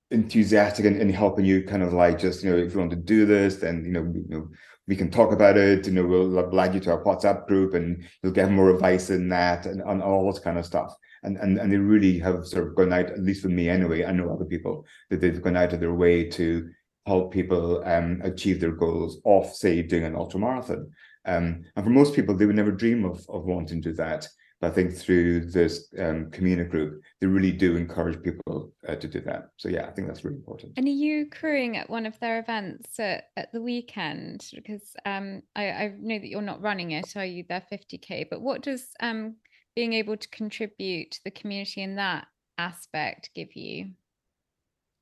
enthusiastic 0.10 0.86
in, 0.86 1.00
in 1.00 1.12
helping 1.12 1.46
you 1.46 1.64
kind 1.64 1.84
of 1.84 1.94
like 1.94 2.18
just, 2.18 2.44
you 2.44 2.50
know, 2.50 2.58
if 2.58 2.74
you 2.74 2.80
want 2.80 2.92
to 2.92 2.98
do 2.98 3.26
this, 3.26 3.58
then 3.58 3.86
you 3.86 3.92
know, 3.92 4.12
you 4.14 4.26
know, 4.28 4.50
we 4.88 4.96
can 4.96 5.12
talk 5.12 5.32
about 5.32 5.58
it, 5.58 5.86
you 5.86 5.94
know, 5.94 6.06
we'll 6.06 6.60
add 6.60 6.74
you 6.74 6.80
to 6.82 6.92
our 6.92 7.04
WhatsApp 7.04 7.48
group 7.48 7.76
and 7.76 8.04
you'll 8.24 8.34
get 8.34 8.52
more 8.52 8.72
advice 8.72 9.10
in 9.10 9.30
that 9.30 9.66
and 9.66 9.82
on 9.84 10.02
all 10.02 10.32
this 10.32 10.42
kind 10.42 10.58
of 10.58 10.66
stuff. 10.66 10.94
And, 11.24 11.38
and 11.38 11.60
and 11.60 11.72
they 11.72 11.78
really 11.78 12.18
have 12.20 12.48
sort 12.48 12.68
of 12.68 12.76
gone 12.76 12.92
out, 12.92 13.12
at 13.12 13.22
least 13.22 13.44
for 13.44 13.50
me 13.50 13.70
anyway, 13.70 14.06
I 14.06 14.12
know 14.12 14.32
other 14.32 14.46
people 14.46 14.86
that 15.10 15.22
they've 15.22 15.42
gone 15.42 15.56
out 15.56 15.74
of 15.74 15.80
their 15.80 15.94
way 15.94 16.28
to 16.30 16.70
help 17.06 17.32
people 17.32 17.84
um, 17.86 18.22
achieve 18.24 18.60
their 18.60 18.72
goals 18.72 19.20
off, 19.24 19.54
say, 19.54 19.82
doing 19.82 20.04
an 20.04 20.16
ultra 20.16 20.40
marathon. 20.40 20.92
Um, 21.26 21.64
and 21.76 21.86
for 21.86 21.92
most 21.92 22.16
people, 22.16 22.36
they 22.36 22.46
would 22.46 22.56
never 22.56 22.72
dream 22.72 23.06
of, 23.06 23.26
of 23.30 23.46
wanting 23.46 23.82
to 23.82 23.90
do 23.90 23.96
that. 23.96 24.28
But 24.60 24.72
I 24.72 24.74
think 24.76 24.96
through 24.96 25.50
this 25.50 25.88
um, 25.98 26.30
community 26.30 26.70
group, 26.70 27.02
they 27.20 27.26
really 27.26 27.52
do 27.52 27.76
encourage 27.76 28.22
people 28.22 28.72
uh, 28.88 28.96
to 28.96 29.08
do 29.08 29.20
that. 29.22 29.50
So 29.58 29.70
yeah, 29.70 29.88
I 29.88 29.92
think 29.92 30.08
that's 30.08 30.24
really 30.24 30.38
important. 30.38 30.74
And 30.78 30.88
are 30.88 30.92
you 30.92 31.28
crewing 31.30 31.78
at 31.78 31.90
one 31.90 32.06
of 32.06 32.20
their 32.20 32.40
events 32.40 33.00
at, 33.00 33.26
at 33.36 33.52
the 33.52 33.62
weekend? 33.62 34.48
Because 34.54 34.96
um, 35.06 35.42
I, 35.56 35.72
I, 35.72 35.94
know 36.00 36.20
that 36.20 36.28
you're 36.28 36.44
not 36.44 36.62
running 36.62 36.92
it, 36.92 37.18
are 37.18 37.26
you? 37.26 37.44
They're 37.50 37.66
50k. 37.72 38.28
But 38.30 38.42
what 38.42 38.62
does 38.62 38.86
um, 39.00 39.38
being 39.76 39.94
able 39.94 40.18
to 40.18 40.28
contribute 40.30 41.12
to 41.12 41.20
the 41.24 41.32
community 41.32 41.82
in 41.82 41.96
that 41.96 42.28
aspect 42.58 43.30
give 43.36 43.56
you? 43.56 43.92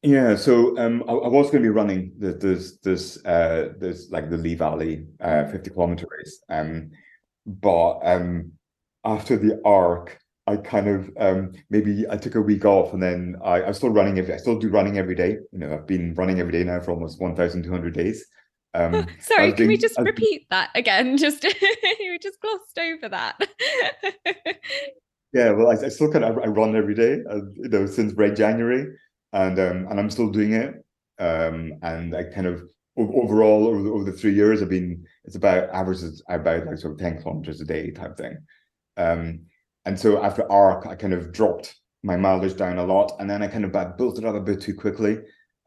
Yeah, 0.01 0.35
so 0.35 0.77
um, 0.77 1.03
I, 1.09 1.11
I, 1.11 1.27
was 1.27 1.47
going 1.51 1.61
to 1.61 1.67
be 1.67 1.75
running 1.75 2.13
the, 2.17 2.31
this 2.31 2.77
this 2.77 3.23
uh, 3.25 3.73
this 3.79 4.09
like 4.11 4.29
the 4.29 4.37
Lee 4.37 4.55
Valley 4.55 5.07
uh, 5.19 5.43
mm. 5.43 5.51
50 5.51 5.69
kilometer 5.71 6.07
race, 6.09 6.41
um, 6.49 6.91
but 7.45 7.99
um, 8.03 8.53
after 9.03 9.35
the 9.35 9.59
arc, 9.65 10.17
I 10.47 10.55
kind 10.55 10.87
of 10.87 11.09
um, 11.19 11.51
maybe 11.69 12.05
I 12.09 12.15
took 12.15 12.35
a 12.35 12.41
week 12.41 12.63
off 12.63 12.93
and 12.93 13.03
then 13.03 13.35
I, 13.43 13.63
I'm 13.63 13.73
still 13.73 13.89
running 13.89 14.17
every 14.17 14.33
I 14.33 14.37
still 14.37 14.57
do 14.57 14.69
running 14.69 14.97
every 14.97 15.15
day. 15.15 15.37
You 15.51 15.59
know, 15.59 15.73
I've 15.73 15.87
been 15.87 16.13
running 16.13 16.39
every 16.39 16.53
day 16.53 16.63
now 16.63 16.79
for 16.79 16.91
almost 16.91 17.19
1,200 17.19 17.93
days. 17.93 18.25
Um, 18.73 19.07
Sorry, 19.19 19.47
can 19.49 19.57
doing, 19.57 19.69
we 19.69 19.77
just 19.77 19.99
repeat 19.99 20.47
that 20.49 20.69
again? 20.75 21.17
Just 21.17 21.43
you 21.43 22.19
just 22.21 22.39
glossed 22.39 22.77
over 22.79 23.09
that. 23.09 23.49
yeah, 25.33 25.51
well, 25.51 25.69
I, 25.69 25.85
I, 25.85 25.89
still 25.89 26.11
kind 26.11 26.25
of 26.25 26.37
I 26.37 26.47
run 26.47 26.75
every 26.75 26.93
day, 26.93 27.19
uh, 27.29 27.41
you 27.55 27.69
know, 27.69 27.85
since 27.85 28.13
Red 28.13 28.35
January, 28.35 28.95
and 29.33 29.59
um, 29.59 29.87
and 29.89 29.99
I'm 29.99 30.09
still 30.09 30.29
doing 30.29 30.53
it. 30.53 30.75
Um, 31.19 31.73
and 31.81 32.15
I 32.15 32.23
kind 32.23 32.47
of 32.47 32.63
overall 32.97 33.67
over 33.67 33.81
the, 33.81 33.89
over 33.89 34.03
the 34.03 34.17
three 34.17 34.33
years, 34.33 34.61
I've 34.61 34.69
been 34.69 35.05
it's 35.25 35.35
about 35.35 35.69
averages 35.69 36.23
about 36.29 36.65
like 36.65 36.77
sort 36.77 36.93
of 36.93 36.99
10 36.99 37.21
kilometers 37.21 37.61
a 37.61 37.65
day 37.65 37.91
type 37.91 38.17
thing. 38.17 38.37
Um, 38.97 39.41
and 39.85 39.99
so 39.99 40.23
after 40.23 40.49
ARC, 40.51 40.85
I 40.85 40.95
kind 40.95 41.13
of 41.13 41.31
dropped 41.31 41.75
my 42.03 42.15
mileage 42.15 42.55
down 42.55 42.77
a 42.77 42.85
lot, 42.85 43.13
and 43.19 43.29
then 43.29 43.41
I 43.41 43.47
kind 43.47 43.65
of 43.65 43.97
built 43.97 44.17
it 44.17 44.25
up 44.25 44.35
a 44.35 44.39
bit 44.39 44.61
too 44.61 44.73
quickly. 44.73 45.19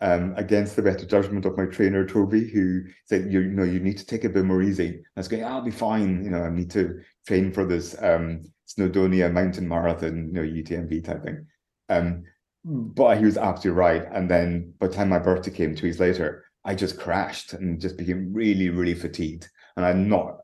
Um, 0.03 0.35
against 0.37 0.75
the 0.75 0.83
better 0.83 1.07
judgment 1.07 1.47
of 1.47 1.57
my 1.57 1.67
trainer 1.67 2.05
Toby, 2.05 2.49
who 2.49 2.83
said, 3.05 3.33
"You, 3.33 3.45
know, 3.45 3.63
you 3.63 3.79
need 3.79 3.99
to 3.99 4.05
take 4.05 4.25
it 4.25 4.33
a 4.33 4.35
bit 4.35 4.45
more 4.45 4.61
easy." 4.61 4.99
I 5.17 5.21
was 5.21 5.29
going, 5.29 5.45
"I'll 5.45 5.63
be 5.63 5.71
fine." 5.71 6.25
You 6.25 6.31
know, 6.31 6.43
I 6.43 6.51
need 6.51 6.73
to 6.73 7.01
train 7.25 7.53
for 7.53 7.65
this 7.65 7.95
um, 8.03 8.43
Snowdonia 8.69 9.33
mountain 9.33 9.69
marathon, 9.69 10.27
you 10.27 10.33
know, 10.33 10.43
UTMB 10.43 11.05
type 11.05 11.23
thing. 11.23 11.47
Um, 11.89 12.25
but 12.65 13.19
he 13.19 13.25
was 13.25 13.37
absolutely 13.37 13.79
right. 13.79 14.05
And 14.13 14.31
then 14.31 14.75
by 14.79 14.89
the 14.89 14.95
time 14.95 15.09
my 15.09 15.19
birthday 15.19 15.51
came 15.51 15.75
two 15.75 15.87
weeks 15.87 16.01
later, 16.01 16.45
I 16.65 16.75
just 16.75 16.99
crashed 16.99 17.55
and 17.55 17.81
just 17.81 17.97
became 17.97 18.33
really, 18.33 18.69
really 18.71 18.95
fatigued. 18.95 19.49
And 19.77 19.85
I'm 19.85 20.09
not 20.09 20.39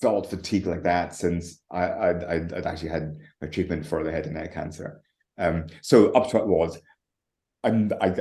felt 0.00 0.30
fatigue 0.30 0.66
like 0.66 0.82
that 0.82 1.14
since 1.14 1.60
I, 1.70 1.90
I'd, 1.90 2.24
I'd, 2.24 2.52
I'd, 2.54 2.66
actually 2.66 2.88
had 2.88 3.18
my 3.40 3.48
treatment 3.48 3.86
for 3.86 4.02
the 4.02 4.10
head 4.10 4.24
and 4.24 4.34
neck 4.34 4.54
cancer. 4.54 5.02
Um, 5.36 5.66
so 5.82 6.10
up 6.12 6.30
to 6.30 6.38
it 6.38 6.46
was, 6.46 6.78
I'm, 7.62 7.90
I, 8.00 8.14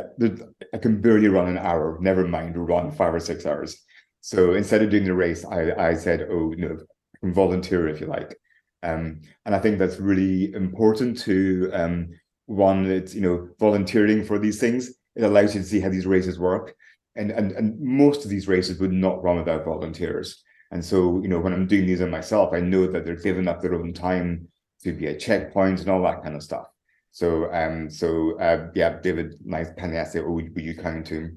I 0.74 0.78
can 0.78 1.02
barely 1.02 1.28
run 1.28 1.48
an 1.48 1.58
hour, 1.58 1.98
never 2.02 2.28
mind 2.28 2.58
run 2.58 2.92
five 2.92 3.14
or 3.14 3.20
six 3.20 3.46
hours. 3.46 3.82
So 4.22 4.54
instead 4.54 4.82
of 4.82 4.90
doing 4.90 5.06
the 5.06 5.14
race, 5.14 5.46
I, 5.46 5.72
I 5.74 5.94
said, 5.96 6.28
oh, 6.30 6.52
you 6.52 6.68
know, 6.68 6.78
volunteer 7.24 7.88
if 7.88 8.02
you 8.02 8.08
like. 8.08 8.38
Um, 8.84 9.22
and 9.46 9.56
I 9.56 9.60
think 9.60 9.78
that's 9.78 10.00
really 10.00 10.54
important 10.54 11.18
to 11.20 11.70
um, 11.74 12.10
one, 12.46 12.86
it's, 12.86 13.14
you 13.14 13.22
know, 13.22 13.50
volunteering 13.60 14.24
for 14.24 14.40
these 14.40 14.60
things. 14.60 14.94
It 15.16 15.24
allows 15.24 15.56
you 15.56 15.62
to 15.62 15.68
see 15.68 15.80
how 15.80 15.90
these 15.90 16.06
races 16.06 16.40
work. 16.40 16.76
And, 17.16 17.32
and, 17.32 17.52
and 17.52 17.80
most 17.80 18.24
of 18.24 18.30
these 18.30 18.48
races 18.48 18.80
would 18.80 18.94
not 18.94 19.22
run 19.24 19.38
without 19.38 19.66
volunteers. 19.66 20.42
And 20.72 20.84
so, 20.84 21.20
you 21.22 21.28
know, 21.28 21.40
when 21.40 21.52
I'm 21.52 21.68
doing 21.68 21.86
these 21.86 22.02
on 22.02 22.12
myself, 22.12 22.54
I 22.54 22.60
know 22.60 22.88
that 22.88 23.04
they're 23.04 23.16
giving 23.16 23.48
up 23.48 23.62
their 23.62 23.76
own 23.76 23.94
time 23.94 24.48
to 24.84 24.94
be 24.94 25.08
at 25.08 25.20
checkpoints 25.20 25.82
and 25.82 25.90
all 25.90 26.04
that 26.04 26.24
kind 26.24 26.36
of 26.36 26.44
stuff. 26.44 26.68
So, 27.12 27.52
um, 27.54 27.90
so 27.90 28.38
uh, 28.40 28.70
yeah, 28.76 29.00
David 29.02 29.36
nice 29.44 29.70
Penny 29.78 29.98
asked, 29.98 30.16
"Oh, 30.16 30.32
would 30.32 30.56
you 30.56 30.76
come 30.76 31.04
to 31.06 31.32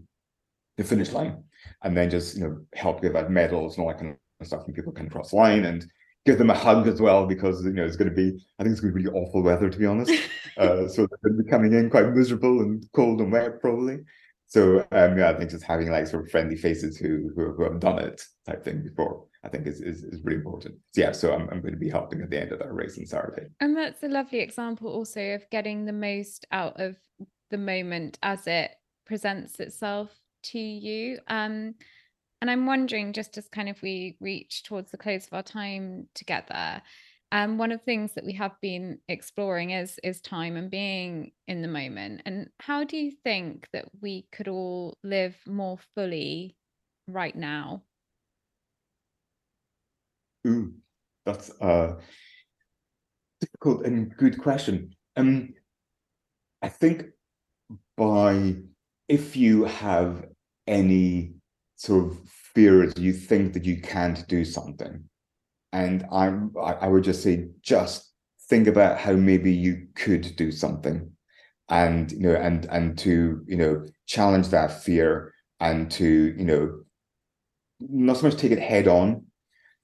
the 0.76 0.84
finish 0.84 1.12
line?" 1.12 1.42
And 1.82 1.96
then 1.96 2.10
just 2.10 2.36
you 2.36 2.44
know 2.44 2.58
help 2.74 3.02
give 3.02 3.16
out 3.16 3.30
medals 3.30 3.76
and 3.76 3.84
all 3.84 3.92
that 3.92 3.98
kind 3.98 4.16
of 4.40 4.46
stuff, 4.46 4.66
and 4.66 4.74
people 4.74 4.92
can 4.92 5.08
cross 5.08 5.30
the 5.30 5.36
line 5.36 5.64
and 5.64 5.86
give 6.24 6.38
them 6.38 6.50
a 6.50 6.54
hug 6.54 6.86
as 6.86 7.00
well 7.00 7.26
because 7.26 7.64
you 7.64 7.72
know 7.72 7.84
it's 7.84 7.96
going 7.96 8.10
to 8.10 8.14
be 8.14 8.38
I 8.58 8.62
think 8.62 8.72
it's 8.72 8.80
going 8.80 8.92
to 8.92 8.98
be 8.98 9.04
really 9.04 9.18
awful 9.18 9.42
weather 9.42 9.70
to 9.70 9.78
be 9.78 9.86
honest. 9.86 10.12
uh, 10.58 10.86
so 10.88 11.06
they're 11.06 11.30
going 11.30 11.38
to 11.38 11.44
be 11.44 11.50
coming 11.50 11.72
in 11.72 11.90
quite 11.90 12.08
miserable 12.10 12.60
and 12.60 12.84
cold 12.92 13.20
and 13.20 13.32
wet 13.32 13.60
probably. 13.60 13.98
So 14.46 14.80
um, 14.92 15.18
yeah, 15.18 15.30
I 15.30 15.34
think 15.34 15.50
just 15.50 15.64
having 15.64 15.90
like 15.90 16.06
sort 16.06 16.24
of 16.24 16.30
friendly 16.30 16.56
faces 16.56 16.96
who 16.96 17.30
who, 17.34 17.54
who 17.54 17.64
have 17.64 17.80
done 17.80 17.98
it 17.98 18.22
type 18.46 18.64
thing 18.64 18.82
before, 18.82 19.24
I 19.44 19.48
think 19.48 19.66
is 19.66 19.80
is, 19.80 20.04
is 20.04 20.22
really 20.22 20.38
important. 20.38 20.76
So 20.92 21.00
yeah, 21.00 21.12
so 21.12 21.32
I'm 21.32 21.48
I'm 21.50 21.60
going 21.60 21.74
to 21.74 21.80
be 21.80 21.90
helping 21.90 22.22
at 22.22 22.30
the 22.30 22.40
end 22.40 22.52
of 22.52 22.58
that 22.60 22.72
race 22.72 22.98
on 22.98 23.06
Saturday. 23.06 23.48
And 23.60 23.76
that's 23.76 24.02
a 24.02 24.08
lovely 24.08 24.40
example 24.40 24.88
also 24.88 25.34
of 25.34 25.48
getting 25.50 25.84
the 25.84 25.92
most 25.92 26.46
out 26.52 26.80
of 26.80 26.96
the 27.50 27.58
moment 27.58 28.18
as 28.22 28.46
it 28.46 28.70
presents 29.06 29.60
itself 29.60 30.10
to 30.44 30.58
you. 30.58 31.18
Um, 31.28 31.74
and 32.40 32.50
I'm 32.50 32.66
wondering, 32.66 33.12
just 33.12 33.38
as 33.38 33.48
kind 33.48 33.68
of 33.68 33.80
we 33.82 34.16
reach 34.20 34.64
towards 34.64 34.90
the 34.90 34.96
close 34.96 35.26
of 35.26 35.32
our 35.32 35.42
time 35.44 36.08
together, 36.14 36.82
um, 37.30 37.56
one 37.56 37.72
of 37.72 37.78
the 37.78 37.84
things 37.84 38.12
that 38.14 38.24
we 38.24 38.32
have 38.34 38.60
been 38.60 38.98
exploring 39.08 39.70
is 39.70 39.98
is 40.04 40.20
time 40.20 40.56
and 40.56 40.70
being 40.70 41.32
in 41.48 41.62
the 41.62 41.68
moment. 41.68 42.22
And 42.26 42.48
how 42.60 42.84
do 42.84 42.96
you 42.96 43.10
think 43.10 43.68
that 43.72 43.86
we 44.00 44.26
could 44.32 44.48
all 44.48 44.98
live 45.02 45.36
more 45.46 45.78
fully 45.94 46.56
right 47.08 47.34
now? 47.34 47.82
Ooh, 50.46 50.72
that's 51.24 51.50
a 51.60 51.96
difficult 53.40 53.86
and 53.86 54.16
good 54.16 54.38
question. 54.38 54.94
Um, 55.16 55.54
I 56.62 56.68
think 56.68 57.06
by 57.96 58.56
if 59.08 59.36
you 59.36 59.64
have 59.64 60.24
any 60.66 61.34
sort 61.76 62.06
of 62.06 62.18
fears, 62.54 62.94
you 62.96 63.12
think 63.12 63.52
that 63.52 63.64
you 63.64 63.80
can't 63.80 64.26
do 64.28 64.44
something, 64.44 65.04
and 65.72 66.06
I'm, 66.12 66.52
I 66.60 66.88
would 66.88 67.04
just 67.04 67.22
say, 67.22 67.48
just 67.62 68.12
think 68.48 68.66
about 68.66 68.98
how 68.98 69.12
maybe 69.12 69.52
you 69.52 69.88
could 69.94 70.36
do 70.36 70.52
something 70.52 71.10
and, 71.68 72.12
you 72.12 72.20
know, 72.20 72.34
and, 72.34 72.66
and 72.66 72.98
to, 72.98 73.42
you 73.46 73.56
know, 73.56 73.86
challenge 74.06 74.48
that 74.48 74.82
fear 74.82 75.32
and 75.60 75.90
to, 75.92 76.34
you 76.36 76.44
know, 76.44 76.82
not 77.80 78.18
so 78.18 78.24
much 78.24 78.36
take 78.36 78.52
it 78.52 78.58
head 78.58 78.88
on, 78.88 79.24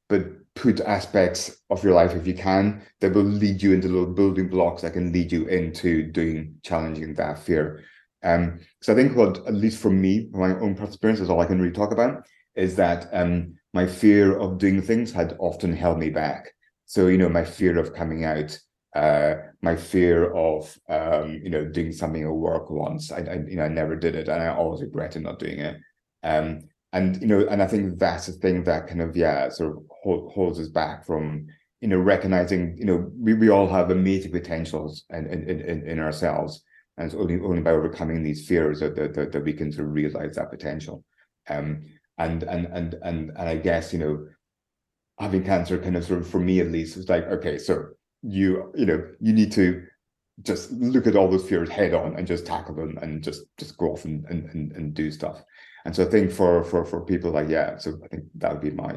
but 0.09 0.27
put 0.59 0.81
aspects 0.81 1.63
of 1.71 1.85
your 1.85 1.95
life, 1.95 2.15
if 2.15 2.27
you 2.27 2.35
can, 2.35 2.83
that 3.01 3.15
will 3.15 3.23
lead 3.23 3.63
you 3.63 3.73
into 3.73 3.89
little 3.89 4.13
building 4.13 4.49
blocks 4.49 4.83
that 4.83 4.93
can 4.93 5.13
lead 5.13 5.31
you 5.31 5.47
into 5.47 6.11
doing 6.11 6.57
challenging 6.63 7.15
that 7.15 7.39
fear. 7.39 7.85
Um, 8.25 8.61
so 8.83 8.93
I 8.93 8.97
think 8.97 9.17
what, 9.17 9.47
at 9.47 9.55
least 9.55 9.81
for 9.81 9.91
me, 9.91 10.29
my 10.33 10.51
own 10.59 10.77
experience 10.83 11.21
is 11.21 11.31
all 11.31 11.41
I 11.41 11.47
can 11.47 11.61
really 11.61 11.73
talk 11.73 11.93
about, 11.93 12.27
is 12.57 12.75
that 12.77 13.09
um, 13.13 13.55
my 13.73 13.87
fear 13.87 14.37
of 14.37 14.59
doing 14.59 14.83
things 14.83 15.13
had 15.13 15.37
often 15.39 15.73
held 15.73 15.99
me 15.99 16.11
back. 16.11 16.51
So, 16.87 17.07
you 17.07 17.19
know, 17.19 17.29
my 17.29 17.45
fear 17.45 17.79
of 17.79 17.95
coming 17.95 18.25
out, 18.25 18.59
uh, 18.97 19.35
my 19.63 19.77
fear 19.77 20.33
of, 20.35 20.77
um, 20.89 21.41
you 21.45 21.51
know, 21.51 21.65
doing 21.67 21.93
something 21.93 22.25
at 22.25 22.33
work 22.33 22.71
once, 22.71 23.13
I, 23.13 23.19
I, 23.19 23.35
you 23.47 23.57
know, 23.57 23.65
I 23.65 23.69
never 23.69 23.95
did 23.95 24.17
it, 24.17 24.29
and 24.29 24.43
I 24.43 24.49
always 24.49 24.82
regretted 24.82 25.23
not 25.23 25.39
doing 25.39 25.61
it. 25.61 25.77
Um, 26.24 26.69
and 26.93 27.20
you 27.20 27.27
know, 27.27 27.47
and 27.48 27.62
I 27.62 27.66
think 27.66 27.98
that's 27.98 28.28
a 28.28 28.32
thing 28.32 28.65
that 28.65 28.86
kind 28.86 29.02
of 29.02 29.16
yeah, 29.16 29.48
sort 29.51 29.77
of 29.77 29.82
hold, 30.02 30.32
holds 30.32 30.59
us 30.59 30.69
back 30.69 31.05
from 31.05 31.47
you 31.81 31.89
know 31.89 31.98
recognizing 31.98 32.77
you 32.77 32.85
know 32.85 33.10
we, 33.19 33.35
we 33.35 33.51
all 33.51 33.69
have 33.69 33.90
amazing 33.90 34.32
potentials 34.32 35.05
in 35.10 35.27
in, 35.27 35.48
in, 35.48 35.86
in 35.86 35.98
ourselves, 35.98 36.62
and 36.97 37.06
it's 37.06 37.15
only 37.15 37.40
only 37.40 37.60
by 37.60 37.73
overcoming 37.73 38.23
these 38.23 38.47
fears 38.47 38.81
that 38.81 38.97
that, 38.97 39.32
that 39.32 39.44
we 39.44 39.52
can 39.52 39.70
sort 39.73 39.89
of 39.89 39.94
realize 39.94 40.36
that 40.36 40.51
potential. 40.51 41.05
Um, 41.48 41.85
and 42.19 42.43
and 42.43 42.66
and 42.66 42.94
and 43.02 43.31
and 43.31 43.48
I 43.48 43.56
guess 43.56 43.93
you 43.93 43.98
know 43.98 44.27
having 45.19 45.44
cancer 45.44 45.78
kind 45.78 45.97
of 45.97 46.05
sort 46.05 46.20
of 46.20 46.28
for 46.28 46.40
me 46.40 46.60
at 46.60 46.70
least 46.70 46.97
was 46.97 47.09
like 47.09 47.24
okay 47.24 47.59
so 47.59 47.86
you 48.23 48.73
you 48.77 48.86
know 48.86 49.05
you 49.20 49.32
need 49.32 49.52
to 49.52 49.85
just 50.43 50.70
look 50.73 51.06
at 51.06 51.16
all 51.16 51.28
those 51.28 51.48
fears 51.48 51.69
head 51.69 51.94
on 51.94 52.16
and 52.16 52.27
just 52.27 52.47
tackle 52.47 52.74
them 52.74 52.98
and 53.02 53.23
just 53.23 53.43
just 53.59 53.77
go 53.77 53.93
off 53.93 54.05
and 54.05 54.24
and, 54.27 54.73
and, 54.73 54.94
do 54.94 55.10
stuff 55.10 55.43
and 55.89 55.97
so 55.97 56.05
I 56.06 56.10
think 56.10 56.31
for 56.31 56.62
for 56.65 56.85
for 56.85 57.01
people 57.01 57.31
like 57.31 57.48
yeah 57.48 57.78
so 57.78 57.98
I 58.05 58.09
think 58.09 58.24
that 58.35 58.52
would 58.52 58.60
be 58.60 58.73
my 58.73 58.94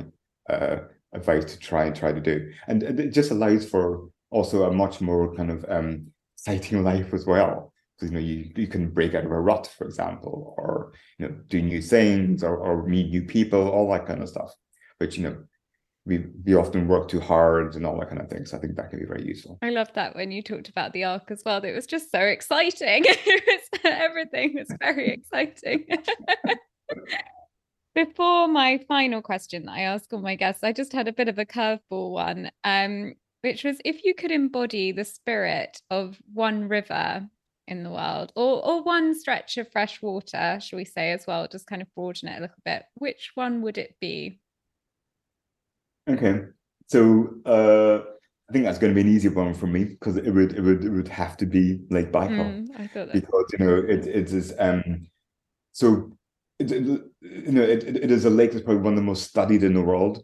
uh 0.49 0.80
advice 1.13 1.45
to 1.45 1.57
try 1.57 1.85
and 1.85 1.95
try 1.95 2.11
to 2.11 2.19
do. 2.19 2.51
And 2.68 2.84
it 2.84 3.11
just 3.13 3.31
allows 3.31 3.63
for 3.65 4.09
also 4.30 4.65
a 4.65 4.73
much 4.73 4.99
more 4.99 5.34
kind 5.34 5.51
of 5.51 5.63
um 5.69 6.07
exciting 6.35 6.84
life 6.91 7.13
as 7.13 7.26
well. 7.26 7.72
Because 7.95 8.11
you 8.11 8.15
know 8.18 8.26
you, 8.26 8.51
you 8.57 8.68
can 8.68 8.89
break 8.89 9.15
out 9.15 9.23
of 9.23 9.31
a 9.31 9.39
rut 9.39 9.73
for 9.77 9.85
example 9.88 10.53
or 10.57 10.91
you 11.18 11.30
know 11.30 11.34
do 11.47 11.61
new 11.61 11.81
things 11.81 12.43
or, 12.43 12.57
or 12.57 12.85
meet 12.85 13.09
new 13.09 13.23
people 13.23 13.69
all 13.69 13.89
that 13.93 14.05
kind 14.05 14.22
of 14.22 14.27
stuff. 14.27 14.53
But 14.99 15.15
you 15.15 15.23
know 15.23 15.38
we 16.05 16.26
we 16.43 16.55
often 16.55 16.89
work 16.89 17.07
too 17.07 17.22
hard 17.22 17.76
and 17.76 17.85
all 17.85 17.97
that 18.01 18.09
kind 18.09 18.19
of 18.19 18.27
thing. 18.30 18.45
So 18.45 18.57
i 18.57 18.59
think 18.59 18.76
that 18.76 18.89
can 18.89 18.99
be 18.99 19.05
very 19.05 19.26
useful. 19.26 19.59
I 19.61 19.69
love 19.69 19.93
that 19.93 20.13
when 20.13 20.30
you 20.30 20.41
talked 20.41 20.68
about 20.68 20.91
the 20.91 21.05
arc 21.05 21.31
as 21.31 21.41
well 21.45 21.63
it 21.63 21.72
was 21.72 21.88
just 21.88 22.11
so 22.11 22.19
exciting. 22.19 23.05
It 23.34 23.43
was, 23.47 23.80
everything 23.85 24.55
was 24.55 24.76
very 24.81 25.07
exciting 25.18 25.85
before 27.93 28.47
my 28.47 28.80
final 28.88 29.22
question 29.22 29.65
that 29.65 29.73
i 29.73 29.81
ask 29.81 30.11
all 30.13 30.22
my 30.22 30.35
guests 30.35 30.63
i 30.63 30.72
just 30.72 30.93
had 30.93 31.07
a 31.07 31.13
bit 31.13 31.27
of 31.27 31.38
a 31.38 31.45
curveball 31.45 32.11
one 32.11 32.49
um 32.63 33.13
which 33.41 33.63
was 33.63 33.77
if 33.84 34.03
you 34.03 34.13
could 34.13 34.31
embody 34.31 34.91
the 34.91 35.03
spirit 35.05 35.81
of 35.89 36.18
one 36.34 36.68
river 36.68 37.27
in 37.68 37.84
the 37.84 37.89
world 37.89 38.31
or 38.35 38.63
or 38.65 38.84
one 38.84 39.18
stretch 39.18 39.57
of 39.57 39.72
fresh 39.72 40.01
water 40.01 40.59
shall 40.61 40.77
we 40.77 40.85
say 40.85 41.11
as 41.11 41.26
well 41.26 41.47
just 41.47 41.68
kind 41.68 41.81
of 41.81 41.88
broaden 41.95 42.27
it 42.27 42.38
a 42.38 42.41
little 42.41 42.55
bit 42.65 42.84
which 42.95 43.31
one 43.35 43.61
would 43.61 43.77
it 43.77 43.95
be? 44.01 44.39
Okay. 46.09 46.41
So 46.88 47.35
uh 47.45 48.01
I 48.49 48.53
think 48.53 48.65
that's 48.65 48.80
going 48.80 48.93
to 48.93 49.01
be 49.01 49.07
an 49.07 49.15
easy 49.15 49.30
one 49.30 49.53
for 49.53 49.68
me 49.68 49.85
because 49.85 50.18
it 50.18 50.30
would 50.30 50.53
it 50.53 50.61
would 50.61 50.84
it 50.84 50.89
would 50.89 51.07
have 51.07 51.38
to 51.38 51.45
be 51.45 51.80
Lake 51.89 52.11
Baikal. 52.11 52.68
Mm, 52.68 53.13
because 53.13 53.45
you 53.57 53.65
know 53.65 53.76
it 53.77 54.05
it 54.07 54.34
is 54.34 54.53
um 54.59 55.07
so 55.72 56.11
it, 56.61 56.71
it, 56.71 57.01
you 57.21 57.51
know 57.51 57.63
it, 57.63 57.83
it 57.83 58.11
is 58.11 58.25
a 58.25 58.29
lake 58.29 58.51
that's 58.51 58.63
probably 58.63 58.83
one 58.83 58.93
of 58.93 58.97
the 58.97 59.03
most 59.03 59.27
studied 59.27 59.63
in 59.63 59.73
the 59.73 59.81
world 59.81 60.23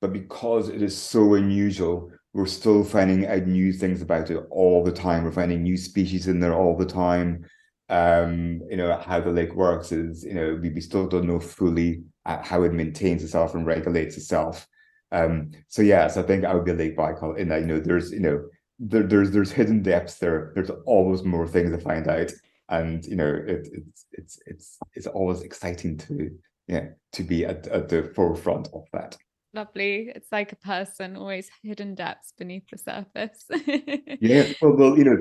but 0.00 0.12
because 0.12 0.68
it 0.68 0.82
is 0.82 0.96
so 0.96 1.34
unusual 1.34 2.10
we're 2.38 2.46
still 2.46 2.84
finding 2.84 3.26
out 3.26 3.46
new 3.46 3.72
things 3.72 4.02
about 4.02 4.30
it 4.30 4.40
all 4.50 4.84
the 4.84 4.92
time. 4.92 5.24
We're 5.24 5.32
finding 5.32 5.62
new 5.62 5.76
species 5.76 6.28
in 6.28 6.40
there 6.40 6.54
all 6.54 6.76
the 6.76 6.86
time. 6.86 7.44
Um, 7.88 8.60
you 8.68 8.76
know, 8.76 8.96
how 8.96 9.20
the 9.20 9.30
lake 9.30 9.54
works 9.54 9.92
is, 9.92 10.22
you 10.22 10.34
know, 10.34 10.58
we, 10.60 10.70
we 10.70 10.80
still 10.80 11.08
don't 11.08 11.26
know 11.26 11.40
fully 11.40 12.02
uh, 12.26 12.42
how 12.42 12.62
it 12.62 12.74
maintains 12.74 13.24
itself 13.24 13.54
and 13.54 13.66
regulates 13.66 14.16
itself. 14.16 14.66
Um, 15.10 15.52
so 15.68 15.80
yes, 15.80 16.16
I 16.16 16.22
think 16.22 16.44
I 16.44 16.54
would 16.54 16.66
be 16.66 16.72
a 16.72 16.74
Lake 16.74 16.96
Baikal 16.96 17.38
in 17.38 17.48
that, 17.48 17.62
you 17.62 17.66
know, 17.66 17.80
there's, 17.80 18.12
you 18.12 18.20
know, 18.20 18.44
there, 18.78 19.02
there's 19.02 19.30
there's 19.32 19.50
hidden 19.50 19.82
depths 19.82 20.18
there. 20.18 20.52
There's 20.54 20.70
always 20.86 21.24
more 21.24 21.48
things 21.48 21.72
to 21.72 21.78
find 21.78 22.06
out. 22.06 22.30
And 22.68 23.04
you 23.06 23.16
know, 23.16 23.34
it, 23.34 23.68
it's 23.72 24.06
it's 24.12 24.38
it's 24.46 24.78
it's 24.94 25.06
always 25.06 25.42
exciting 25.42 25.96
to 25.98 26.30
yeah 26.66 26.88
to 27.12 27.22
be 27.22 27.46
at, 27.46 27.66
at 27.68 27.88
the 27.88 28.12
forefront 28.14 28.68
of 28.74 28.84
that 28.92 29.16
lovely. 29.54 30.10
It's 30.14 30.30
like 30.32 30.52
a 30.52 30.56
person, 30.56 31.16
always 31.16 31.50
hidden 31.62 31.94
depths 31.94 32.32
beneath 32.36 32.64
the 32.70 32.78
surface. 32.78 33.44
yeah, 34.20 34.52
well, 34.60 34.76
well, 34.76 34.98
you 34.98 35.04
know, 35.04 35.16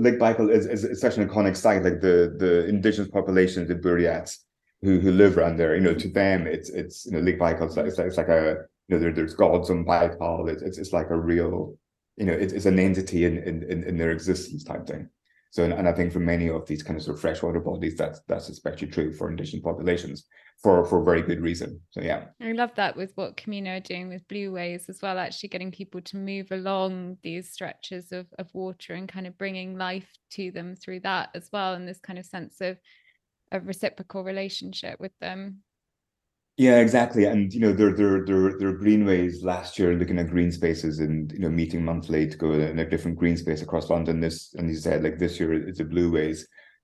Lake 0.00 0.18
Baikal 0.18 0.52
is, 0.52 0.66
is, 0.66 0.84
is, 0.84 1.00
such 1.00 1.16
an 1.16 1.28
iconic 1.28 1.56
site. 1.56 1.82
Like 1.82 2.00
the 2.00 2.34
the 2.38 2.66
indigenous 2.66 3.10
population, 3.10 3.66
the 3.66 3.74
Buryats, 3.74 4.38
who 4.82 5.00
who 5.00 5.12
live 5.12 5.36
around 5.36 5.56
there. 5.56 5.74
You 5.74 5.82
know, 5.82 5.94
to 5.94 6.08
them, 6.08 6.46
it's 6.46 6.70
it's 6.70 7.06
you 7.06 7.12
know 7.12 7.20
Lake 7.20 7.38
Baikal. 7.38 7.66
It's 7.66 7.76
like, 7.76 7.86
it's 7.86 7.98
like, 7.98 8.06
it's 8.06 8.16
like 8.16 8.28
a 8.28 8.64
you 8.88 8.96
know 8.96 8.98
there, 8.98 9.12
there's 9.12 9.34
gods 9.34 9.70
on 9.70 9.84
Baikal. 9.84 10.48
It's, 10.48 10.62
it's 10.62 10.78
it's 10.78 10.92
like 10.92 11.10
a 11.10 11.16
real 11.16 11.76
you 12.16 12.26
know 12.26 12.32
it's, 12.32 12.52
it's 12.52 12.66
an 12.66 12.78
entity 12.78 13.24
in, 13.24 13.38
in 13.38 13.84
in 13.84 13.96
their 13.96 14.10
existence 14.10 14.64
type 14.64 14.86
thing. 14.86 15.08
So, 15.50 15.64
and, 15.64 15.72
and 15.72 15.88
I 15.88 15.92
think 15.92 16.12
for 16.12 16.20
many 16.20 16.48
of 16.48 16.66
these 16.66 16.82
kind 16.82 16.96
of 16.96 17.02
sort 17.02 17.16
of 17.16 17.20
freshwater 17.20 17.60
bodies, 17.60 17.96
that's 17.96 18.20
that's 18.28 18.48
especially 18.48 18.88
true 18.88 19.12
for 19.12 19.28
indigenous 19.28 19.64
populations 19.64 20.26
for 20.62 20.84
for 20.84 21.02
very 21.02 21.22
good 21.22 21.40
reason. 21.40 21.80
So, 21.90 22.00
yeah, 22.00 22.26
I 22.40 22.52
love 22.52 22.70
that 22.76 22.96
with 22.96 23.12
what 23.16 23.36
Camino 23.36 23.76
are 23.76 23.80
doing 23.80 24.08
with 24.08 24.26
Blue 24.28 24.50
Blueways 24.50 24.88
as 24.88 25.00
well. 25.02 25.18
Actually, 25.18 25.48
getting 25.48 25.72
people 25.72 26.00
to 26.02 26.16
move 26.16 26.52
along 26.52 27.18
these 27.22 27.50
stretches 27.50 28.12
of 28.12 28.26
of 28.38 28.48
water 28.54 28.94
and 28.94 29.08
kind 29.08 29.26
of 29.26 29.36
bringing 29.38 29.76
life 29.76 30.08
to 30.32 30.52
them 30.52 30.76
through 30.76 31.00
that 31.00 31.30
as 31.34 31.48
well, 31.52 31.74
and 31.74 31.88
this 31.88 32.00
kind 32.00 32.18
of 32.18 32.26
sense 32.26 32.60
of 32.60 32.78
a 33.50 33.60
reciprocal 33.60 34.22
relationship 34.22 35.00
with 35.00 35.12
them. 35.20 35.62
Yeah, 36.60 36.76
exactly. 36.80 37.24
And 37.24 37.50
you 37.54 37.60
know, 37.60 37.72
there 37.72 37.94
there 37.94 38.22
there 38.26 38.58
there 38.58 38.68
are 38.68 38.72
greenways 38.76 39.42
last 39.42 39.78
year 39.78 39.94
looking 39.94 40.18
at 40.18 40.28
green 40.28 40.52
spaces 40.52 40.98
and 40.98 41.32
you 41.32 41.38
know 41.38 41.48
meeting 41.48 41.82
monthly 41.82 42.28
to 42.28 42.36
go 42.36 42.52
in 42.52 42.78
a 42.78 42.84
different 42.88 43.16
green 43.18 43.38
space 43.38 43.62
across 43.62 43.88
London. 43.88 44.20
This 44.20 44.52
and 44.54 44.68
he 44.68 44.76
said 44.76 45.02
like 45.02 45.18
this 45.18 45.40
year 45.40 45.54
it's 45.54 45.80
a 45.80 45.86
blueways. 45.86 46.42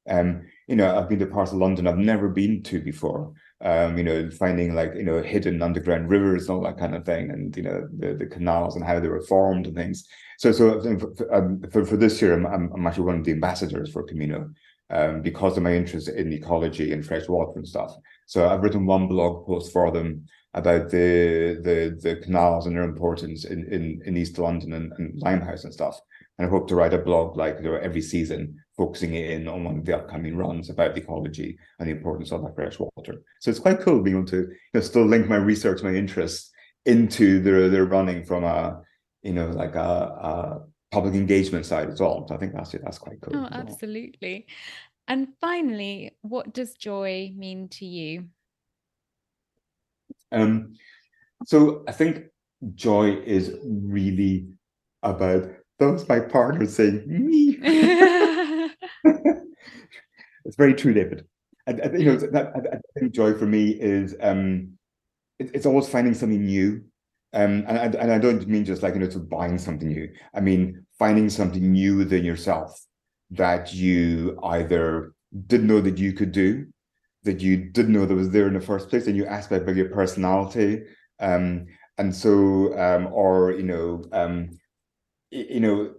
Um, 0.08 0.46
you 0.66 0.76
know, 0.76 0.96
I've 0.96 1.10
been 1.10 1.18
to 1.18 1.26
parts 1.26 1.52
of 1.52 1.58
London 1.58 1.86
I've 1.86 1.98
never 1.98 2.30
been 2.30 2.62
to 2.62 2.80
before. 2.80 3.34
Um, 3.60 3.98
you 3.98 4.04
know, 4.04 4.30
finding 4.30 4.74
like 4.74 4.94
you 4.94 5.04
know 5.04 5.20
hidden 5.22 5.60
underground 5.60 6.08
rivers 6.08 6.48
and 6.48 6.56
all 6.56 6.64
that 6.64 6.78
kind 6.78 6.94
of 6.94 7.04
thing, 7.04 7.30
and 7.30 7.54
you 7.54 7.62
know 7.64 7.86
the 7.98 8.14
the 8.14 8.26
canals 8.26 8.76
and 8.76 8.84
how 8.84 8.98
they 8.98 9.08
were 9.08 9.20
formed 9.26 9.66
and 9.66 9.76
things. 9.76 10.08
So 10.38 10.52
so 10.52 10.80
for 10.98 11.34
um, 11.34 11.60
for, 11.70 11.84
for 11.84 11.98
this 11.98 12.22
year, 12.22 12.32
I'm 12.32 12.46
I'm 12.72 12.86
actually 12.86 13.04
one 13.04 13.18
of 13.18 13.24
the 13.24 13.32
ambassadors 13.32 13.92
for 13.92 14.04
Camino 14.04 14.48
um, 14.88 15.20
because 15.20 15.58
of 15.58 15.62
my 15.62 15.74
interest 15.74 16.08
in 16.08 16.32
ecology 16.32 16.92
and 16.92 17.04
fresh 17.04 17.28
water 17.28 17.52
and 17.56 17.68
stuff. 17.68 17.94
So 18.26 18.48
I've 18.48 18.62
written 18.62 18.86
one 18.86 19.08
blog 19.08 19.46
post 19.46 19.72
for 19.72 19.90
them 19.90 20.26
about 20.54 20.90
the 20.90 21.60
the 21.62 21.98
the 22.00 22.16
canals 22.16 22.66
and 22.66 22.76
their 22.76 22.84
importance 22.84 23.44
in 23.44 23.66
in, 23.72 24.02
in 24.04 24.16
East 24.16 24.38
London 24.38 24.72
and, 24.72 24.92
and 24.98 25.18
Limehouse 25.20 25.64
and 25.64 25.72
stuff. 25.72 26.00
And 26.38 26.46
I 26.46 26.50
hope 26.50 26.68
to 26.68 26.74
write 26.74 26.94
a 26.94 26.98
blog 26.98 27.36
like 27.36 27.56
you 27.58 27.64
know, 27.64 27.76
every 27.76 28.02
season, 28.02 28.58
focusing 28.76 29.14
in 29.14 29.48
on 29.48 29.64
one 29.64 29.78
of 29.78 29.84
the 29.84 29.96
upcoming 29.96 30.36
runs 30.36 30.68
about 30.68 30.94
the 30.94 31.02
ecology 31.02 31.58
and 31.78 31.88
the 31.88 31.92
importance 31.92 32.32
of 32.32 32.42
that 32.42 32.54
fresh 32.54 32.78
water. 32.78 33.22
So 33.40 33.50
it's 33.50 33.60
quite 33.60 33.80
cool 33.80 34.02
being 34.02 34.16
able 34.16 34.26
to 34.28 34.38
you 34.38 34.56
know, 34.74 34.80
still 34.80 35.06
link 35.06 35.28
my 35.28 35.36
research, 35.36 35.82
my 35.82 35.94
interests 35.94 36.50
into 36.84 37.40
their 37.40 37.68
their 37.68 37.84
running 37.84 38.24
from 38.24 38.44
a 38.44 38.82
you 39.22 39.32
know 39.32 39.48
like 39.48 39.74
a, 39.74 39.78
a 39.80 40.60
public 40.90 41.14
engagement 41.14 41.66
side 41.66 41.90
as 41.90 42.00
well. 42.00 42.26
So 42.28 42.34
I 42.34 42.38
think 42.38 42.54
that's 42.54 42.72
it. 42.74 42.82
That's 42.84 42.98
quite 42.98 43.20
cool. 43.20 43.36
Oh, 43.36 43.48
absolutely. 43.50 44.46
And 45.08 45.28
finally, 45.40 46.16
what 46.22 46.52
does 46.52 46.74
joy 46.74 47.32
mean 47.36 47.68
to 47.70 47.86
you? 47.86 48.26
Um, 50.32 50.74
so 51.44 51.84
I 51.86 51.92
think 51.92 52.24
joy 52.74 53.16
is 53.24 53.54
really 53.64 54.48
about 55.02 55.48
those 55.78 56.08
my 56.08 56.20
partner 56.20 56.66
saying 56.66 57.04
me. 57.06 57.58
it's 60.44 60.56
very 60.56 60.74
true, 60.74 60.92
David. 60.92 61.26
And 61.66 61.80
you 62.00 62.06
know, 62.06 62.16
that, 62.16 62.52
I, 62.54 62.76
I, 62.76 62.80
think 62.98 63.12
joy 63.12 63.34
for 63.34 63.46
me 63.46 63.70
is 63.70 64.14
um, 64.20 64.76
it, 65.38 65.50
it's 65.52 65.66
always 65.66 65.88
finding 65.88 66.14
something 66.14 66.44
new. 66.44 66.82
Um, 67.32 67.64
and, 67.66 67.94
and 67.96 68.12
I 68.12 68.18
don't 68.18 68.46
mean 68.46 68.64
just 68.64 68.82
like 68.82 68.94
you 68.94 69.00
know 69.00 69.08
to 69.08 69.18
buying 69.18 69.58
something 69.58 69.88
new. 69.88 70.08
I 70.34 70.40
mean 70.40 70.86
finding 70.98 71.28
something 71.28 71.72
new 71.72 71.96
within 71.96 72.24
yourself 72.24 72.80
that 73.30 73.72
you 73.74 74.38
either 74.42 75.12
didn't 75.46 75.66
know 75.66 75.80
that 75.80 75.98
you 75.98 76.12
could 76.12 76.32
do, 76.32 76.66
that 77.24 77.40
you 77.40 77.56
didn't 77.56 77.92
know 77.92 78.06
that 78.06 78.14
was 78.14 78.30
there 78.30 78.46
in 78.46 78.54
the 78.54 78.60
first 78.60 78.88
place, 78.88 79.06
a 79.06 79.12
new 79.12 79.26
aspect 79.26 79.68
of 79.68 79.76
your 79.76 79.88
personality. 79.88 80.84
Um, 81.18 81.66
and 81.98 82.14
so, 82.14 82.78
um, 82.78 83.08
or 83.12 83.52
you 83.52 83.62
know, 83.62 84.04
um, 84.12 84.50
you 85.30 85.60
know, 85.60 85.94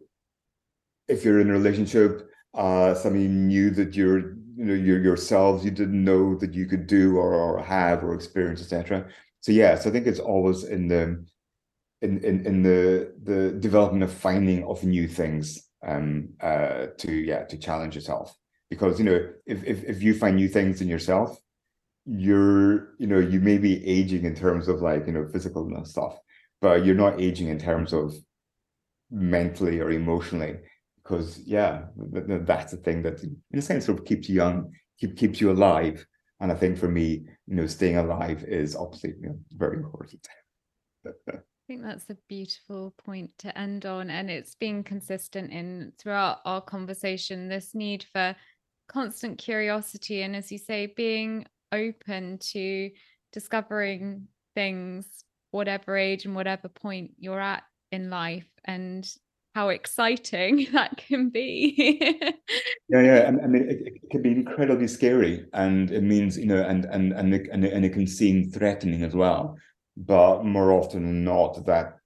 if 1.08 1.24
you're 1.24 1.42
in 1.42 1.50
a 1.50 1.54
relationship, 1.54 2.30
uh, 2.54 2.94
something 2.94 3.48
new 3.48 3.70
that 3.72 3.96
you're, 3.96 4.20
you 4.56 4.66
know, 4.66 4.74
your 4.74 5.02
yourselves 5.02 5.66
you 5.66 5.72
didn't 5.72 6.04
know 6.04 6.36
that 6.36 6.54
you 6.54 6.66
could 6.66 6.88
do 6.88 7.18
or, 7.18 7.34
or 7.34 7.64
have 7.64 8.04
or 8.04 8.14
experience, 8.14 8.62
etc. 8.62 9.08
So 9.42 9.52
yes, 9.52 9.86
I 9.86 9.92
think 9.92 10.08
it's 10.08 10.20
always 10.20 10.64
in 10.64 10.88
the 10.88 11.26
in 12.02 12.24
in 12.24 12.46
in 12.46 12.64
the 12.64 13.14
the 13.24 13.52
development 13.60 14.04
of 14.04 14.14
finding 14.14 14.64
of 14.66 14.84
new 14.84 15.08
things 15.08 15.67
um 15.86 16.30
uh 16.42 16.88
to 16.98 17.12
yeah 17.12 17.44
to 17.46 17.58
challenge 17.58 17.96
yourself. 17.96 18.36
Because 18.70 19.00
you 19.00 19.06
know 19.06 19.30
if 19.46 19.64
if 19.64 19.84
if 19.84 20.04
you 20.04 20.14
find 20.14 20.36
new 20.36 20.48
things 20.48 20.82
in 20.82 20.88
yourself 20.88 21.40
you're 22.08 22.96
you 23.00 23.08
know 23.08 23.20
you 23.20 23.42
may 23.42 23.58
be 23.58 23.86
aging 23.86 24.24
in 24.24 24.34
terms 24.34 24.70
of 24.70 24.82
like 24.82 25.06
you 25.06 25.12
know 25.12 25.28
physical 25.28 25.70
stuff 25.84 26.18
but 26.62 26.86
you're 26.86 26.96
not 26.96 27.20
aging 27.20 27.50
in 27.50 27.60
terms 27.60 27.94
of 27.94 28.14
mentally 29.12 29.80
or 29.80 29.92
emotionally. 29.92 30.58
Because 31.04 31.40
yeah 31.46 31.86
that's 31.96 32.72
the 32.72 32.78
thing 32.78 33.02
that 33.04 33.24
in 33.24 33.60
a 33.60 33.62
sense 33.62 33.86
sort 33.86 34.00
of 34.00 34.06
keeps 34.06 34.28
you 34.28 34.36
young 34.36 34.74
keep 35.00 35.18
keeps 35.18 35.40
you 35.40 35.52
alive. 35.52 36.06
And 36.40 36.52
i 36.52 36.56
think 36.56 36.78
for 36.78 36.88
me 36.88 37.26
you 37.48 37.56
know 37.56 37.68
staying 37.68 37.98
alive 37.98 38.44
is 38.44 38.76
obviously 38.76 39.14
you 39.22 39.30
know, 39.30 39.40
very 39.52 39.78
important 39.78 40.28
I 41.68 41.74
think 41.74 41.84
that's 41.84 42.10
a 42.10 42.18
beautiful 42.30 42.94
point 43.04 43.38
to 43.40 43.58
end 43.58 43.86
on. 43.86 44.10
And 44.10 44.32
it's 44.32 44.56
been 44.56 44.86
consistent 44.86 45.52
in 45.52 45.92
throughout 46.00 46.38
our 46.46 46.62
conversation 46.62 47.50
this 47.50 47.76
need 47.76 48.06
for 48.14 48.34
constant 48.88 49.38
curiosity. 49.38 50.22
And 50.22 50.34
as 50.34 50.50
you 50.50 50.60
say, 50.60 50.94
being 50.96 51.46
open 51.74 52.38
to 52.54 52.90
discovering 53.34 54.30
things, 54.56 55.26
whatever 55.52 55.98
age 55.98 56.24
and 56.24 56.36
whatever 56.36 56.70
point 56.70 57.12
you're 57.20 57.42
at 57.42 57.64
in 57.92 58.10
life, 58.10 58.48
and 58.64 59.06
how 59.54 59.68
exciting 59.68 60.68
that 60.72 60.96
can 60.96 61.32
be. 61.32 62.00
yeah, 62.88 63.02
yeah. 63.02 63.32
I, 63.44 63.48
mean, 63.48 63.70
it, 63.70 63.88
it, 63.88 64.10
can 64.10 64.22
be 64.22 64.32
incredibly 64.32 64.88
scary, 64.88 65.46
and 65.52 65.92
it 65.92 66.04
means 66.04 66.38
you 66.38 66.46
know, 66.46 66.64
and 66.64 66.86
and 66.86 67.12
and 67.12 67.34
it, 67.34 67.50
and 67.52 67.66
it, 67.66 67.74
and 67.74 67.84
it 67.84 67.92
can 67.92 68.08
seem 68.08 68.50
threatening 68.52 69.04
as 69.04 69.14
well 69.14 69.58
but 69.98 70.46
more 70.46 70.72
often 70.72 71.04
than 71.04 71.24
not, 71.24 71.66
that 71.66 71.98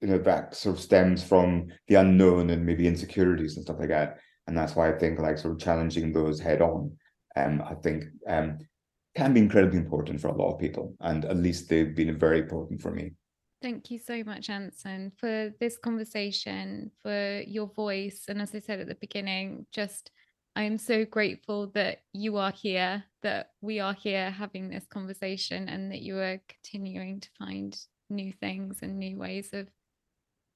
you 0.00 0.08
know 0.08 0.18
that 0.18 0.54
sort 0.54 0.76
of 0.76 0.82
stems 0.82 1.24
from 1.24 1.68
the 1.88 1.96
unknown 1.96 2.50
and 2.50 2.64
maybe 2.64 2.86
insecurities 2.86 3.56
and 3.56 3.64
stuff 3.64 3.78
like 3.80 3.88
that. 3.88 4.18
And 4.46 4.56
that's 4.56 4.76
why 4.76 4.88
I 4.88 4.98
think 4.98 5.18
like 5.18 5.38
sort 5.38 5.54
of 5.54 5.60
challenging 5.60 6.12
those 6.12 6.40
head 6.40 6.62
on, 6.62 6.96
um, 7.36 7.62
I 7.68 7.74
think 7.74 8.04
um, 8.26 8.58
can 9.14 9.34
be 9.34 9.40
incredibly 9.40 9.78
important 9.78 10.20
for 10.20 10.28
a 10.28 10.36
lot 10.36 10.54
of 10.54 10.60
people, 10.60 10.94
and 11.00 11.24
at 11.24 11.36
least 11.36 11.68
they've 11.68 11.94
been 11.94 12.18
very 12.18 12.40
important 12.40 12.80
for 12.80 12.90
me. 12.90 13.12
Thank 13.60 13.90
you 13.90 13.98
so 13.98 14.22
much, 14.22 14.50
Anson, 14.50 15.10
for 15.16 15.52
this 15.58 15.78
conversation, 15.78 16.92
for 17.02 17.42
your 17.46 17.66
voice. 17.66 18.26
And 18.28 18.40
as 18.40 18.54
I 18.54 18.60
said 18.60 18.78
at 18.78 18.86
the 18.86 18.94
beginning, 18.94 19.66
just 19.72 20.12
I 20.58 20.62
am 20.62 20.76
so 20.76 21.04
grateful 21.04 21.68
that 21.74 22.00
you 22.12 22.36
are 22.36 22.50
here, 22.50 23.04
that 23.22 23.52
we 23.60 23.78
are 23.78 23.94
here 23.94 24.28
having 24.28 24.68
this 24.68 24.84
conversation, 24.86 25.68
and 25.68 25.92
that 25.92 26.02
you 26.02 26.18
are 26.18 26.40
continuing 26.48 27.20
to 27.20 27.28
find 27.38 27.78
new 28.10 28.32
things 28.32 28.80
and 28.82 28.98
new 28.98 29.16
ways 29.16 29.50
of 29.52 29.68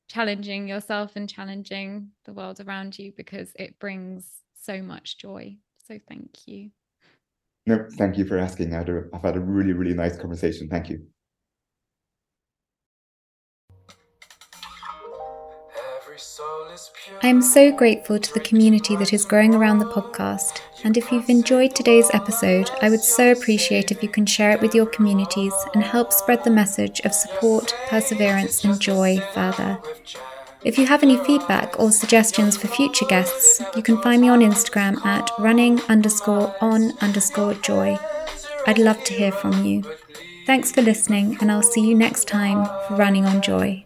challenging 0.08 0.66
yourself 0.66 1.12
and 1.14 1.28
challenging 1.28 2.08
the 2.24 2.32
world 2.32 2.60
around 2.60 2.98
you 2.98 3.12
because 3.16 3.52
it 3.54 3.78
brings 3.78 4.26
so 4.60 4.82
much 4.82 5.18
joy. 5.18 5.56
So 5.86 6.00
thank 6.08 6.48
you. 6.48 6.70
No, 7.68 7.86
thank 7.96 8.18
you 8.18 8.24
for 8.24 8.38
asking. 8.38 8.74
I've 8.74 9.22
had 9.22 9.36
a 9.36 9.40
really, 9.40 9.72
really 9.72 9.94
nice 9.94 10.16
conversation. 10.16 10.68
Thank 10.68 10.90
you. 10.90 11.06
I 17.22 17.28
am 17.28 17.42
so 17.42 17.70
grateful 17.70 18.18
to 18.18 18.34
the 18.34 18.40
community 18.40 18.96
that 18.96 19.12
is 19.12 19.24
growing 19.24 19.54
around 19.54 19.78
the 19.78 19.86
podcast. 19.86 20.60
And 20.84 20.96
if 20.96 21.12
you've 21.12 21.28
enjoyed 21.28 21.74
today's 21.74 22.10
episode, 22.12 22.70
I 22.80 22.90
would 22.90 23.02
so 23.02 23.32
appreciate 23.32 23.90
if 23.90 24.02
you 24.02 24.08
can 24.08 24.26
share 24.26 24.50
it 24.52 24.60
with 24.60 24.74
your 24.74 24.86
communities 24.86 25.54
and 25.74 25.82
help 25.82 26.12
spread 26.12 26.44
the 26.44 26.50
message 26.50 27.00
of 27.00 27.14
support, 27.14 27.74
perseverance, 27.88 28.64
and 28.64 28.80
joy 28.80 29.20
further. 29.34 29.78
If 30.64 30.78
you 30.78 30.86
have 30.86 31.02
any 31.02 31.16
feedback 31.24 31.78
or 31.78 31.90
suggestions 31.90 32.56
for 32.56 32.68
future 32.68 33.06
guests, 33.06 33.60
you 33.76 33.82
can 33.82 34.00
find 34.00 34.22
me 34.22 34.28
on 34.28 34.40
Instagram 34.40 35.04
at 35.04 35.30
running 35.38 35.80
underscore 35.82 36.54
on 36.60 36.92
underscore 37.00 37.54
joy. 37.54 37.98
I'd 38.66 38.78
love 38.78 39.02
to 39.04 39.14
hear 39.14 39.32
from 39.32 39.64
you. 39.64 39.82
Thanks 40.46 40.70
for 40.72 40.82
listening, 40.82 41.36
and 41.40 41.50
I'll 41.50 41.62
see 41.62 41.86
you 41.86 41.94
next 41.94 42.26
time 42.28 42.64
for 42.86 42.94
Running 42.94 43.24
on 43.26 43.42
Joy. 43.42 43.84